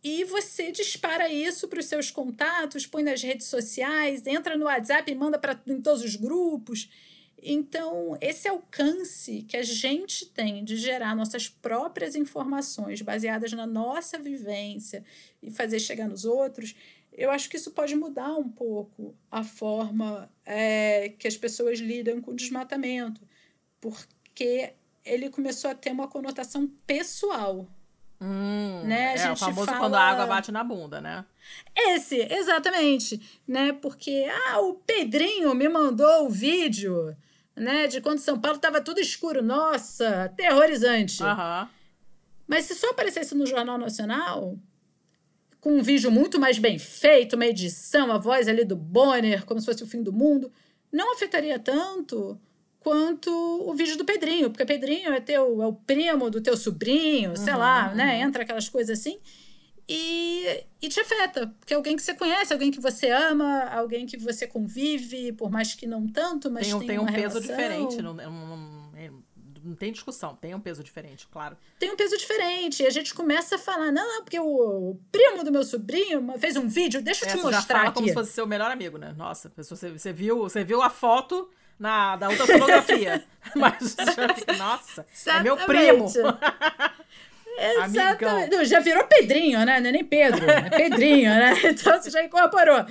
E 0.03 0.25
você 0.25 0.71
dispara 0.71 1.29
isso 1.29 1.67
para 1.67 1.79
os 1.79 1.85
seus 1.85 2.11
contatos, 2.11 2.85
põe 2.85 3.03
nas 3.03 3.23
redes 3.23 3.47
sociais, 3.47 4.27
entra 4.27 4.57
no 4.57 4.65
WhatsApp 4.65 5.09
e 5.09 5.15
manda 5.15 5.39
para 5.39 5.59
em 5.65 5.81
todos 5.81 6.03
os 6.03 6.15
grupos. 6.15 6.89
Então, 7.41 8.17
esse 8.21 8.47
alcance 8.47 9.43
que 9.43 9.57
a 9.57 9.63
gente 9.63 10.25
tem 10.25 10.63
de 10.63 10.77
gerar 10.77 11.15
nossas 11.15 11.49
próprias 11.49 12.15
informações 12.15 13.01
baseadas 13.01 13.51
na 13.51 13.65
nossa 13.65 14.17
vivência 14.17 15.03
e 15.41 15.51
fazer 15.51 15.79
chegar 15.79 16.07
nos 16.07 16.23
outros, 16.23 16.75
eu 17.15 17.29
acho 17.29 17.49
que 17.49 17.57
isso 17.57 17.71
pode 17.71 17.95
mudar 17.95 18.33
um 18.35 18.49
pouco 18.49 19.15
a 19.31 19.43
forma 19.43 20.29
é, 20.45 21.09
que 21.17 21.27
as 21.27 21.37
pessoas 21.37 21.79
lidam 21.79 22.21
com 22.21 22.31
o 22.31 22.35
desmatamento, 22.35 23.21
porque 23.79 24.73
ele 25.05 25.29
começou 25.29 25.69
a 25.69 25.75
ter 25.75 25.91
uma 25.91 26.07
conotação 26.07 26.67
pessoal. 26.87 27.67
Hum, 28.19 28.83
né? 28.85 29.15
É, 29.17 29.31
o 29.31 29.35
famoso 29.35 29.65
fala... 29.65 29.79
quando 29.79 29.95
a 29.95 30.01
água 30.01 30.25
bate 30.25 30.51
na 30.51 30.63
bunda, 30.63 31.01
né? 31.01 31.25
Esse, 31.75 32.21
exatamente, 32.33 33.41
né? 33.45 33.73
Porque, 33.73 34.25
ah, 34.47 34.61
o 34.61 34.75
Pedrinho 34.75 35.53
me 35.53 35.67
mandou 35.67 36.25
o 36.25 36.29
vídeo, 36.29 37.15
né? 37.55 37.85
De 37.87 37.99
quando 37.99 38.19
São 38.19 38.39
Paulo 38.39 38.55
estava 38.55 38.81
tudo 38.81 39.01
escuro. 39.01 39.43
Nossa, 39.43 40.23
aterrorizante. 40.23 41.21
Uhum. 41.21 41.67
Mas 42.47 42.65
se 42.65 42.75
só 42.75 42.91
aparecesse 42.91 43.35
no 43.35 43.45
Jornal 43.45 43.77
Nacional, 43.77 44.57
com 45.63 45.77
um 45.77 45.81
vídeo 45.81 46.11
muito 46.11 46.41
mais 46.41 46.59
bem 46.59 46.77
feito, 46.77 47.37
uma 47.37 47.45
edição, 47.45 48.11
a 48.11 48.17
voz 48.17 48.49
ali 48.49 48.65
do 48.65 48.75
Bonner, 48.75 49.45
como 49.45 49.61
se 49.61 49.65
fosse 49.65 49.81
o 49.81 49.87
fim 49.87 50.03
do 50.03 50.11
mundo, 50.11 50.51
não 50.91 51.13
afetaria 51.13 51.57
tanto 51.57 52.37
quanto 52.81 53.31
o 53.31 53.73
vídeo 53.73 53.97
do 53.97 54.03
Pedrinho, 54.03 54.49
porque 54.49 54.65
Pedrinho 54.65 55.13
é, 55.13 55.21
teu, 55.21 55.63
é 55.63 55.65
o 55.65 55.71
primo 55.71 56.29
do 56.29 56.41
teu 56.41 56.57
sobrinho, 56.57 57.29
uhum, 57.29 57.35
sei 57.37 57.55
lá, 57.55 57.95
né? 57.95 58.19
Entra 58.19 58.43
aquelas 58.43 58.67
coisas 58.67 58.99
assim. 58.99 59.19
E, 59.87 60.65
e 60.81 60.89
te 60.89 60.99
afeta, 60.99 61.47
porque 61.57 61.73
é 61.73 61.77
alguém 61.77 61.95
que 61.95 62.03
você 62.03 62.13
conhece, 62.13 62.51
alguém 62.51 62.69
que 62.69 62.81
você 62.81 63.09
ama, 63.09 63.63
alguém 63.69 64.05
que 64.05 64.17
você 64.17 64.45
convive, 64.45 65.31
por 65.31 65.49
mais 65.49 65.73
que 65.73 65.87
não 65.87 66.05
tanto, 66.05 66.51
mas 66.51 66.67
tem, 66.67 66.77
tem, 66.79 66.87
tem 66.89 66.99
um 66.99 67.05
peso 67.05 67.39
diferente, 67.39 68.01
não, 68.01 68.13
não, 68.13 68.82
não 69.63 69.75
tem 69.75 69.91
discussão, 69.91 70.35
tem 70.35 70.53
um 70.53 70.59
peso 70.59 70.83
diferente, 70.83 71.27
claro. 71.31 71.57
Tem 71.79 71.91
um 71.91 71.95
peso 71.95 72.17
diferente. 72.17 72.83
E 72.83 72.87
a 72.87 72.89
gente 72.89 73.13
começa 73.13 73.55
a 73.55 73.57
falar, 73.57 73.91
não, 73.91 74.07
não, 74.07 74.23
porque 74.23 74.39
o 74.39 74.97
primo 75.11 75.43
do 75.43 75.51
meu 75.51 75.63
sobrinho 75.63 76.33
fez 76.37 76.55
um 76.57 76.67
vídeo, 76.67 77.01
deixa 77.01 77.25
eu 77.25 77.29
te 77.29 77.35
mostrar. 77.37 77.51
Já 77.51 77.61
fala 77.61 77.83
aqui. 77.83 77.93
como 77.93 78.07
se 78.07 78.13
fosse 78.13 78.31
seu 78.31 78.45
melhor 78.45 78.69
amigo, 78.71 78.97
né? 78.97 79.13
Nossa, 79.17 79.51
você, 79.55 79.89
você, 79.89 80.11
viu, 80.11 80.39
você 80.39 80.63
viu 80.63 80.81
a 80.81 80.89
foto 80.89 81.49
na, 81.79 82.15
da 82.15 82.29
ultrassonografia. 82.29 83.23
Mas 83.55 83.95
já, 83.95 84.57
nossa, 84.57 85.05
Exatamente. 85.13 85.27
é 85.27 85.43
meu 85.43 85.57
primo. 85.57 86.05
Exatamente. 87.57 88.49
Não, 88.49 88.65
já 88.65 88.79
virou 88.79 89.03
Pedrinho, 89.05 89.63
né? 89.65 89.79
Não 89.79 89.89
é 89.89 89.91
nem 89.91 90.03
Pedro, 90.03 90.49
é 90.49 90.69
Pedrinho, 90.69 91.29
né? 91.29 91.53
Então 91.63 92.01
você 92.01 92.09
já 92.09 92.23
incorporou. 92.23 92.85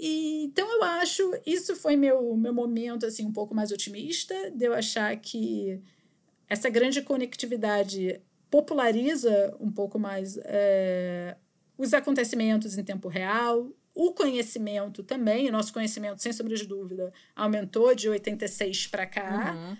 E, 0.00 0.44
então 0.44 0.66
eu 0.72 0.82
acho, 0.82 1.30
isso 1.44 1.76
foi 1.76 1.94
meu, 1.94 2.34
meu 2.34 2.54
momento 2.54 3.04
assim 3.04 3.26
um 3.26 3.32
pouco 3.32 3.54
mais 3.54 3.70
otimista, 3.70 4.50
de 4.50 4.64
eu 4.64 4.72
achar 4.72 5.14
que 5.16 5.78
essa 6.48 6.70
grande 6.70 7.02
conectividade 7.02 8.18
populariza 8.50 9.54
um 9.60 9.70
pouco 9.70 9.98
mais 9.98 10.38
é, 10.44 11.36
os 11.76 11.92
acontecimentos 11.92 12.78
em 12.78 12.82
tempo 12.82 13.08
real, 13.08 13.70
o 13.94 14.12
conhecimento 14.14 15.02
também, 15.02 15.50
o 15.50 15.52
nosso 15.52 15.70
conhecimento, 15.70 16.22
sem 16.22 16.32
sombra 16.32 16.56
de 16.56 16.66
dúvida, 16.66 17.12
aumentou 17.36 17.94
de 17.94 18.08
86 18.08 18.86
para 18.86 19.06
cá. 19.06 19.54
Uhum. 19.54 19.76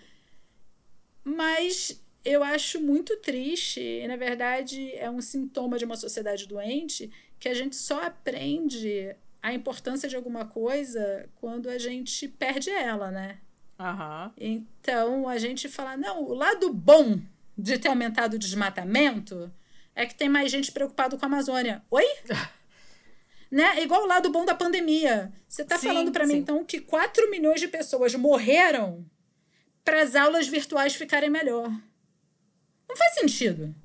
Mas 1.23 1.99
eu 2.23 2.43
acho 2.43 2.79
muito 2.79 3.17
triste, 3.17 3.81
e 3.81 4.07
na 4.07 4.17
verdade 4.17 4.93
é 4.93 5.09
um 5.09 5.19
sintoma 5.19 5.79
de 5.79 5.85
uma 5.85 5.95
sociedade 5.95 6.47
doente, 6.47 7.11
que 7.39 7.49
a 7.49 7.55
gente 7.55 7.75
só 7.75 8.03
aprende 8.03 9.15
a 9.41 9.53
importância 9.53 10.07
de 10.07 10.15
alguma 10.15 10.45
coisa 10.45 11.29
quando 11.35 11.69
a 11.69 11.77
gente 11.77 12.27
perde 12.27 12.69
ela, 12.69 13.09
né? 13.09 13.39
Uhum. 13.79 14.31
Então 14.37 15.27
a 15.27 15.37
gente 15.37 15.67
fala, 15.67 15.97
não, 15.97 16.23
o 16.23 16.33
lado 16.33 16.71
bom 16.71 17.19
de 17.57 17.77
ter 17.79 17.89
aumentado 17.89 18.35
o 18.35 18.39
desmatamento 18.39 19.51
é 19.95 20.05
que 20.05 20.15
tem 20.15 20.29
mais 20.29 20.51
gente 20.51 20.71
preocupada 20.71 21.17
com 21.17 21.25
a 21.25 21.27
Amazônia. 21.27 21.83
Oi? 21.89 22.05
né? 23.51 23.81
Igual 23.81 24.03
o 24.03 24.07
lado 24.07 24.29
bom 24.29 24.45
da 24.45 24.55
pandemia. 24.55 25.33
Você 25.47 25.63
está 25.63 25.77
falando 25.77 26.11
para 26.11 26.25
mim, 26.25 26.37
então, 26.37 26.63
que 26.63 26.79
4 26.79 27.29
milhões 27.29 27.59
de 27.59 27.67
pessoas 27.67 28.15
morreram 28.15 29.05
para 29.83 30.01
as 30.01 30.15
aulas 30.15 30.47
virtuais 30.47 30.95
ficarem 30.95 31.29
melhor. 31.29 31.69
Não 32.87 32.95
faz 32.95 33.15
sentido. 33.15 33.75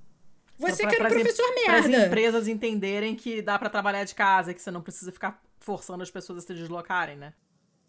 Você 0.59 0.83
pra, 0.83 0.91
que 0.91 0.97
era 0.97 1.09
professor 1.09 1.55
merda. 1.55 1.89
Para 1.89 1.99
as 1.99 2.07
empresas 2.07 2.49
entenderem 2.49 3.15
que 3.15 3.43
dá 3.43 3.59
para 3.59 3.69
trabalhar 3.69 4.05
de 4.05 4.15
casa, 4.15 4.55
que 4.55 4.63
você 4.63 4.71
não 4.71 4.81
precisa 4.81 5.13
ficar 5.13 5.43
forçando 5.67 6.05
as 6.05 6.11
pessoas 6.13 6.39
a 6.39 6.47
se 6.47 6.55
deslocarem, 6.55 7.17
né? 7.17 7.35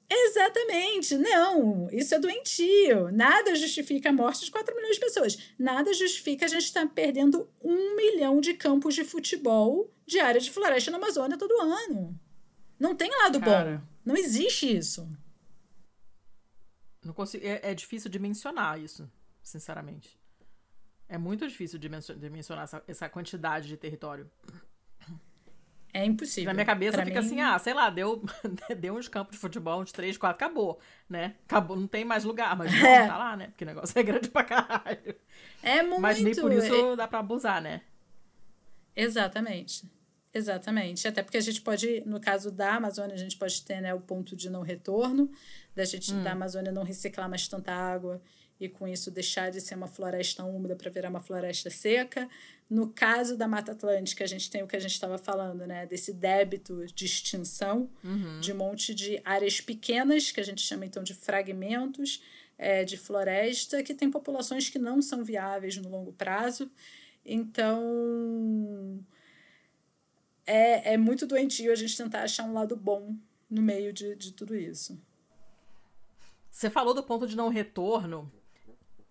Exatamente. 0.10 1.16
Não, 1.16 1.88
isso 1.92 2.16
é 2.16 2.20
doentio. 2.20 3.12
Nada 3.12 3.54
justifica 3.54 4.10
a 4.10 4.14
morte 4.14 4.46
de 4.46 4.52
4 4.52 4.76
milhões 4.76 4.96
de 4.96 5.00
pessoas. 5.00 5.54
Nada 5.60 5.94
justifica 5.94 6.46
a 6.46 6.48
gente 6.48 6.64
estar 6.64 6.88
tá 6.88 6.92
perdendo 6.94 7.48
um 7.62 7.96
milhão 7.96 8.42
de 8.42 8.56
campos 8.56 8.96
de 8.96 9.04
futebol 9.04 9.94
de 10.08 10.20
área 10.20 10.42
de 10.42 10.50
floresta 10.50 10.90
na 10.90 10.98
Amazônia 10.98 11.38
todo 11.38 11.62
ano. 11.62 12.20
Não 12.80 12.96
tem 12.96 13.12
lado 13.12 13.40
Cara, 13.40 13.78
bom. 13.78 13.88
Não 14.06 14.18
existe 14.18 14.76
isso. 14.76 15.08
Não 17.06 17.14
consigo, 17.14 17.46
é, 17.46 17.60
é 17.62 17.76
difícil 17.76 18.10
de 18.10 18.18
mencionar 18.18 18.82
isso, 18.82 19.10
sinceramente. 19.44 20.20
É 21.08 21.18
muito 21.18 21.48
difícil 21.48 21.78
de 21.78 22.30
mencionar 22.30 22.64
essa, 22.64 22.84
essa 22.88 23.08
quantidade 23.08 23.68
de 23.68 23.78
território. 23.78 24.30
É 25.98 26.06
impossível. 26.06 26.46
Na 26.46 26.54
minha 26.54 26.66
cabeça 26.66 26.98
pra 26.98 27.06
fica 27.06 27.22
mim... 27.22 27.26
assim, 27.26 27.42
ah, 27.42 27.58
sei 27.58 27.74
lá, 27.74 27.90
deu, 27.90 28.24
deu 28.78 28.96
uns 28.96 29.08
campos 29.08 29.32
de 29.32 29.40
futebol, 29.40 29.82
uns 29.82 29.92
três, 29.92 30.16
quatro, 30.16 30.46
acabou, 30.46 30.80
né? 31.10 31.34
Acabou, 31.46 31.76
não 31.76 31.88
tem 31.88 32.06
mais 32.06 32.24
lugar, 32.24 32.56
mas 32.56 32.72
não, 32.72 32.86
é. 32.86 33.08
tá 33.08 33.18
lá, 33.18 33.36
né? 33.36 33.48
Porque 33.48 33.64
o 33.64 33.68
negócio 33.68 33.98
é 33.98 34.04
grande 34.04 34.30
pra 34.30 34.44
caralho. 34.44 35.16
É 35.64 35.82
muito. 35.82 36.00
Mas 36.00 36.22
nem 36.22 36.36
por 36.36 36.52
isso 36.54 36.94
é... 36.94 36.96
dá 36.96 37.08
pra 37.08 37.18
abusar, 37.18 37.60
né? 37.64 37.82
Exatamente. 38.96 39.90
Exatamente. 40.32 41.08
Até 41.08 41.24
porque 41.24 41.38
a 41.38 41.42
gente 41.42 41.62
pode, 41.62 42.04
no 42.06 42.20
caso 42.20 42.52
da 42.52 42.76
Amazônia, 42.76 43.16
a 43.16 43.18
gente 43.18 43.36
pode 43.36 43.60
ter 43.64 43.82
né, 43.82 43.92
o 43.92 44.00
ponto 44.00 44.36
de 44.36 44.52
não 44.52 44.62
retorno, 44.62 45.32
da 45.76 45.84
gente 45.84 46.14
hum. 46.14 46.22
da 46.22 46.34
Amazônia 46.34 46.72
não 46.72 46.84
reciclar 46.84 47.28
mais 47.28 47.48
tanta 47.48 47.74
água 47.74 48.22
e 48.60 48.70
com 48.70 48.88
isso 48.88 49.10
deixar 49.10 49.50
de 49.50 49.60
ser 49.62 49.74
uma 49.74 49.88
floresta 49.88 50.44
úmida 50.44 50.76
para 50.76 50.92
virar 50.92 51.10
uma 51.10 51.20
floresta 51.20 51.72
seca. 51.72 52.30
No 52.70 52.90
caso 52.90 53.38
da 53.38 53.48
Mata 53.48 53.72
Atlântica, 53.72 54.24
a 54.24 54.28
gente 54.28 54.52
tem 54.52 54.62
o 54.62 54.68
que 54.68 54.76
a 54.76 54.80
gente 54.80 54.92
estava 54.92 55.18
falando, 55.18 55.66
né? 55.66 55.86
Desse 55.86 56.14
débito 56.14 56.86
de 56.88 57.06
extinção 57.06 57.90
uhum. 58.04 58.40
de 58.42 58.52
um 58.52 58.58
monte 58.58 58.94
de 58.94 59.22
áreas 59.24 59.62
pequenas, 59.62 60.32
que 60.32 60.40
a 60.40 60.44
gente 60.44 60.62
chama 60.62 60.86
então 60.86 61.02
de 61.02 61.14
fragmentos 61.14 62.22
é, 62.58 62.84
de 62.84 62.98
floresta, 62.98 63.82
que 63.84 63.94
tem 63.94 64.12
populações 64.12 64.70
que 64.70 64.80
não 64.80 65.02
são 65.02 65.24
viáveis 65.24 65.78
no 65.78 65.90
longo 65.90 66.12
prazo. 66.12 66.70
Então 67.26 69.00
é, 70.46 70.94
é 70.94 70.98
muito 70.98 71.28
doentio 71.28 71.72
a 71.72 71.76
gente 71.76 71.96
tentar 71.96 72.24
achar 72.24 72.44
um 72.44 72.54
lado 72.54 72.76
bom 72.76 73.16
no 73.50 73.62
meio 73.62 73.94
de, 73.94 74.16
de 74.16 74.34
tudo 74.34 74.56
isso. 74.56 75.00
Você 76.50 76.70
falou 76.70 76.94
do 76.94 77.04
ponto 77.04 77.28
de 77.28 77.36
não 77.36 77.50
retorno 77.50 78.32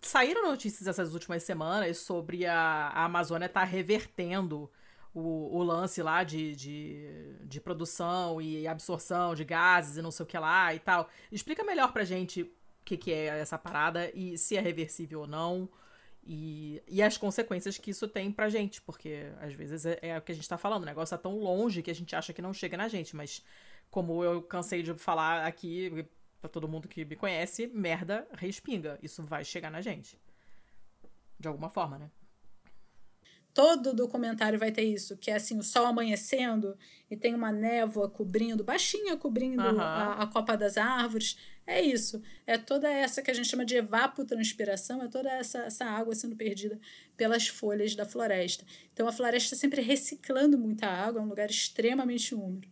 saíram 0.01 0.49
notícias 0.49 0.87
essas 0.87 1.13
últimas 1.13 1.43
semanas 1.43 1.97
sobre 1.97 2.45
a, 2.45 2.55
a 2.55 3.05
Amazônia 3.05 3.47
estar 3.47 3.61
tá 3.61 3.65
revertendo 3.65 4.69
o, 5.13 5.57
o 5.57 5.63
lance 5.63 6.01
lá 6.01 6.23
de, 6.23 6.55
de, 6.55 7.35
de, 7.43 7.59
produção 7.59 8.41
e 8.41 8.67
absorção 8.67 9.33
de 9.33 9.43
gases 9.43 9.97
e 9.97 10.01
não 10.01 10.11
sei 10.11 10.23
o 10.23 10.27
que 10.27 10.37
lá 10.37 10.73
e 10.73 10.79
tal. 10.79 11.09
Explica 11.31 11.63
melhor 11.63 11.91
pra 11.91 12.03
gente 12.03 12.43
o 12.43 12.51
que, 12.85 12.97
que 12.97 13.11
é 13.11 13.39
essa 13.39 13.57
parada 13.57 14.11
e 14.13 14.37
se 14.37 14.55
é 14.55 14.61
reversível 14.61 15.21
ou 15.21 15.27
não. 15.27 15.67
E, 16.23 16.83
e 16.87 17.01
as 17.01 17.17
consequências 17.17 17.77
que 17.77 17.91
isso 17.91 18.07
tem 18.07 18.31
pra 18.31 18.49
gente, 18.49 18.81
porque 18.81 19.31
às 19.39 19.53
vezes 19.53 19.85
é, 19.85 19.97
é 20.01 20.17
o 20.17 20.21
que 20.21 20.33
a 20.33 20.35
gente 20.35 20.47
tá 20.47 20.57
falando, 20.57 20.83
o 20.83 20.85
negócio 20.85 21.15
tá 21.15 21.21
tão 21.21 21.39
longe 21.39 21.81
que 21.81 21.89
a 21.89 21.95
gente 21.95 22.15
acha 22.15 22.33
que 22.33 22.41
não 22.41 22.53
chega 22.53 22.75
na 22.75 22.87
gente, 22.87 23.15
mas 23.15 23.43
como 23.89 24.23
eu 24.23 24.41
cansei 24.41 24.83
de 24.83 24.93
falar 24.95 25.47
aqui 25.47 26.05
pra 26.47 26.53
todo 26.53 26.67
mundo 26.67 26.87
que 26.87 27.03
me 27.03 27.15
conhece, 27.15 27.67
merda 27.67 28.25
respinga. 28.33 28.97
Isso 29.03 29.23
vai 29.23 29.43
chegar 29.43 29.69
na 29.69 29.81
gente. 29.81 30.17
De 31.39 31.47
alguma 31.47 31.69
forma, 31.69 31.99
né? 31.99 32.09
todo 33.57 33.91
documentário 33.91 34.59
vai 34.59 34.71
ter 34.71 34.83
isso, 34.83 35.17
que 35.17 35.31
é 35.31 35.35
assim, 35.35 35.57
o 35.57 35.63
sol 35.63 35.87
amanhecendo 35.87 36.77
e 37.09 37.17
tem 37.17 37.33
uma 37.33 37.51
névoa 37.51 38.07
cobrindo, 38.07 38.63
baixinha 38.63 39.17
cobrindo 39.17 39.63
uhum. 39.63 39.81
a, 39.81 40.21
a, 40.21 40.27
copa 40.27 40.55
das 40.55 40.77
árvores. 40.77 41.39
É 41.65 41.81
isso. 41.81 42.21
É 42.45 42.55
toda 42.55 42.87
essa 42.87 43.19
que 43.19 43.31
a 43.31 43.33
gente 43.33 43.47
chama 43.47 43.65
de 43.65 43.75
evapotranspiração, 43.75 45.01
é 45.01 45.07
toda 45.07 45.31
essa, 45.31 45.61
essa 45.61 45.85
água 45.85 46.13
sendo 46.13 46.35
perdida 46.35 46.79
pelas 47.17 47.47
folhas 47.47 47.95
da 47.95 48.05
floresta. 48.05 48.63
Então 48.93 49.07
a 49.07 49.11
floresta 49.11 49.55
sempre 49.55 49.81
reciclando 49.81 50.55
muita 50.55 50.85
água, 50.85 51.19
é 51.19 51.23
um 51.23 51.29
lugar 51.29 51.49
extremamente 51.49 52.35
úmido. 52.35 52.67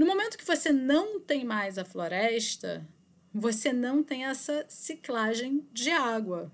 No 0.00 0.06
momento 0.06 0.38
que 0.38 0.46
você 0.46 0.72
não 0.72 1.20
tem 1.20 1.44
mais 1.44 1.76
a 1.76 1.84
floresta, 1.84 2.88
você 3.34 3.70
não 3.70 4.02
tem 4.02 4.24
essa 4.24 4.64
ciclagem 4.66 5.68
de 5.74 5.90
água. 5.90 6.50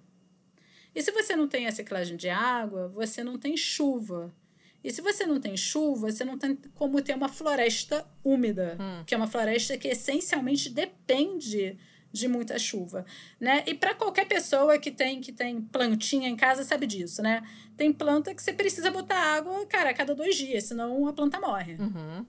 E 0.92 1.00
se 1.00 1.12
você 1.12 1.36
não 1.36 1.46
tem 1.46 1.68
a 1.68 1.70
ciclagem 1.70 2.16
de 2.16 2.28
água, 2.28 2.88
você 2.88 3.22
não 3.22 3.38
tem 3.38 3.56
chuva. 3.56 4.34
E 4.82 4.90
se 4.90 5.00
você 5.00 5.24
não 5.24 5.38
tem 5.38 5.56
chuva, 5.56 6.10
você 6.10 6.24
não 6.24 6.36
tem 6.36 6.56
como 6.74 7.00
ter 7.00 7.14
uma 7.14 7.28
floresta 7.28 8.04
úmida, 8.24 8.76
hum. 8.80 9.04
que 9.06 9.14
é 9.14 9.16
uma 9.16 9.28
floresta 9.28 9.78
que 9.78 9.86
essencialmente 9.86 10.68
depende 10.68 11.78
de 12.12 12.26
muita 12.26 12.58
chuva, 12.58 13.06
né? 13.38 13.62
E 13.64 13.74
para 13.74 13.94
qualquer 13.94 14.26
pessoa 14.26 14.76
que 14.76 14.90
tem 14.90 15.20
que 15.20 15.30
tem 15.30 15.60
plantinha 15.60 16.28
em 16.28 16.34
casa 16.34 16.64
sabe 16.64 16.84
disso, 16.84 17.22
né? 17.22 17.48
Tem 17.76 17.92
planta 17.92 18.34
que 18.34 18.42
você 18.42 18.52
precisa 18.52 18.90
botar 18.90 19.36
água, 19.36 19.64
cara, 19.66 19.90
a 19.90 19.94
cada 19.94 20.16
dois 20.16 20.34
dias, 20.34 20.64
senão 20.64 21.06
a 21.06 21.12
planta 21.12 21.38
morre. 21.38 21.76
Uhum 21.76 22.26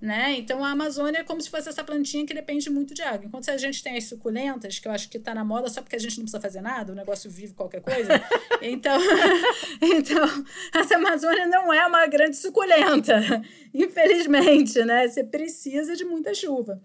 né? 0.00 0.34
Então 0.36 0.64
a 0.64 0.70
Amazônia 0.70 1.20
é 1.20 1.24
como 1.24 1.40
se 1.40 1.48
fosse 1.48 1.68
essa 1.68 1.82
plantinha 1.82 2.26
que 2.26 2.34
depende 2.34 2.68
muito 2.68 2.94
de 2.94 3.02
água. 3.02 3.26
Enquanto 3.26 3.50
a 3.50 3.56
gente 3.56 3.82
tem 3.82 3.96
as 3.96 4.04
suculentas, 4.04 4.78
que 4.78 4.86
eu 4.86 4.92
acho 4.92 5.08
que 5.08 5.16
está 5.16 5.34
na 5.34 5.44
moda 5.44 5.68
só 5.68 5.80
porque 5.80 5.96
a 5.96 5.98
gente 5.98 6.18
não 6.18 6.24
precisa 6.24 6.40
fazer 6.40 6.60
nada, 6.60 6.92
o 6.92 6.94
negócio 6.94 7.30
vive 7.30 7.54
qualquer 7.54 7.80
coisa. 7.80 8.22
então, 8.60 9.00
então, 9.80 10.44
essa 10.74 10.96
Amazônia 10.96 11.46
não 11.46 11.72
é 11.72 11.86
uma 11.86 12.06
grande 12.06 12.36
suculenta, 12.36 13.20
infelizmente, 13.72 14.82
né? 14.84 15.08
Você 15.08 15.24
precisa 15.24 15.96
de 15.96 16.04
muita 16.04 16.34
chuva. 16.34 16.80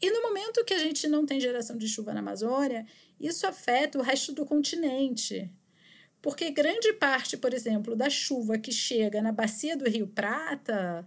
E 0.00 0.10
no 0.10 0.22
momento 0.22 0.64
que 0.64 0.74
a 0.74 0.78
gente 0.78 1.08
não 1.08 1.24
tem 1.24 1.40
geração 1.40 1.76
de 1.76 1.88
chuva 1.88 2.12
na 2.12 2.20
Amazônia, 2.20 2.86
isso 3.18 3.46
afeta 3.46 3.98
o 3.98 4.02
resto 4.02 4.32
do 4.32 4.44
continente. 4.44 5.50
Porque 6.20 6.50
grande 6.50 6.92
parte, 6.94 7.36
por 7.36 7.52
exemplo, 7.52 7.94
da 7.94 8.08
chuva 8.08 8.58
que 8.58 8.72
chega 8.72 9.20
na 9.20 9.30
bacia 9.30 9.76
do 9.76 9.88
Rio 9.88 10.06
Prata, 10.06 11.06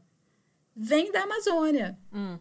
vem 0.77 1.11
da 1.11 1.23
Amazônia. 1.23 1.97
Hum. 2.13 2.37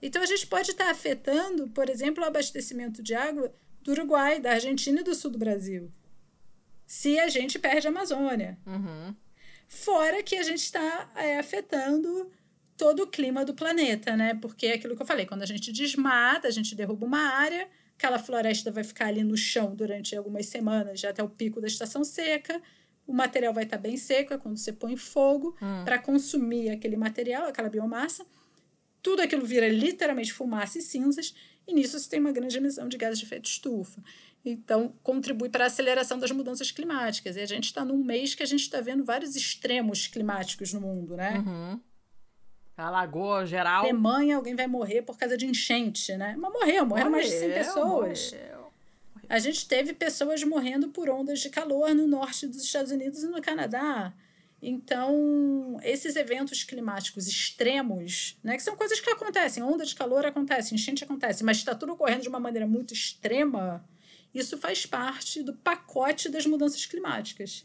Então 0.00 0.22
a 0.22 0.26
gente 0.26 0.46
pode 0.46 0.70
estar 0.70 0.88
afetando, 0.88 1.68
por 1.68 1.90
exemplo, 1.90 2.22
o 2.22 2.26
abastecimento 2.26 3.02
de 3.02 3.12
água 3.14 3.52
do 3.82 3.90
Uruguai, 3.90 4.40
da 4.40 4.52
Argentina 4.52 5.00
e 5.00 5.04
do 5.04 5.14
sul 5.14 5.32
do 5.32 5.38
Brasil. 5.38 5.90
Se 6.86 7.18
a 7.18 7.28
gente 7.28 7.58
perde 7.58 7.88
a 7.88 7.90
Amazônia. 7.90 8.56
Uhum. 8.64 9.14
Fora 9.68 10.22
que 10.22 10.36
a 10.36 10.42
gente 10.42 10.62
está 10.62 11.10
é, 11.14 11.38
afetando 11.38 12.30
todo 12.76 13.02
o 13.02 13.06
clima 13.06 13.44
do 13.44 13.54
planeta, 13.54 14.16
né? 14.16 14.34
Porque 14.34 14.66
é 14.66 14.74
aquilo 14.74 14.96
que 14.96 15.02
eu 15.02 15.06
falei, 15.06 15.26
quando 15.26 15.42
a 15.42 15.46
gente 15.46 15.70
desmata, 15.70 16.48
a 16.48 16.50
gente 16.50 16.74
derruba 16.74 17.04
uma 17.04 17.20
área, 17.20 17.68
aquela 17.96 18.18
floresta 18.18 18.72
vai 18.72 18.82
ficar 18.82 19.06
ali 19.06 19.22
no 19.22 19.36
chão 19.36 19.74
durante 19.74 20.16
algumas 20.16 20.46
semanas, 20.46 20.98
já 20.98 21.10
até 21.10 21.22
o 21.22 21.28
pico 21.28 21.60
da 21.60 21.66
estação 21.66 22.02
seca 22.02 22.60
o 23.10 23.12
material 23.12 23.52
vai 23.52 23.64
estar 23.64 23.76
tá 23.76 23.82
bem 23.82 23.96
seco, 23.96 24.32
é 24.32 24.38
quando 24.38 24.56
você 24.56 24.72
põe 24.72 24.96
fogo 24.96 25.56
hum. 25.60 25.84
para 25.84 25.98
consumir 25.98 26.70
aquele 26.70 26.96
material, 26.96 27.48
aquela 27.48 27.68
biomassa. 27.68 28.24
Tudo 29.02 29.20
aquilo 29.20 29.44
vira 29.44 29.68
literalmente 29.68 30.32
fumaça 30.32 30.78
e 30.78 30.82
cinzas, 30.82 31.34
e 31.66 31.74
nisso 31.74 31.98
você 31.98 32.08
tem 32.08 32.20
uma 32.20 32.30
grande 32.30 32.56
emissão 32.56 32.88
de 32.88 32.96
gases 32.96 33.18
de 33.18 33.24
efeito 33.24 33.46
estufa. 33.46 34.00
Então, 34.44 34.94
contribui 35.02 35.48
para 35.48 35.64
a 35.64 35.66
aceleração 35.66 36.18
das 36.18 36.30
mudanças 36.30 36.70
climáticas. 36.70 37.36
E 37.36 37.40
a 37.40 37.46
gente 37.46 37.64
está 37.64 37.84
num 37.84 37.98
mês 38.02 38.34
que 38.34 38.42
a 38.44 38.46
gente 38.46 38.62
está 38.62 38.80
vendo 38.80 39.04
vários 39.04 39.34
extremos 39.34 40.06
climáticos 40.06 40.72
no 40.72 40.80
mundo, 40.80 41.16
né? 41.16 41.42
Uhum. 41.44 41.80
Alagou 42.76 43.44
geral. 43.44 43.82
Alemanha, 43.82 44.36
alguém 44.36 44.54
vai 44.54 44.66
morrer 44.66 45.02
por 45.02 45.18
causa 45.18 45.36
de 45.36 45.46
enchente, 45.46 46.16
né? 46.16 46.36
Mas 46.38 46.52
morreu, 46.52 46.86
morreram 46.86 47.10
morreu, 47.10 47.10
mais 47.10 47.26
de 47.26 47.32
100 47.32 47.52
pessoas. 47.52 48.32
Morreu 48.32 48.59
a 49.30 49.38
gente 49.38 49.68
teve 49.68 49.92
pessoas 49.92 50.42
morrendo 50.42 50.88
por 50.88 51.08
ondas 51.08 51.38
de 51.38 51.50
calor 51.50 51.94
no 51.94 52.04
norte 52.08 52.48
dos 52.48 52.64
Estados 52.64 52.90
Unidos 52.90 53.22
e 53.22 53.28
no 53.28 53.40
Canadá. 53.40 54.12
Então, 54.60 55.78
esses 55.84 56.16
eventos 56.16 56.64
climáticos 56.64 57.28
extremos, 57.28 58.36
né, 58.42 58.56
que 58.56 58.62
são 58.64 58.74
coisas 58.74 58.98
que 58.98 59.08
acontecem, 59.08 59.62
onda 59.62 59.86
de 59.86 59.94
calor 59.94 60.26
acontece, 60.26 60.74
enchente 60.74 61.04
acontece, 61.04 61.44
mas 61.44 61.58
está 61.58 61.76
tudo 61.76 61.92
ocorrendo 61.92 62.22
de 62.22 62.28
uma 62.28 62.40
maneira 62.40 62.66
muito 62.66 62.92
extrema, 62.92 63.88
isso 64.34 64.58
faz 64.58 64.84
parte 64.84 65.44
do 65.44 65.54
pacote 65.54 66.28
das 66.28 66.44
mudanças 66.44 66.84
climáticas, 66.84 67.64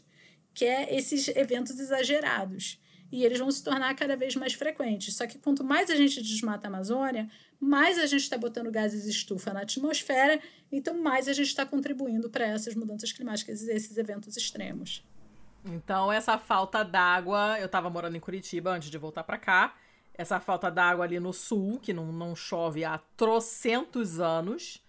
que 0.54 0.64
é 0.64 0.96
esses 0.96 1.26
eventos 1.28 1.80
exagerados. 1.80 2.80
E 3.10 3.24
eles 3.24 3.40
vão 3.40 3.50
se 3.50 3.62
tornar 3.62 3.94
cada 3.96 4.16
vez 4.16 4.36
mais 4.36 4.52
frequentes. 4.52 5.14
Só 5.16 5.26
que 5.26 5.38
quanto 5.38 5.62
mais 5.62 5.90
a 5.90 5.96
gente 5.96 6.22
desmata 6.22 6.66
a 6.66 6.70
Amazônia, 6.70 7.28
mais 7.60 7.98
a 7.98 8.06
gente 8.06 8.22
está 8.22 8.36
botando 8.36 8.70
gases 8.70 9.06
estufa 9.06 9.52
na 9.52 9.62
atmosfera, 9.62 10.40
então 10.70 11.00
mais 11.02 11.28
a 11.28 11.32
gente 11.32 11.48
está 11.48 11.64
contribuindo 11.64 12.28
para 12.28 12.46
essas 12.46 12.74
mudanças 12.74 13.12
climáticas 13.12 13.62
e 13.62 13.72
esses 13.72 13.96
eventos 13.96 14.36
extremos. 14.36 15.04
Então, 15.64 16.12
essa 16.12 16.38
falta 16.38 16.84
d'água, 16.84 17.58
eu 17.58 17.66
estava 17.66 17.90
morando 17.90 18.16
em 18.16 18.20
Curitiba 18.20 18.70
antes 18.70 18.88
de 18.88 18.98
voltar 18.98 19.24
para 19.24 19.38
cá, 19.38 19.74
essa 20.14 20.40
falta 20.40 20.70
d'água 20.70 21.04
ali 21.04 21.20
no 21.20 21.32
sul, 21.32 21.78
que 21.80 21.92
não, 21.92 22.12
não 22.12 22.34
chove 22.34 22.84
há 22.84 22.98
trocentos 23.16 24.20
anos, 24.20 24.82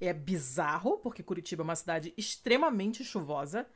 é 0.00 0.12
bizarro, 0.12 0.98
porque 0.98 1.22
Curitiba 1.22 1.62
é 1.62 1.64
uma 1.64 1.76
cidade 1.76 2.12
extremamente 2.16 3.04
chuvosa 3.04 3.66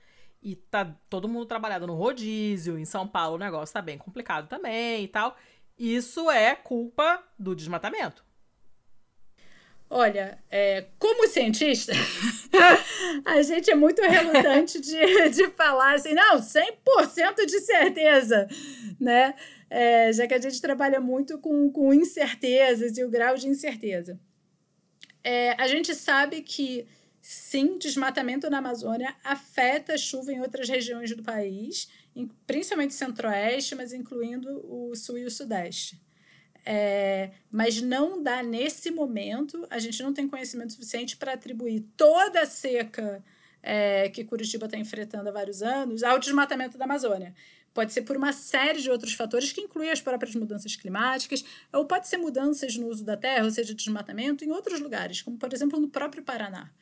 e 0.42 0.56
tá 0.56 0.84
todo 1.08 1.28
mundo 1.28 1.46
trabalhando 1.46 1.86
no 1.86 1.94
rodízio, 1.94 2.78
em 2.78 2.84
São 2.84 3.06
Paulo 3.06 3.36
o 3.36 3.38
negócio 3.38 3.72
tá 3.72 3.80
bem 3.80 3.96
complicado 3.96 4.48
também 4.48 5.04
e 5.04 5.08
tal. 5.08 5.36
Isso 5.78 6.30
é 6.30 6.56
culpa 6.56 7.22
do 7.38 7.54
desmatamento. 7.54 8.25
Olha, 9.88 10.38
é, 10.50 10.86
como 10.98 11.28
cientista, 11.28 11.92
a 13.24 13.40
gente 13.42 13.70
é 13.70 13.74
muito 13.74 14.02
relutante 14.02 14.80
de, 14.80 15.28
de 15.30 15.48
falar 15.50 15.94
assim, 15.94 16.12
não, 16.12 16.40
100% 16.40 17.46
de 17.46 17.60
certeza, 17.60 18.48
né? 18.98 19.34
É, 19.70 20.12
já 20.12 20.26
que 20.26 20.34
a 20.34 20.40
gente 20.40 20.60
trabalha 20.60 21.00
muito 21.00 21.38
com, 21.38 21.70
com 21.70 21.94
incertezas 21.94 22.98
e 22.98 23.04
o 23.04 23.10
grau 23.10 23.36
de 23.36 23.48
incerteza. 23.48 24.18
É, 25.22 25.52
a 25.60 25.68
gente 25.68 25.94
sabe 25.94 26.42
que, 26.42 26.86
sim, 27.20 27.78
desmatamento 27.78 28.50
na 28.50 28.58
Amazônia 28.58 29.14
afeta 29.22 29.94
a 29.94 29.98
chuva 29.98 30.32
em 30.32 30.40
outras 30.40 30.68
regiões 30.68 31.14
do 31.14 31.22
país, 31.22 31.88
principalmente 32.46 32.94
centro-oeste, 32.94 33.74
mas 33.76 33.92
incluindo 33.92 34.48
o 34.64 34.94
sul 34.96 35.18
e 35.18 35.24
o 35.24 35.30
sudeste. 35.30 36.00
É, 36.68 37.30
mas 37.48 37.80
não 37.80 38.20
dá 38.20 38.42
nesse 38.42 38.90
momento, 38.90 39.64
a 39.70 39.78
gente 39.78 40.02
não 40.02 40.12
tem 40.12 40.26
conhecimento 40.26 40.72
suficiente 40.72 41.16
para 41.16 41.34
atribuir 41.34 41.84
toda 41.96 42.42
a 42.42 42.46
seca 42.46 43.22
é, 43.62 44.08
que 44.08 44.24
Curitiba 44.24 44.66
está 44.66 44.76
enfrentando 44.76 45.28
há 45.28 45.32
vários 45.32 45.62
anos 45.62 46.02
ao 46.02 46.18
desmatamento 46.18 46.76
da 46.76 46.84
Amazônia. 46.84 47.32
Pode 47.72 47.92
ser 47.92 48.02
por 48.02 48.16
uma 48.16 48.32
série 48.32 48.80
de 48.80 48.90
outros 48.90 49.12
fatores 49.12 49.52
que 49.52 49.60
incluem 49.60 49.90
as 49.90 50.00
próprias 50.00 50.34
mudanças 50.34 50.74
climáticas, 50.74 51.44
ou 51.72 51.84
pode 51.84 52.08
ser 52.08 52.16
mudanças 52.16 52.76
no 52.76 52.88
uso 52.88 53.04
da 53.04 53.16
terra, 53.16 53.44
ou 53.44 53.50
seja, 53.50 53.72
desmatamento 53.72 54.44
em 54.44 54.50
outros 54.50 54.80
lugares, 54.80 55.22
como 55.22 55.36
por 55.36 55.52
exemplo 55.52 55.78
no 55.78 55.88
próprio 55.88 56.24
Paraná. 56.24 56.72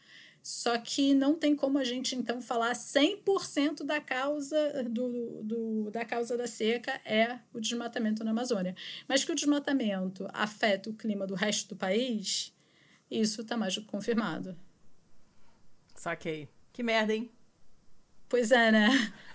Só 0.44 0.76
que 0.76 1.14
não 1.14 1.34
tem 1.34 1.56
como 1.56 1.78
a 1.78 1.84
gente, 1.84 2.14
então, 2.14 2.38
falar 2.38 2.74
100% 2.74 3.82
da 3.82 3.98
causa, 3.98 4.84
do, 4.90 5.42
do, 5.42 5.90
da 5.90 6.04
causa 6.04 6.36
da 6.36 6.46
seca 6.46 7.00
é 7.02 7.38
o 7.50 7.58
desmatamento 7.58 8.22
na 8.22 8.32
Amazônia. 8.32 8.76
Mas 9.08 9.24
que 9.24 9.32
o 9.32 9.34
desmatamento 9.34 10.28
afeta 10.34 10.90
o 10.90 10.92
clima 10.92 11.26
do 11.26 11.34
resto 11.34 11.70
do 11.70 11.76
país, 11.76 12.54
isso 13.10 13.40
está 13.40 13.56
mais 13.56 13.74
do 13.74 13.80
que 13.80 13.86
confirmado. 13.86 14.54
Saquei. 15.94 16.46
Que 16.74 16.82
merda, 16.82 17.14
hein? 17.14 17.30
Pois 18.28 18.52
é, 18.52 18.70
né? 18.70 18.90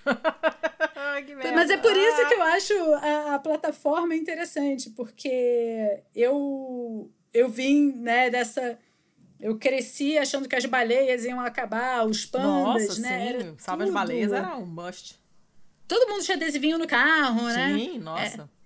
Mas 1.56 1.72
é 1.72 1.77
por 1.77 1.98
isso 1.98 2.27
que 2.27 2.34
eu 2.36 2.44
acho 2.44 2.73
a, 2.94 3.34
a 3.34 3.40
plataforma 3.40 4.15
interessante, 4.15 4.91
porque 4.91 6.03
eu, 6.15 7.11
eu 7.34 7.49
vim 7.49 7.94
né, 7.94 8.30
dessa 8.30 8.77
eu 9.40 9.57
cresci 9.57 10.18
achando 10.18 10.48
que 10.48 10.56
as 10.56 10.66
baleias 10.66 11.24
iam 11.24 11.40
acabar, 11.40 12.06
os 12.06 12.26
pandas, 12.26 12.88
Nossa, 12.88 13.02
né? 13.02 13.40
Sim. 13.40 13.56
Salva 13.57 13.86
de 13.86 13.91
baleias 13.91 14.32
era 14.32 14.57
um 14.57 14.66
must. 14.66 15.16
todo 15.88 16.10
mundo 16.10 16.24
tinha 16.24 16.36
adesivinho 16.36 16.78
no 16.78 16.88
carro, 16.88 17.44
né? 17.44 17.78
Sim, 17.78 17.99
nossa. 17.99 18.44
É, 18.44 18.60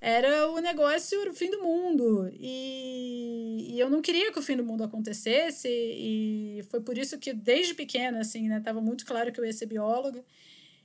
era 0.00 0.48
o 0.50 0.60
negócio, 0.60 1.20
era 1.20 1.30
o 1.30 1.34
fim 1.34 1.50
do 1.50 1.62
mundo. 1.62 2.30
E, 2.32 3.74
e, 3.74 3.80
eu 3.80 3.90
não 3.90 4.00
queria 4.00 4.32
que 4.32 4.38
o 4.38 4.42
fim 4.42 4.56
do 4.56 4.64
mundo 4.64 4.84
acontecesse. 4.84 5.68
E 5.68 6.64
foi 6.70 6.80
por 6.80 6.96
isso 6.96 7.18
que, 7.18 7.32
desde 7.32 7.74
pequena, 7.74 8.20
assim, 8.20 8.48
né? 8.48 8.60
Tava 8.60 8.80
muito 8.80 9.04
claro 9.04 9.32
que 9.32 9.40
eu 9.40 9.44
ia 9.44 9.52
ser 9.52 9.66
bióloga. 9.66 10.24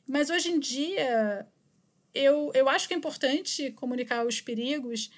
Mas 0.08 0.30
hoje 0.30 0.52
em 0.52 0.60
dia, 0.60 1.48
eu, 2.14 2.52
eu 2.54 2.68
acho 2.68 2.88
que 2.88 2.94
é 2.94 2.98
importante 2.98 3.72
comunicar 3.72 4.26
os 4.26 4.42
perigos, 4.42 5.12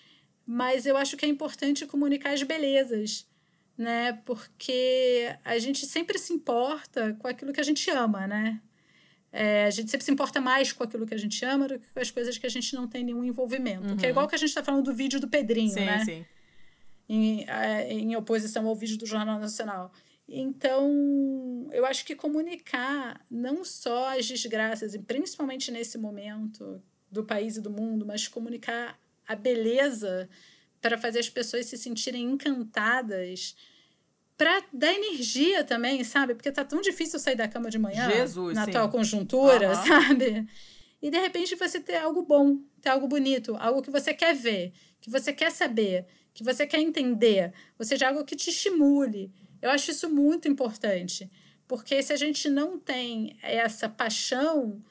mas 0.45 0.85
eu 0.85 0.95
acho 0.95 1.17
que 1.17 1.25
é 1.25 1.29
importante 1.29 1.85
comunicar 1.85 2.33
as 2.33 2.43
belezas, 2.43 3.27
né? 3.77 4.14
Porque 4.26 5.35
a 5.43 5.57
gente 5.57 5.85
sempre 5.85 6.18
se 6.18 6.34
importa 6.34 7.15
com 7.19 7.27
aquilo 7.27 7.52
que 7.52 7.60
a 7.60 7.64
gente 7.64 7.89
ama, 7.91 8.27
né? 8.27 8.61
É, 9.31 9.65
a 9.65 9.69
gente 9.69 9.91
sempre 9.91 10.06
se 10.06 10.11
importa 10.11 10.39
mais 10.39 10.72
com 10.72 10.84
aquilo 10.84 11.06
que 11.06 11.14
a 11.14 11.18
gente 11.18 11.43
ama 11.43 11.68
do 11.68 11.77
que 11.77 11.88
com 11.89 11.99
as 11.99 12.10
coisas 12.10 12.38
que 12.38 12.45
a 12.45 12.49
gente 12.49 12.73
não 12.73 12.88
tem 12.88 13.03
nenhum 13.03 13.23
envolvimento. 13.23 13.85
Uhum. 13.85 13.97
Que 13.97 14.06
é 14.06 14.10
igual 14.10 14.27
que 14.27 14.35
a 14.35 14.38
gente 14.38 14.47
está 14.47 14.64
falando 14.64 14.85
do 14.85 14.93
vídeo 14.93 15.19
do 15.19 15.27
Pedrinho, 15.27 15.73
sim, 15.73 15.85
né? 15.85 16.06
Sim. 16.06 16.26
Em, 17.07 17.43
é, 17.49 17.91
em 17.91 18.15
oposição 18.15 18.65
ao 18.65 18.76
vídeo 18.76 18.97
do 18.97 19.06
Jornal 19.06 19.38
Nacional. 19.38 19.91
Então, 20.27 21.69
eu 21.72 21.85
acho 21.85 22.06
que 22.06 22.15
comunicar 22.15 23.22
não 23.30 23.64
só 23.64 24.18
as 24.18 24.26
desgraças, 24.26 24.95
e 24.95 24.99
principalmente 24.99 25.69
nesse 25.69 25.97
momento 25.97 26.81
do 27.11 27.23
país 27.23 27.57
e 27.57 27.61
do 27.61 27.69
mundo, 27.69 28.06
mas 28.06 28.27
comunicar 28.27 28.97
a 29.27 29.35
beleza 29.35 30.30
para 30.85 30.99
fazer 30.99 31.17
as 31.17 31.29
pessoas 31.29 31.65
se 31.65 31.79
sentirem 31.79 32.21
encantadas 32.25 33.55
para 34.37 34.63
dar 34.71 34.93
energia 34.93 35.63
também, 35.63 36.03
sabe? 36.03 36.35
Porque 36.35 36.51
tá 36.51 36.63
tão 36.63 36.79
difícil 36.79 37.17
sair 37.17 37.35
da 37.35 37.47
cama 37.47 37.71
de 37.71 37.79
manhã 37.79 38.07
Jesus, 38.07 38.53
na 38.53 38.65
sim. 38.65 38.69
atual 38.69 38.89
conjuntura, 38.89 39.69
uhum. 39.69 39.75
sabe? 39.83 40.47
E 41.01 41.09
de 41.09 41.17
repente 41.17 41.55
você 41.55 41.79
ter 41.79 41.95
algo 41.95 42.21
bom, 42.21 42.59
ter 42.79 42.89
algo 42.89 43.07
bonito, 43.07 43.55
algo 43.55 43.81
que 43.81 43.89
você 43.89 44.13
quer 44.13 44.35
ver, 44.35 44.73
que 45.01 45.09
você 45.09 45.33
quer 45.33 45.51
saber, 45.51 46.05
que 46.35 46.43
você 46.43 46.67
quer 46.67 46.81
entender, 46.81 47.51
ou 47.79 47.83
seja, 47.83 48.09
algo 48.09 48.23
que 48.23 48.35
te 48.35 48.51
estimule. 48.51 49.33
Eu 49.63 49.71
acho 49.71 49.89
isso 49.89 50.07
muito 50.07 50.47
importante, 50.47 51.31
porque 51.67 52.03
se 52.03 52.13
a 52.13 52.15
gente 52.15 52.47
não 52.47 52.77
tem 52.77 53.35
essa 53.41 53.89
paixão, 53.89 54.83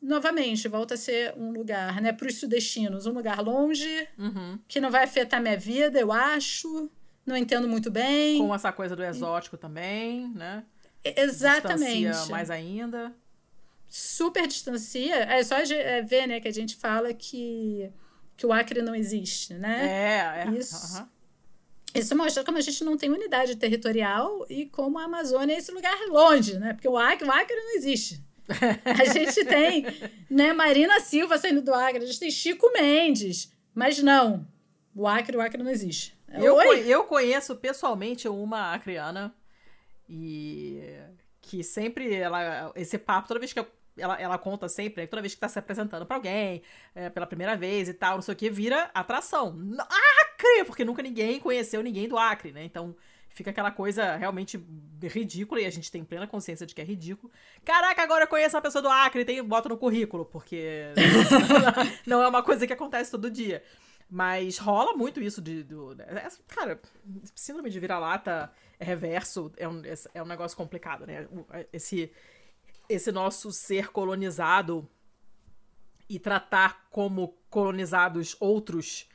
novamente, 0.00 0.68
volta 0.68 0.94
a 0.94 0.96
ser 0.96 1.34
um 1.36 1.52
lugar, 1.52 2.00
né, 2.00 2.12
para 2.12 2.26
os 2.26 2.38
sudestinos, 2.38 3.06
um 3.06 3.12
lugar 3.12 3.40
longe, 3.42 4.08
uhum. 4.18 4.58
que 4.68 4.80
não 4.80 4.90
vai 4.90 5.04
afetar 5.04 5.40
minha 5.40 5.56
vida, 5.56 5.98
eu 5.98 6.12
acho 6.12 6.90
não 7.28 7.36
entendo 7.36 7.68
muito 7.68 7.90
bem. 7.90 8.38
Com 8.38 8.54
essa 8.54 8.72
coisa 8.72 8.96
do 8.96 9.04
exótico 9.04 9.56
e... 9.56 9.58
também, 9.58 10.28
né? 10.34 10.64
Exatamente. 11.04 12.06
Distancia 12.06 12.30
mais 12.30 12.50
ainda. 12.50 13.14
Super 13.86 14.46
distancia. 14.46 15.14
É 15.14 15.42
só 15.44 15.56
é, 15.56 16.02
ver, 16.02 16.26
né, 16.26 16.40
que 16.40 16.48
a 16.48 16.52
gente 16.52 16.74
fala 16.74 17.12
que, 17.12 17.90
que 18.36 18.46
o 18.46 18.52
Acre 18.52 18.80
não 18.80 18.94
existe, 18.94 19.54
né? 19.54 19.86
É, 19.86 20.48
é. 20.48 20.58
Isso, 20.58 21.06
isso 21.94 22.16
mostra 22.16 22.42
como 22.44 22.58
a 22.58 22.62
gente 22.62 22.82
não 22.82 22.96
tem 22.96 23.10
unidade 23.10 23.56
territorial 23.56 24.46
e 24.48 24.66
como 24.66 24.98
a 24.98 25.04
Amazônia 25.04 25.54
é 25.54 25.58
esse 25.58 25.70
lugar 25.70 25.98
longe, 26.08 26.58
né? 26.58 26.72
Porque 26.72 26.88
o 26.88 26.96
Acre, 26.96 27.28
o 27.28 27.30
Acre 27.32 27.56
não 27.56 27.76
existe. 27.76 28.22
A 28.84 29.04
gente 29.04 29.44
tem, 29.44 29.84
né, 30.30 30.52
Marina 30.52 31.00
Silva 31.00 31.36
saindo 31.38 31.62
do 31.62 31.74
Acre, 31.74 32.02
a 32.02 32.06
gente 32.06 32.18
tem 32.18 32.30
Chico 32.30 32.72
Mendes, 32.72 33.52
mas 33.74 34.02
não, 34.02 34.46
o 34.94 35.06
Acre, 35.06 35.36
o 35.36 35.40
Acre 35.40 35.62
não 35.62 35.70
existe. 35.70 36.18
Eu, 36.32 36.60
eu 36.62 37.04
conheço 37.04 37.56
pessoalmente 37.56 38.28
uma 38.28 38.74
acriana 38.74 39.34
e 40.08 40.82
que 41.40 41.62
sempre 41.62 42.14
ela 42.14 42.70
esse 42.74 42.98
papo 42.98 43.28
toda 43.28 43.40
vez 43.40 43.52
que 43.52 43.60
eu, 43.60 43.66
ela, 43.96 44.20
ela 44.20 44.38
conta 44.38 44.68
sempre, 44.68 45.06
toda 45.06 45.22
vez 45.22 45.34
que 45.34 45.40
tá 45.40 45.48
se 45.48 45.58
apresentando 45.58 46.04
para 46.04 46.16
alguém, 46.16 46.62
é, 46.94 47.08
pela 47.08 47.26
primeira 47.26 47.56
vez 47.56 47.88
e 47.88 47.94
tal, 47.94 48.16
não 48.16 48.22
sei 48.22 48.34
o 48.34 48.36
que, 48.36 48.50
vira 48.50 48.90
atração. 48.94 49.56
Acre! 49.78 50.64
Porque 50.66 50.84
nunca 50.84 51.02
ninguém 51.02 51.40
conheceu 51.40 51.82
ninguém 51.82 52.08
do 52.08 52.18
Acre, 52.18 52.52
né? 52.52 52.64
Então 52.64 52.94
fica 53.38 53.50
aquela 53.50 53.70
coisa 53.70 54.16
realmente 54.16 54.60
ridícula 55.00 55.60
e 55.60 55.64
a 55.64 55.70
gente 55.70 55.92
tem 55.92 56.04
plena 56.04 56.26
consciência 56.26 56.66
de 56.66 56.74
que 56.74 56.80
é 56.80 56.84
ridículo. 56.84 57.32
Caraca, 57.64 58.02
agora 58.02 58.24
eu 58.24 58.28
conheço 58.28 58.56
uma 58.56 58.62
pessoa 58.62 58.82
do 58.82 58.88
Acre 58.88 59.20
e 59.20 59.24
tem, 59.24 59.44
bota 59.44 59.68
no 59.68 59.78
currículo, 59.78 60.24
porque 60.24 60.86
não 62.04 62.20
é 62.20 62.26
uma 62.26 62.42
coisa 62.42 62.66
que 62.66 62.72
acontece 62.72 63.12
todo 63.12 63.30
dia. 63.30 63.62
Mas 64.10 64.58
rola 64.58 64.96
muito 64.96 65.22
isso 65.22 65.40
de. 65.40 65.62
Do, 65.62 65.92
é, 66.02 66.28
cara, 66.48 66.80
síndrome 67.36 67.70
de 67.70 67.78
vira-lata 67.78 68.50
é 68.80 68.84
reverso 68.84 69.52
é 69.56 69.68
um, 69.68 69.82
é 70.14 70.22
um 70.22 70.26
negócio 70.26 70.56
complicado, 70.56 71.06
né? 71.06 71.28
Esse, 71.72 72.10
esse 72.88 73.12
nosso 73.12 73.52
ser 73.52 73.92
colonizado 73.92 74.88
e 76.08 76.18
tratar 76.18 76.88
como 76.90 77.36
colonizados 77.50 78.34
outros 78.40 79.08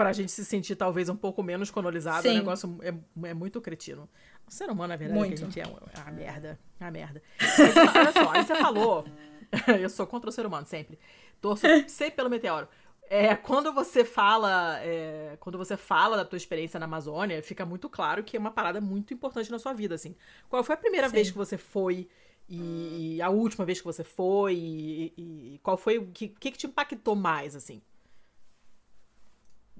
pra 0.00 0.14
gente 0.14 0.32
se 0.32 0.46
sentir 0.46 0.76
talvez 0.76 1.10
um 1.10 1.14
pouco 1.14 1.42
menos 1.42 1.70
colonizado 1.70 2.26
é 2.26 2.30
um 2.30 2.34
negócio 2.36 2.78
é, 2.80 3.28
é 3.28 3.34
muito 3.34 3.60
cretino. 3.60 4.08
O 4.48 4.50
ser 4.50 4.70
humano, 4.70 4.88
na 4.88 4.96
verdade, 4.96 5.20
muito. 5.20 5.36
que 5.36 5.42
a 5.42 5.44
gente 5.44 5.60
é, 5.60 5.62
é 5.62 6.00
uma 6.00 6.10
merda. 6.10 6.58
É 6.80 6.84
uma 6.84 6.90
merda. 6.90 7.22
Mas, 7.38 7.76
olha 7.94 8.12
só, 8.12 8.30
aí 8.32 8.42
você 8.42 8.54
falou. 8.54 9.04
eu 9.78 9.90
sou 9.90 10.06
contra 10.06 10.30
o 10.30 10.32
ser 10.32 10.46
humano, 10.46 10.64
sempre. 10.64 10.98
Torço 11.38 11.66
sempre 11.86 12.16
pelo 12.16 12.30
meteoro. 12.30 12.66
É, 13.10 13.36
quando 13.36 13.74
você 13.74 14.02
fala, 14.02 14.78
é, 14.80 15.36
quando 15.38 15.58
você 15.58 15.76
fala 15.76 16.16
da 16.16 16.24
tua 16.24 16.38
experiência 16.38 16.80
na 16.80 16.86
Amazônia, 16.86 17.42
fica 17.42 17.66
muito 17.66 17.86
claro 17.90 18.24
que 18.24 18.38
é 18.38 18.40
uma 18.40 18.50
parada 18.50 18.80
muito 18.80 19.12
importante 19.12 19.50
na 19.50 19.58
sua 19.58 19.74
vida, 19.74 19.96
assim. 19.96 20.16
Qual 20.48 20.64
foi 20.64 20.76
a 20.76 20.78
primeira 20.78 21.08
Sim. 21.08 21.14
vez 21.14 21.30
que 21.30 21.36
você 21.36 21.58
foi 21.58 22.08
e, 22.48 23.16
e, 23.16 23.22
a 23.22 23.28
última 23.28 23.66
vez 23.66 23.80
que 23.80 23.84
você 23.84 24.02
foi 24.02 24.54
e, 24.54 25.54
e 25.54 25.60
qual 25.62 25.76
foi 25.76 25.98
o 25.98 26.06
que, 26.06 26.28
que 26.28 26.52
te 26.52 26.66
impactou 26.66 27.14
mais, 27.14 27.54
assim? 27.54 27.82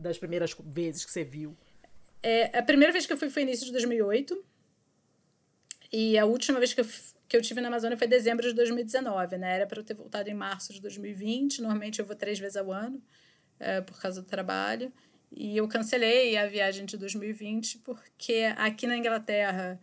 Das 0.00 0.18
primeiras 0.18 0.56
vezes 0.64 1.04
que 1.04 1.12
você 1.12 1.24
viu. 1.24 1.56
É, 2.22 2.58
a 2.58 2.62
primeira 2.62 2.92
vez 2.92 3.06
que 3.06 3.12
eu 3.12 3.16
fui 3.16 3.30
foi 3.30 3.42
início 3.42 3.66
de 3.66 3.72
2008 3.72 4.44
e 5.92 6.18
a 6.18 6.24
última 6.24 6.58
vez 6.58 6.72
que 6.72 6.80
eu 6.80 6.86
que 7.30 7.36
eu 7.36 7.42
tive 7.42 7.60
na 7.60 7.68
Amazônia 7.68 7.96
foi 7.96 8.08
dezembro 8.08 8.44
de 8.44 8.52
2019, 8.52 9.38
né? 9.38 9.54
Era 9.54 9.64
para 9.64 9.78
eu 9.78 9.84
ter 9.84 9.94
voltado 9.94 10.28
em 10.28 10.34
março 10.34 10.72
de 10.72 10.80
2020. 10.80 11.62
Normalmente 11.62 12.00
eu 12.00 12.04
vou 12.04 12.16
três 12.16 12.40
vezes 12.40 12.56
ao 12.56 12.72
ano 12.72 13.00
é, 13.60 13.80
por 13.80 14.00
causa 14.00 14.20
do 14.20 14.26
trabalho. 14.26 14.92
E 15.30 15.56
eu 15.56 15.68
cancelei 15.68 16.36
a 16.36 16.48
viagem 16.48 16.84
de 16.84 16.96
2020 16.96 17.78
porque 17.78 18.52
aqui 18.56 18.84
na 18.84 18.96
Inglaterra 18.96 19.80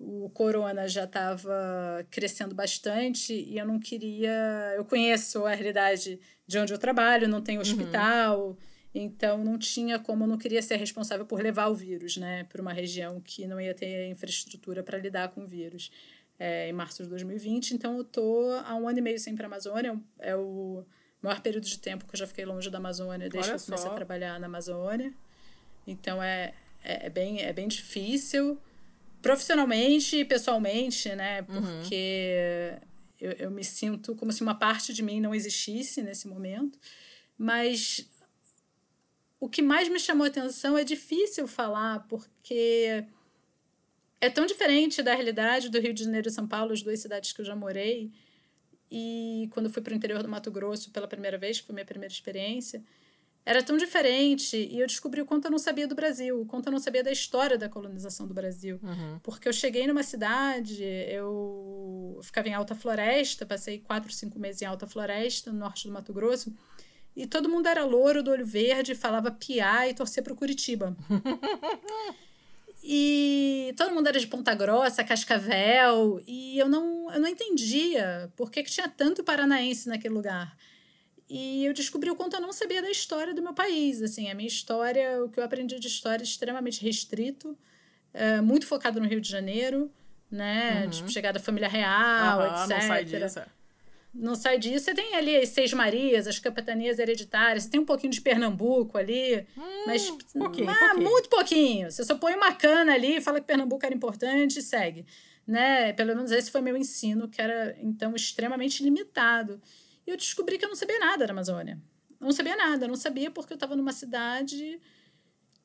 o 0.00 0.28
corona 0.30 0.88
já 0.88 1.04
estava 1.04 2.04
crescendo 2.10 2.56
bastante 2.56 3.34
e 3.34 3.56
eu 3.56 3.64
não 3.64 3.78
queria. 3.78 4.74
Eu 4.74 4.84
conheço 4.84 5.46
a 5.46 5.54
realidade 5.54 6.18
de 6.44 6.58
onde 6.58 6.72
eu 6.72 6.78
trabalho, 6.78 7.28
não 7.28 7.40
tem 7.40 7.54
uhum. 7.54 7.62
hospital. 7.62 8.48
Uhum. 8.48 8.56
Então 8.94 9.44
não 9.44 9.56
tinha 9.56 9.98
como, 9.98 10.26
não 10.26 10.36
queria 10.36 10.60
ser 10.60 10.76
responsável 10.76 11.24
por 11.24 11.40
levar 11.40 11.68
o 11.68 11.74
vírus, 11.74 12.16
né, 12.16 12.44
para 12.44 12.60
uma 12.60 12.72
região 12.72 13.20
que 13.20 13.46
não 13.46 13.60
ia 13.60 13.72
ter 13.72 14.08
infraestrutura 14.08 14.82
para 14.82 14.98
lidar 14.98 15.28
com 15.28 15.44
o 15.44 15.46
vírus 15.46 15.90
é, 16.40 16.68
em 16.70 16.72
março 16.72 17.02
de 17.02 17.08
2020. 17.10 17.72
Então, 17.72 17.98
eu 17.98 18.04
tô 18.04 18.50
há 18.64 18.74
um 18.74 18.88
ano 18.88 18.98
e 18.98 19.02
meio 19.02 19.18
sem 19.20 19.36
para 19.36 19.44
a 19.44 19.48
Amazônia. 19.48 20.00
É 20.18 20.34
o 20.34 20.82
maior 21.22 21.40
período 21.42 21.66
de 21.66 21.78
tempo 21.78 22.06
que 22.06 22.14
eu 22.14 22.18
já 22.18 22.26
fiquei 22.26 22.46
longe 22.46 22.70
da 22.70 22.78
Amazônia 22.78 23.28
desde 23.28 23.50
Olha 23.50 23.58
que 23.58 23.62
eu 23.62 23.66
comecei 23.66 23.86
só. 23.86 23.92
a 23.92 23.96
trabalhar 23.96 24.40
na 24.40 24.46
Amazônia. 24.46 25.12
Então, 25.86 26.22
é, 26.22 26.54
é, 26.82 27.06
é, 27.06 27.10
bem, 27.10 27.42
é 27.42 27.52
bem 27.52 27.68
difícil, 27.68 28.58
profissionalmente 29.20 30.16
e 30.16 30.24
pessoalmente, 30.24 31.14
né? 31.14 31.42
Uhum. 31.42 31.60
Porque 31.60 32.72
uhum. 32.72 32.88
eu, 33.20 33.32
eu 33.32 33.50
me 33.50 33.62
sinto 33.62 34.16
como 34.16 34.32
se 34.32 34.42
uma 34.42 34.54
parte 34.54 34.94
de 34.94 35.02
mim 35.02 35.20
não 35.20 35.34
existisse 35.34 36.02
nesse 36.02 36.26
momento. 36.26 36.78
Mas 37.36 38.08
o 39.40 39.48
que 39.48 39.62
mais 39.62 39.88
me 39.88 39.98
chamou 39.98 40.24
a 40.24 40.28
atenção 40.28 40.76
é 40.76 40.84
difícil 40.84 41.48
falar, 41.48 42.06
porque 42.06 43.04
é 44.20 44.28
tão 44.28 44.44
diferente 44.44 45.02
da 45.02 45.14
realidade 45.14 45.70
do 45.70 45.80
Rio 45.80 45.94
de 45.94 46.04
Janeiro 46.04 46.28
e 46.28 46.30
São 46.30 46.46
Paulo, 46.46 46.72
as 46.72 46.82
duas 46.82 47.00
cidades 47.00 47.32
que 47.32 47.40
eu 47.40 47.44
já 47.44 47.56
morei. 47.56 48.12
E 48.90 49.48
quando 49.52 49.70
fui 49.70 49.80
para 49.80 49.94
o 49.94 49.96
interior 49.96 50.22
do 50.22 50.28
Mato 50.28 50.50
Grosso 50.50 50.90
pela 50.90 51.08
primeira 51.08 51.38
vez, 51.38 51.58
que 51.58 51.66
foi 51.66 51.74
minha 51.74 51.86
primeira 51.86 52.12
experiência, 52.12 52.84
era 53.46 53.62
tão 53.62 53.78
diferente. 53.78 54.56
E 54.56 54.78
eu 54.78 54.86
descobri 54.86 55.22
o 55.22 55.24
quanto 55.24 55.46
eu 55.46 55.50
não 55.50 55.58
sabia 55.58 55.88
do 55.88 55.94
Brasil, 55.94 56.42
o 56.42 56.44
quanto 56.44 56.66
eu 56.66 56.72
não 56.72 56.78
sabia 56.78 57.02
da 57.02 57.10
história 57.10 57.56
da 57.56 57.68
colonização 57.68 58.26
do 58.26 58.34
Brasil. 58.34 58.78
Uhum. 58.82 59.18
Porque 59.22 59.48
eu 59.48 59.52
cheguei 59.52 59.86
numa 59.86 60.02
cidade, 60.02 60.84
eu 60.84 62.20
ficava 62.22 62.48
em 62.48 62.52
Alta 62.52 62.74
Floresta, 62.74 63.46
passei 63.46 63.78
quatro, 63.78 64.12
cinco 64.12 64.38
meses 64.38 64.60
em 64.60 64.66
Alta 64.66 64.86
Floresta, 64.86 65.50
no 65.50 65.58
norte 65.58 65.86
do 65.86 65.92
Mato 65.92 66.12
Grosso. 66.12 66.54
E 67.16 67.26
todo 67.26 67.48
mundo 67.48 67.66
era 67.66 67.84
louro, 67.84 68.22
do 68.22 68.30
olho 68.30 68.46
verde, 68.46 68.94
falava 68.94 69.30
piá 69.30 69.88
e 69.88 69.94
torcia 69.94 70.22
para 70.22 70.34
Curitiba. 70.34 70.96
E 72.82 73.74
todo 73.76 73.94
mundo 73.94 74.06
era 74.06 74.18
de 74.18 74.26
Ponta 74.26 74.54
Grossa, 74.54 75.04
Cascavel, 75.04 76.20
e 76.26 76.58
eu 76.58 76.68
não, 76.68 77.12
eu 77.12 77.20
não 77.20 77.28
entendia 77.28 78.32
por 78.34 78.50
que, 78.50 78.62
que 78.62 78.70
tinha 78.70 78.88
tanto 78.88 79.22
paranaense 79.22 79.88
naquele 79.88 80.14
lugar. 80.14 80.56
E 81.28 81.64
eu 81.64 81.72
descobri 81.72 82.10
o 82.10 82.16
quanto 82.16 82.34
eu 82.34 82.40
não 82.40 82.52
sabia 82.52 82.82
da 82.82 82.90
história 82.90 83.34
do 83.34 83.42
meu 83.42 83.52
país. 83.52 84.02
Assim, 84.02 84.30
a 84.30 84.34
minha 84.34 84.48
história, 84.48 85.22
o 85.22 85.28
que 85.28 85.38
eu 85.38 85.44
aprendi 85.44 85.78
de 85.78 85.86
história 85.86 86.22
é 86.22 86.24
extremamente 86.24 86.82
restrito, 86.82 87.56
é, 88.12 88.40
muito 88.40 88.66
focado 88.66 88.98
no 88.98 89.06
Rio 89.06 89.20
de 89.20 89.30
Janeiro, 89.30 89.92
né? 90.30 90.84
Uhum. 90.84 90.90
Tipo, 90.90 91.10
chegada 91.10 91.38
da 91.38 91.44
família 91.44 91.68
real, 91.68 92.40
uhum, 92.40 92.46
etc. 92.46 92.68
Não 92.68 92.80
sai 92.80 93.04
disso. 93.04 93.40
Não 94.12 94.34
sai 94.34 94.58
disso. 94.58 94.86
Você 94.86 94.94
tem 94.94 95.14
ali 95.14 95.36
as 95.36 95.50
Seis 95.50 95.72
Marias, 95.72 96.26
as 96.26 96.38
capitanias 96.38 96.98
hereditárias, 96.98 97.64
você 97.64 97.70
tem 97.70 97.80
um 97.80 97.84
pouquinho 97.84 98.12
de 98.12 98.20
Pernambuco 98.20 98.98
ali, 98.98 99.46
hum, 99.56 99.84
mas 99.86 100.10
pouquinho, 100.10 100.70
ah, 100.70 100.74
pouquinho. 100.74 101.10
muito 101.10 101.28
pouquinho. 101.28 101.90
Você 101.90 102.04
só 102.04 102.16
põe 102.16 102.34
uma 102.34 102.52
cana 102.52 102.92
ali, 102.92 103.20
fala 103.20 103.40
que 103.40 103.46
Pernambuco 103.46 103.86
era 103.86 103.94
importante 103.94 104.58
e 104.58 104.62
segue. 104.62 105.06
Né? 105.46 105.92
Pelo 105.92 106.14
menos 106.14 106.32
esse 106.32 106.50
foi 106.50 106.60
meu 106.60 106.76
ensino, 106.76 107.28
que 107.28 107.40
era 107.40 107.76
então 107.80 108.14
extremamente 108.14 108.82
limitado. 108.82 109.60
E 110.06 110.10
eu 110.10 110.16
descobri 110.16 110.58
que 110.58 110.64
eu 110.64 110.68
não 110.68 110.76
sabia 110.76 110.98
nada 110.98 111.26
da 111.26 111.32
Amazônia. 111.32 111.80
Não 112.18 112.32
sabia 112.32 112.56
nada, 112.56 112.86
não 112.86 112.96
sabia 112.96 113.30
porque 113.30 113.52
eu 113.52 113.56
estava 113.56 113.74
numa 113.74 113.92
cidade 113.92 114.80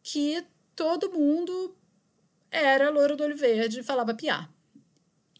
que 0.01 0.45
todo 0.75 1.11
mundo 1.11 1.75
era 2.51 2.89
louro 2.89 3.15
do 3.17 3.23
olho 3.23 3.35
verde 3.35 3.79
e 3.79 3.83
falava 3.83 4.13
piar. 4.13 4.54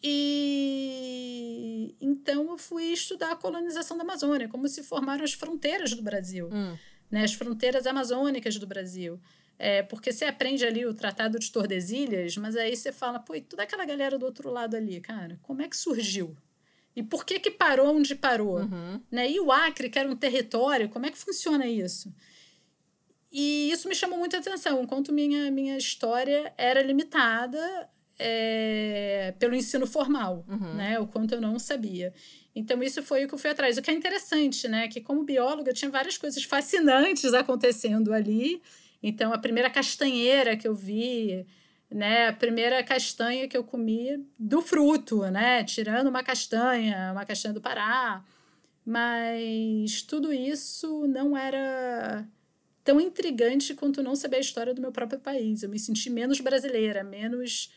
E 0.02 1.96
então 2.00 2.50
eu 2.50 2.58
fui 2.58 2.84
estudar 2.92 3.32
a 3.32 3.36
colonização 3.36 3.96
da 3.96 4.02
Amazônia, 4.04 4.48
como 4.48 4.68
se 4.68 4.82
formaram 4.82 5.24
as 5.24 5.32
fronteiras 5.32 5.92
do 5.92 6.02
Brasil, 6.02 6.48
hum. 6.52 6.76
né, 7.10 7.24
as 7.24 7.34
fronteiras 7.34 7.86
amazônicas 7.86 8.58
do 8.58 8.66
Brasil. 8.66 9.20
É, 9.58 9.82
porque 9.82 10.12
você 10.12 10.26
aprende 10.26 10.66
ali 10.66 10.84
o 10.84 10.92
Tratado 10.92 11.38
de 11.38 11.50
Tordesilhas, 11.50 12.36
mas 12.36 12.56
aí 12.56 12.76
você 12.76 12.92
fala, 12.92 13.18
pô, 13.18 13.34
e 13.34 13.40
toda 13.40 13.62
aquela 13.62 13.86
galera 13.86 14.18
do 14.18 14.26
outro 14.26 14.50
lado 14.50 14.76
ali, 14.76 15.00
cara, 15.00 15.38
como 15.42 15.62
é 15.62 15.68
que 15.68 15.76
surgiu? 15.76 16.36
E 16.94 17.02
por 17.02 17.24
que 17.24 17.38
que 17.38 17.50
parou 17.50 17.96
onde 17.96 18.14
parou? 18.14 18.58
Uhum. 18.58 19.00
Né? 19.10 19.30
E 19.30 19.40
o 19.40 19.50
Acre, 19.50 19.88
que 19.88 19.98
era 19.98 20.10
um 20.10 20.16
território, 20.16 20.90
como 20.90 21.06
é 21.06 21.10
que 21.10 21.16
funciona 21.16 21.66
isso? 21.66 22.12
E 23.32 23.70
isso 23.70 23.88
me 23.88 23.94
chamou 23.94 24.18
muita 24.18 24.38
atenção, 24.38 24.82
enquanto 24.82 25.12
minha, 25.12 25.50
minha 25.50 25.76
história 25.76 26.52
era 26.56 26.82
limitada 26.82 27.88
é, 28.18 29.34
pelo 29.38 29.54
ensino 29.54 29.86
formal, 29.86 30.44
Uhum. 30.48 30.74
né? 30.74 30.98
O 30.98 31.06
quanto 31.06 31.34
eu 31.34 31.40
não 31.40 31.58
sabia. 31.58 32.12
Então, 32.54 32.82
isso 32.82 33.02
foi 33.02 33.24
o 33.24 33.28
que 33.28 33.34
eu 33.34 33.38
fui 33.38 33.50
atrás. 33.50 33.76
O 33.76 33.82
que 33.82 33.90
é 33.90 33.94
interessante, 33.94 34.66
né? 34.68 34.88
Que 34.88 35.00
como 35.00 35.22
bióloga, 35.24 35.72
tinha 35.72 35.90
várias 35.90 36.16
coisas 36.16 36.42
fascinantes 36.44 37.34
acontecendo 37.34 38.12
ali. 38.12 38.62
Então, 39.02 39.32
a 39.32 39.38
primeira 39.38 39.68
castanheira 39.68 40.56
que 40.56 40.66
eu 40.66 40.74
vi, 40.74 41.46
né? 41.90 42.28
A 42.28 42.32
primeira 42.32 42.82
castanha 42.82 43.46
que 43.46 43.56
eu 43.56 43.62
comi 43.62 44.26
do 44.38 44.62
fruto, 44.62 45.20
né? 45.30 45.62
Tirando 45.64 46.08
uma 46.08 46.22
castanha, 46.22 47.10
uma 47.12 47.26
castanha 47.26 47.52
do 47.52 47.60
Pará. 47.60 48.24
Mas 48.86 50.00
tudo 50.02 50.32
isso 50.32 51.06
não 51.08 51.36
era 51.36 52.26
tão 52.84 53.00
intrigante 53.00 53.74
quanto 53.74 54.02
não 54.02 54.14
saber 54.16 54.36
a 54.36 54.40
história 54.40 54.72
do 54.72 54.80
meu 54.80 54.92
próprio 54.92 55.18
país. 55.20 55.62
Eu 55.62 55.68
me 55.68 55.78
senti 55.78 56.08
menos 56.08 56.40
brasileira, 56.40 57.02
menos 57.04 57.70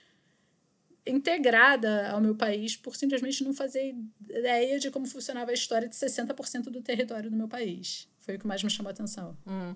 integrada 1.05 2.09
ao 2.11 2.21
meu 2.21 2.35
país 2.35 2.76
por 2.76 2.95
simplesmente 2.95 3.43
não 3.43 3.53
fazer 3.53 3.95
ideia 4.30 4.80
de 4.80 4.91
como 4.91 5.07
funcionava 5.07 5.51
a 5.51 5.53
história 5.53 5.88
de 5.88 5.95
60% 5.95 6.63
do 6.63 6.81
território 6.81 7.30
do 7.30 7.35
meu 7.35 7.47
país. 7.47 8.07
Foi 8.19 8.35
o 8.35 8.39
que 8.39 8.47
mais 8.47 8.63
me 8.63 8.69
chamou 8.69 8.89
a 8.89 8.91
atenção. 8.91 9.38
Hum. 9.47 9.76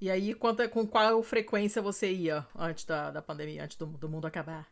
E 0.00 0.10
aí, 0.10 0.34
quanto, 0.34 0.68
com 0.68 0.86
qual 0.86 1.22
frequência 1.22 1.80
você 1.80 2.12
ia 2.12 2.46
antes 2.54 2.84
da, 2.84 3.10
da 3.10 3.22
pandemia, 3.22 3.64
antes 3.64 3.76
do, 3.76 3.86
do 3.86 4.08
mundo 4.08 4.26
acabar? 4.26 4.68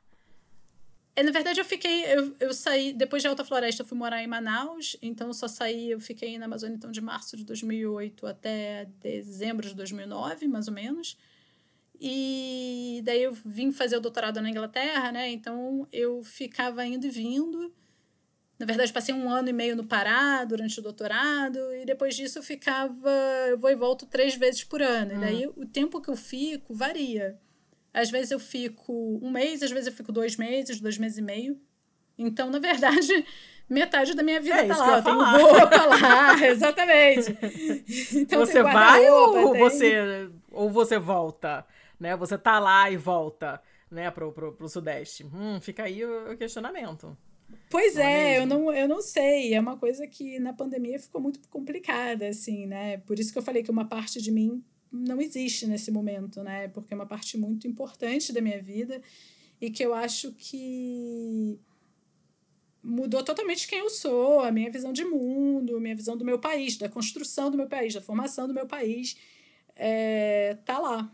É, 1.14 1.22
na 1.22 1.30
verdade, 1.30 1.60
eu 1.60 1.64
fiquei. 1.64 2.04
Eu, 2.04 2.34
eu 2.40 2.54
saí. 2.54 2.92
Depois 2.92 3.22
de 3.22 3.28
Alta 3.28 3.44
Floresta, 3.44 3.82
eu 3.82 3.86
fui 3.86 3.96
morar 3.96 4.22
em 4.22 4.26
Manaus. 4.26 4.96
Então, 5.00 5.28
eu 5.28 5.34
só 5.34 5.46
saí. 5.46 5.90
Eu 5.90 6.00
fiquei 6.00 6.38
na 6.38 6.46
Amazônia 6.46 6.74
então, 6.74 6.90
de 6.90 7.00
março 7.00 7.36
de 7.36 7.44
2008 7.44 8.26
até 8.26 8.86
dezembro 9.00 9.66
de 9.66 9.74
2009, 9.74 10.48
mais 10.48 10.68
ou 10.68 10.74
menos. 10.74 11.18
E 12.04 13.00
daí 13.04 13.22
eu 13.22 13.32
vim 13.32 13.70
fazer 13.70 13.96
o 13.96 14.00
doutorado 14.00 14.40
na 14.40 14.50
Inglaterra, 14.50 15.12
né? 15.12 15.30
Então, 15.30 15.86
eu 15.92 16.20
ficava 16.24 16.84
indo 16.84 17.06
e 17.06 17.10
vindo. 17.10 17.72
Na 18.58 18.66
verdade, 18.66 18.92
passei 18.92 19.14
um 19.14 19.30
ano 19.30 19.48
e 19.48 19.52
meio 19.52 19.76
no 19.76 19.84
Pará 19.84 20.44
durante 20.44 20.80
o 20.80 20.82
doutorado. 20.82 21.58
E 21.76 21.84
depois 21.84 22.16
disso, 22.16 22.40
eu 22.40 22.42
ficava. 22.42 23.08
Eu 23.48 23.56
vou 23.56 23.70
e 23.70 23.76
volto 23.76 24.04
três 24.06 24.34
vezes 24.34 24.64
por 24.64 24.82
ano. 24.82 25.12
E 25.14 25.18
daí, 25.20 25.46
o 25.46 25.64
tempo 25.64 26.00
que 26.00 26.10
eu 26.10 26.16
fico 26.16 26.74
varia. 26.74 27.38
Às 27.94 28.10
vezes 28.10 28.32
eu 28.32 28.40
fico 28.40 29.20
um 29.22 29.30
mês, 29.30 29.62
às 29.62 29.70
vezes 29.70 29.86
eu 29.86 29.92
fico 29.92 30.10
dois 30.10 30.36
meses, 30.36 30.80
dois 30.80 30.98
meses 30.98 31.18
e 31.18 31.22
meio. 31.22 31.60
Então, 32.18 32.50
na 32.50 32.58
verdade, 32.58 33.24
metade 33.70 34.14
da 34.14 34.22
minha 34.24 34.40
vida 34.40 34.56
É 34.56 34.66
tá 34.66 34.74
eu 34.74 34.78
lá. 34.80 34.88
ia 34.90 34.96
Eu 34.98 35.02
tenho 35.04 35.24
roupa 35.24 35.86
lá, 35.86 36.46
exatamente. 36.48 37.36
Então, 38.16 38.40
você 38.40 38.60
vai 38.62 39.08
ou 39.10 39.32
tem- 39.52 39.58
você, 39.60 40.30
ou 40.50 40.68
você 40.70 40.98
volta? 40.98 41.64
Né? 42.02 42.16
Você 42.16 42.36
tá 42.36 42.58
lá 42.58 42.90
e 42.90 42.96
volta 42.96 43.62
né? 43.88 44.10
pro, 44.10 44.32
pro, 44.32 44.52
pro 44.52 44.68
Sudeste. 44.68 45.24
Hum, 45.24 45.60
fica 45.60 45.84
aí 45.84 46.04
o 46.04 46.32
o 46.32 46.36
questionamento. 46.36 47.16
Pois 47.70 47.94
Não 47.94 48.02
é 48.02 48.34
é, 48.34 48.38
eu 48.38 48.46
não, 48.46 48.72
eu 48.72 48.88
não 48.88 49.00
sei. 49.00 49.54
É 49.54 49.60
uma 49.60 49.76
coisa 49.76 50.04
que 50.08 50.40
na 50.40 50.52
pandemia 50.52 50.98
ficou 50.98 51.20
muito 51.20 51.38
complicada, 51.48 52.26
assim, 52.26 52.66
né? 52.66 52.98
Por 52.98 53.20
isso 53.20 53.32
que 53.32 53.38
eu 53.38 53.42
falei 53.42 53.62
que 53.62 53.70
uma 53.70 53.84
parte 53.84 54.20
de 54.20 54.32
mim 54.32 54.64
não 54.90 55.20
existe 55.20 55.66
nesse 55.66 55.92
momento, 55.92 56.42
né? 56.42 56.68
Porque 56.68 56.92
é 56.92 56.96
uma 56.96 57.06
parte 57.06 57.38
muito 57.38 57.68
importante 57.68 58.32
da 58.32 58.40
minha 58.40 58.60
vida 58.60 59.00
e 59.60 59.70
que 59.70 59.84
eu 59.84 59.94
acho 59.94 60.32
que 60.32 61.58
mudou 62.82 63.22
totalmente 63.22 63.68
quem 63.68 63.78
eu 63.78 63.88
sou, 63.88 64.40
a 64.40 64.50
minha 64.50 64.70
visão 64.70 64.92
de 64.92 65.04
mundo, 65.04 65.76
a 65.76 65.80
minha 65.80 65.94
visão 65.94 66.16
do 66.16 66.24
meu 66.24 66.38
país, 66.38 66.76
da 66.76 66.88
construção 66.88 67.48
do 67.48 67.56
meu 67.56 67.68
país, 67.68 67.94
da 67.94 68.00
formação 68.00 68.48
do 68.48 68.54
meu 68.54 68.66
país. 68.66 69.16
É, 69.76 70.58
tá 70.64 70.78
lá, 70.78 71.10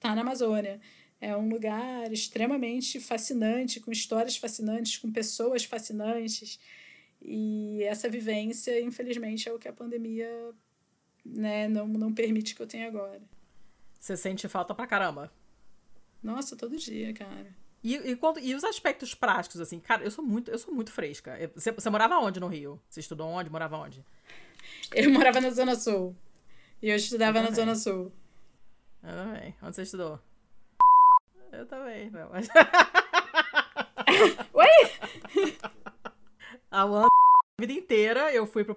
tá 0.00 0.14
na 0.14 0.20
Amazônia. 0.22 0.80
É 1.20 1.36
um 1.36 1.48
lugar 1.48 2.12
extremamente 2.12 3.00
fascinante, 3.00 3.80
com 3.80 3.90
histórias 3.90 4.36
fascinantes, 4.36 4.98
com 4.98 5.10
pessoas 5.10 5.64
fascinantes. 5.64 6.58
E 7.20 7.82
essa 7.82 8.08
vivência, 8.08 8.80
infelizmente, 8.80 9.48
é 9.48 9.52
o 9.52 9.58
que 9.58 9.66
a 9.66 9.72
pandemia 9.72 10.30
né, 11.24 11.66
não, 11.68 11.86
não 11.88 12.12
permite 12.14 12.54
que 12.54 12.62
eu 12.62 12.66
tenha 12.66 12.86
agora. 12.86 13.20
Você 13.98 14.16
sente 14.16 14.46
falta 14.48 14.72
pra 14.74 14.86
caramba. 14.86 15.32
Nossa, 16.22 16.56
todo 16.56 16.76
dia, 16.76 17.12
cara. 17.12 17.46
E, 17.82 17.94
e, 17.96 18.16
quando- 18.16 18.38
e 18.40 18.54
os 18.54 18.62
aspectos 18.64 19.14
práticos, 19.14 19.60
assim, 19.60 19.80
cara, 19.80 20.04
eu 20.04 20.10
sou 20.10 20.24
muito, 20.24 20.50
eu 20.50 20.58
sou 20.58 20.72
muito 20.72 20.92
fresca. 20.92 21.36
Você, 21.54 21.72
você 21.72 21.90
morava 21.90 22.18
onde 22.18 22.38
no 22.40 22.46
Rio? 22.48 22.80
Você 22.88 23.00
estudou 23.00 23.28
onde? 23.28 23.50
Morava 23.50 23.76
onde? 23.76 24.04
Eu 24.94 25.10
morava 25.10 25.40
na 25.40 25.50
Zona 25.50 25.74
Sul. 25.74 26.14
E 26.80 26.88
eu 26.90 26.96
estudava 26.96 27.38
Eu 27.38 27.42
na. 27.44 27.50
Zona 27.50 27.74
Sul. 27.74 28.12
Eu 29.08 29.14
também. 29.16 29.54
Onde 29.62 29.76
você 29.76 29.82
estudou? 29.82 30.18
Eu 31.52 31.66
também. 31.66 32.10
não, 32.10 32.28
mas- 32.30 32.48
Oi? 34.52 34.66
A 36.70 36.84
Luana, 36.84 37.08
a 37.58 37.62
vida 37.62 37.72
inteira, 37.72 38.32
eu 38.32 38.46
fui 38.46 38.64
pro 38.64 38.76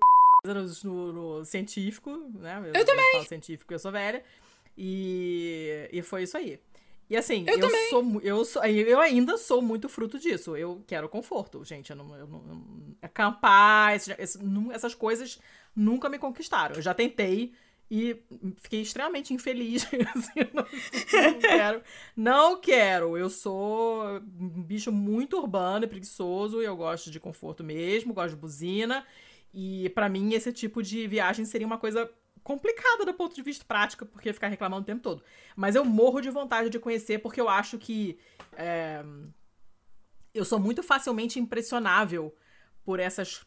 no, 0.83 1.13
no- 1.13 1.45
científico, 1.45 2.11
né? 2.33 2.61
Eu, 2.73 2.85
também. 2.85 3.11
falo 3.13 3.27
científico, 3.27 3.73
eu 3.73 3.79
sou 3.79 3.91
velha. 3.91 4.23
E, 4.77 5.89
e 5.91 6.01
foi 6.01 6.23
isso 6.23 6.37
aí. 6.37 6.59
E 7.09 7.17
assim, 7.17 7.43
Eu 7.47 7.59
eu, 7.59 7.69
sou 7.89 8.21
eu 8.21 8.45
sou 8.45 8.63
eu 8.65 8.99
ainda 9.01 9.37
sou 9.37 9.61
muito 9.61 9.89
fruto 9.89 10.17
disso. 10.17 10.55
Eu 10.55 10.81
quero 10.87 11.09
conforto, 11.09 11.63
gente. 11.65 11.89
Eu 11.89 11.97
não, 11.97 12.15
eu 12.17 12.25
não- 12.25 12.39
eu 12.47 12.55
não- 12.55 12.95
acampar, 13.01 13.95
esse- 13.95 14.15
esse- 14.17 14.39
essas 14.73 14.95
coisas 14.95 15.37
nunca 15.75 16.07
me 16.07 16.17
conquistaram. 16.17 16.75
Eu 16.75 16.81
já 16.81 16.93
tentei 16.93 17.53
e 17.93 18.23
fiquei 18.55 18.81
extremamente 18.81 19.33
infeliz. 19.33 19.85
assim, 20.15 20.39
não, 20.53 20.63
não 20.63 21.39
quero. 21.39 21.83
Não 22.15 22.61
quero. 22.61 23.17
Eu 23.17 23.29
sou 23.29 24.21
um 24.39 24.63
bicho 24.63 24.93
muito 24.93 25.37
urbano 25.37 25.83
e 25.83 25.89
preguiçoso. 25.89 26.61
E 26.61 26.65
eu 26.65 26.77
gosto 26.77 27.11
de 27.11 27.19
conforto 27.19 27.65
mesmo, 27.65 28.13
gosto 28.13 28.29
de 28.29 28.37
buzina. 28.37 29.05
E 29.53 29.89
pra 29.89 30.07
mim, 30.07 30.33
esse 30.33 30.53
tipo 30.53 30.81
de 30.81 31.05
viagem 31.05 31.43
seria 31.43 31.67
uma 31.67 31.77
coisa 31.77 32.09
complicada 32.41 33.05
do 33.05 33.13
ponto 33.13 33.35
de 33.35 33.41
vista 33.41 33.65
prático, 33.65 34.05
porque 34.05 34.31
ficar 34.31 34.47
reclamando 34.47 34.83
o 34.83 34.85
tempo 34.85 35.01
todo. 35.01 35.21
Mas 35.53 35.75
eu 35.75 35.83
morro 35.83 36.21
de 36.21 36.29
vontade 36.29 36.69
de 36.69 36.79
conhecer, 36.79 37.19
porque 37.19 37.41
eu 37.41 37.49
acho 37.49 37.77
que 37.77 38.17
é, 38.53 39.03
eu 40.33 40.45
sou 40.45 40.59
muito 40.59 40.81
facilmente 40.81 41.41
impressionável 41.41 42.33
por 42.85 43.01
essas. 43.01 43.45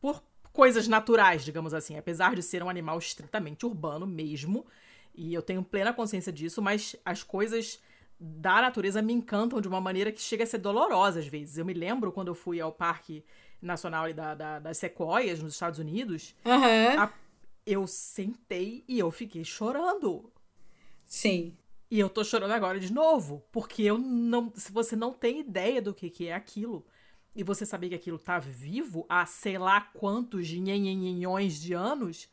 por 0.00 0.24
coisas 0.52 0.86
naturais, 0.88 1.44
digamos 1.44 1.72
assim. 1.74 1.96
Apesar 1.96 2.34
de 2.34 2.42
ser 2.42 2.62
um 2.62 2.68
animal 2.68 2.98
estritamente 2.98 3.64
urbano 3.66 4.06
mesmo. 4.06 4.66
E 5.14 5.34
eu 5.34 5.42
tenho 5.42 5.62
plena 5.62 5.92
consciência 5.92 6.32
disso, 6.32 6.62
mas 6.62 6.96
as 7.04 7.22
coisas 7.22 7.78
da 8.18 8.62
natureza 8.62 9.02
me 9.02 9.12
encantam 9.12 9.60
de 9.60 9.68
uma 9.68 9.80
maneira 9.80 10.10
que 10.12 10.20
chega 10.20 10.44
a 10.44 10.46
ser 10.46 10.58
dolorosa 10.58 11.18
às 11.20 11.26
vezes. 11.26 11.58
Eu 11.58 11.64
me 11.64 11.74
lembro 11.74 12.12
quando 12.12 12.28
eu 12.28 12.34
fui 12.34 12.60
ao 12.60 12.72
Parque 12.72 13.24
Nacional 13.60 14.12
da, 14.14 14.34
da- 14.34 14.58
das 14.58 14.78
Sequoias, 14.78 15.40
nos 15.42 15.52
Estados 15.54 15.78
Unidos, 15.78 16.34
Aham. 16.46 16.98
A- 17.02 17.12
eu 17.66 17.86
sentei 17.86 18.84
e 18.88 18.98
eu 18.98 19.10
fiquei 19.10 19.44
chorando. 19.44 20.32
Sim. 21.04 21.56
E 21.90 21.98
eu 22.00 22.08
tô 22.08 22.24
chorando 22.24 22.52
agora 22.52 22.80
de 22.80 22.92
novo, 22.92 23.44
porque 23.52 23.82
eu 23.82 23.98
não, 23.98 24.50
se 24.54 24.72
você 24.72 24.96
não 24.96 25.12
tem 25.12 25.40
ideia 25.40 25.82
do 25.82 25.92
que, 25.92 26.08
que 26.08 26.26
é 26.28 26.34
aquilo, 26.34 26.86
e 27.34 27.42
você 27.42 27.64
saber 27.64 27.88
que 27.88 27.94
aquilo 27.94 28.18
tá 28.18 28.38
vivo 28.38 29.06
há 29.08 29.24
sei 29.24 29.58
lá 29.58 29.80
quantos 29.80 30.50
nhenhenhenhões 30.50 31.60
de 31.60 31.72
anos, 31.72 32.28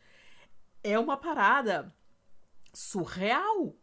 é 0.84 0.98
uma 1.00 1.18
parada 1.18 1.94
surreal. 2.74 3.76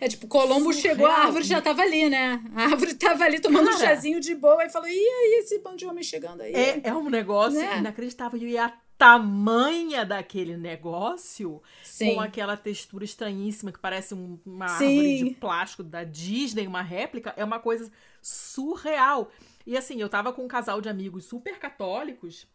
É 0.00 0.08
tipo, 0.08 0.26
Colombo 0.26 0.72
Surreal. 0.72 0.96
chegou, 0.96 1.06
a 1.06 1.24
árvore 1.24 1.44
já 1.44 1.60
tava 1.60 1.82
ali, 1.82 2.08
né? 2.08 2.42
A 2.54 2.64
árvore 2.64 2.94
tava 2.94 3.24
ali 3.24 3.40
tomando 3.40 3.66
Cara, 3.66 3.76
um 3.76 3.80
chazinho 3.80 4.20
de 4.20 4.34
boa 4.34 4.64
e 4.64 4.70
falou: 4.70 4.88
e 4.88 4.92
aí, 4.92 5.40
esse 5.40 5.58
bando 5.58 5.76
de 5.76 5.86
homem 5.86 6.02
chegando 6.02 6.40
aí? 6.40 6.52
É, 6.52 6.80
é 6.84 6.94
um 6.94 7.08
negócio 7.10 7.58
né? 7.58 7.78
inacreditável. 7.78 8.40
E 8.40 8.56
a 8.56 8.72
tamanha 8.98 10.04
daquele 10.04 10.56
negócio, 10.56 11.62
Sim. 11.82 12.14
com 12.14 12.20
aquela 12.20 12.56
textura 12.56 13.04
estranhíssima 13.04 13.70
que 13.70 13.78
parece 13.78 14.14
um, 14.14 14.38
uma 14.44 14.68
Sim. 14.68 14.98
árvore 14.98 15.18
de 15.18 15.30
plástico 15.36 15.82
da 15.82 16.02
Disney, 16.02 16.66
uma 16.66 16.82
réplica, 16.82 17.34
é 17.36 17.44
uma 17.44 17.58
coisa 17.58 17.90
surreal. 18.22 19.30
E 19.66 19.76
assim, 19.76 20.00
eu 20.00 20.08
tava 20.08 20.32
com 20.32 20.44
um 20.44 20.48
casal 20.48 20.80
de 20.80 20.88
amigos 20.88 21.24
super 21.24 21.58
católicos, 21.58 22.46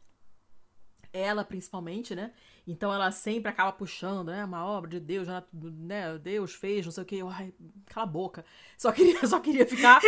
ela 1.14 1.44
principalmente, 1.44 2.16
né? 2.16 2.32
Então 2.66 2.94
ela 2.94 3.12
sempre 3.12 3.50
acaba 3.50 3.72
puxando, 3.72 4.30
né? 4.30 4.46
Uma 4.46 4.66
obra 4.66 4.92
de 4.92 5.00
Deus, 5.00 5.28
né? 5.28 6.18
Deus 6.20 6.54
fez, 6.54 6.86
não 6.86 6.92
sei 6.92 7.04
o 7.04 7.06
que. 7.06 7.22
Ai, 7.22 7.54
cala 7.88 8.06
a 8.06 8.10
boca. 8.10 8.46
Só 8.78 8.92
queria, 8.92 9.20
só 9.28 9.40
queria 9.40 9.66
ficar 9.66 10.00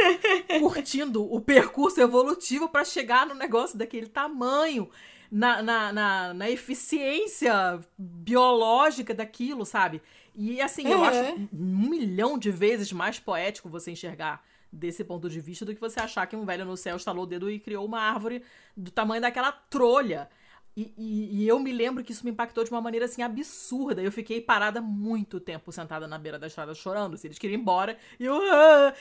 curtindo 0.59 1.21
o 1.23 1.41
percurso 1.41 1.99
evolutivo 1.99 2.69
para 2.69 2.85
chegar 2.85 3.25
no 3.25 3.33
negócio 3.33 3.77
daquele 3.77 4.07
tamanho. 4.07 4.89
Na, 5.29 5.63
na, 5.63 5.91
na, 5.91 6.33
na, 6.35 6.49
eficiência 6.51 7.79
biológica 7.97 9.15
daquilo, 9.15 9.65
sabe? 9.65 9.99
E 10.35 10.61
assim, 10.61 10.87
eu 10.87 11.03
acho 11.03 11.49
um 11.51 11.89
milhão 11.89 12.37
de 12.37 12.51
vezes 12.51 12.93
mais 12.93 13.19
poético 13.19 13.67
você 13.67 13.89
enxergar 13.89 14.43
desse 14.73 15.03
ponto 15.03 15.29
de 15.29 15.39
vista 15.39 15.63
do 15.63 15.73
que 15.73 15.79
você 15.79 15.99
achar 15.99 16.25
que 16.25 16.35
um 16.35 16.45
velho 16.45 16.65
no 16.65 16.75
céu 16.75 16.97
estalou 16.97 17.23
o 17.23 17.27
dedo 17.27 17.49
e 17.49 17.59
criou 17.59 17.85
uma 17.85 17.99
árvore 17.99 18.43
do 18.75 18.89
tamanho 18.91 19.21
daquela 19.21 19.51
trolha. 19.51 20.29
E, 20.75 20.91
e, 20.97 21.43
e, 21.43 21.47
eu 21.47 21.59
me 21.59 21.71
lembro 21.71 22.03
que 22.03 22.11
isso 22.11 22.25
me 22.25 22.31
impactou 22.31 22.63
de 22.63 22.71
uma 22.71 22.81
maneira 22.81 23.05
assim 23.05 23.21
absurda. 23.21 24.01
Eu 24.01 24.11
fiquei 24.11 24.41
parada 24.41 24.81
muito 24.81 25.39
tempo 25.39 25.71
sentada 25.71 26.07
na 26.07 26.17
beira 26.17 26.39
da 26.39 26.47
estrada 26.47 26.73
chorando. 26.73 27.15
Se 27.15 27.27
eles 27.27 27.37
queriam 27.37 27.59
ir 27.59 27.61
embora, 27.61 27.95
e 28.19 28.25
eu. 28.25 28.35
Ah! 28.51 28.91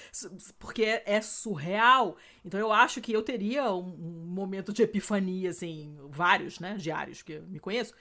Porque 0.59 0.85
é, 0.85 1.03
é, 1.07 1.21
surreal. 1.23 2.19
Então 2.45 2.61
eu 2.61 2.71
acho 2.71 3.01
que 3.01 3.11
eu 3.11 3.23
teria 3.23 3.73
um, 3.73 3.89
um 3.89 4.27
momento 4.27 4.71
de 4.71 4.83
epifania, 4.83 5.49
assim, 5.49 5.97
vários, 6.11 6.61
né? 6.61 6.77
Diários 6.77 7.23
que 7.23 7.33
eu 7.33 7.43
me 7.45 7.59
conheço 7.59 7.95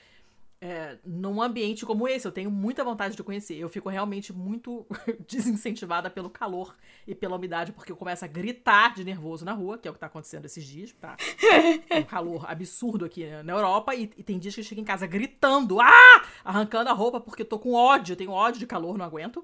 é, 0.64 1.00
num 1.04 1.42
ambiente 1.42 1.84
como 1.88 2.08
esse. 2.08 2.28
Eu 2.28 2.32
tenho 2.32 2.52
muita 2.52 2.84
vontade 2.84 3.16
de 3.16 3.24
conhecer. 3.24 3.58
Eu 3.58 3.68
fico 3.68 3.90
realmente 3.90 4.32
muito 4.32 4.86
desincentivada 5.28 6.08
pelo 6.08 6.30
calor 6.30 6.78
e 7.08 7.16
pela 7.16 7.36
umidade, 7.36 7.72
porque 7.72 7.92
eu 7.92 7.96
começo 7.96 8.24
a 8.24 8.28
gritar 8.28 8.94
de 8.94 9.04
nervoso 9.04 9.44
na 9.44 9.54
rua, 9.54 9.80
que 9.80 9.88
é 9.88 9.92
o 9.92 9.94
que 9.96 10.00
tá 10.00 10.06
acontecendo 10.06 10.46
esses 10.46 10.64
dias. 10.64 10.94
Tá 10.94 11.18
um 11.98 12.04
calor 12.04 12.46
absurdo 12.48 13.04
aqui 13.04 13.26
na 13.44 13.54
Europa. 13.54 13.96
E, 13.96 14.04
e 14.16 14.24
tem 14.24 14.38
dias 14.38 14.54
que 14.54 14.62
eu 14.62 14.66
chego 14.66 14.80
em 14.80 14.86
casa 14.86 15.08
gritando, 15.08 15.82
ah! 15.82 16.26
Arrancando 16.46 16.92
a 16.92 16.94
roupa, 16.94 17.20
porque 17.20 17.42
eu 17.42 17.48
tô 17.48 17.58
com 17.58 17.74
ódio. 17.74 18.14
Eu 18.14 18.18
tenho 18.18 18.32
ódio 18.32 18.60
de 18.60 18.68
calor, 18.68 19.00
não 19.00 19.06
aguento. 19.06 19.44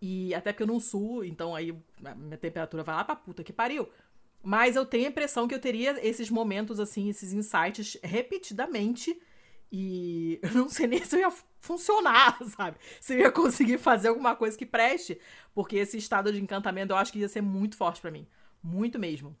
E 0.00 0.34
até 0.34 0.52
porque 0.52 0.62
eu 0.62 0.66
não 0.66 0.80
suo, 0.80 1.22
então 1.24 1.54
aí 1.54 1.74
minha 2.16 2.36
temperatura 2.36 2.82
vai 2.82 2.94
lá 2.94 3.04
pra 3.04 3.16
puta 3.16 3.44
que 3.44 3.52
pariu. 3.52 3.88
Mas 4.42 4.76
eu 4.76 4.86
tenho 4.86 5.06
a 5.06 5.08
impressão 5.08 5.48
que 5.48 5.54
eu 5.54 5.58
teria 5.58 5.98
esses 6.06 6.30
momentos, 6.30 6.78
assim, 6.78 7.08
esses 7.08 7.32
insights 7.32 7.98
repetidamente 8.02 9.18
e 9.70 10.38
eu 10.42 10.52
não 10.52 10.68
sei 10.68 10.86
nem 10.86 11.04
se 11.04 11.16
eu 11.16 11.20
ia 11.20 11.32
funcionar, 11.60 12.38
sabe? 12.56 12.78
Se 13.00 13.14
eu 13.14 13.18
ia 13.20 13.32
conseguir 13.32 13.78
fazer 13.78 14.08
alguma 14.08 14.34
coisa 14.36 14.56
que 14.56 14.66
preste. 14.66 15.18
Porque 15.54 15.76
esse 15.76 15.96
estado 15.98 16.32
de 16.32 16.40
encantamento 16.40 16.92
eu 16.92 16.96
acho 16.96 17.12
que 17.12 17.18
ia 17.18 17.28
ser 17.28 17.40
muito 17.40 17.76
forte 17.76 18.00
para 18.00 18.10
mim. 18.10 18.26
Muito 18.62 18.98
mesmo. 18.98 19.36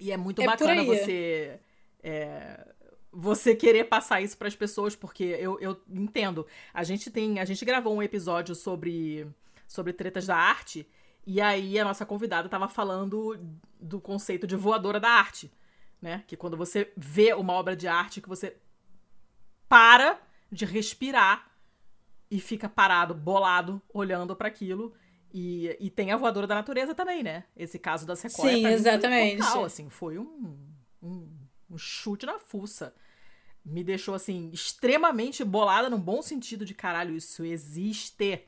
E 0.00 0.10
é 0.10 0.16
muito 0.16 0.42
é 0.42 0.46
bacana 0.46 0.82
você. 0.84 1.60
É, 2.02 2.74
você 3.12 3.54
querer 3.54 3.84
passar 3.84 4.20
isso 4.20 4.36
para 4.36 4.48
as 4.48 4.56
pessoas, 4.56 4.96
porque 4.96 5.24
eu, 5.24 5.58
eu 5.60 5.80
entendo. 5.88 6.46
A 6.72 6.82
gente 6.82 7.10
tem. 7.10 7.38
A 7.38 7.44
gente 7.44 7.64
gravou 7.64 7.94
um 7.94 8.02
episódio 8.02 8.54
sobre, 8.54 9.26
sobre 9.68 9.92
tretas 9.92 10.26
da 10.26 10.36
arte. 10.36 10.86
E 11.26 11.40
aí 11.40 11.78
a 11.78 11.84
nossa 11.84 12.04
convidada 12.04 12.48
estava 12.48 12.68
falando 12.68 13.38
do 13.80 14.00
conceito 14.00 14.46
de 14.46 14.56
voadora 14.56 15.00
da 15.00 15.08
arte. 15.08 15.50
Né? 16.02 16.22
Que 16.26 16.36
quando 16.36 16.56
você 16.56 16.92
vê 16.96 17.32
uma 17.32 17.54
obra 17.54 17.74
de 17.74 17.88
arte 17.88 18.20
que 18.20 18.28
você 18.28 18.56
para 19.68 20.18
de 20.50 20.64
respirar 20.64 21.50
e 22.30 22.40
fica 22.40 22.68
parado, 22.68 23.14
bolado, 23.14 23.80
olhando 23.92 24.34
para 24.34 24.48
aquilo. 24.48 24.94
E, 25.32 25.76
e 25.80 25.90
tem 25.90 26.12
a 26.12 26.16
voadora 26.16 26.46
da 26.46 26.54
natureza 26.54 26.94
também, 26.94 27.22
né? 27.22 27.44
Esse 27.56 27.78
caso 27.78 28.06
da 28.06 28.14
sequoia. 28.14 28.56
Sim, 28.56 28.66
exatamente. 28.66 29.38
Foi 29.38 29.46
total, 29.46 29.64
assim, 29.64 29.90
foi 29.90 30.18
um, 30.18 30.56
um, 31.02 31.28
um 31.70 31.76
chute 31.76 32.24
na 32.24 32.38
fuça. 32.38 32.94
Me 33.64 33.82
deixou, 33.82 34.14
assim, 34.14 34.50
extremamente 34.52 35.42
bolada, 35.42 35.90
num 35.90 36.00
bom 36.00 36.22
sentido 36.22 36.64
de 36.64 36.74
caralho, 36.74 37.16
isso 37.16 37.44
existe. 37.44 38.44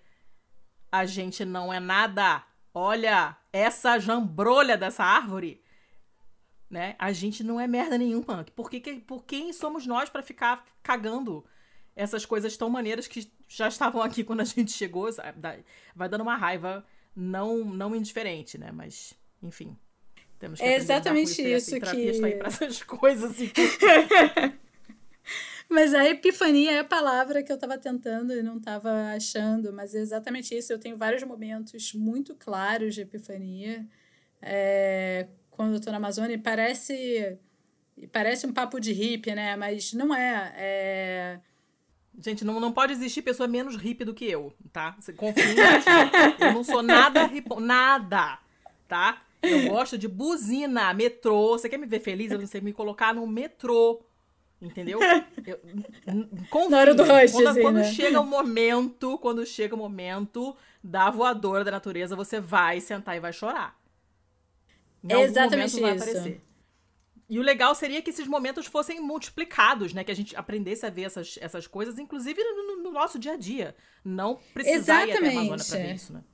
A 0.92 1.04
gente 1.04 1.44
não 1.44 1.72
é 1.72 1.80
nada. 1.80 2.44
Olha, 2.72 3.36
essa 3.52 3.98
jambrolha 3.98 4.76
dessa 4.76 5.02
árvore 5.02 5.62
né? 6.70 6.94
A 6.98 7.12
gente 7.12 7.44
não 7.44 7.60
é 7.60 7.66
merda 7.66 7.96
nenhuma. 7.96 8.44
Por, 8.54 8.70
que, 8.70 8.80
por 9.00 9.24
quem 9.24 9.52
somos 9.52 9.86
nós 9.86 10.08
para 10.08 10.22
ficar 10.22 10.64
cagando 10.82 11.44
essas 11.94 12.26
coisas 12.26 12.56
tão 12.56 12.68
maneiras 12.68 13.06
que 13.06 13.30
já 13.48 13.68
estavam 13.68 14.02
aqui 14.02 14.24
quando 14.24 14.40
a 14.40 14.44
gente 14.44 14.72
chegou? 14.72 15.08
Vai 15.94 16.08
dando 16.08 16.22
uma 16.22 16.36
raiva 16.36 16.84
não, 17.14 17.64
não 17.64 17.94
indiferente, 17.94 18.58
né? 18.58 18.70
Mas, 18.72 19.14
enfim. 19.42 19.76
Temos 20.38 20.60
que 20.60 20.66
é 20.66 20.76
exatamente 20.76 21.40
isso, 21.40 21.74
isso 21.74 21.80
que... 21.80 21.98
Está 22.08 22.26
aí 22.26 22.36
pra 22.36 22.48
essas 22.48 22.82
coisas. 22.84 23.30
Assim. 23.30 23.50
mas 25.68 25.94
a 25.94 26.04
epifania 26.04 26.72
é 26.72 26.78
a 26.80 26.84
palavra 26.84 27.42
que 27.42 27.50
eu 27.50 27.54
estava 27.54 27.78
tentando 27.78 28.34
e 28.34 28.42
não 28.42 28.58
estava 28.58 29.14
achando, 29.14 29.72
mas 29.72 29.94
é 29.94 30.00
exatamente 30.00 30.54
isso. 30.54 30.72
Eu 30.72 30.78
tenho 30.78 30.98
vários 30.98 31.22
momentos 31.22 31.94
muito 31.94 32.34
claros 32.34 32.94
de 32.94 33.00
epifania. 33.00 33.86
É, 34.42 35.26
quando 35.56 35.74
eu 35.74 35.80
tô 35.80 35.90
na 35.90 35.96
Amazônia, 35.96 36.38
parece 36.38 37.38
parece 38.12 38.46
um 38.46 38.52
papo 38.52 38.78
de 38.78 38.92
hippie, 38.92 39.34
né? 39.34 39.56
Mas 39.56 39.92
não 39.92 40.14
é. 40.14 40.52
é... 40.56 41.40
Gente, 42.18 42.44
não, 42.44 42.60
não 42.60 42.72
pode 42.72 42.92
existir 42.92 43.22
pessoa 43.22 43.46
menos 43.46 43.76
hippie 43.76 44.04
do 44.04 44.14
que 44.14 44.24
eu, 44.24 44.52
tá? 44.72 44.96
Você 44.98 45.12
confia 45.12 45.44
Eu 46.40 46.52
não 46.52 46.64
sou 46.64 46.82
nada 46.82 47.26
hippie, 47.26 47.60
nada, 47.60 48.38
tá? 48.88 49.22
Eu 49.42 49.68
gosto 49.68 49.98
de 49.98 50.08
buzina, 50.08 50.92
metrô. 50.92 51.50
Você 51.50 51.68
quer 51.68 51.78
me 51.78 51.86
ver 51.86 52.00
feliz? 52.00 52.32
Eu 52.32 52.38
não 52.38 52.46
sei 52.46 52.60
me 52.60 52.72
colocar 52.72 53.14
no 53.14 53.26
metrô. 53.26 54.02
Entendeu? 54.60 54.98
Eu, 55.46 55.60
confio. 56.48 56.70
Na 56.70 56.78
hora 56.78 56.94
do 56.94 57.02
rush, 57.02 57.32
quando, 57.32 57.46
assim, 57.48 57.62
quando 57.62 57.76
né? 57.76 57.92
chega 57.92 58.20
o 58.20 58.26
momento, 58.26 59.18
quando 59.18 59.44
chega 59.44 59.74
o 59.74 59.78
momento 59.78 60.56
da 60.82 61.10
voadora 61.10 61.62
da 61.62 61.70
natureza, 61.70 62.16
você 62.16 62.40
vai 62.40 62.80
sentar 62.80 63.16
e 63.16 63.20
vai 63.20 63.32
chorar. 63.32 63.78
Em 65.08 65.22
Exatamente 65.22 65.76
isso. 65.76 65.84
Aparecer. 65.84 66.40
E 67.28 67.40
o 67.40 67.42
legal 67.42 67.74
seria 67.74 68.00
que 68.00 68.10
esses 68.10 68.26
momentos 68.26 68.66
fossem 68.66 69.00
multiplicados, 69.00 69.92
né? 69.92 70.04
Que 70.04 70.12
a 70.12 70.16
gente 70.16 70.36
aprendesse 70.36 70.86
a 70.86 70.90
ver 70.90 71.02
essas, 71.02 71.36
essas 71.40 71.66
coisas, 71.66 71.98
inclusive 71.98 72.40
no, 72.42 72.82
no 72.82 72.92
nosso 72.92 73.18
dia 73.18 73.32
a 73.32 73.36
dia. 73.36 73.74
Não 74.04 74.38
precisar 74.54 75.08
Exatamente. 75.08 75.10
ir 75.10 75.16
até 75.16 75.26
a 75.26 75.40
Amazônia 75.40 75.64
pra 75.64 75.78
ver 75.78 75.94
isso, 75.94 76.12
né? 76.12 76.24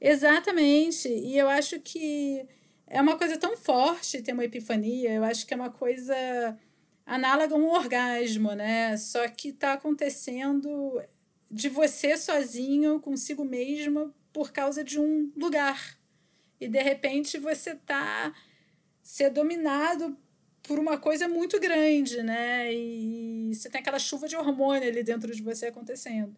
Exatamente. 0.00 1.08
E 1.08 1.38
eu 1.38 1.48
acho 1.48 1.78
que 1.80 2.44
é 2.86 3.00
uma 3.00 3.16
coisa 3.16 3.36
tão 3.36 3.56
forte 3.56 4.20
ter 4.20 4.32
uma 4.32 4.44
epifania. 4.44 5.12
Eu 5.12 5.24
acho 5.24 5.46
que 5.46 5.54
é 5.54 5.56
uma 5.56 5.70
coisa 5.70 6.58
análoga 7.06 7.54
a 7.54 7.58
um 7.58 7.68
orgasmo, 7.68 8.52
né? 8.52 8.96
Só 8.96 9.26
que 9.28 9.52
tá 9.52 9.74
acontecendo 9.74 11.00
de 11.50 11.68
você 11.68 12.16
sozinho, 12.16 13.00
consigo 13.00 13.44
mesmo, 13.44 14.12
por 14.32 14.52
causa 14.52 14.82
de 14.82 14.98
um 14.98 15.32
lugar 15.36 15.97
e 16.60 16.68
de 16.68 16.82
repente 16.82 17.38
você 17.38 17.74
tá 17.74 18.34
ser 19.02 19.30
dominado 19.30 20.16
por 20.62 20.78
uma 20.78 20.98
coisa 20.98 21.26
muito 21.28 21.58
grande, 21.58 22.22
né? 22.22 22.72
E 22.72 23.54
você 23.54 23.70
tem 23.70 23.80
aquela 23.80 23.98
chuva 23.98 24.28
de 24.28 24.36
hormônio 24.36 24.88
ali 24.88 25.02
dentro 25.02 25.34
de 25.34 25.42
você 25.42 25.66
acontecendo. 25.66 26.36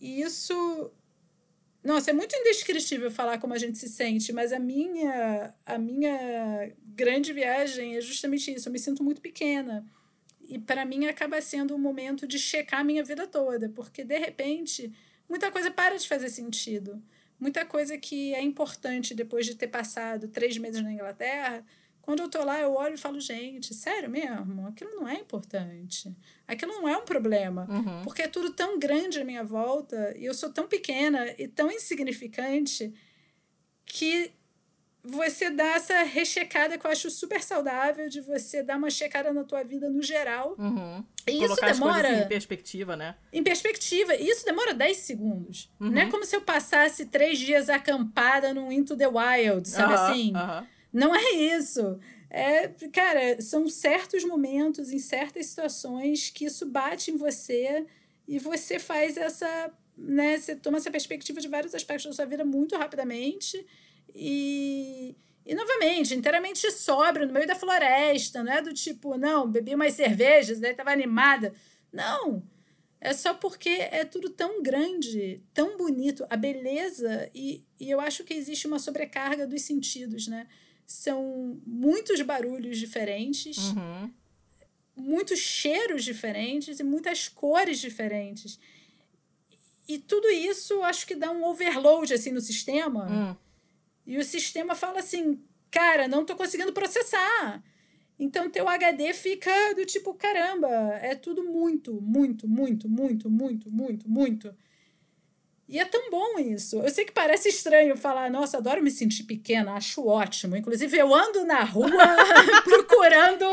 E 0.00 0.20
isso 0.20 0.92
nossa, 1.82 2.10
é 2.10 2.14
muito 2.14 2.34
indescritível 2.34 3.10
falar 3.10 3.38
como 3.38 3.52
a 3.52 3.58
gente 3.58 3.76
se 3.76 3.90
sente, 3.90 4.32
mas 4.32 4.52
a 4.52 4.58
minha 4.58 5.54
a 5.66 5.78
minha 5.78 6.72
grande 6.82 7.32
viagem 7.32 7.96
é 7.96 8.00
justamente 8.00 8.52
isso. 8.54 8.68
Eu 8.68 8.72
me 8.72 8.78
sinto 8.78 9.04
muito 9.04 9.20
pequena. 9.20 9.86
E 10.48 10.58
para 10.58 10.84
mim 10.84 11.06
acaba 11.06 11.40
sendo 11.40 11.74
um 11.74 11.78
momento 11.78 12.26
de 12.26 12.38
checar 12.38 12.80
a 12.80 12.84
minha 12.84 13.04
vida 13.04 13.26
toda, 13.26 13.68
porque 13.70 14.04
de 14.04 14.18
repente 14.18 14.92
muita 15.28 15.50
coisa 15.50 15.70
para 15.70 15.96
de 15.96 16.08
fazer 16.08 16.28
sentido 16.28 17.02
muita 17.44 17.66
coisa 17.66 17.98
que 17.98 18.34
é 18.34 18.40
importante 18.40 19.14
depois 19.14 19.44
de 19.44 19.54
ter 19.54 19.68
passado 19.68 20.28
três 20.28 20.56
meses 20.56 20.82
na 20.82 20.90
Inglaterra. 20.90 21.62
Quando 22.00 22.20
eu 22.20 22.28
tô 22.30 22.42
lá, 22.42 22.58
eu 22.58 22.72
olho 22.72 22.94
e 22.94 22.98
falo, 22.98 23.20
gente, 23.20 23.74
sério 23.74 24.08
mesmo? 24.08 24.66
Aquilo 24.66 24.92
não 24.92 25.06
é 25.06 25.16
importante. 25.16 26.16
Aquilo 26.48 26.72
não 26.72 26.88
é 26.88 26.96
um 26.96 27.04
problema. 27.04 27.66
Uhum. 27.68 28.02
Porque 28.02 28.22
é 28.22 28.28
tudo 28.28 28.54
tão 28.54 28.78
grande 28.78 29.20
à 29.20 29.24
minha 29.26 29.44
volta 29.44 30.16
e 30.16 30.24
eu 30.24 30.32
sou 30.32 30.50
tão 30.50 30.66
pequena 30.66 31.34
e 31.38 31.46
tão 31.46 31.70
insignificante 31.70 32.94
que 33.84 34.32
você 35.04 35.50
dá 35.50 35.74
essa 35.74 36.02
rechecada 36.02 36.78
que 36.78 36.86
eu 36.86 36.90
acho 36.90 37.10
super 37.10 37.42
saudável 37.42 38.08
de 38.08 38.22
você 38.22 38.62
dar 38.62 38.78
uma 38.78 38.88
checada 38.88 39.32
na 39.34 39.44
tua 39.44 39.62
vida 39.62 39.90
no 39.90 40.02
geral. 40.02 40.54
Uhum. 40.58 41.04
E 41.26 41.38
Colocar 41.38 41.70
isso 41.70 41.80
demora. 41.80 42.22
em 42.22 42.26
perspectiva, 42.26 42.96
né? 42.96 43.14
Em 43.30 43.42
perspectiva, 43.42 44.14
isso 44.16 44.46
demora 44.46 44.72
10 44.72 44.96
segundos. 44.96 45.70
Uhum. 45.78 45.90
Não 45.90 46.00
é 46.00 46.06
como 46.10 46.24
se 46.24 46.34
eu 46.34 46.40
passasse 46.40 47.06
três 47.06 47.38
dias 47.38 47.68
acampada 47.68 48.54
num 48.54 48.72
Into 48.72 48.96
the 48.96 49.06
Wild, 49.06 49.68
sabe 49.68 49.92
Aham, 49.92 50.10
assim? 50.10 50.32
Não 50.90 51.14
é 51.14 51.32
isso. 51.32 51.98
É, 52.30 52.68
cara, 52.90 53.40
são 53.42 53.68
certos 53.68 54.24
momentos, 54.24 54.90
em 54.90 54.98
certas 54.98 55.46
situações, 55.46 56.30
que 56.30 56.46
isso 56.46 56.64
bate 56.66 57.10
em 57.10 57.16
você 57.16 57.84
e 58.26 58.38
você 58.38 58.78
faz 58.78 59.18
essa. 59.18 59.70
Né, 59.96 60.38
você 60.38 60.56
toma 60.56 60.78
essa 60.78 60.90
perspectiva 60.90 61.40
de 61.40 61.46
vários 61.46 61.72
aspectos 61.74 62.06
da 62.06 62.12
sua 62.12 62.24
vida 62.24 62.44
muito 62.44 62.76
rapidamente. 62.76 63.64
E, 64.14 65.16
e 65.44 65.54
novamente, 65.54 66.14
inteiramente 66.14 66.70
sóbrio, 66.70 67.26
no 67.26 67.32
meio 67.32 67.46
da 67.46 67.54
floresta, 67.56 68.42
não 68.44 68.52
é 68.52 68.62
do 68.62 68.72
tipo, 68.72 69.16
não, 69.18 69.50
bebi 69.50 69.74
umas 69.74 69.94
cervejas, 69.94 70.60
daí 70.60 70.74
tava 70.74 70.90
animada. 70.92 71.52
Não! 71.92 72.42
É 73.00 73.12
só 73.12 73.34
porque 73.34 73.68
é 73.68 74.02
tudo 74.04 74.30
tão 74.30 74.62
grande, 74.62 75.42
tão 75.52 75.76
bonito, 75.76 76.24
a 76.30 76.36
beleza, 76.38 77.28
e, 77.34 77.62
e 77.78 77.90
eu 77.90 78.00
acho 78.00 78.24
que 78.24 78.32
existe 78.32 78.66
uma 78.66 78.78
sobrecarga 78.78 79.46
dos 79.46 79.60
sentidos, 79.62 80.26
né? 80.26 80.46
São 80.86 81.60
muitos 81.66 82.20
barulhos 82.22 82.78
diferentes, 82.78 83.58
Uhum. 83.58 84.10
muitos 84.96 85.38
cheiros 85.38 86.02
diferentes 86.04 86.80
e 86.80 86.82
muitas 86.82 87.28
cores 87.28 87.78
diferentes. 87.78 88.58
E 89.86 89.98
tudo 89.98 90.30
isso 90.30 90.82
acho 90.82 91.06
que 91.06 91.14
dá 91.14 91.30
um 91.30 91.44
overload 91.44 92.14
assim 92.14 92.30
no 92.30 92.40
sistema. 92.40 93.06
Hum. 93.10 93.36
E 94.06 94.18
o 94.18 94.24
sistema 94.24 94.74
fala 94.74 95.00
assim: 95.00 95.42
cara, 95.70 96.06
não 96.08 96.24
tô 96.24 96.36
conseguindo 96.36 96.72
processar. 96.72 97.62
Então 98.18 98.48
teu 98.48 98.68
HD 98.68 99.12
fica 99.12 99.50
do 99.74 99.84
tipo, 99.84 100.14
caramba, 100.14 100.68
é 101.02 101.14
tudo 101.14 101.42
muito, 101.42 102.00
muito, 102.00 102.46
muito, 102.46 102.88
muito, 102.88 103.28
muito, 103.28 103.70
muito, 103.70 104.08
muito. 104.08 104.54
E 105.66 105.78
é 105.78 105.84
tão 105.84 106.10
bom 106.10 106.38
isso. 106.38 106.76
Eu 106.76 106.90
sei 106.90 107.06
que 107.06 107.12
parece 107.12 107.48
estranho 107.48 107.96
falar, 107.96 108.30
nossa, 108.30 108.58
adoro 108.58 108.82
me 108.82 108.90
sentir 108.90 109.24
pequena, 109.24 109.72
acho 109.72 110.06
ótimo. 110.06 110.56
Inclusive, 110.56 110.96
eu 110.96 111.12
ando 111.14 111.44
na 111.46 111.64
rua 111.64 111.88
procurando 112.62 113.46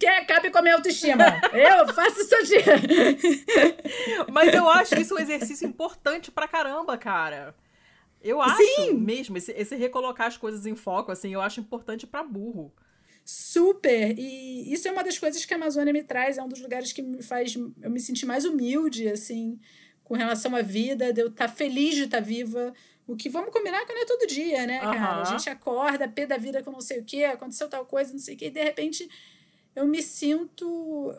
quem 0.00 0.08
acabe 0.08 0.50
com 0.50 0.58
a 0.58 0.62
minha 0.62 0.76
autoestima. 0.76 1.24
Eu 1.52 1.92
faço 1.92 2.20
isso 2.22 2.46
dia. 2.46 2.64
Mas 4.32 4.54
eu 4.54 4.68
acho 4.68 4.98
isso 4.98 5.14
um 5.14 5.18
exercício 5.18 5.68
importante 5.68 6.30
pra 6.30 6.48
caramba, 6.48 6.96
cara. 6.96 7.54
Eu 8.22 8.40
acho 8.40 8.62
Sim. 8.62 8.94
mesmo, 8.94 9.36
esse, 9.36 9.52
esse 9.52 9.76
recolocar 9.76 10.26
as 10.26 10.36
coisas 10.36 10.66
em 10.66 10.74
foco, 10.74 11.12
assim, 11.12 11.32
eu 11.32 11.40
acho 11.40 11.60
importante 11.60 12.06
pra 12.06 12.22
burro. 12.22 12.72
Super! 13.24 14.18
E 14.18 14.72
isso 14.72 14.88
é 14.88 14.92
uma 14.92 15.04
das 15.04 15.18
coisas 15.18 15.44
que 15.44 15.52
a 15.52 15.56
Amazônia 15.56 15.92
me 15.92 16.02
traz, 16.02 16.38
é 16.38 16.42
um 16.42 16.48
dos 16.48 16.60
lugares 16.60 16.92
que 16.92 17.02
me 17.02 17.22
faz 17.22 17.54
eu 17.54 17.90
me 17.90 18.00
sentir 18.00 18.26
mais 18.26 18.44
humilde, 18.44 19.08
assim, 19.08 19.60
com 20.02 20.14
relação 20.14 20.56
à 20.56 20.62
vida, 20.62 21.12
de 21.12 21.20
eu 21.20 21.28
estar 21.28 21.48
feliz 21.48 21.94
de 21.94 22.04
estar 22.04 22.20
viva. 22.20 22.72
O 23.06 23.14
que 23.16 23.28
vamos 23.28 23.52
combinar 23.52 23.84
que 23.86 23.92
não 23.92 24.02
é 24.02 24.06
todo 24.06 24.26
dia, 24.26 24.66
né, 24.66 24.80
cara? 24.80 25.22
A 25.22 25.24
gente 25.24 25.48
acorda, 25.48 26.08
pé 26.08 26.26
da 26.26 26.36
vida 26.36 26.62
com 26.62 26.72
não 26.72 26.80
sei 26.80 27.00
o 27.00 27.04
quê, 27.04 27.24
aconteceu 27.24 27.68
tal 27.68 27.84
coisa, 27.86 28.12
não 28.12 28.18
sei 28.18 28.34
o 28.34 28.38
quê, 28.38 28.46
e 28.46 28.50
de 28.50 28.62
repente 28.62 29.08
eu 29.76 29.86
me 29.86 30.02
sinto, 30.02 31.14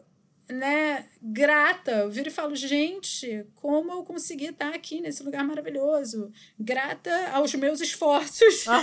né, 0.50 1.06
grata. 1.22 1.92
Eu 1.92 2.10
viro 2.10 2.30
e 2.30 2.32
falo, 2.32 2.56
gente, 2.56 3.46
como 3.56 3.92
eu 3.92 4.04
consegui 4.04 4.48
estar 4.48 4.74
aqui 4.74 5.00
nesse 5.00 5.24
lugar 5.24 5.44
maravilhoso? 5.44 6.32
Grata 6.60 7.30
aos 7.32 7.54
meus 7.54 7.80
esforços 7.82 8.66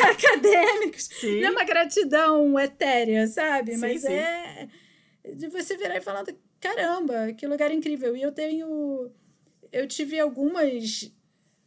acadêmicos. 0.00 1.08
Sim. 1.20 1.40
Não 1.40 1.48
é 1.48 1.50
uma 1.50 1.64
gratidão 1.64 2.58
etérea, 2.58 3.26
sabe? 3.26 3.74
Sim, 3.74 3.80
Mas 3.80 4.02
sim. 4.02 4.12
é 4.12 4.68
de 5.34 5.48
você 5.48 5.76
virar 5.76 5.96
e 5.96 6.00
falar, 6.00 6.24
caramba, 6.60 7.32
que 7.32 7.46
lugar 7.46 7.72
incrível. 7.72 8.16
E 8.16 8.22
eu 8.22 8.32
tenho. 8.32 9.10
Eu 9.70 9.86
tive 9.86 10.18
algumas, 10.18 11.12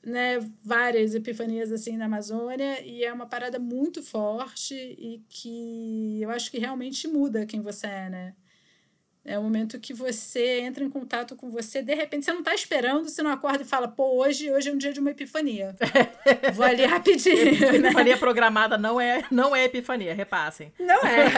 né, 0.04 0.40
várias 0.64 1.14
epifanias 1.14 1.72
assim 1.72 1.98
na 1.98 2.06
Amazônia, 2.06 2.82
e 2.84 3.04
é 3.04 3.14
uma 3.14 3.28
parada 3.28 3.60
muito 3.60 4.02
forte 4.02 4.74
e 4.74 5.24
que 5.30 6.20
eu 6.22 6.30
acho 6.32 6.50
que 6.50 6.58
realmente 6.58 7.08
muda 7.08 7.46
quem 7.46 7.62
você 7.62 7.86
é, 7.86 8.10
né? 8.10 8.36
É 9.24 9.38
o 9.38 9.44
momento 9.44 9.80
que 9.80 9.94
você 9.94 10.62
entra 10.62 10.84
em 10.84 10.90
contato 10.90 11.36
com 11.36 11.52
você, 11.52 11.84
de 11.84 11.94
repente 11.94 12.26
você 12.26 12.34
não 12.34 12.42
tá 12.42 12.56
esperando, 12.56 13.08
você 13.08 13.22
não 13.22 13.30
acorda 13.30 13.62
e 13.62 13.66
fala, 13.66 13.88
pô, 13.88 14.20
hoje, 14.20 14.52
hoje 14.52 14.70
é 14.70 14.74
um 14.74 14.78
dia 14.78 14.92
de 14.92 15.00
uma 15.00 15.12
epifania. 15.12 15.76
Vou 16.56 16.66
ali 16.66 16.86
rapidinho. 16.86 17.46
né? 17.70 17.78
Epifania 17.78 18.18
programada 18.18 18.80
não 18.80 19.00
é, 19.00 19.24
não 19.30 19.56
é 19.56 19.66
epifania, 19.66 20.16
repassem. 20.16 20.74
Não 20.80 21.02
é. 21.02 21.30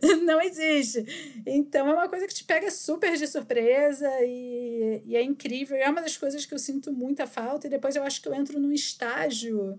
não 0.24 0.40
existe. 0.40 1.04
Então 1.46 1.88
é 1.88 1.92
uma 1.92 2.08
coisa 2.08 2.26
que 2.26 2.34
te 2.34 2.44
pega 2.44 2.70
super 2.70 3.14
de 3.18 3.26
surpresa 3.26 4.08
e, 4.22 5.02
e 5.04 5.14
é 5.14 5.22
incrível. 5.22 5.76
E 5.76 5.80
é 5.80 5.90
uma 5.90 6.00
das 6.00 6.16
coisas 6.16 6.46
que 6.46 6.54
eu 6.54 6.58
sinto 6.58 6.90
muita 6.90 7.26
falta. 7.26 7.66
E 7.66 7.70
depois 7.70 7.94
eu 7.96 8.02
acho 8.02 8.22
que 8.22 8.28
eu 8.28 8.34
entro 8.34 8.58
num 8.58 8.72
estágio 8.72 9.78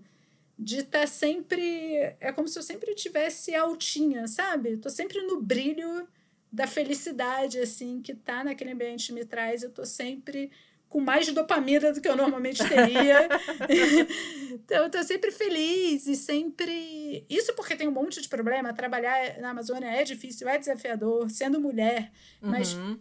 de 0.62 0.78
estar 0.80 1.06
sempre. 1.08 2.14
É 2.20 2.32
como 2.32 2.46
se 2.48 2.58
eu 2.58 2.62
sempre 2.62 2.94
tivesse 2.94 3.54
altinha, 3.54 4.26
sabe? 4.28 4.76
Tô 4.76 4.88
sempre 4.88 5.20
no 5.22 5.40
brilho 5.40 6.08
da 6.50 6.66
felicidade, 6.66 7.58
assim, 7.58 8.00
que 8.00 8.14
tá 8.14 8.44
naquele 8.44 8.72
ambiente 8.72 9.12
me 9.12 9.24
traz. 9.24 9.62
Eu 9.62 9.70
tô 9.70 9.84
sempre 9.84 10.50
com 10.88 11.00
mais 11.00 11.26
dopamina 11.32 11.92
do 11.92 12.00
que 12.00 12.08
eu 12.08 12.14
normalmente 12.16 12.62
teria. 12.68 13.28
então, 14.52 14.84
eu 14.84 14.90
tô 14.90 15.02
sempre 15.02 15.30
feliz 15.30 16.06
e 16.06 16.14
sempre. 16.14 17.26
Isso 17.28 17.54
porque 17.54 17.74
tem 17.74 17.88
um 17.88 17.92
monte 17.92 18.20
de 18.20 18.28
problema. 18.28 18.72
Trabalhar 18.74 19.38
na 19.40 19.50
Amazônia 19.50 19.88
é 19.88 20.04
difícil, 20.04 20.48
é 20.48 20.58
desafiador, 20.58 21.30
sendo 21.30 21.60
mulher. 21.60 22.12
Mas 22.40 22.74
Uhum. 22.74 22.98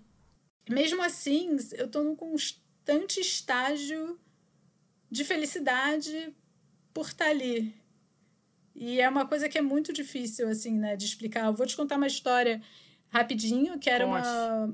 mesmo 0.69 1.01
assim, 1.03 1.57
eu 1.73 1.87
tô 1.89 2.01
num 2.01 2.15
constante 2.15 3.19
estágio 3.19 4.17
de 5.09 5.25
felicidade 5.25 6.33
por 6.93 7.07
estar 7.07 7.27
ali. 7.27 7.73
E 8.75 8.99
é 8.99 9.09
uma 9.09 9.27
coisa 9.27 9.49
que 9.49 9.57
é 9.57 9.61
muito 9.61 9.91
difícil, 9.91 10.47
assim, 10.47 10.77
né, 10.77 10.95
de 10.95 11.05
explicar. 11.05 11.45
Eu 11.45 11.53
vou 11.53 11.65
te 11.65 11.75
contar 11.75 11.97
uma 11.97 12.07
história 12.07 12.61
rapidinho, 13.09 13.77
que 13.77 13.89
era 13.89 14.05
uma, 14.05 14.73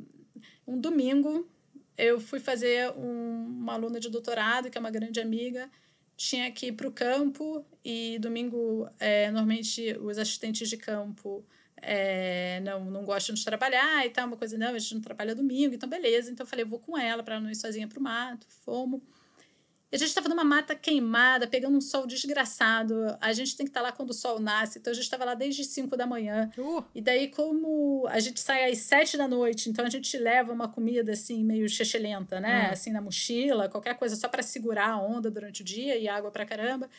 um 0.66 0.80
domingo. 0.80 1.50
Eu 1.98 2.20
fui 2.20 2.40
fazer 2.40 2.92
um, 2.92 3.46
uma 3.60 3.74
aluna 3.74 4.00
de 4.00 4.10
doutorado, 4.10 4.70
que 4.70 4.78
é 4.78 4.82
uma 4.82 4.92
grande 4.92 5.20
amiga, 5.20 5.70
tinha 6.16 6.52
que 6.52 6.68
ir 6.68 6.72
para 6.74 6.88
o 6.88 6.92
campo 6.92 7.66
e 7.84 8.18
domingo, 8.20 8.88
é, 9.00 9.30
normalmente, 9.32 9.98
os 10.00 10.18
assistentes 10.18 10.70
de 10.70 10.78
campo 10.78 11.46
é, 11.82 12.60
não, 12.62 12.86
não 12.86 13.06
gostam 13.06 13.36
de 13.36 13.44
trabalhar 13.44 14.06
e 14.06 14.10
tal, 14.10 14.28
uma 14.28 14.38
coisa, 14.38 14.58
não, 14.58 14.74
a 14.74 14.80
gente 14.80 14.96
não 14.96 15.02
trabalha 15.02 15.36
domingo, 15.36 15.76
então 15.76 15.88
beleza. 15.88 16.32
Então 16.32 16.44
eu 16.44 16.50
falei, 16.50 16.64
eu 16.64 16.70
vou 16.70 16.80
com 16.80 16.98
ela 16.98 17.24
para 17.24 17.40
não 17.40 17.50
ir 17.50 17.56
sozinha 17.56 17.88
para 17.88 18.00
o 18.00 18.02
mato. 18.02 18.48
Fomos. 18.64 19.02
A 19.90 19.96
gente 19.96 20.10
estava 20.10 20.28
numa 20.28 20.44
mata 20.44 20.76
queimada, 20.76 21.48
pegando 21.48 21.78
um 21.78 21.82
sol 21.82 22.06
desgraçado. 22.06 22.94
A 23.22 23.32
gente 23.32 23.56
tem 23.56 23.66
que 23.66 23.70
estar 23.70 23.82
lá 23.82 23.92
quando 23.92 24.10
o 24.10 24.14
sol 24.14 24.38
nasce, 24.38 24.80
então 24.80 24.92
a 24.92 24.94
gente 24.94 25.06
estava 25.06 25.24
lá 25.24 25.34
desde 25.34 25.64
5 25.64 25.96
da 25.96 26.06
manhã. 26.06 26.52
Uh, 26.58 26.84
E 26.94 27.02
daí, 27.02 27.30
como 27.30 28.06
a 28.10 28.20
gente 28.20 28.40
sai 28.42 28.70
às 28.70 28.80
sete 28.80 29.16
da 29.18 29.28
noite, 29.30 29.70
então 29.70 29.86
a 29.86 29.90
gente 29.90 30.18
leva 30.18 30.52
uma 30.52 30.68
comida 30.68 31.14
assim, 31.14 31.42
meio 31.42 31.70
chechelenta, 31.70 32.40
né? 32.42 32.68
Hum. 32.68 32.74
Assim, 32.74 32.92
na 32.92 33.00
mochila, 33.00 33.70
qualquer 33.70 33.98
coisa 33.98 34.16
só 34.18 34.28
para 34.28 34.44
segurar 34.44 34.90
a 34.90 35.02
onda 35.02 35.32
durante 35.32 35.62
o 35.62 35.66
dia 35.66 35.96
e 35.98 36.08
água 36.10 36.32
pra 36.32 36.46
caramba. 36.46 36.90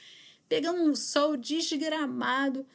Pegando 0.49 0.83
um 0.83 0.95
sol 0.95 1.37
desgramado. 1.37 2.67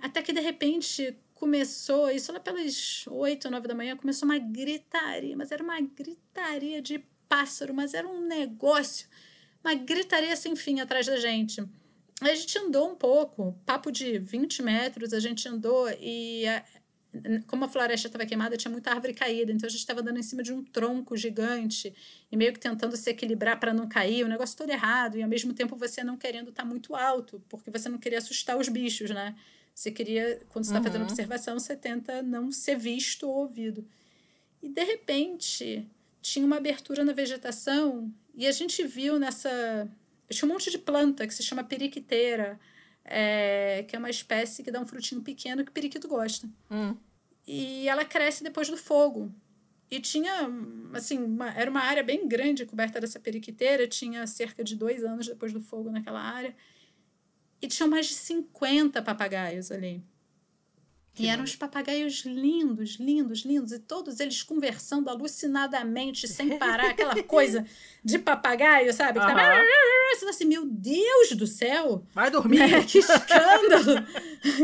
Até 0.00 0.22
que 0.22 0.32
de 0.32 0.40
repente 0.40 1.14
começou, 1.34 2.10
isso 2.10 2.32
lá 2.32 2.40
pelas 2.40 3.04
oito, 3.08 3.50
nove 3.50 3.68
da 3.68 3.74
manhã, 3.74 3.96
começou 3.96 4.26
uma 4.26 4.38
gritaria, 4.38 5.36
mas 5.36 5.52
era 5.52 5.62
uma 5.62 5.80
gritaria 5.80 6.80
de 6.80 7.04
pássaro, 7.28 7.74
mas 7.74 7.94
era 7.94 8.06
um 8.08 8.26
negócio, 8.26 9.08
uma 9.64 9.74
gritaria 9.74 10.34
sem 10.36 10.54
fim 10.56 10.80
atrás 10.80 11.06
da 11.06 11.16
gente. 11.16 11.62
A 12.20 12.34
gente 12.34 12.56
andou 12.58 12.90
um 12.90 12.94
pouco, 12.94 13.58
papo 13.66 13.90
de 13.90 14.18
20 14.18 14.62
metros, 14.62 15.12
a 15.12 15.20
gente 15.20 15.48
andou 15.48 15.88
e 16.00 16.44
como 17.46 17.64
a 17.64 17.68
floresta 17.68 18.08
estava 18.08 18.24
queimada, 18.24 18.56
tinha 18.56 18.70
muita 18.70 18.90
árvore 18.90 19.12
caída, 19.12 19.52
então 19.52 19.66
a 19.66 19.70
gente 19.70 19.80
estava 19.80 20.00
andando 20.00 20.18
em 20.18 20.22
cima 20.22 20.42
de 20.42 20.50
um 20.52 20.64
tronco 20.64 21.14
gigante 21.16 21.94
e 22.30 22.36
meio 22.36 22.54
que 22.54 22.58
tentando 22.60 22.96
se 22.96 23.10
equilibrar 23.10 23.60
para 23.60 23.74
não 23.74 23.86
cair, 23.86 24.24
o 24.24 24.28
negócio 24.28 24.56
todo 24.56 24.70
errado, 24.70 25.18
e 25.18 25.22
ao 25.22 25.28
mesmo 25.28 25.52
tempo 25.52 25.76
você 25.76 26.02
não 26.02 26.16
querendo 26.16 26.48
estar 26.48 26.64
muito 26.64 26.94
alto, 26.94 27.42
porque 27.50 27.70
você 27.70 27.88
não 27.88 27.98
queria 27.98 28.18
assustar 28.18 28.56
os 28.56 28.68
bichos, 28.68 29.10
né? 29.10 29.34
Você 29.74 29.90
queria, 29.90 30.40
quando 30.48 30.64
você 30.64 30.70
está 30.70 30.82
fazendo 30.82 31.02
Uhum. 31.02 31.08
observação, 31.08 31.58
você 31.58 31.76
tenta 31.76 32.22
não 32.22 32.50
ser 32.50 32.76
visto 32.76 33.28
ou 33.28 33.36
ouvido. 33.40 33.86
E 34.62 34.68
de 34.68 34.84
repente, 34.84 35.86
tinha 36.22 36.46
uma 36.46 36.56
abertura 36.56 37.04
na 37.04 37.12
vegetação 37.12 38.12
e 38.34 38.46
a 38.46 38.52
gente 38.52 38.84
viu 38.84 39.18
nessa. 39.18 39.90
Tinha 40.30 40.48
um 40.48 40.52
monte 40.52 40.70
de 40.70 40.78
planta 40.78 41.26
que 41.26 41.34
se 41.34 41.42
chama 41.42 41.62
periquiteira, 41.62 42.58
é, 43.04 43.84
que 43.86 43.94
é 43.94 43.98
uma 43.98 44.10
espécie 44.10 44.62
que 44.62 44.70
dá 44.70 44.80
um 44.80 44.86
frutinho 44.86 45.22
pequeno 45.22 45.64
que 45.64 45.70
o 45.70 45.74
periquito 45.74 46.08
gosta. 46.08 46.48
hum. 46.70 46.96
E 47.46 47.88
ela 47.88 48.04
cresce 48.04 48.42
depois 48.44 48.68
do 48.68 48.76
fogo. 48.76 49.32
e 49.90 50.00
tinha, 50.00 50.48
assim, 50.94 51.18
uma, 51.18 51.50
era 51.50 51.70
uma 51.70 51.80
área 51.80 52.02
bem 52.02 52.26
grande 52.26 52.64
coberta 52.64 53.00
dessa 53.00 53.20
periquiteira, 53.20 53.86
tinha 53.86 54.26
cerca 54.26 54.64
de 54.64 54.74
dois 54.76 55.04
anos 55.04 55.26
depois 55.26 55.52
do 55.52 55.60
fogo 55.60 55.90
naquela 55.90 56.20
área, 56.20 56.56
e 57.60 57.68
tinham 57.68 57.90
mais 57.90 58.06
de 58.06 58.14
50 58.14 59.02
papagaios 59.02 59.70
ali. 59.70 60.02
Que 61.14 61.24
e 61.24 61.26
eram 61.26 61.44
os 61.44 61.54
papagaios 61.54 62.24
lindos, 62.24 62.96
lindos, 62.98 63.40
lindos, 63.40 63.72
e 63.72 63.78
todos 63.78 64.18
eles 64.18 64.42
conversando 64.42 65.10
alucinadamente, 65.10 66.26
sem 66.26 66.58
parar, 66.58 66.90
aquela 66.90 67.20
coisa 67.24 67.66
de 68.02 68.18
papagaio, 68.18 68.92
sabe? 68.94 69.20
Que 69.20 69.26
tava... 69.26 69.42
Você 70.14 70.24
assim, 70.26 70.44
meu 70.44 70.64
Deus 70.64 71.32
do 71.32 71.46
céu! 71.46 72.04
Vai 72.14 72.30
dormir! 72.30 72.58
Né? 72.58 72.84
Que 72.84 72.98
escândalo! 72.98 74.06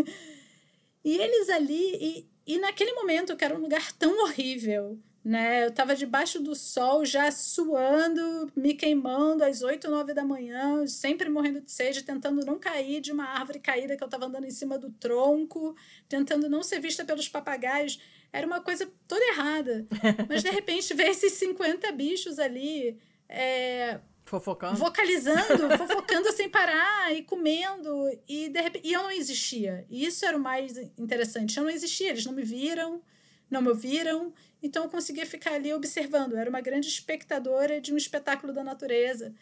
e 1.05 1.17
eles 1.19 1.51
ali, 1.51 1.97
e, 2.01 2.29
e 2.47 2.59
naquele 2.59 2.93
momento, 2.93 3.37
que 3.37 3.45
era 3.45 3.55
um 3.55 3.61
lugar 3.61 3.93
tão 3.93 4.25
horrível, 4.25 4.99
né? 5.29 5.65
Eu 5.65 5.69
estava 5.69 5.95
debaixo 5.95 6.41
do 6.41 6.55
sol, 6.55 7.05
já 7.05 7.31
suando, 7.31 8.51
me 8.57 8.73
queimando 8.73 9.45
às 9.45 9.61
8, 9.61 9.91
9 9.91 10.15
da 10.15 10.25
manhã, 10.25 10.87
sempre 10.87 11.29
morrendo 11.29 11.61
de 11.61 11.71
sede, 11.71 12.03
tentando 12.03 12.47
não 12.47 12.59
cair 12.59 13.03
de 13.03 13.13
uma 13.13 13.27
árvore 13.27 13.61
caída 13.61 13.95
que 13.95 14.03
eu 14.03 14.07
estava 14.07 14.25
andando 14.25 14.47
em 14.47 14.51
cima 14.51 14.79
do 14.79 14.91
tronco, 14.91 15.77
tentando 16.09 16.49
não 16.49 16.63
ser 16.63 16.81
vista 16.81 17.05
pelos 17.05 17.29
papagaios. 17.29 18.01
Era 18.33 18.47
uma 18.47 18.63
coisa 18.63 18.91
toda 19.07 19.23
errada. 19.27 19.87
Mas 20.31 20.43
de 20.43 20.49
repente 20.49 20.95
ver 20.95 21.11
esses 21.11 21.35
50 21.35 21.93
bichos 21.93 22.39
ali. 22.39 22.99
É, 23.29 24.01
Fofocando. 24.25 24.77
Vocalizando, 24.77 25.69
fofocando 25.77 26.33
sem 26.33 26.49
parar 26.49 27.15
e 27.15 27.23
comendo. 27.23 27.91
E, 28.27 28.49
de 28.49 28.61
repente, 28.63 28.89
e 28.89 28.95
eu 28.95 29.03
não 29.03 29.11
existia. 29.11 29.85
E 29.91 30.07
isso 30.07 30.25
era 30.25 30.39
o 30.39 30.41
mais 30.41 30.79
interessante. 30.99 31.59
Eu 31.59 31.65
não 31.65 31.71
existia, 31.71 32.09
eles 32.09 32.25
não 32.25 32.33
me 32.33 32.43
viram, 32.43 33.03
não 33.51 33.61
me 33.61 33.69
ouviram. 33.69 34.33
Então 34.63 34.85
eu 34.85 34.91
conseguia 34.91 35.27
ficar 35.27 35.55
ali 35.55 35.73
observando. 35.73 36.33
Eu 36.33 36.39
era 36.39 36.51
uma 36.51 36.61
grande 36.61 36.89
espectadora 36.89 37.81
de 37.81 37.93
um 37.93 37.97
espetáculo 37.97 38.53
da 38.53 38.65
natureza. 38.65 39.35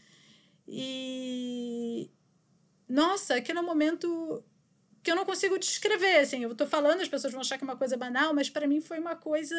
E. 0.69 2.11
Nossa, 2.89 3.37
aquele 3.37 3.59
é 3.59 3.63
um 3.63 3.67
momento 3.67 4.45
que 5.03 5.11
eu 5.11 5.17
não 5.17 5.25
consigo 5.25 5.59
descrever. 5.59 6.17
Assim, 6.19 6.43
eu 6.43 6.53
estou 6.53 6.67
falando, 6.67 7.01
as 7.01 7.09
pessoas 7.09 7.33
vão 7.33 7.41
achar 7.41 7.57
que 7.57 7.65
é 7.65 7.69
uma 7.69 7.77
coisa 7.77 7.97
banal, 7.97 8.35
mas 8.35 8.51
para 8.51 8.67
mim 8.67 8.81
foi 8.81 8.99
uma 8.99 9.17
coisa 9.17 9.57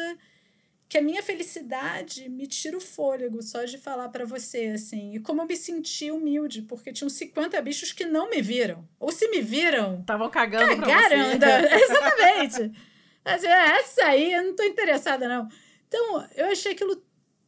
que 0.88 0.96
a 0.96 1.02
minha 1.02 1.22
felicidade 1.22 2.28
me 2.30 2.46
tira 2.46 2.76
o 2.76 2.80
fôlego 2.80 3.42
só 3.42 3.64
de 3.64 3.76
falar 3.76 4.08
para 4.08 4.24
você, 4.24 4.72
assim. 4.74 5.14
E 5.14 5.20
como 5.20 5.42
eu 5.42 5.46
me 5.46 5.56
senti 5.56 6.10
humilde, 6.10 6.62
porque 6.62 6.92
tinham 6.92 7.10
50 7.10 7.60
bichos 7.60 7.92
que 7.92 8.06
não 8.06 8.30
me 8.30 8.40
viram. 8.40 8.88
Ou 8.98 9.12
se 9.12 9.28
me 9.28 9.42
viram. 9.42 10.00
Estavam 10.00 10.30
cagando 10.30 10.80
cagaram, 10.80 11.38
pra 11.38 11.60
você. 11.60 11.74
Exatamente. 11.84 12.87
Assim, 13.24 13.46
essa 13.46 14.04
aí 14.04 14.32
eu 14.32 14.44
não 14.44 14.56
tô 14.56 14.62
interessada, 14.62 15.28
não. 15.28 15.48
Então, 15.86 16.26
eu 16.36 16.46
achei 16.46 16.72
aquilo 16.72 17.02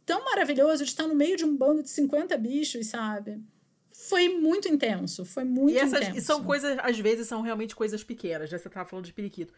tão 0.05 0.25
maravilhoso 0.25 0.85
de 0.85 0.91
estar 0.91 1.07
no 1.07 1.15
meio 1.15 1.37
de 1.37 1.45
um 1.45 1.57
bando 1.57 1.83
de 1.83 1.91
50 1.91 2.37
bichos, 2.37 2.89
sabe? 2.89 3.41
Foi 3.93 4.29
muito 4.29 4.67
intenso, 4.67 5.25
foi 5.25 5.45
muito 5.45 5.75
e 5.75 5.79
essas, 5.79 6.01
intenso. 6.01 6.19
E 6.19 6.21
são 6.23 6.43
coisas, 6.43 6.77
às 6.81 6.99
vezes, 6.99 7.29
são 7.29 7.43
realmente 7.43 7.77
coisas 7.77 8.03
pequenas. 8.03 8.51
Já 8.51 8.59
você 8.59 8.69
tava 8.69 8.89
falando 8.89 9.05
de 9.05 9.13
periquito. 9.13 9.53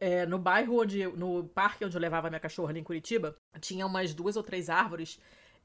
É, 0.00 0.24
no 0.24 0.38
bairro 0.38 0.80
onde. 0.80 1.06
No 1.08 1.44
parque 1.44 1.84
onde 1.84 1.96
eu 1.96 2.00
levava 2.00 2.28
minha 2.28 2.40
cachorra 2.40 2.70
ali 2.70 2.80
em 2.80 2.84
Curitiba, 2.84 3.36
tinha 3.60 3.86
umas 3.86 4.14
duas 4.14 4.36
ou 4.36 4.42
três 4.42 4.70
árvores 4.70 5.18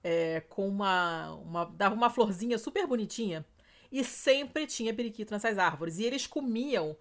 é, 0.03 0.41
com 0.41 0.68
uma, 0.68 1.34
uma. 1.35 1.65
dava 1.65 1.95
uma 1.95 2.09
florzinha 2.09 2.57
super 2.57 2.85
bonitinha. 2.85 3.45
E 3.91 4.03
sempre 4.03 4.68
tinha 4.68 4.93
periquito 4.93 5.34
nessas 5.34 5.57
árvores. 5.57 5.97
E 5.97 6.03
eles 6.03 6.27
comiam 6.27 6.97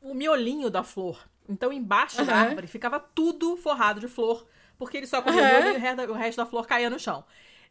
o 0.00 0.14
miolinho 0.14 0.70
da 0.70 0.84
flor. 0.84 1.18
Então, 1.48 1.72
embaixo 1.72 2.20
uhum. 2.20 2.26
da 2.26 2.36
árvore 2.36 2.66
ficava 2.66 2.98
tudo 2.98 3.56
forrado 3.56 4.00
de 4.00 4.08
flor, 4.08 4.46
porque 4.78 4.96
ele 4.96 5.06
só 5.06 5.20
comia 5.22 5.42
uhum. 5.42 6.02
e 6.02 6.06
o 6.06 6.14
resto 6.14 6.38
da 6.38 6.46
flor 6.46 6.66
caía 6.66 6.88
no 6.88 6.98
chão. 6.98 7.24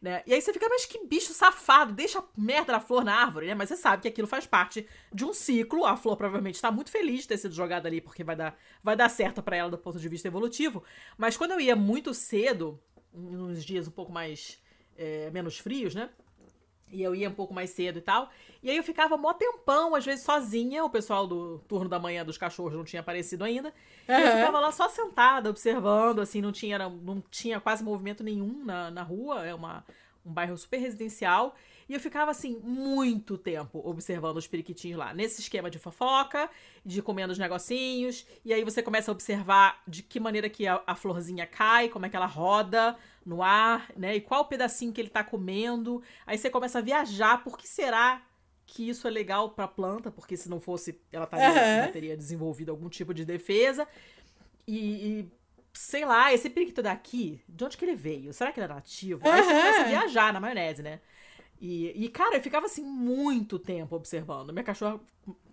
Né? 0.04 0.22
E 0.26 0.34
aí 0.34 0.42
você 0.42 0.52
fica, 0.52 0.68
mas 0.68 0.84
que 0.84 1.06
bicho 1.06 1.32
safado, 1.32 1.94
deixa 1.94 2.18
a 2.18 2.24
merda 2.36 2.74
da 2.74 2.80
flor 2.80 3.02
na 3.02 3.14
árvore, 3.14 3.46
né? 3.46 3.54
Mas 3.54 3.70
você 3.70 3.76
sabe 3.76 4.02
que 4.02 4.08
aquilo 4.08 4.28
faz 4.28 4.46
parte 4.46 4.86
de 5.10 5.24
um 5.24 5.32
ciclo. 5.32 5.86
A 5.86 5.96
flor 5.96 6.14
provavelmente 6.14 6.56
está 6.56 6.70
muito 6.70 6.90
feliz 6.90 7.22
de 7.22 7.28
ter 7.28 7.38
sido 7.38 7.54
jogada 7.54 7.88
ali, 7.88 8.02
porque 8.02 8.22
vai 8.22 8.36
dar, 8.36 8.54
vai 8.82 8.94
dar 8.94 9.08
certo 9.08 9.42
para 9.42 9.56
ela 9.56 9.70
do 9.70 9.78
ponto 9.78 9.98
de 9.98 10.06
vista 10.06 10.28
evolutivo. 10.28 10.84
Mas 11.16 11.38
quando 11.38 11.52
eu 11.52 11.60
ia 11.60 11.74
muito 11.74 12.12
cedo, 12.12 12.78
nos 13.14 13.64
dias 13.64 13.88
um 13.88 13.92
pouco 13.92 14.12
mais. 14.12 14.62
É, 14.96 15.28
menos 15.32 15.58
frios, 15.58 15.92
né? 15.92 16.08
E 16.94 17.02
eu 17.02 17.14
ia 17.14 17.28
um 17.28 17.34
pouco 17.34 17.52
mais 17.52 17.70
cedo 17.70 17.98
e 17.98 18.02
tal. 18.02 18.30
E 18.62 18.70
aí 18.70 18.76
eu 18.76 18.82
ficava 18.82 19.16
mó 19.16 19.32
tempão, 19.34 19.94
às 19.94 20.04
vezes 20.04 20.24
sozinha. 20.24 20.84
O 20.84 20.88
pessoal 20.88 21.26
do 21.26 21.58
turno 21.68 21.88
da 21.88 21.98
manhã 21.98 22.24
dos 22.24 22.38
cachorros 22.38 22.74
não 22.74 22.84
tinha 22.84 23.00
aparecido 23.00 23.44
ainda. 23.44 23.68
Uhum. 24.08 24.18
E 24.18 24.22
eu 24.22 24.30
ficava 24.36 24.60
lá 24.60 24.72
só 24.72 24.88
sentada, 24.88 25.50
observando, 25.50 26.20
assim, 26.20 26.40
não 26.40 26.52
tinha, 26.52 26.78
não 26.78 27.22
tinha 27.30 27.60
quase 27.60 27.82
movimento 27.82 28.22
nenhum 28.22 28.64
na, 28.64 28.90
na 28.90 29.02
rua. 29.02 29.44
É 29.44 29.54
uma, 29.54 29.84
um 30.24 30.32
bairro 30.32 30.56
super 30.56 30.78
residencial. 30.78 31.54
E 31.88 31.92
eu 31.92 32.00
ficava, 32.00 32.30
assim, 32.30 32.58
muito 32.62 33.36
tempo 33.36 33.82
observando 33.84 34.38
os 34.38 34.46
periquitinhos 34.46 34.98
lá. 34.98 35.12
Nesse 35.12 35.40
esquema 35.40 35.70
de 35.70 35.78
fofoca, 35.78 36.48
de 36.84 37.02
comendo 37.02 37.32
os 37.32 37.38
negocinhos. 37.38 38.26
E 38.44 38.54
aí 38.54 38.64
você 38.64 38.82
começa 38.82 39.10
a 39.10 39.12
observar 39.12 39.82
de 39.86 40.02
que 40.02 40.18
maneira 40.18 40.48
que 40.48 40.66
a, 40.66 40.82
a 40.86 40.94
florzinha 40.94 41.46
cai, 41.46 41.88
como 41.88 42.06
é 42.06 42.08
que 42.08 42.16
ela 42.16 42.26
roda 42.26 42.96
no 43.24 43.42
ar, 43.42 43.90
né? 43.96 44.16
E 44.16 44.20
qual 44.20 44.42
o 44.42 44.46
pedacinho 44.46 44.92
que 44.92 45.00
ele 45.00 45.10
tá 45.10 45.24
comendo. 45.24 46.02
Aí 46.26 46.36
você 46.36 46.50
começa 46.50 46.78
a 46.78 46.82
viajar. 46.82 47.42
Por 47.42 47.58
que 47.58 47.66
será 47.66 48.22
que 48.66 48.88
isso 48.88 49.06
é 49.06 49.10
legal 49.10 49.50
pra 49.50 49.68
planta? 49.68 50.10
Porque 50.10 50.36
se 50.36 50.48
não 50.48 50.60
fosse, 50.60 51.00
ela 51.12 51.26
taria, 51.26 51.86
uhum. 51.86 51.92
teria 51.92 52.16
desenvolvido 52.16 52.70
algum 52.70 52.88
tipo 52.88 53.14
de 53.14 53.24
defesa. 53.24 53.86
e, 54.66 55.20
e 55.20 55.28
sei 55.74 56.04
lá, 56.04 56.32
esse 56.32 56.48
periquito 56.48 56.80
daqui, 56.80 57.40
de 57.48 57.64
onde 57.64 57.76
que 57.76 57.84
ele 57.84 57.96
veio? 57.96 58.32
Será 58.32 58.52
que 58.52 58.60
ele 58.60 58.66
é 58.66 58.74
nativo? 58.74 59.26
Uhum. 59.26 59.32
Aí 59.32 59.42
você 59.42 59.50
começa 59.52 59.80
a 59.80 59.84
viajar 59.84 60.32
na 60.32 60.40
maionese, 60.40 60.82
né? 60.82 61.00
E, 61.60 62.04
e, 62.04 62.08
cara, 62.08 62.36
eu 62.36 62.40
ficava 62.40 62.66
assim 62.66 62.84
muito 62.84 63.58
tempo 63.58 63.96
observando. 63.96 64.52
Minha 64.52 64.64
cachorra 64.64 65.00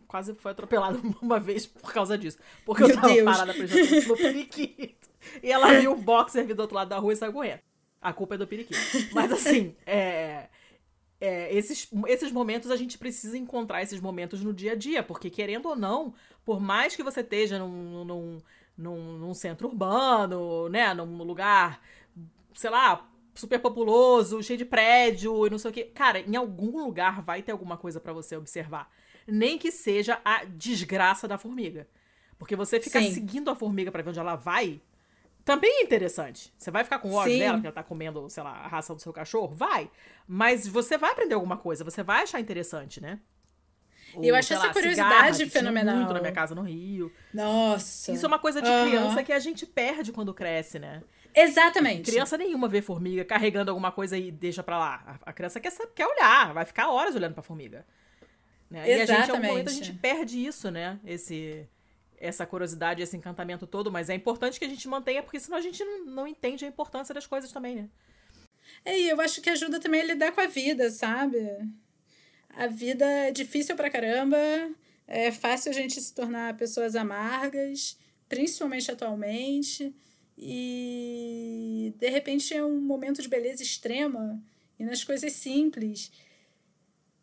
quase 0.07 0.35
foi 0.35 0.51
atropelada 0.51 0.99
uma 1.21 1.39
vez 1.39 1.65
por 1.65 1.91
causa 1.91 2.17
disso. 2.17 2.37
Porque 2.65 2.83
Meu 2.83 2.91
eu 2.91 2.95
tava 2.95 3.13
Deus. 3.13 3.25
parada 3.25 3.53
prestando 3.53 3.83
atenção 3.83 4.09
no 4.09 4.17
periquito. 4.17 5.10
E 5.43 5.51
ela 5.51 5.79
viu 5.79 5.93
o 5.93 5.95
boxer 5.95 6.45
vir 6.45 6.55
do 6.55 6.61
outro 6.61 6.75
lado 6.75 6.89
da 6.89 6.97
rua 6.97 7.13
e 7.13 7.15
saiu 7.15 7.33
correndo. 7.33 7.61
A 8.01 8.11
culpa 8.11 8.35
é 8.35 8.37
do 8.37 8.47
periquito. 8.47 8.79
Mas 9.13 9.31
assim, 9.31 9.75
é, 9.85 10.47
é, 11.19 11.55
esses, 11.55 11.87
esses 12.07 12.31
momentos 12.31 12.71
a 12.71 12.75
gente 12.75 12.97
precisa 12.97 13.37
encontrar 13.37 13.83
esses 13.83 14.01
momentos 14.01 14.43
no 14.43 14.53
dia 14.53 14.71
a 14.71 14.75
dia. 14.75 15.03
Porque 15.03 15.29
querendo 15.29 15.67
ou 15.69 15.75
não, 15.75 16.13
por 16.43 16.59
mais 16.59 16.95
que 16.95 17.03
você 17.03 17.21
esteja 17.21 17.59
num, 17.59 18.03
num, 18.03 18.41
num, 18.77 19.17
num 19.19 19.33
centro 19.33 19.67
urbano, 19.67 20.67
né? 20.69 20.93
Num 20.93 21.23
lugar, 21.23 21.79
sei 22.55 22.71
lá, 22.71 23.07
super 23.35 23.59
populoso, 23.59 24.41
cheio 24.43 24.57
de 24.57 24.65
prédio 24.65 25.45
e 25.45 25.49
não 25.49 25.57
sei 25.57 25.71
o 25.71 25.73
quê. 25.73 25.83
Cara, 25.83 26.19
em 26.19 26.35
algum 26.35 26.83
lugar 26.83 27.21
vai 27.21 27.41
ter 27.41 27.51
alguma 27.51 27.77
coisa 27.77 27.99
para 27.99 28.13
você 28.13 28.35
observar. 28.35 28.89
Nem 29.27 29.57
que 29.57 29.71
seja 29.71 30.19
a 30.25 30.43
desgraça 30.43 31.27
da 31.27 31.37
formiga. 31.37 31.87
Porque 32.37 32.55
você 32.55 32.79
fica 32.79 32.99
Sim. 32.99 33.13
seguindo 33.13 33.51
a 33.51 33.55
formiga 33.55 33.91
para 33.91 34.01
ver 34.01 34.09
onde 34.09 34.19
ela 34.19 34.35
vai, 34.35 34.81
também 35.43 35.81
é 35.81 35.83
interessante. 35.83 36.53
Você 36.57 36.71
vai 36.71 36.83
ficar 36.83 36.99
com 36.99 37.11
ódio 37.13 37.33
Sim. 37.33 37.39
dela, 37.39 37.53
porque 37.53 37.67
ela 37.67 37.75
tá 37.75 37.83
comendo, 37.83 38.29
sei 38.29 38.43
lá, 38.43 38.51
a 38.51 38.67
ração 38.67 38.95
do 38.95 39.01
seu 39.01 39.11
cachorro? 39.11 39.55
Vai. 39.55 39.89
Mas 40.27 40.67
você 40.67 40.97
vai 40.97 41.11
aprender 41.11 41.33
alguma 41.35 41.57
coisa, 41.57 41.83
você 41.83 42.03
vai 42.03 42.23
achar 42.23 42.39
interessante, 42.39 43.01
né? 43.01 43.19
Ou, 44.13 44.23
eu 44.23 44.35
acho 44.35 44.53
essa 44.53 44.67
lá, 44.67 44.73
curiosidade 44.73 45.37
cigarra, 45.37 45.51
fenomenal. 45.51 45.95
muito 45.95 46.13
na 46.13 46.19
minha 46.19 46.31
casa 46.33 46.53
no 46.53 46.61
Rio. 46.61 47.11
Nossa. 47.33 48.11
Isso 48.11 48.25
é 48.25 48.27
uma 48.27 48.39
coisa 48.39 48.61
de 48.61 48.69
uhum. 48.69 48.89
criança 48.89 49.23
que 49.23 49.31
a 49.31 49.39
gente 49.39 49.65
perde 49.65 50.11
quando 50.11 50.33
cresce, 50.33 50.79
né? 50.79 51.01
Exatamente. 51.33 52.11
Criança 52.11 52.37
nenhuma 52.37 52.67
vê 52.67 52.81
formiga 52.81 53.23
carregando 53.23 53.71
alguma 53.71 53.91
coisa 53.91 54.17
e 54.17 54.31
deixa 54.31 54.61
pra 54.61 54.77
lá. 54.77 55.19
A, 55.25 55.31
criança 55.31 55.59
quer, 55.59 55.71
quer 55.95 56.05
olhar, 56.05 56.53
vai 56.53 56.65
ficar 56.65 56.89
horas 56.89 57.15
olhando 57.15 57.33
pra 57.33 57.43
formiga. 57.43 57.85
Né? 58.69 58.89
Exatamente. 58.89 58.99
E 58.99 59.01
a 59.01 59.05
gente, 59.05 59.27
em 59.27 59.31
algum 59.31 59.47
momento, 59.47 59.69
a 59.69 59.73
gente 59.73 59.93
perde 59.93 60.45
isso, 60.45 60.69
né? 60.69 60.99
Esse, 61.05 61.67
essa 62.21 62.45
curiosidade, 62.45 63.01
esse 63.01 63.17
encantamento 63.17 63.65
todo. 63.65 63.91
Mas 63.91 64.09
é 64.09 64.13
importante 64.13 64.59
que 64.59 64.65
a 64.65 64.69
gente 64.69 64.87
mantenha, 64.87 65.23
porque 65.23 65.39
senão 65.39 65.57
a 65.57 65.61
gente 65.61 65.83
não, 65.83 66.05
não 66.05 66.27
entende 66.27 66.63
a 66.63 66.67
importância 66.67 67.13
das 67.13 67.25
coisas 67.25 67.51
também, 67.51 67.75
né? 67.75 67.89
É, 68.85 68.97
e 68.97 69.09
eu 69.09 69.19
acho 69.19 69.41
que 69.41 69.49
ajuda 69.49 69.79
também 69.79 70.01
a 70.01 70.05
lidar 70.05 70.31
com 70.31 70.41
a 70.41 70.47
vida, 70.47 70.89
sabe? 70.89 71.37
A 72.49 72.67
vida 72.67 73.05
é 73.05 73.31
difícil 73.31 73.75
pra 73.75 73.89
caramba. 73.89 74.37
É 75.07 75.31
fácil 75.31 75.71
a 75.71 75.73
gente 75.73 75.99
se 75.99 76.13
tornar 76.13 76.55
pessoas 76.55 76.95
amargas, 76.95 77.97
principalmente 78.29 78.91
atualmente. 78.91 79.93
E 80.37 81.93
de 81.97 82.09
repente 82.09 82.53
é 82.53 82.63
um 82.63 82.79
momento 82.79 83.21
de 83.21 83.27
beleza 83.27 83.61
extrema 83.61 84.41
e 84.79 84.85
nas 84.85 85.03
coisas 85.03 85.33
simples. 85.33 86.11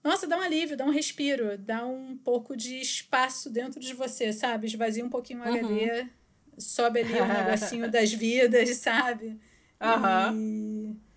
Nossa, 0.02 0.26
dá 0.26 0.38
um 0.38 0.40
alívio, 0.40 0.76
dá 0.76 0.84
um 0.84 0.90
respiro, 0.90 1.58
dá 1.58 1.84
um 1.86 2.16
pouco 2.16 2.56
de 2.56 2.80
espaço 2.80 3.50
dentro 3.50 3.80
de 3.80 3.92
você, 3.94 4.32
sabe? 4.32 4.66
Esvazia 4.66 5.04
um 5.04 5.10
pouquinho 5.10 5.40
o 5.40 5.42
uhum. 5.42 5.54
HD, 5.54 6.06
sobe 6.56 7.00
ali 7.00 7.14
o 7.14 7.24
um 7.24 7.28
negocinho 7.28 7.90
das 7.90 8.12
vidas, 8.12 8.76
sabe? 8.76 9.38
Aham. 9.80 10.32
Uhum. 10.32 10.96
E... 11.04 11.08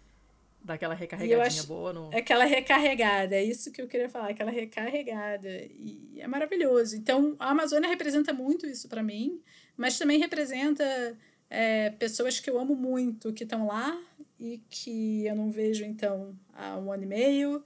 Dá 0.64 0.76
aquela 0.76 0.94
recarregadinha 0.94 1.48
acho... 1.48 1.68
boa 1.68 1.92
no. 1.92 2.10
É 2.14 2.20
aquela 2.20 2.46
recarregada, 2.46 3.36
é 3.36 3.44
isso 3.44 3.72
que 3.72 3.82
eu 3.82 3.88
queria 3.88 4.08
falar, 4.08 4.30
aquela 4.30 4.52
recarregada. 4.52 5.50
E 5.50 6.20
é 6.20 6.28
maravilhoso. 6.28 6.96
Então, 6.96 7.36
a 7.40 7.50
Amazônia 7.50 7.90
representa 7.90 8.32
muito 8.32 8.68
isso 8.68 8.88
para 8.88 9.02
mim, 9.02 9.42
mas 9.76 9.98
também 9.98 10.20
representa 10.20 11.18
é, 11.50 11.90
pessoas 11.92 12.40
que 12.40 12.50
eu 12.50 12.60
amo 12.60 12.76
muito 12.76 13.34
que 13.34 13.44
estão 13.44 13.66
lá 13.66 14.00
e 14.40 14.62
que 14.70 15.26
eu 15.26 15.36
não 15.36 15.50
vejo, 15.50 15.84
então, 15.84 16.36
há 16.54 16.78
um 16.78 16.92
ano 16.92 17.04
e 17.04 17.08
meio. 17.08 17.64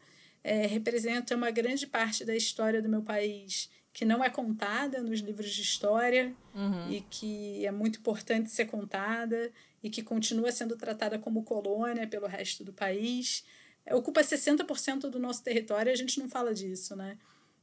É, 0.47 0.67
representa 0.67 1.35
uma 1.35 1.49
grande 1.49 1.87
parte 1.87 2.23
da 2.23 2.35
história 2.35 2.79
do 2.79 2.87
meu 2.87 3.01
país 3.01 3.67
que 3.91 4.05
não 4.05 4.23
é 4.23 4.29
contada 4.29 5.01
nos 5.01 5.21
livros 5.21 5.49
de 5.51 5.61
história 5.63 6.35
Uhum. 6.53 6.91
e 6.91 7.01
que 7.01 7.65
é 7.65 7.71
muito 7.71 7.97
importante 7.97 8.51
ser 8.51 8.65
contada 8.65 9.51
e 9.81 9.89
que 9.89 10.03
continua 10.03 10.51
sendo 10.51 10.77
tratada 10.77 11.17
como 11.17 11.43
colônia 11.43 12.05
pelo 12.07 12.27
resto 12.27 12.63
do 12.63 12.71
país. 12.71 13.43
É, 13.85 13.95
Ocupa 13.95 14.21
60% 14.21 15.09
do 15.09 15.17
nosso 15.17 15.43
território 15.43 15.89
e 15.89 15.93
a 15.93 15.95
gente 15.95 16.19
não 16.19 16.29
fala 16.29 16.53
disso, 16.53 16.95
né? 16.95 17.17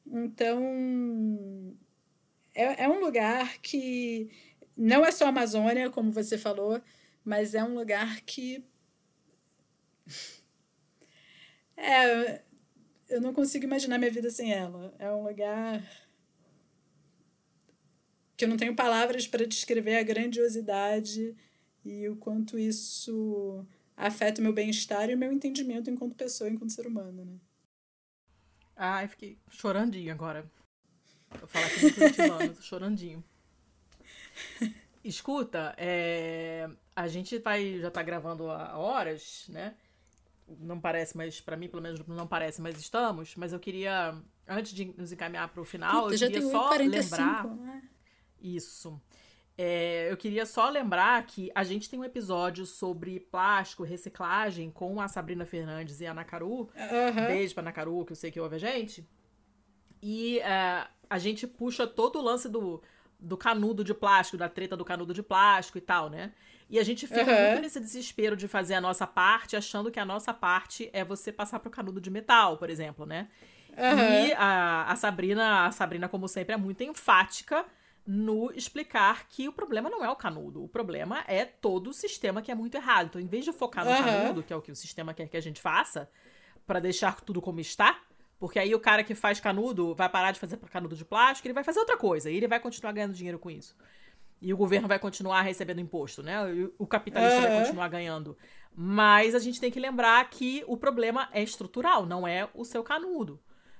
Então, 0.04 0.58
é, 2.52 2.84
é 2.84 2.88
um 2.88 2.98
lugar 2.98 3.58
que 3.58 4.28
não 4.76 5.04
é 5.06 5.12
só 5.12 5.26
a 5.26 5.28
Amazônia, 5.28 5.88
como 5.88 6.10
você 6.10 6.36
falou, 6.36 6.82
mas 7.24 7.54
é 7.54 7.62
um 7.62 7.74
lugar 7.74 8.22
que. 8.22 8.64
É, 11.74 12.42
eu 13.12 13.20
não 13.20 13.32
consigo 13.32 13.64
imaginar 13.64 13.98
minha 13.98 14.10
vida 14.10 14.30
sem 14.30 14.52
ela. 14.52 14.94
É 14.98 15.10
um 15.10 15.24
lugar 15.24 15.82
que 18.36 18.44
eu 18.44 18.48
não 18.48 18.56
tenho 18.56 18.74
palavras 18.74 19.26
para 19.26 19.46
descrever 19.46 19.96
a 19.96 20.02
grandiosidade 20.02 21.36
e 21.84 22.08
o 22.08 22.16
quanto 22.16 22.58
isso 22.58 23.64
afeta 23.96 24.40
o 24.40 24.44
meu 24.44 24.52
bem-estar 24.52 25.10
e 25.10 25.14
o 25.14 25.18
meu 25.18 25.32
entendimento 25.32 25.90
enquanto 25.90 26.14
pessoa, 26.14 26.50
enquanto 26.50 26.72
ser 26.72 26.86
humano, 26.86 27.24
né? 27.24 27.38
Ai, 28.74 29.06
fiquei 29.06 29.38
chorandinho 29.50 30.12
agora. 30.12 30.50
Vou 31.38 31.46
falar 31.46 31.66
aqui 31.66 31.84
no 31.84 31.94
Curitibano, 31.94 32.54
tô 32.54 32.62
chorandinho. 32.62 33.24
Escuta, 35.04 35.74
é, 35.76 36.68
a 36.96 37.08
gente 37.08 37.38
vai, 37.38 37.78
já 37.78 37.90
tá 37.90 38.02
gravando 38.02 38.50
há 38.50 38.78
horas, 38.78 39.46
né? 39.48 39.76
Não 40.60 40.78
parece, 40.80 41.16
mas 41.16 41.40
pra 41.40 41.56
mim, 41.56 41.68
pelo 41.68 41.82
menos, 41.82 42.06
não 42.06 42.26
parece, 42.26 42.60
mas 42.60 42.78
estamos. 42.78 43.34
Mas 43.36 43.52
eu 43.52 43.60
queria, 43.60 44.14
antes 44.46 44.72
de 44.72 44.84
nos 44.98 45.12
encaminhar 45.12 45.48
pro 45.48 45.64
final, 45.64 46.04
Puta, 46.04 46.14
eu 46.14 46.18
queria 46.18 46.42
só 46.42 46.70
1h45, 46.70 46.78
lembrar. 46.90 47.46
né? 47.46 47.82
Isso. 48.40 49.00
É, 49.56 50.10
eu 50.10 50.16
queria 50.16 50.44
só 50.46 50.68
lembrar 50.68 51.24
que 51.26 51.50
a 51.54 51.62
gente 51.62 51.88
tem 51.88 51.98
um 51.98 52.04
episódio 52.04 52.64
sobre 52.66 53.20
plástico, 53.20 53.82
reciclagem, 53.82 54.70
com 54.70 55.00
a 55.00 55.08
Sabrina 55.08 55.44
Fernandes 55.44 56.00
e 56.00 56.06
a 56.06 56.10
Ana 56.10 56.24
Caru. 56.24 56.68
Aham. 56.76 57.26
Beijo 57.26 57.54
pra 57.54 57.62
Ana 57.62 57.72
Caru, 57.72 58.04
que 58.04 58.12
eu 58.12 58.16
sei 58.16 58.30
que 58.30 58.40
ouve 58.40 58.56
a 58.56 58.58
gente. 58.58 59.06
E 60.02 60.38
é, 60.40 60.86
a 61.08 61.18
gente 61.18 61.46
puxa 61.46 61.86
todo 61.86 62.18
o 62.18 62.22
lance 62.22 62.48
do, 62.48 62.82
do 63.20 63.36
canudo 63.36 63.84
de 63.84 63.94
plástico, 63.94 64.36
da 64.36 64.48
treta 64.48 64.76
do 64.76 64.84
canudo 64.84 65.14
de 65.14 65.22
plástico 65.22 65.78
e 65.78 65.82
tal, 65.82 66.10
né? 66.10 66.32
E 66.72 66.78
a 66.78 66.82
gente 66.82 67.06
fica 67.06 67.20
Aham. 67.20 67.50
muito 67.50 67.60
nesse 67.60 67.78
desespero 67.78 68.34
de 68.34 68.48
fazer 68.48 68.72
a 68.72 68.80
nossa 68.80 69.06
parte, 69.06 69.54
achando 69.54 69.90
que 69.90 70.00
a 70.00 70.06
nossa 70.06 70.32
parte 70.32 70.88
é 70.94 71.04
você 71.04 71.30
passar 71.30 71.60
pro 71.60 71.70
canudo 71.70 72.00
de 72.00 72.08
metal, 72.08 72.56
por 72.56 72.70
exemplo, 72.70 73.04
né? 73.04 73.28
Aham. 73.76 74.30
E 74.30 74.32
a, 74.32 74.90
a 74.90 74.96
Sabrina, 74.96 75.66
a 75.66 75.70
Sabrina, 75.70 76.08
como 76.08 76.26
sempre, 76.26 76.54
é 76.54 76.56
muito 76.56 76.82
enfática 76.82 77.66
no 78.06 78.50
explicar 78.54 79.28
que 79.28 79.46
o 79.46 79.52
problema 79.52 79.90
não 79.90 80.02
é 80.02 80.08
o 80.08 80.16
canudo, 80.16 80.64
o 80.64 80.68
problema 80.68 81.22
é 81.26 81.44
todo 81.44 81.90
o 81.90 81.92
sistema 81.92 82.40
que 82.40 82.50
é 82.50 82.54
muito 82.54 82.74
errado. 82.74 83.08
Então, 83.08 83.20
em 83.20 83.26
vez 83.26 83.44
de 83.44 83.52
focar 83.52 83.84
no 83.84 83.90
Aham. 83.90 84.28
canudo, 84.28 84.42
que 84.42 84.50
é 84.50 84.56
o 84.56 84.62
que 84.62 84.72
o 84.72 84.76
sistema 84.76 85.12
quer 85.12 85.28
que 85.28 85.36
a 85.36 85.42
gente 85.42 85.60
faça, 85.60 86.08
pra 86.66 86.80
deixar 86.80 87.20
tudo 87.20 87.42
como 87.42 87.60
está, 87.60 88.00
porque 88.38 88.58
aí 88.58 88.74
o 88.74 88.80
cara 88.80 89.04
que 89.04 89.14
faz 89.14 89.38
canudo 89.38 89.94
vai 89.94 90.08
parar 90.08 90.32
de 90.32 90.40
fazer 90.40 90.56
canudo 90.56 90.96
de 90.96 91.04
plástico, 91.04 91.46
ele 91.46 91.52
vai 91.52 91.64
fazer 91.64 91.80
outra 91.80 91.98
coisa, 91.98 92.30
e 92.30 92.36
ele 92.38 92.48
vai 92.48 92.58
continuar 92.58 92.92
ganhando 92.92 93.12
dinheiro 93.12 93.38
com 93.38 93.50
isso. 93.50 93.76
E 94.42 94.52
o 94.52 94.56
governo 94.56 94.88
vai 94.88 94.98
continuar 94.98 95.42
recebendo 95.42 95.80
imposto, 95.80 96.22
né? 96.22 96.36
O 96.78 96.86
capitalista 96.86 97.40
vai 97.40 97.50
Aham. 97.50 97.62
continuar 97.62 97.88
ganhando. 97.88 98.36
Mas 98.74 99.34
a 99.34 99.38
gente 99.38 99.60
tem 99.60 99.70
que 99.70 99.78
lembrar 99.80 100.28
que 100.30 100.64
o 100.66 100.76
problema 100.76 101.28
é 101.32 101.42
estrutural, 101.42 102.04
não 102.06 102.26
é 102.26 102.48
o 102.54 102.64
seu 102.64 102.82
canudo. 102.82 103.38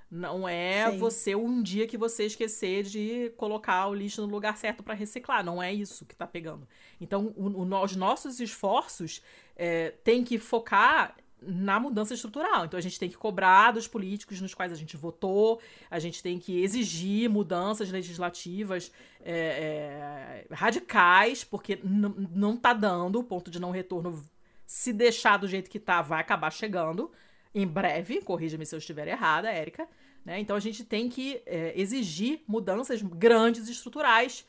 Não 0.09 0.47
é 0.47 0.91
Sim. 0.91 0.97
você 0.99 1.35
um 1.35 1.61
dia 1.61 1.87
que 1.87 1.97
você 1.97 2.25
esquecer 2.25 2.83
de 2.83 3.31
colocar 3.35 3.87
o 3.87 3.95
lixo 3.95 4.21
no 4.21 4.27
lugar 4.27 4.55
certo 4.57 4.83
para 4.83 4.93
reciclar. 4.93 5.43
Não 5.43 5.61
é 5.61 5.73
isso 5.73 6.05
que 6.05 6.15
tá 6.15 6.27
pegando. 6.27 6.67
Então, 7.01 7.33
o- 7.35 7.47
o 7.49 7.83
os 7.83 7.95
nossos 7.95 8.39
esforços 8.39 9.21
é, 9.55 9.89
têm 10.03 10.23
que 10.23 10.37
focar 10.37 11.15
na 11.47 11.79
mudança 11.79 12.13
estrutural. 12.13 12.65
Então, 12.65 12.77
a 12.77 12.81
gente 12.81 12.99
tem 12.99 13.09
que 13.09 13.17
cobrar 13.17 13.71
dos 13.71 13.87
políticos 13.87 14.41
nos 14.41 14.53
quais 14.53 14.71
a 14.71 14.75
gente 14.75 14.97
votou, 14.97 15.59
a 15.89 15.99
gente 15.99 16.21
tem 16.21 16.39
que 16.39 16.61
exigir 16.61 17.29
mudanças 17.29 17.89
legislativas 17.89 18.91
é, 19.21 20.45
é, 20.49 20.53
radicais, 20.53 21.43
porque 21.43 21.79
não 21.83 22.57
tá 22.57 22.73
dando, 22.73 23.19
o 23.19 23.23
ponto 23.23 23.49
de 23.49 23.59
não 23.59 23.71
retorno, 23.71 24.23
se 24.65 24.91
deixar 24.91 25.37
do 25.37 25.47
jeito 25.47 25.69
que 25.69 25.79
tá, 25.79 26.01
vai 26.01 26.19
acabar 26.19 26.51
chegando 26.51 27.11
em 27.53 27.67
breve. 27.67 28.21
Corrija-me 28.21 28.65
se 28.65 28.75
eu 28.75 28.79
estiver 28.79 29.07
errada, 29.07 29.51
Érica. 29.51 29.87
Né? 30.25 30.39
Então 30.39 30.55
a 30.55 30.59
gente 30.59 30.83
tem 30.83 31.09
que 31.09 31.41
é, 31.45 31.73
exigir 31.79 32.41
mudanças 32.47 33.01
grandes 33.01 33.67
estruturais. 33.67 34.45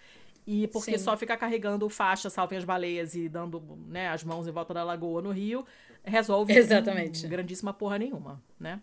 E 0.46 0.66
porque 0.68 0.98
Sim. 0.98 1.04
só 1.04 1.16
ficar 1.16 1.38
carregando 1.38 1.88
faixa, 1.88 2.28
salvem 2.28 2.58
as 2.58 2.64
baleias 2.64 3.14
e 3.14 3.30
dando 3.30 3.62
né, 3.88 4.08
as 4.10 4.22
mãos 4.22 4.46
em 4.46 4.50
volta 4.50 4.74
da 4.74 4.84
lagoa 4.84 5.22
no 5.22 5.30
Rio, 5.30 5.64
resolve 6.04 6.52
Exatamente. 6.56 7.26
grandíssima 7.26 7.72
porra 7.72 7.98
nenhuma, 7.98 8.42
né? 8.58 8.80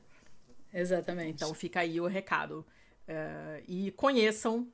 Exatamente. 0.73 1.31
Então 1.31 1.53
fica 1.53 1.81
aí 1.81 1.99
o 1.99 2.07
recado. 2.07 2.65
É, 3.07 3.63
e 3.67 3.91
conheçam 3.91 4.67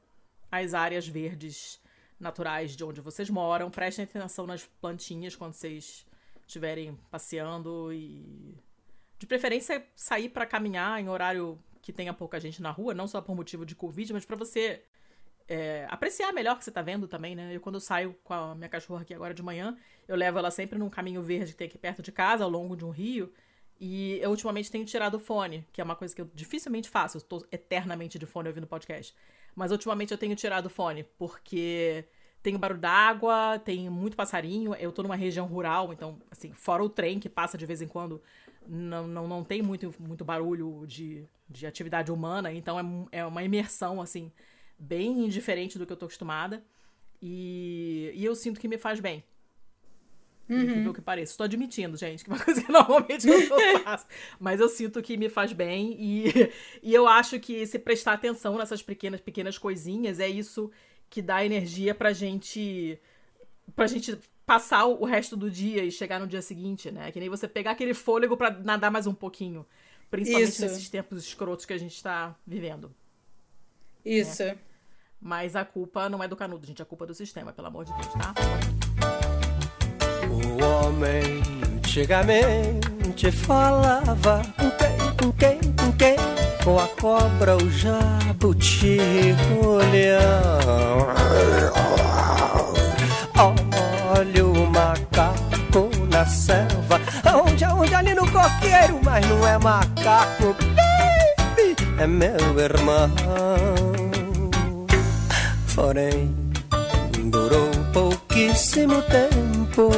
as 0.51 0.73
áreas 0.73 1.07
verdes 1.07 1.81
naturais 2.19 2.75
de 2.75 2.83
onde 2.83 3.01
vocês 3.01 3.29
moram. 3.29 3.69
Prestem 3.69 4.05
atenção 4.05 4.47
nas 4.47 4.65
plantinhas 4.65 5.35
quando 5.35 5.53
vocês 5.53 6.05
estiverem 6.45 6.97
passeando 7.11 7.91
e 7.91 8.55
de 9.19 9.25
preferência 9.25 9.85
sair 9.95 10.29
para 10.29 10.45
caminhar 10.45 11.01
em 11.01 11.09
horário 11.09 11.59
que 11.81 11.91
tenha 11.91 12.13
pouca 12.13 12.39
gente 12.39 12.61
na 12.61 12.71
rua, 12.71 12.93
não 12.93 13.07
só 13.07 13.21
por 13.21 13.35
motivo 13.35 13.65
de 13.65 13.75
Covid, 13.75 14.13
mas 14.13 14.25
para 14.25 14.35
você 14.35 14.83
é, 15.47 15.87
apreciar 15.89 16.33
melhor 16.33 16.55
o 16.55 16.57
que 16.57 16.65
você 16.65 16.71
tá 16.71 16.81
vendo 16.81 17.07
também, 17.07 17.35
né? 17.35 17.55
Eu, 17.55 17.61
quando 17.61 17.79
saio 17.79 18.15
com 18.23 18.33
a 18.33 18.55
minha 18.55 18.69
cachorra 18.69 19.01
aqui 19.01 19.13
agora 19.13 19.33
de 19.33 19.41
manhã, 19.41 19.77
eu 20.07 20.15
levo 20.15 20.37
ela 20.37 20.51
sempre 20.51 20.77
num 20.77 20.89
caminho 20.89 21.21
verde 21.21 21.53
que 21.53 21.57
tem 21.57 21.67
aqui 21.67 21.77
perto 21.77 22.01
de 22.01 22.11
casa, 22.11 22.43
ao 22.43 22.49
longo 22.49 22.75
de 22.75 22.83
um 22.85 22.89
rio. 22.89 23.31
E 23.79 24.19
eu 24.21 24.31
ultimamente 24.31 24.71
tenho 24.71 24.83
tirado 24.85 25.15
o 25.15 25.19
fone, 25.19 25.65
que 25.71 25.79
é 25.79 25.83
uma 25.83 25.95
coisa 25.95 26.15
que 26.15 26.21
eu 26.21 26.29
dificilmente 26.33 26.89
faço. 26.89 27.17
Eu 27.17 27.21
tô 27.21 27.45
eternamente 27.51 28.17
de 28.17 28.25
fone 28.25 28.49
ouvindo 28.49 28.67
podcast. 28.67 29.15
Mas 29.55 29.71
ultimamente 29.71 30.11
eu 30.11 30.17
tenho 30.17 30.35
tirado 30.35 30.65
o 30.65 30.69
fone, 30.69 31.03
porque 31.17 32.05
tem 32.43 32.57
barulho 32.57 32.79
d'água, 32.79 33.59
tem 33.63 33.89
muito 33.89 34.17
passarinho. 34.17 34.73
Eu 34.75 34.91
tô 34.91 35.03
numa 35.03 35.15
região 35.15 35.45
rural, 35.45 35.93
então, 35.93 36.19
assim, 36.29 36.51
fora 36.53 36.83
o 36.83 36.89
trem 36.89 37.19
que 37.19 37.29
passa 37.29 37.57
de 37.57 37.65
vez 37.65 37.81
em 37.81 37.87
quando, 37.87 38.21
não, 38.67 39.07
não, 39.07 39.27
não 39.27 39.43
tem 39.43 39.61
muito, 39.61 39.93
muito 39.99 40.25
barulho 40.25 40.85
de, 40.87 41.25
de 41.49 41.65
atividade 41.65 42.11
humana. 42.11 42.51
Então 42.51 42.79
é, 43.11 43.19
é 43.19 43.25
uma 43.25 43.43
imersão, 43.43 44.01
assim, 44.01 44.31
bem 44.77 45.27
diferente 45.29 45.77
do 45.77 45.85
que 45.85 45.93
eu 45.93 45.97
tô 45.97 46.05
acostumada. 46.05 46.63
E, 47.21 48.11
e 48.13 48.23
eu 48.23 48.35
sinto 48.35 48.59
que 48.59 48.67
me 48.67 48.77
faz 48.77 48.99
bem. 48.99 49.23
Incrível 50.49 50.93
que 50.93 51.01
pareça. 51.01 51.33
Estou 51.33 51.43
admitindo, 51.43 51.97
gente, 51.97 52.23
que 52.23 52.29
é 52.29 52.33
uma 52.33 52.39
coisa 52.43 52.63
que 52.63 52.71
normalmente 52.71 53.27
eu 53.27 53.49
não 53.49 53.79
faço. 53.83 54.05
Mas 54.39 54.59
eu 54.59 54.69
sinto 54.69 55.01
que 55.01 55.17
me 55.17 55.29
faz 55.29 55.51
bem. 55.51 55.95
E, 55.99 56.51
e 56.81 56.93
eu 56.93 57.07
acho 57.07 57.39
que 57.39 57.65
se 57.65 57.77
prestar 57.77 58.13
atenção 58.13 58.57
nessas 58.57 58.81
pequenas, 58.81 59.19
pequenas 59.19 59.57
coisinhas 59.57 60.19
é 60.19 60.27
isso 60.27 60.71
que 61.09 61.21
dá 61.21 61.43
energia 61.43 61.93
pra 61.93 62.13
gente. 62.13 62.99
pra 63.75 63.87
gente 63.87 64.17
passar 64.45 64.85
o 64.85 65.03
resto 65.03 65.35
do 65.35 65.51
dia 65.51 65.83
e 65.83 65.91
chegar 65.91 66.19
no 66.19 66.27
dia 66.27 66.41
seguinte, 66.41 66.89
né? 66.89 67.11
Que 67.11 67.19
nem 67.19 67.27
você 67.27 67.49
pegar 67.49 67.71
aquele 67.71 67.93
fôlego 67.93 68.37
pra 68.37 68.49
nadar 68.49 68.89
mais 68.89 69.05
um 69.05 69.13
pouquinho. 69.13 69.65
Principalmente 70.09 70.49
Isso. 70.49 70.61
nesses 70.61 70.89
tempos 70.89 71.25
escrotos 71.25 71.65
que 71.65 71.73
a 71.73 71.77
gente 71.77 72.01
tá 72.01 72.33
vivendo. 72.45 72.95
Isso. 74.05 74.43
Mas 75.21 75.55
a 75.55 75.65
culpa 75.65 76.07
não 76.09 76.23
é 76.23 76.27
do 76.27 76.35
canudo, 76.35 76.65
gente. 76.65 76.81
A 76.81 76.85
culpa 76.85 77.05
é 77.05 77.07
do 77.07 77.13
sistema, 77.13 77.51
pelo 77.51 77.67
amor 77.67 77.85
de 77.85 77.93
Deus, 77.93 78.07
tá? 78.13 78.33
O 80.29 80.63
homem 80.63 81.41
antigamente 81.75 83.31
falava 83.31 84.41
com 84.57 84.69
quem, 84.71 84.97
com 85.19 85.31
quem, 85.33 85.59
com 85.73 85.91
quem? 85.97 86.15
Com 86.63 86.79
a 86.79 86.87
cobra, 86.87 87.57
o 87.57 87.69
jabuti, 87.69 88.97
o 89.61 89.77
leão. 89.91 91.07
Olha 94.17 94.45
o 94.45 94.65
macaco 94.71 95.91
na 96.11 96.25
selva, 96.25 96.99
onde, 97.45 97.65
onde 97.65 97.93
ali 97.93 98.15
no 98.15 98.23
coqueiro, 98.31 98.99
mas 99.03 99.25
não 99.27 99.45
é 99.45 99.57
macaco, 99.59 100.55
baby, 100.75 101.75
é 101.99 102.07
meu 102.07 102.59
irmão. 102.59 103.86
Porém, 105.77 106.35
durou 107.29 107.69
pouquíssimo 107.93 109.01
tempo. 109.03 109.91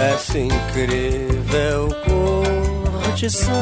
Essa 0.00 0.38
incrível 0.38 1.90
curtição, 3.02 3.52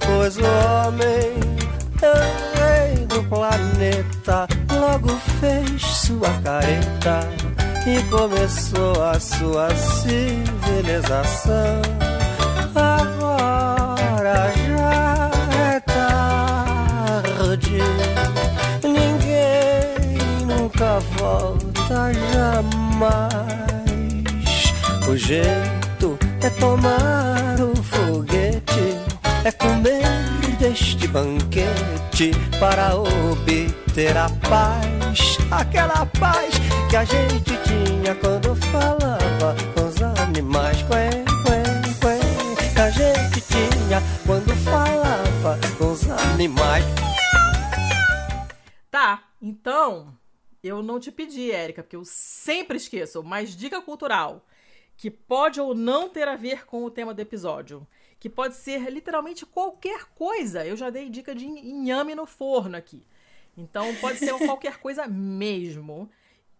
pois 0.00 0.36
o 0.36 0.42
homem 0.42 1.38
é 2.02 2.12
rei 2.58 3.06
do 3.06 3.22
planeta, 3.28 4.48
logo 4.72 5.16
fez 5.38 5.80
sua 5.80 6.30
careta 6.42 7.20
e 7.86 8.02
começou 8.10 9.00
a 9.00 9.20
sua 9.20 9.70
civilização. 9.76 12.09
Nunca 20.80 20.98
volta 21.18 22.10
jamais. 22.32 23.40
O 25.06 25.16
jeito 25.16 26.18
é 26.42 26.50
tomar 26.58 27.60
o 27.60 27.76
foguete, 27.82 28.96
é 29.44 29.52
comer 29.52 30.06
deste 30.58 31.06
banquete 31.08 32.32
para 32.58 32.96
obter 32.96 34.16
a 34.16 34.30
paz, 34.48 35.36
aquela 35.50 36.06
paz 36.18 36.54
que 36.88 36.96
a 36.96 37.04
gente 37.04 37.58
tinha 37.64 38.14
quando 38.14 38.56
falava 38.56 39.56
com 39.74 39.86
os 39.86 40.00
animais. 40.22 40.82
Quen, 40.82 41.24
quen, 41.44 41.82
quen, 42.00 42.72
que 42.74 42.80
a 42.80 42.90
gente 42.90 43.40
tinha 43.42 44.02
quando 44.26 44.54
falava 44.64 45.58
com 45.76 45.92
os 45.92 46.08
animais. 46.08 46.84
Tá, 48.90 49.20
então 49.40 50.19
eu 50.62 50.82
não 50.82 51.00
te 51.00 51.10
pedi, 51.10 51.50
Érica, 51.50 51.82
porque 51.82 51.96
eu 51.96 52.04
sempre 52.04 52.76
esqueço, 52.76 53.22
mas 53.22 53.56
dica 53.56 53.80
cultural 53.80 54.44
que 54.96 55.10
pode 55.10 55.60
ou 55.60 55.74
não 55.74 56.08
ter 56.10 56.28
a 56.28 56.36
ver 56.36 56.66
com 56.66 56.84
o 56.84 56.90
tema 56.90 57.14
do 57.14 57.20
episódio 57.20 57.86
que 58.20 58.28
pode 58.28 58.54
ser 58.54 58.90
literalmente 58.90 59.46
qualquer 59.46 60.04
coisa. 60.14 60.64
Eu 60.64 60.76
já 60.76 60.90
dei 60.90 61.08
dica 61.08 61.34
de 61.34 61.46
inhame 61.46 62.14
no 62.14 62.26
forno 62.26 62.76
aqui. 62.76 63.02
Então 63.56 63.94
pode 63.96 64.18
ser 64.18 64.36
qualquer 64.44 64.76
coisa 64.76 65.08
mesmo. 65.08 66.08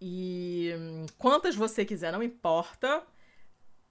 E 0.01 0.73
hum, 0.75 1.07
quantas 1.19 1.55
você 1.55 1.85
quiser, 1.85 2.11
não 2.11 2.23
importa. 2.23 3.03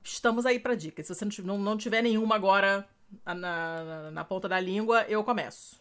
Estamos 0.03 0.47
aí 0.47 0.59
para 0.59 0.73
dicas. 0.73 1.05
Se 1.05 1.13
você 1.13 1.43
não, 1.43 1.59
não 1.59 1.77
tiver 1.77 2.01
nenhuma 2.01 2.35
agora 2.35 2.89
na, 3.23 3.35
na, 3.35 4.11
na, 4.11 4.25
ponta 4.25 4.49
da 4.49 4.59
língua, 4.59 5.03
eu 5.03 5.23
começo. 5.23 5.79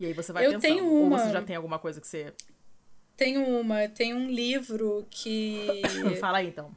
E 0.00 0.06
aí 0.06 0.14
você 0.14 0.32
vai 0.32 0.46
eu 0.46 0.52
pensando. 0.52 0.62
Tenho 0.62 0.90
uma... 0.90 1.16
Ou 1.16 1.22
você 1.22 1.30
já 1.30 1.42
tem 1.42 1.56
alguma 1.56 1.78
coisa 1.78 2.00
que 2.00 2.06
você. 2.06 2.32
Tem 3.18 3.36
uma, 3.36 3.86
tem 3.88 4.14
um 4.14 4.30
livro 4.30 5.06
que. 5.10 5.82
Fala 6.18 6.38
aí 6.38 6.46
então 6.46 6.74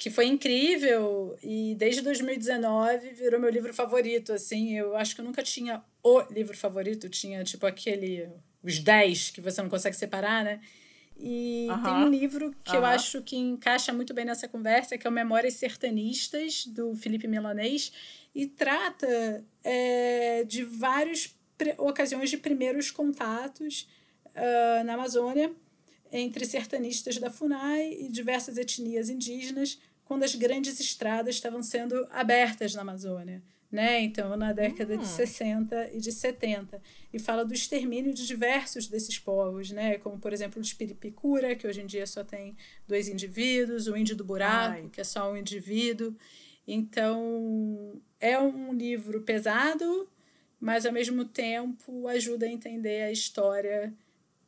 que 0.00 0.08
foi 0.08 0.24
incrível 0.24 1.36
e 1.42 1.74
desde 1.78 2.00
2019 2.00 3.10
virou 3.10 3.38
meu 3.38 3.50
livro 3.50 3.74
favorito, 3.74 4.32
assim, 4.32 4.74
eu 4.74 4.96
acho 4.96 5.14
que 5.14 5.20
eu 5.20 5.24
nunca 5.26 5.42
tinha 5.42 5.84
o 6.02 6.22
livro 6.32 6.56
favorito, 6.56 7.06
tinha 7.10 7.44
tipo 7.44 7.66
aquele 7.66 8.26
os 8.62 8.78
10 8.78 9.28
que 9.28 9.42
você 9.42 9.60
não 9.60 9.68
consegue 9.68 9.94
separar, 9.94 10.42
né? 10.42 10.58
E 11.18 11.66
uh 11.68 11.74
-huh. 11.74 11.82
tem 11.82 11.92
um 11.92 12.08
livro 12.08 12.50
que 12.64 12.70
uh 12.70 12.74
-huh. 12.74 12.78
eu 12.78 12.84
acho 12.86 13.20
que 13.20 13.36
encaixa 13.36 13.92
muito 13.92 14.14
bem 14.14 14.24
nessa 14.24 14.48
conversa, 14.48 14.96
que 14.96 15.06
é 15.06 15.10
o 15.10 15.12
Memórias 15.12 15.52
Sertanistas, 15.54 16.64
do 16.64 16.94
Felipe 16.94 17.28
Milanês, 17.28 17.92
e 18.34 18.46
trata 18.46 19.44
é, 19.62 20.44
de 20.44 20.64
várias 20.64 21.36
ocasiões 21.76 22.30
de 22.30 22.38
primeiros 22.38 22.90
contatos 22.90 23.86
uh, 24.40 24.84
na 24.84 24.94
Amazônia 24.94 25.52
entre 26.12 26.44
sertanistas 26.44 27.18
da 27.18 27.30
FUNAI 27.30 27.92
e 28.00 28.08
diversas 28.08 28.58
etnias 28.58 29.08
indígenas 29.08 29.78
quando 30.04 30.24
as 30.24 30.34
grandes 30.34 30.80
estradas 30.80 31.36
estavam 31.36 31.62
sendo 31.62 32.06
abertas 32.10 32.74
na 32.74 32.82
Amazônia. 32.82 33.42
Né? 33.70 34.00
Então, 34.00 34.36
na 34.36 34.52
década 34.52 34.98
de 34.98 35.06
60 35.06 35.76
hum. 35.76 35.88
e 35.92 36.00
de 36.00 36.10
70. 36.10 36.82
E 37.12 37.20
fala 37.20 37.44
do 37.44 37.54
extermínio 37.54 38.12
de 38.12 38.26
diversos 38.26 38.88
desses 38.88 39.16
povos, 39.16 39.70
né? 39.70 39.98
como, 39.98 40.18
por 40.18 40.32
exemplo, 40.32 40.58
o 40.58 40.62
Espiripicura, 40.62 41.54
que 41.54 41.68
hoje 41.68 41.80
em 41.80 41.86
dia 41.86 42.04
só 42.04 42.24
tem 42.24 42.56
dois 42.88 43.08
indivíduos, 43.08 43.86
o 43.86 43.96
Índio 43.96 44.16
do 44.16 44.24
Buraco, 44.24 44.82
Ai. 44.82 44.88
que 44.92 45.00
é 45.00 45.04
só 45.04 45.30
um 45.30 45.36
indivíduo. 45.36 46.16
Então, 46.66 48.02
é 48.18 48.36
um 48.36 48.74
livro 48.74 49.20
pesado, 49.20 50.08
mas, 50.58 50.84
ao 50.84 50.92
mesmo 50.92 51.24
tempo, 51.24 52.08
ajuda 52.08 52.46
a 52.46 52.50
entender 52.50 53.02
a 53.02 53.12
história 53.12 53.94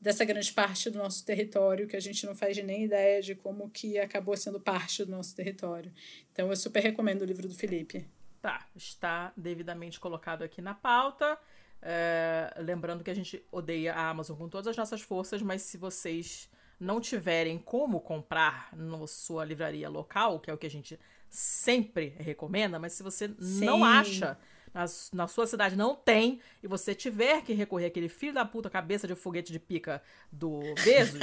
dessa 0.02 0.24
grande 0.24 0.52
parte 0.52 0.90
do 0.90 0.98
nosso 0.98 1.24
território 1.24 1.86
que 1.86 1.96
a 1.96 2.00
gente 2.00 2.26
não 2.26 2.34
faz 2.34 2.56
nem 2.62 2.84
ideia 2.84 3.22
de 3.22 3.36
como 3.36 3.70
que 3.70 3.98
acabou 4.00 4.36
sendo 4.36 4.58
parte 4.58 5.04
do 5.04 5.12
nosso 5.12 5.34
território. 5.36 5.92
Então 6.32 6.50
eu 6.50 6.56
super 6.56 6.82
recomendo 6.82 7.22
o 7.22 7.24
livro 7.24 7.46
do 7.48 7.54
Felipe. 7.54 8.04
Tá, 8.40 8.66
está 8.74 9.32
devidamente 9.36 10.00
colocado 10.00 10.42
aqui 10.42 10.60
na 10.60 10.74
pauta. 10.74 11.38
É, 11.80 12.52
lembrando 12.58 13.04
que 13.04 13.10
a 13.10 13.14
gente 13.14 13.46
odeia 13.52 13.94
a 13.94 14.10
Amazon 14.10 14.36
com 14.36 14.48
todas 14.48 14.66
as 14.66 14.76
nossas 14.76 15.00
forças, 15.00 15.40
mas 15.40 15.62
se 15.62 15.78
vocês 15.78 16.50
não 16.80 17.00
tiverem 17.00 17.56
como 17.56 18.00
comprar 18.00 18.76
na 18.76 19.06
sua 19.06 19.44
livraria 19.44 19.88
local, 19.88 20.40
que 20.40 20.50
é 20.50 20.54
o 20.54 20.58
que 20.58 20.66
a 20.66 20.70
gente 20.70 20.98
sempre 21.30 22.16
recomenda, 22.18 22.76
mas 22.76 22.92
se 22.92 23.04
você 23.04 23.28
Sim. 23.38 23.64
não 23.64 23.84
acha 23.84 24.36
na, 24.72 24.84
na 25.12 25.28
sua 25.28 25.46
cidade 25.46 25.76
não 25.76 25.94
tem, 25.94 26.40
e 26.62 26.66
você 26.66 26.94
tiver 26.94 27.42
que 27.42 27.52
recorrer 27.52 27.86
àquele 27.86 28.08
filho 28.08 28.34
da 28.34 28.44
puta 28.44 28.70
cabeça 28.70 29.06
de 29.06 29.14
foguete 29.14 29.52
de 29.52 29.58
pica 29.58 30.02
do 30.30 30.60
Bezos, 30.84 31.20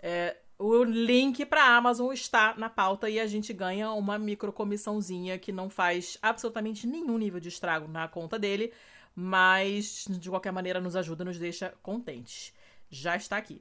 é, 0.00 0.36
o 0.58 0.84
link 0.84 1.46
para 1.46 1.64
a 1.64 1.76
Amazon 1.76 2.12
está 2.12 2.54
na 2.56 2.68
pauta 2.68 3.08
e 3.08 3.18
a 3.18 3.26
gente 3.26 3.52
ganha 3.52 3.90
uma 3.92 4.18
microcomissãozinha 4.18 5.38
que 5.38 5.52
não 5.52 5.70
faz 5.70 6.18
absolutamente 6.20 6.86
nenhum 6.86 7.16
nível 7.16 7.40
de 7.40 7.48
estrago 7.48 7.88
na 7.88 8.06
conta 8.08 8.38
dele, 8.38 8.72
mas 9.14 10.06
de 10.08 10.28
qualquer 10.28 10.52
maneira 10.52 10.80
nos 10.80 10.96
ajuda, 10.96 11.24
nos 11.24 11.38
deixa 11.38 11.72
contentes. 11.82 12.52
Já 12.90 13.16
está 13.16 13.36
aqui. 13.38 13.60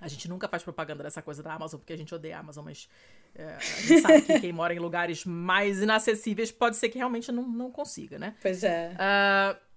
A 0.00 0.08
gente 0.08 0.28
nunca 0.28 0.48
faz 0.48 0.64
propaganda 0.64 1.04
dessa 1.04 1.22
coisa 1.22 1.40
da 1.40 1.54
Amazon 1.54 1.78
porque 1.78 1.92
a 1.92 1.96
gente 1.96 2.12
odeia 2.12 2.36
a 2.36 2.40
Amazon, 2.40 2.64
mas 2.64 2.88
é, 3.34 3.54
a 3.54 3.58
gente 3.58 4.00
sabe 4.00 4.22
que 4.22 4.40
quem 4.40 4.52
mora 4.52 4.74
em 4.74 4.78
lugares 4.78 5.24
mais 5.24 5.80
inacessíveis 5.80 6.52
pode 6.52 6.76
ser 6.76 6.88
que 6.88 6.98
realmente 6.98 7.32
não, 7.32 7.48
não 7.48 7.70
consiga, 7.70 8.18
né? 8.18 8.36
Pois 8.42 8.62
é. 8.62 8.94
Uh, 8.94 9.72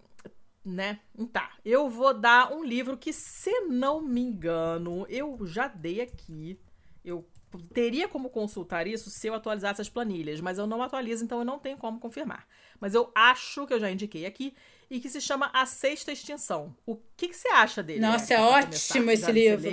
né? 0.65 0.99
Tá. 1.31 1.51
Eu 1.63 1.89
vou 1.89 2.13
dar 2.13 2.51
um 2.51 2.63
livro 2.63 2.97
que, 2.97 3.13
se 3.13 3.61
não 3.61 4.01
me 4.01 4.21
engano, 4.21 5.05
eu 5.09 5.45
já 5.45 5.67
dei 5.67 6.01
aqui. 6.01 6.59
Eu 7.03 7.25
teria 7.73 8.07
como 8.07 8.29
consultar 8.29 8.87
isso 8.87 9.09
se 9.09 9.27
eu 9.27 9.33
atualizasse 9.33 9.79
as 9.79 9.87
planilhas, 9.87 10.41
mas 10.41 10.57
eu 10.57 10.67
não 10.67 10.81
atualizo, 10.81 11.23
então 11.23 11.39
eu 11.39 11.45
não 11.45 11.59
tenho 11.59 11.77
como 11.77 11.99
confirmar. 11.99 12.45
Mas 12.79 12.93
eu 12.93 13.09
acho 13.15 13.65
que 13.65 13.73
eu 13.73 13.79
já 13.79 13.89
indiquei 13.89 14.25
aqui 14.25 14.53
e 14.89 14.99
que 14.99 15.09
se 15.09 15.21
chama 15.21 15.49
A 15.53 15.65
Sexta 15.65 16.11
Extinção. 16.11 16.75
O 16.85 16.97
que, 17.15 17.29
que 17.29 17.37
você 17.37 17.47
acha 17.49 17.81
dele? 17.81 18.01
Nossa, 18.01 18.33
é 18.33 18.41
ótimo 18.41 19.11
esse 19.11 19.31
livro. 19.31 19.69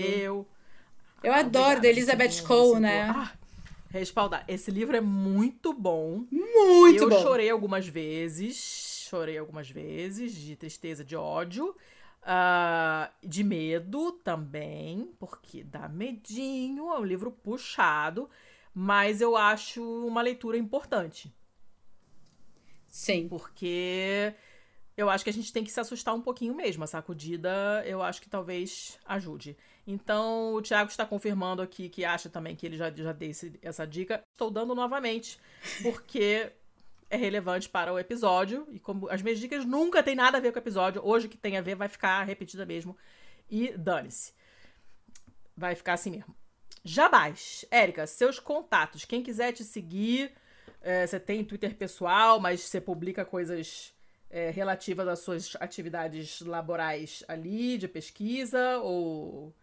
Eu 1.22 1.32
ah, 1.32 1.38
adoro, 1.38 1.80
da 1.80 1.88
Elizabeth 1.88 2.42
Cole, 2.46 2.80
né? 2.80 3.02
Ah, 3.02 3.32
respaldar. 3.92 4.44
Esse 4.48 4.70
livro 4.70 4.96
é 4.96 5.00
muito 5.00 5.72
bom. 5.72 6.26
Muito 6.30 7.04
eu 7.04 7.08
bom. 7.08 7.16
Eu 7.16 7.22
chorei 7.22 7.50
algumas 7.50 7.86
vezes. 7.86 9.06
Chorei 9.08 9.36
algumas 9.36 9.70
vezes 9.70 10.34
de 10.34 10.56
tristeza, 10.56 11.04
de 11.04 11.14
ódio. 11.14 11.76
Uh, 12.22 13.12
de 13.22 13.42
medo 13.42 14.12
também, 14.12 15.12
porque 15.18 15.64
dá 15.64 15.88
medinho, 15.88 16.92
é 16.92 16.98
um 17.00 17.04
livro 17.04 17.32
puxado, 17.32 18.30
mas 18.72 19.20
eu 19.20 19.36
acho 19.36 19.82
uma 20.06 20.22
leitura 20.22 20.56
importante. 20.56 21.34
Sim. 22.86 23.26
Porque 23.26 24.32
eu 24.96 25.10
acho 25.10 25.24
que 25.24 25.30
a 25.30 25.32
gente 25.32 25.52
tem 25.52 25.64
que 25.64 25.72
se 25.72 25.80
assustar 25.80 26.14
um 26.14 26.20
pouquinho 26.20 26.54
mesmo. 26.54 26.84
A 26.84 26.86
sacudida, 26.86 27.82
eu 27.84 28.02
acho 28.02 28.22
que 28.22 28.28
talvez 28.28 28.98
ajude. 29.04 29.56
Então, 29.86 30.54
o 30.54 30.62
Thiago 30.62 30.90
está 30.90 31.04
confirmando 31.04 31.60
aqui 31.60 31.88
que 31.88 32.04
acha 32.04 32.28
também 32.28 32.54
que 32.54 32.64
ele 32.64 32.76
já, 32.76 32.90
já 32.90 33.12
deu 33.12 33.30
essa 33.62 33.86
dica. 33.86 34.22
Estou 34.32 34.50
dando 34.50 34.74
novamente, 34.74 35.38
porque 35.82 36.52
é 37.10 37.16
relevante 37.16 37.68
para 37.68 37.92
o 37.92 37.98
episódio. 37.98 38.66
E 38.70 38.78
como 38.78 39.08
as 39.10 39.22
minhas 39.22 39.40
dicas 39.40 39.64
nunca 39.64 40.02
tem 40.02 40.14
nada 40.14 40.38
a 40.38 40.40
ver 40.40 40.52
com 40.52 40.58
o 40.58 40.62
episódio, 40.62 41.02
hoje 41.04 41.28
que 41.28 41.36
tem 41.36 41.56
a 41.56 41.60
ver 41.60 41.74
vai 41.74 41.88
ficar 41.88 42.22
repetida 42.22 42.64
mesmo. 42.64 42.96
E 43.50 43.76
dane-se. 43.76 44.32
Vai 45.56 45.74
ficar 45.74 45.94
assim 45.94 46.12
mesmo. 46.12 46.34
Jabás. 46.84 47.64
Érica, 47.70 48.06
seus 48.06 48.38
contatos. 48.38 49.04
Quem 49.04 49.22
quiser 49.22 49.52
te 49.52 49.64
seguir, 49.64 50.32
é, 50.80 51.06
você 51.06 51.18
tem 51.18 51.44
Twitter 51.44 51.74
pessoal, 51.76 52.38
mas 52.38 52.60
você 52.60 52.80
publica 52.80 53.24
coisas 53.24 53.92
é, 54.30 54.50
relativas 54.50 55.08
às 55.08 55.18
suas 55.18 55.56
atividades 55.60 56.40
laborais 56.40 57.24
ali, 57.26 57.76
de 57.76 57.88
pesquisa, 57.88 58.78
ou 58.78 59.54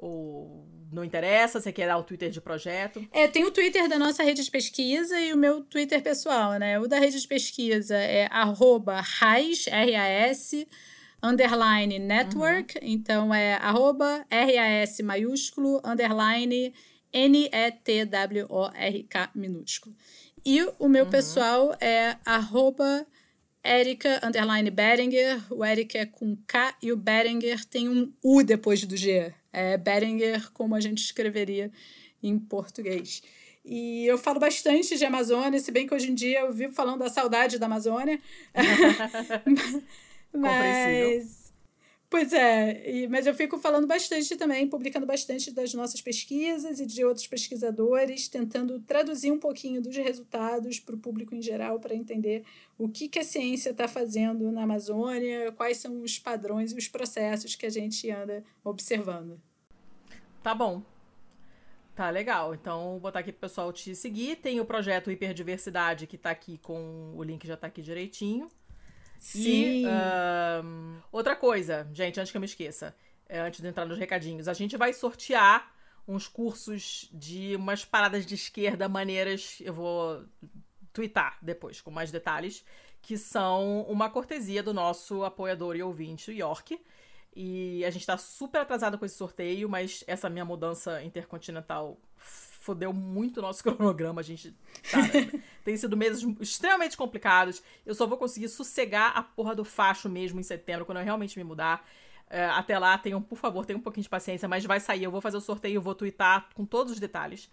ou 0.00 0.66
não 0.92 1.04
interessa? 1.04 1.60
Você 1.60 1.70
quer 1.72 1.86
dar 1.86 1.98
o 1.98 2.02
Twitter 2.02 2.30
de 2.30 2.40
projeto? 2.40 3.06
É, 3.12 3.28
tem 3.28 3.44
o 3.44 3.50
Twitter 3.50 3.88
da 3.88 3.98
nossa 3.98 4.22
rede 4.22 4.42
de 4.42 4.50
pesquisa 4.50 5.20
e 5.20 5.32
o 5.32 5.36
meu 5.36 5.62
Twitter 5.62 6.02
pessoal, 6.02 6.58
né? 6.58 6.78
O 6.80 6.88
da 6.88 6.98
rede 6.98 7.20
de 7.20 7.28
pesquisa 7.28 7.96
é 7.96 8.26
arroba 8.30 9.00
RAS, 9.00 9.66
R-A-S, 9.68 10.66
underline 11.22 11.98
network. 11.98 12.78
Uhum. 12.78 12.84
Então 12.84 13.34
é 13.34 13.54
arroba 13.54 14.24
R-A-S 14.30 15.02
maiúsculo, 15.02 15.80
underline 15.84 16.72
N-E-T-W-O-R-K 17.12 18.10
minúsculo. 19.34 19.94
E 20.44 20.62
o 20.78 20.88
meu 20.88 21.04
uhum. 21.04 21.10
pessoal 21.10 21.76
é 21.80 22.16
arroba 22.24 23.06
Erika 23.62 24.20
underline 24.24 24.70
Beringer. 24.70 25.40
O 25.50 25.64
Erika 25.64 25.98
é 25.98 26.06
com 26.06 26.36
K 26.46 26.74
e 26.82 26.90
o 26.90 26.96
Beringer 26.96 27.64
tem 27.66 27.88
um 27.88 28.12
U 28.22 28.42
depois 28.42 28.84
do 28.84 28.96
G. 28.96 29.34
É 29.52 29.76
Beringer, 29.76 30.50
como 30.52 30.74
a 30.74 30.80
gente 30.80 30.98
escreveria 31.02 31.70
em 32.22 32.38
português. 32.38 33.22
E 33.64 34.06
eu 34.06 34.16
falo 34.16 34.40
bastante 34.40 34.96
de 34.96 35.04
Amazônia, 35.04 35.58
se 35.58 35.70
bem 35.70 35.86
que 35.86 35.94
hoje 35.94 36.10
em 36.10 36.14
dia 36.14 36.40
eu 36.40 36.52
vivo 36.52 36.72
falando 36.72 37.00
da 37.00 37.08
saudade 37.08 37.58
da 37.58 37.66
Amazônia. 37.66 38.18
Mas. 40.32 41.39
Pois 42.10 42.32
é, 42.32 42.90
e, 42.90 43.06
mas 43.06 43.24
eu 43.24 43.32
fico 43.32 43.56
falando 43.56 43.86
bastante 43.86 44.34
também, 44.36 44.68
publicando 44.68 45.06
bastante 45.06 45.52
das 45.52 45.72
nossas 45.72 46.02
pesquisas 46.02 46.80
e 46.80 46.84
de 46.84 47.04
outros 47.04 47.28
pesquisadores, 47.28 48.26
tentando 48.26 48.80
traduzir 48.80 49.30
um 49.30 49.38
pouquinho 49.38 49.80
dos 49.80 49.96
resultados 49.96 50.80
para 50.80 50.96
o 50.96 50.98
público 50.98 51.36
em 51.36 51.40
geral, 51.40 51.78
para 51.78 51.94
entender 51.94 52.44
o 52.76 52.88
que, 52.88 53.08
que 53.08 53.20
a 53.20 53.24
ciência 53.24 53.70
está 53.70 53.86
fazendo 53.86 54.50
na 54.50 54.64
Amazônia, 54.64 55.52
quais 55.52 55.76
são 55.76 56.02
os 56.02 56.18
padrões 56.18 56.72
e 56.72 56.76
os 56.78 56.88
processos 56.88 57.54
que 57.54 57.64
a 57.64 57.70
gente 57.70 58.10
anda 58.10 58.42
observando. 58.64 59.40
Tá 60.42 60.52
bom. 60.52 60.82
Tá 61.94 62.10
legal. 62.10 62.54
Então, 62.54 62.92
vou 62.92 63.00
botar 63.00 63.20
aqui 63.20 63.30
pro 63.30 63.42
pessoal 63.42 63.72
te 63.72 63.94
seguir. 63.94 64.34
Tem 64.36 64.58
o 64.58 64.64
projeto 64.64 65.12
Hiperdiversidade, 65.12 66.08
que 66.08 66.18
tá 66.18 66.30
aqui 66.30 66.58
com. 66.58 67.12
O 67.14 67.22
link 67.22 67.46
já 67.46 67.56
tá 67.56 67.68
aqui 67.68 67.80
direitinho. 67.80 68.48
Sim. 69.20 69.84
E 69.84 69.86
um, 69.86 70.98
outra 71.12 71.36
coisa, 71.36 71.86
gente, 71.92 72.18
antes 72.18 72.30
que 72.30 72.36
eu 72.38 72.40
me 72.40 72.46
esqueça, 72.46 72.96
é, 73.28 73.38
antes 73.38 73.60
de 73.60 73.68
entrar 73.68 73.84
nos 73.84 73.98
recadinhos, 73.98 74.48
a 74.48 74.54
gente 74.54 74.78
vai 74.78 74.94
sortear 74.94 75.72
uns 76.08 76.26
cursos 76.26 77.08
de 77.12 77.54
umas 77.54 77.84
paradas 77.84 78.24
de 78.24 78.34
esquerda 78.34 78.88
maneiras. 78.88 79.58
Eu 79.60 79.74
vou 79.74 80.24
twittar 80.92 81.38
depois 81.42 81.82
com 81.82 81.90
mais 81.90 82.10
detalhes, 82.10 82.64
que 83.02 83.18
são 83.18 83.82
uma 83.82 84.08
cortesia 84.08 84.62
do 84.62 84.72
nosso 84.72 85.22
apoiador 85.22 85.76
e 85.76 85.82
ouvinte, 85.82 86.32
York. 86.32 86.80
E 87.36 87.84
a 87.84 87.90
gente 87.90 88.06
tá 88.06 88.16
super 88.16 88.62
atrasado 88.62 88.98
com 88.98 89.04
esse 89.04 89.16
sorteio, 89.16 89.68
mas 89.68 90.02
essa 90.06 90.30
minha 90.30 90.46
mudança 90.46 91.02
intercontinental 91.04 92.00
fodeu 92.60 92.92
muito 92.92 93.38
o 93.38 93.42
nosso 93.42 93.62
cronograma. 93.64 94.20
A 94.20 94.24
gente. 94.24 94.54
Tá, 94.90 94.98
tem 95.64 95.76
sido 95.76 95.96
meses 95.96 96.24
extremamente 96.38 96.96
complicados. 96.96 97.62
Eu 97.84 97.94
só 97.94 98.06
vou 98.06 98.16
conseguir 98.16 98.48
sossegar 98.48 99.16
a 99.16 99.22
porra 99.22 99.54
do 99.54 99.64
facho 99.64 100.08
mesmo 100.08 100.38
em 100.38 100.44
setembro, 100.44 100.84
quando 100.84 100.98
eu 100.98 101.04
realmente 101.04 101.36
me 101.38 101.44
mudar. 101.44 101.84
É, 102.28 102.44
até 102.44 102.78
lá, 102.78 102.96
tenham, 102.96 103.20
por 103.20 103.36
favor, 103.36 103.66
tenham 103.66 103.80
um 103.80 103.82
pouquinho 103.82 104.04
de 104.04 104.08
paciência, 104.08 104.48
mas 104.48 104.64
vai 104.64 104.78
sair. 104.78 105.02
Eu 105.02 105.10
vou 105.10 105.20
fazer 105.20 105.36
o 105.36 105.40
sorteio, 105.40 105.82
vou 105.82 105.94
twittar 105.94 106.48
com 106.54 106.64
todos 106.64 106.92
os 106.92 107.00
detalhes. 107.00 107.50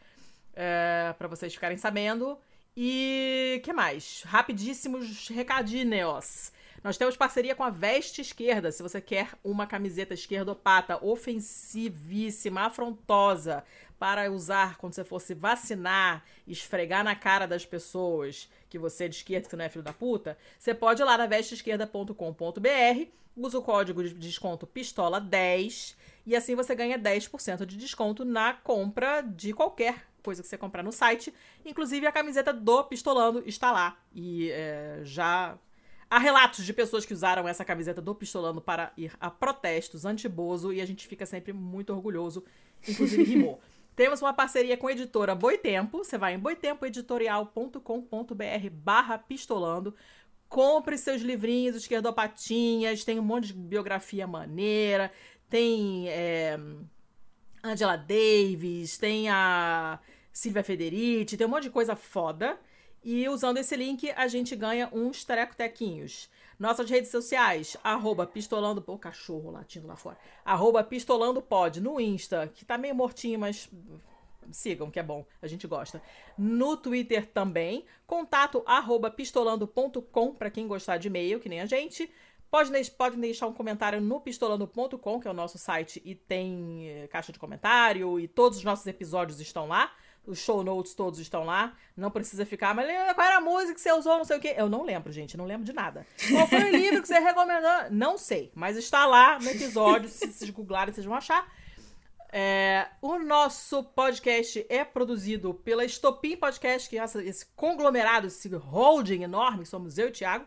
É, 0.54 1.16
para 1.18 1.28
vocês 1.28 1.54
ficarem 1.54 1.78
sabendo. 1.78 2.38
E 2.76 3.60
que 3.64 3.74
mais? 3.74 4.22
Rapidíssimos 4.24 5.30
recadinhos. 5.30 6.52
Nós 6.84 6.96
temos 6.96 7.18
parceria 7.18 7.56
com 7.56 7.64
a 7.64 7.70
Veste 7.70 8.22
Esquerda. 8.22 8.72
Se 8.72 8.84
você 8.84 9.02
quer 9.02 9.32
uma 9.44 9.66
camiseta 9.66 10.14
esquerdopata 10.14 11.04
ofensivíssima, 11.04 12.62
afrontosa, 12.62 13.64
para 14.00 14.32
usar 14.32 14.78
quando 14.78 14.94
você 14.94 15.04
fosse 15.04 15.34
vacinar, 15.34 16.24
esfregar 16.48 17.04
na 17.04 17.16
cara 17.16 17.46
das 17.46 17.66
pessoas 17.66 18.50
que 18.70 18.78
você 18.78 19.06
é 19.06 19.08
de 19.08 19.16
esquerda, 19.16 19.50
que 19.50 19.56
não 19.56 19.66
é 19.66 19.70
filho 19.70 19.84
da 19.84 19.94
puta, 19.94 20.38
você 20.58 20.74
pode 20.74 21.02
ir 21.02 21.06
lá 21.06 21.18
na 21.18 21.26
vesteesquerda.com.br, 21.26 23.08
usa 23.36 23.58
o 23.60 23.62
código 23.62 24.04
de 24.04 24.14
desconto 24.14 24.68
PISTOLA10 24.68 25.96
e 26.26 26.36
assim 26.36 26.56
você 26.56 26.76
ganha 26.76 27.00
10% 27.00 27.66
de 27.66 27.78
desconto 27.78 28.26
na 28.26 28.54
compra 28.54 29.22
de 29.22 29.54
qualquer 29.54 30.06
coisa 30.22 30.42
que 30.42 30.48
você 30.48 30.58
comprar 30.58 30.84
no 30.84 30.92
site. 30.92 31.34
Inclusive 31.66 32.06
a 32.06 32.12
camiseta 32.12 32.52
do 32.52 32.84
Pistolando 32.84 33.42
está 33.46 33.72
lá. 33.72 33.98
E 34.14 34.52
é, 34.52 35.00
já 35.04 35.58
Há 36.10 36.20
relatos 36.20 36.64
de 36.64 36.72
pessoas 36.72 37.06
que 37.06 37.14
usaram 37.14 37.48
essa 37.50 37.66
camiseta 37.66 38.02
do 38.02 38.16
Pistolando 38.16 38.62
para 38.62 38.94
ir 38.96 39.12
a 39.20 39.30
protestos 39.30 40.06
anti-Bozo 40.06 40.72
e 40.72 40.80
a 40.80 40.86
gente 40.86 41.06
fica 41.06 41.26
sempre 41.26 41.52
muito 41.52 41.92
orgulhoso, 41.92 42.46
inclusive 42.88 43.24
rimou. 43.24 43.60
Temos 43.98 44.22
uma 44.22 44.32
parceria 44.32 44.78
com 44.78 44.86
a 44.86 44.92
editora 44.92 45.34
Boitempo. 45.34 45.98
Você 45.98 46.20
vai 46.20 46.36
em 46.36 46.40
boitempoeditorial.com.br 46.40 48.70
barra 48.72 49.18
pistolando. 49.18 49.96
Compre 50.48 51.00
seus 51.00 51.24
livrinhos 51.24 51.76
esquerdopatinhas. 51.76 53.04
Tem 53.04 53.20
um 53.20 53.24
monte 53.24 53.48
de 53.48 53.54
biografia 53.54 54.28
maneira. 54.28 55.12
Tem 55.50 56.08
é, 56.10 56.60
Angela 57.64 57.98
Davis. 57.98 59.00
Tem 59.00 59.30
a 59.30 59.98
Silvia 60.32 60.64
Federici. 60.64 61.36
Tem 61.36 61.48
um 61.48 61.50
monte 61.50 61.64
de 61.64 61.72
coisa 61.72 61.96
foda. 61.96 62.56
E 63.04 63.28
usando 63.28 63.58
esse 63.58 63.76
link, 63.76 64.12
a 64.12 64.28
gente 64.28 64.56
ganha 64.56 64.92
uns 64.94 65.26
trecotequinhos. 65.26 66.30
Nossas 66.60 66.90
redes 66.90 67.12
sociais, 67.12 67.78
arroba 67.84 68.26
pistolando... 68.26 68.84
O 68.88 68.98
cachorro 68.98 69.52
latindo 69.52 69.88
lá 69.88 69.96
fora. 69.96 70.18
Arroba 70.44 70.84
pistolando 70.84 71.42
pod 71.42 71.80
no 71.80 72.00
Insta, 72.00 72.48
que 72.48 72.66
tá 72.66 72.78
meio 72.78 72.96
mortinho, 72.96 73.40
mas 73.40 73.70
sigam, 74.52 74.90
que 74.90 75.00
é 75.00 75.04
bom, 75.04 75.26
a 75.42 75.48
gente 75.48 75.68
gosta. 75.68 76.02
No 76.38 76.78
Twitter 76.78 77.26
também, 77.26 77.86
contato 78.06 78.64
arroba 78.66 79.12
pistolando.com 79.12 80.34
para 80.34 80.50
quem 80.50 80.68
gostar 80.68 80.98
de 80.98 81.08
e-mail, 81.08 81.40
que 81.40 81.50
nem 81.50 81.62
a 81.62 81.66
gente. 81.66 82.10
Pode, 82.50 82.72
pode 82.92 83.18
deixar 83.18 83.46
um 83.48 83.54
comentário 83.54 84.00
no 84.00 84.22
pistolando.com, 84.22 85.20
que 85.20 85.28
é 85.28 85.32
o 85.32 85.34
nosso 85.34 85.58
site, 85.58 86.02
e 86.06 86.16
tem 86.16 86.90
eh, 86.90 87.08
caixa 87.08 87.34
de 87.34 87.40
comentário, 87.40 88.20
e 88.20 88.28
todos 88.28 88.58
os 88.58 88.64
nossos 88.64 88.88
episódios 88.88 89.42
estão 89.42 89.68
lá. 89.68 89.92
Os 90.28 90.40
show 90.40 90.64
notes 90.64 90.94
todos 90.94 91.20
estão 91.20 91.46
lá. 91.46 91.74
Não 91.96 92.12
precisa 92.12 92.46
ficar, 92.46 92.76
mas 92.76 92.86
qual 93.16 93.28
era 93.28 93.38
a 93.38 93.42
música 93.42 93.74
que 93.74 93.82
você 93.82 93.92
usou, 93.94 94.18
não 94.18 94.26
sei 94.26 94.38
o 94.38 94.40
quê. 94.40 94.54
Eu 94.58 94.70
não 94.70 94.84
lembro, 94.84 95.12
gente, 95.12 95.38
não 95.38 95.46
lembro 95.46 95.66
de 95.66 95.74
nada. 95.74 96.06
Qual 96.30 96.48
foi 96.48 96.64
o 96.64 96.76
livro 96.76 97.02
que 97.02 97.08
você 97.08 97.18
recomendou? 97.20 97.90
Não 97.90 98.18
sei, 98.18 98.52
mas 98.54 98.76
está 98.78 99.06
lá 99.06 99.40
no 99.40 99.50
episódio. 99.50 100.10
se 100.10 100.28
vocês 100.28 100.50
googlarem, 100.50 100.94
vocês 100.94 101.06
vão 101.06 101.16
achar. 101.16 101.50
É, 102.30 102.88
o 103.02 103.18
nosso 103.18 103.84
podcast 103.84 104.66
é 104.70 104.84
produzido 104.84 105.54
pela 105.54 105.86
Estopim 105.86 106.36
Podcast, 106.36 106.90
que 106.90 107.00
é 107.00 107.06
esse 107.26 107.46
conglomerado, 107.56 108.28
esse 108.28 108.50
holding 108.50 109.24
enorme, 109.24 109.64
que 109.64 109.70
somos 109.70 109.98
eu 109.98 110.08
e 110.08 110.10
o 110.10 110.14
Thiago. 110.14 110.46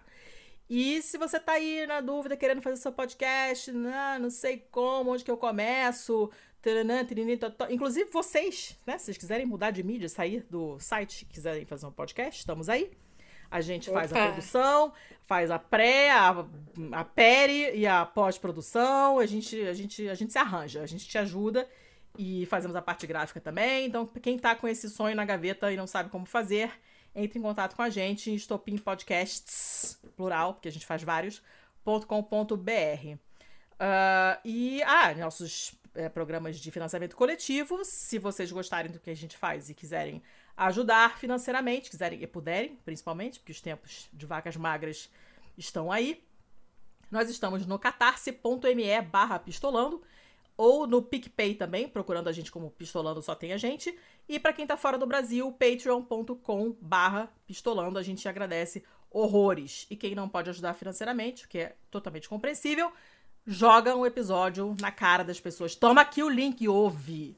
E 0.68 1.02
se 1.02 1.18
você 1.18 1.40
tá 1.40 1.54
aí 1.54 1.84
na 1.84 2.00
dúvida, 2.00 2.36
querendo 2.36 2.62
fazer 2.62 2.76
seu 2.76 2.92
podcast, 2.92 3.72
não, 3.72 4.20
não 4.20 4.30
sei 4.30 4.58
como, 4.70 5.10
onde 5.10 5.24
que 5.24 5.30
eu 5.30 5.36
começo, 5.36 6.30
taranã, 6.62 7.04
tirini, 7.04 7.38
inclusive 7.70 8.10
vocês, 8.10 8.78
né, 8.86 8.98
se 8.98 9.06
vocês 9.06 9.16
quiserem 9.16 9.46
mudar 9.46 9.70
de 9.70 9.82
mídia, 9.82 10.08
sair 10.08 10.44
do 10.50 10.78
site, 10.78 11.24
quiserem 11.26 11.64
fazer 11.64 11.86
um 11.86 11.92
podcast, 11.92 12.40
estamos 12.40 12.68
aí. 12.68 12.90
A 13.50 13.60
gente 13.60 13.90
Opa. 13.90 14.00
faz 14.00 14.12
a 14.12 14.26
produção, 14.26 14.92
faz 15.26 15.50
a 15.50 15.58
pré, 15.58 16.10
a, 16.10 16.46
a 16.92 17.04
peri 17.04 17.76
e 17.76 17.84
a 17.84 18.06
pós-produção. 18.06 19.18
A 19.18 19.26
gente, 19.26 19.60
a, 19.62 19.74
gente, 19.74 20.08
a 20.08 20.14
gente 20.14 20.30
se 20.30 20.38
arranja, 20.38 20.80
a 20.82 20.86
gente 20.86 21.08
te 21.08 21.18
ajuda 21.18 21.68
e 22.16 22.46
fazemos 22.46 22.76
a 22.76 22.82
parte 22.82 23.06
gráfica 23.08 23.40
também. 23.40 23.86
Então, 23.86 24.06
quem 24.06 24.38
tá 24.38 24.54
com 24.54 24.68
esse 24.68 24.88
sonho 24.88 25.16
na 25.16 25.24
gaveta 25.24 25.72
e 25.72 25.76
não 25.76 25.86
sabe 25.86 26.10
como 26.10 26.26
fazer, 26.26 26.70
entre 27.12 27.40
em 27.40 27.42
contato 27.42 27.74
com 27.74 27.82
a 27.82 27.90
gente 27.90 28.30
em 28.30 28.34
Estopim 28.36 28.76
Podcasts, 28.78 29.98
plural, 30.16 30.54
porque 30.54 30.68
a 30.68 30.72
gente 30.72 30.86
faz 30.86 31.02
vários, 31.02 31.42
.com.br. 31.84 32.54
Uh, 32.54 33.18
ah, 33.80 34.40
e, 34.44 34.82
ah, 34.82 35.14
nossos 35.14 35.72
é, 35.94 36.08
programas 36.08 36.58
de 36.58 36.70
financiamento 36.70 37.16
coletivo, 37.16 37.84
se 37.84 38.18
vocês 38.18 38.50
gostarem 38.50 38.90
do 38.90 39.00
que 39.00 39.10
a 39.10 39.16
gente 39.16 39.36
faz 39.36 39.68
e 39.68 39.74
quiserem 39.74 40.22
ajudar 40.56 41.18
financeiramente, 41.18 41.90
quiserem 41.90 42.22
e 42.22 42.26
puderem, 42.26 42.76
principalmente, 42.84 43.38
porque 43.38 43.52
os 43.52 43.60
tempos 43.60 44.08
de 44.12 44.26
vacas 44.26 44.56
magras 44.56 45.10
estão 45.56 45.90
aí. 45.90 46.22
Nós 47.10 47.28
estamos 47.28 47.66
no 47.66 47.78
catarse.me 47.78 49.02
barra 49.02 49.38
pistolando 49.38 50.02
ou 50.56 50.86
no 50.86 51.02
PicPay 51.02 51.54
também, 51.54 51.88
procurando 51.88 52.28
a 52.28 52.32
gente 52.32 52.52
como 52.52 52.70
Pistolando 52.70 53.22
Só 53.22 53.34
Tem 53.34 53.52
a 53.52 53.56
Gente. 53.56 53.98
E 54.28 54.38
para 54.38 54.52
quem 54.52 54.66
tá 54.66 54.76
fora 54.76 54.98
do 54.98 55.06
Brasil, 55.06 55.50
patreon.com 55.52 56.76
barra 56.80 57.32
pistolando, 57.46 57.98
a 57.98 58.02
gente 58.02 58.28
agradece 58.28 58.84
horrores. 59.10 59.86
E 59.90 59.96
quem 59.96 60.14
não 60.14 60.28
pode 60.28 60.50
ajudar 60.50 60.74
financeiramente, 60.74 61.46
o 61.46 61.48
que 61.48 61.58
é 61.58 61.76
totalmente 61.90 62.28
compreensível, 62.28 62.92
joga 63.46 63.96
um 63.96 64.06
episódio 64.06 64.76
na 64.80 64.90
cara 64.90 65.24
das 65.24 65.40
pessoas. 65.40 65.74
Toma 65.74 66.02
aqui 66.02 66.22
o 66.22 66.28
link, 66.28 66.66
ouve. 66.68 67.36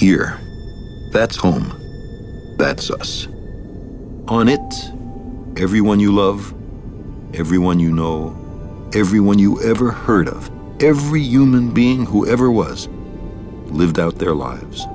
here. 0.00 0.40
That's 1.10 1.36
home. 1.36 1.76
That's 2.56 2.90
us. 2.90 3.26
On 4.28 4.48
it, 4.48 4.74
everyone 5.60 6.00
you 6.00 6.10
love, 6.10 6.54
everyone 7.34 7.78
you 7.78 7.92
know, 7.92 8.34
everyone 8.94 9.38
you 9.38 9.60
ever 9.62 9.90
heard 9.90 10.26
of, 10.26 10.50
every 10.82 11.20
human 11.20 11.74
being 11.74 12.06
who 12.06 12.26
ever 12.26 12.50
was, 12.50 12.88
lived 13.66 14.00
out 14.00 14.16
their 14.16 14.34
lives. 14.34 14.86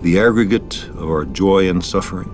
The 0.00 0.20
aggregate 0.20 0.88
of 0.94 1.10
our 1.10 1.26
joy 1.26 1.68
and 1.68 1.84
suffering, 1.84 2.32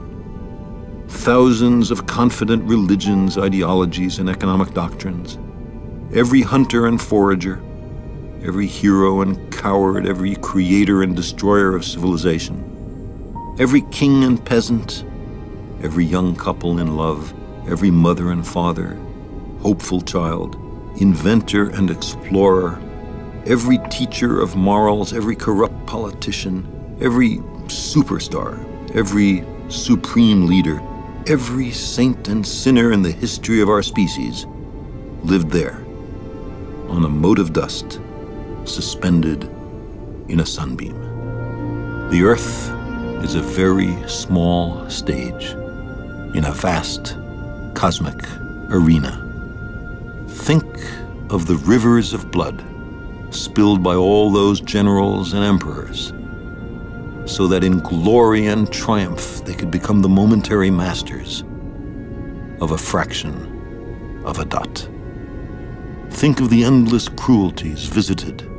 thousands 1.09 1.91
of 1.91 2.07
confident 2.07 2.63
religions, 2.65 3.37
ideologies, 3.37 4.21
and 4.21 4.31
economic 4.31 4.75
doctrines, 4.75 5.39
every 6.15 6.43
hunter 6.43 6.87
and 6.87 7.03
forager, 7.03 7.61
every 8.45 8.67
hero 8.67 9.21
and 9.21 9.53
coward, 9.53 10.07
every 10.07 10.35
creator 10.37 11.03
and 11.03 11.15
destroyer 11.15 11.77
of 11.77 11.85
civilization, 11.85 12.57
every 13.59 13.83
king 13.91 14.25
and 14.25 14.45
peasant, 14.45 15.05
every 15.83 16.05
young 16.05 16.35
couple 16.35 16.79
in 16.79 16.97
love, 16.97 17.33
every 17.69 17.91
mother 17.91 18.31
and 18.31 18.47
father, 18.47 18.99
hopeful 19.61 20.01
child, 20.01 20.57
inventor 21.01 21.71
and 21.71 21.91
explorer, 21.91 22.81
every 23.47 23.79
teacher 23.91 24.41
of 24.41 24.57
morals, 24.57 25.13
every 25.13 25.37
corrupt 25.37 25.87
politician, 25.87 26.67
every 27.01 27.39
superstar, 27.67 28.59
every 28.95 29.45
supreme 29.69 30.47
leader, 30.47 30.83
every 31.27 31.71
saint 31.71 32.29
and 32.29 32.47
sinner 32.47 32.93
in 32.93 33.03
the 33.03 33.13
history 33.13 33.61
of 33.61 33.69
our 33.69 33.83
species 33.83 34.47
lived 35.23 35.51
there, 35.51 35.85
on 36.89 37.05
a 37.05 37.09
mote 37.09 37.39
of 37.39 37.53
dust, 37.53 38.01
suspended 38.65 39.45
in 40.29 40.41
a 40.41 40.47
sunbeam. 40.47 40.99
The 42.11 42.23
earth 42.23 42.71
is 43.25 43.35
a 43.35 43.41
very 43.41 43.97
small 44.09 44.89
stage 44.91 45.51
in 46.35 46.45
a 46.45 46.53
vast 46.53 47.17
cosmic 47.75 48.21
arena. 48.71 49.19
Think 50.29 50.65
of 51.31 51.47
the 51.47 51.57
rivers 51.57 52.13
of 52.13 52.31
blood 52.31 52.65
spilled 53.31 53.83
by 53.83 53.95
all 53.95 54.31
those 54.31 54.61
generals 54.61 55.33
and 55.33 55.45
emperors, 55.45 56.13
so 57.25 57.47
that 57.47 57.65
in 57.65 57.79
glory 57.79 58.47
and 58.47 58.71
triumph 58.73 59.45
they 59.45 59.55
could 59.55 59.71
become 59.71 60.03
the 60.03 60.09
momentary 60.09 60.71
masters 60.71 61.45
of 62.61 62.73
a 62.73 62.79
fraction 62.79 64.23
of 64.25 64.39
a 64.39 64.45
dot. 64.45 64.89
Think 66.11 66.41
of 66.41 66.51
the 66.51 66.65
endless 66.65 67.09
cruelties 67.09 67.87
visited 67.87 68.52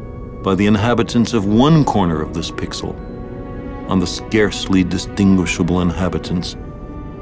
by 0.44 0.54
the 0.54 0.66
inhabitants 0.66 1.34
of 1.34 1.46
one 1.46 1.86
corner 1.86 2.22
of 2.22 2.34
this 2.34 2.52
pixel 2.52 2.94
on 3.90 4.00
the 4.00 4.08
scarcely 4.08 4.84
distinguishable 4.84 5.82
inhabitants 5.82 6.58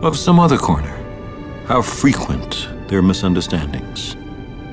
of 0.01 0.17
some 0.17 0.39
other 0.39 0.57
corner. 0.57 0.97
How 1.67 1.81
frequent 1.81 2.67
their 2.87 3.01
misunderstandings, 3.01 4.15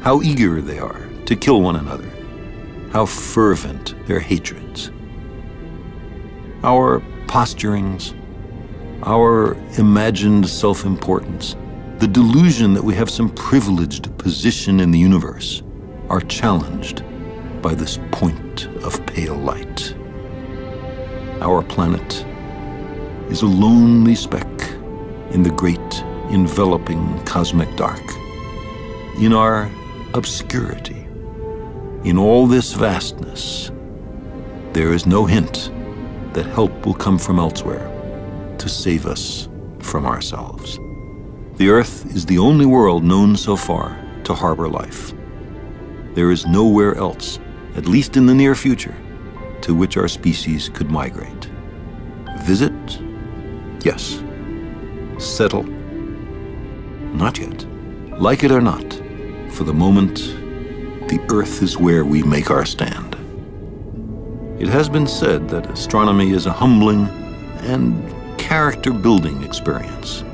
how 0.03 0.23
eager 0.23 0.61
they 0.63 0.79
are 0.79 1.09
to 1.27 1.37
kill 1.37 1.61
one 1.61 1.77
another, 1.77 2.11
how 2.91 3.05
fervent 3.05 3.95
their 4.07 4.19
hatreds. 4.19 4.91
Our 6.65 7.01
posturings, 7.27 8.15
our 9.05 9.55
imagined 9.79 10.49
self 10.49 10.85
importance, 10.85 11.55
the 11.99 12.09
delusion 12.09 12.73
that 12.75 12.83
we 12.83 12.95
have 12.95 13.11
some 13.11 13.29
privileged 13.31 14.17
position 14.19 14.81
in 14.81 14.91
the 14.91 14.99
universe 14.99 15.63
are 16.09 16.21
challenged 16.21 17.05
by 17.63 17.75
this 17.75 17.99
point 18.11 18.67
of 18.83 19.05
pale 19.07 19.37
light. 19.37 19.95
Our 21.41 21.63
planet 21.63 22.25
is 23.31 23.43
a 23.43 23.47
lonely 23.47 24.15
speck 24.15 24.47
in 25.31 25.43
the 25.43 25.51
great 25.51 26.03
enveloping 26.31 27.23
cosmic 27.25 27.75
dark. 27.77 28.03
In 29.21 29.33
our 29.33 29.71
obscurity, 30.15 31.07
in 32.05 32.19
all 32.19 32.47
this 32.47 32.73
vastness, 32.73 33.71
there 34.73 34.93
is 34.93 35.07
no 35.07 35.27
hint 35.27 35.73
that 36.35 36.47
help 36.47 36.87
will 36.87 36.95
come 36.95 37.19
from 37.19 37.39
elsewhere 37.39 37.89
to 38.59 38.69
save 38.69 39.07
us 39.07 39.49
from 39.81 40.07
ourselves. 40.07 40.79
The 41.57 41.71
Earth 41.71 42.07
is 42.15 42.27
the 42.27 42.39
only 42.39 42.67
world 42.67 43.03
known 43.03 43.37
so 43.37 43.57
far 43.57 43.99
to 44.25 44.35
harbor 44.35 44.69
life. 44.69 45.13
There 46.15 46.31
is 46.31 46.47
nowhere 46.47 46.95
else, 46.97 47.39
at 47.79 47.87
least 47.87 48.17
in 48.17 48.27
the 48.27 48.35
near 48.35 48.57
future, 48.57 48.97
to 49.61 49.73
which 49.73 49.97
our 49.97 50.09
species 50.09 50.69
could 50.69 50.91
migrate. 50.91 51.49
Visit? 52.41 52.73
Yes. 53.85 54.21
Settle? 55.19 55.63
Not 55.63 57.39
yet. 57.39 57.65
Like 58.21 58.43
it 58.43 58.51
or 58.51 58.61
not, 58.61 59.01
for 59.53 59.63
the 59.63 59.73
moment, 59.73 60.17
the 61.09 61.25
Earth 61.31 61.63
is 61.63 61.79
where 61.79 62.05
we 62.05 62.21
make 62.25 62.51
our 62.51 62.67
stand. 62.67 63.15
It 64.59 64.67
has 64.67 64.89
been 64.89 65.07
said 65.07 65.49
that 65.51 65.71
astronomy 65.71 66.33
is 66.33 66.47
a 66.47 66.53
humbling 66.53 67.07
and 67.61 68.03
character 68.41 68.93
building 68.93 69.45
experience. 69.45 70.25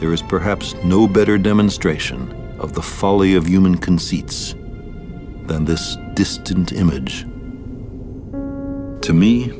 There 0.00 0.12
is 0.12 0.20
perhaps 0.20 0.74
no 0.84 1.08
better 1.08 1.38
demonstration 1.38 2.30
of 2.58 2.74
the 2.74 2.82
folly 2.82 3.36
of 3.36 3.46
human 3.46 3.78
conceits 3.78 4.54
than 5.50 5.64
this 5.64 5.96
distant 6.14 6.70
image. 6.70 7.22
To 9.02 9.12
me, 9.12 9.50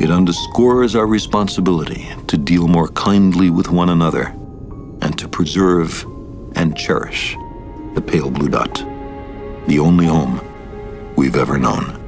it 0.00 0.10
underscores 0.10 0.96
our 0.96 1.06
responsibility 1.06 2.08
to 2.26 2.36
deal 2.36 2.66
more 2.66 2.88
kindly 2.88 3.48
with 3.48 3.70
one 3.70 3.90
another 3.90 4.34
and 5.00 5.16
to 5.18 5.28
preserve 5.28 6.04
and 6.56 6.76
cherish 6.76 7.36
the 7.94 8.02
pale 8.04 8.30
blue 8.30 8.48
dot, 8.48 8.74
the 9.68 9.78
only 9.78 10.06
home 10.06 10.40
we've 11.14 11.36
ever 11.36 11.56
known. 11.56 12.01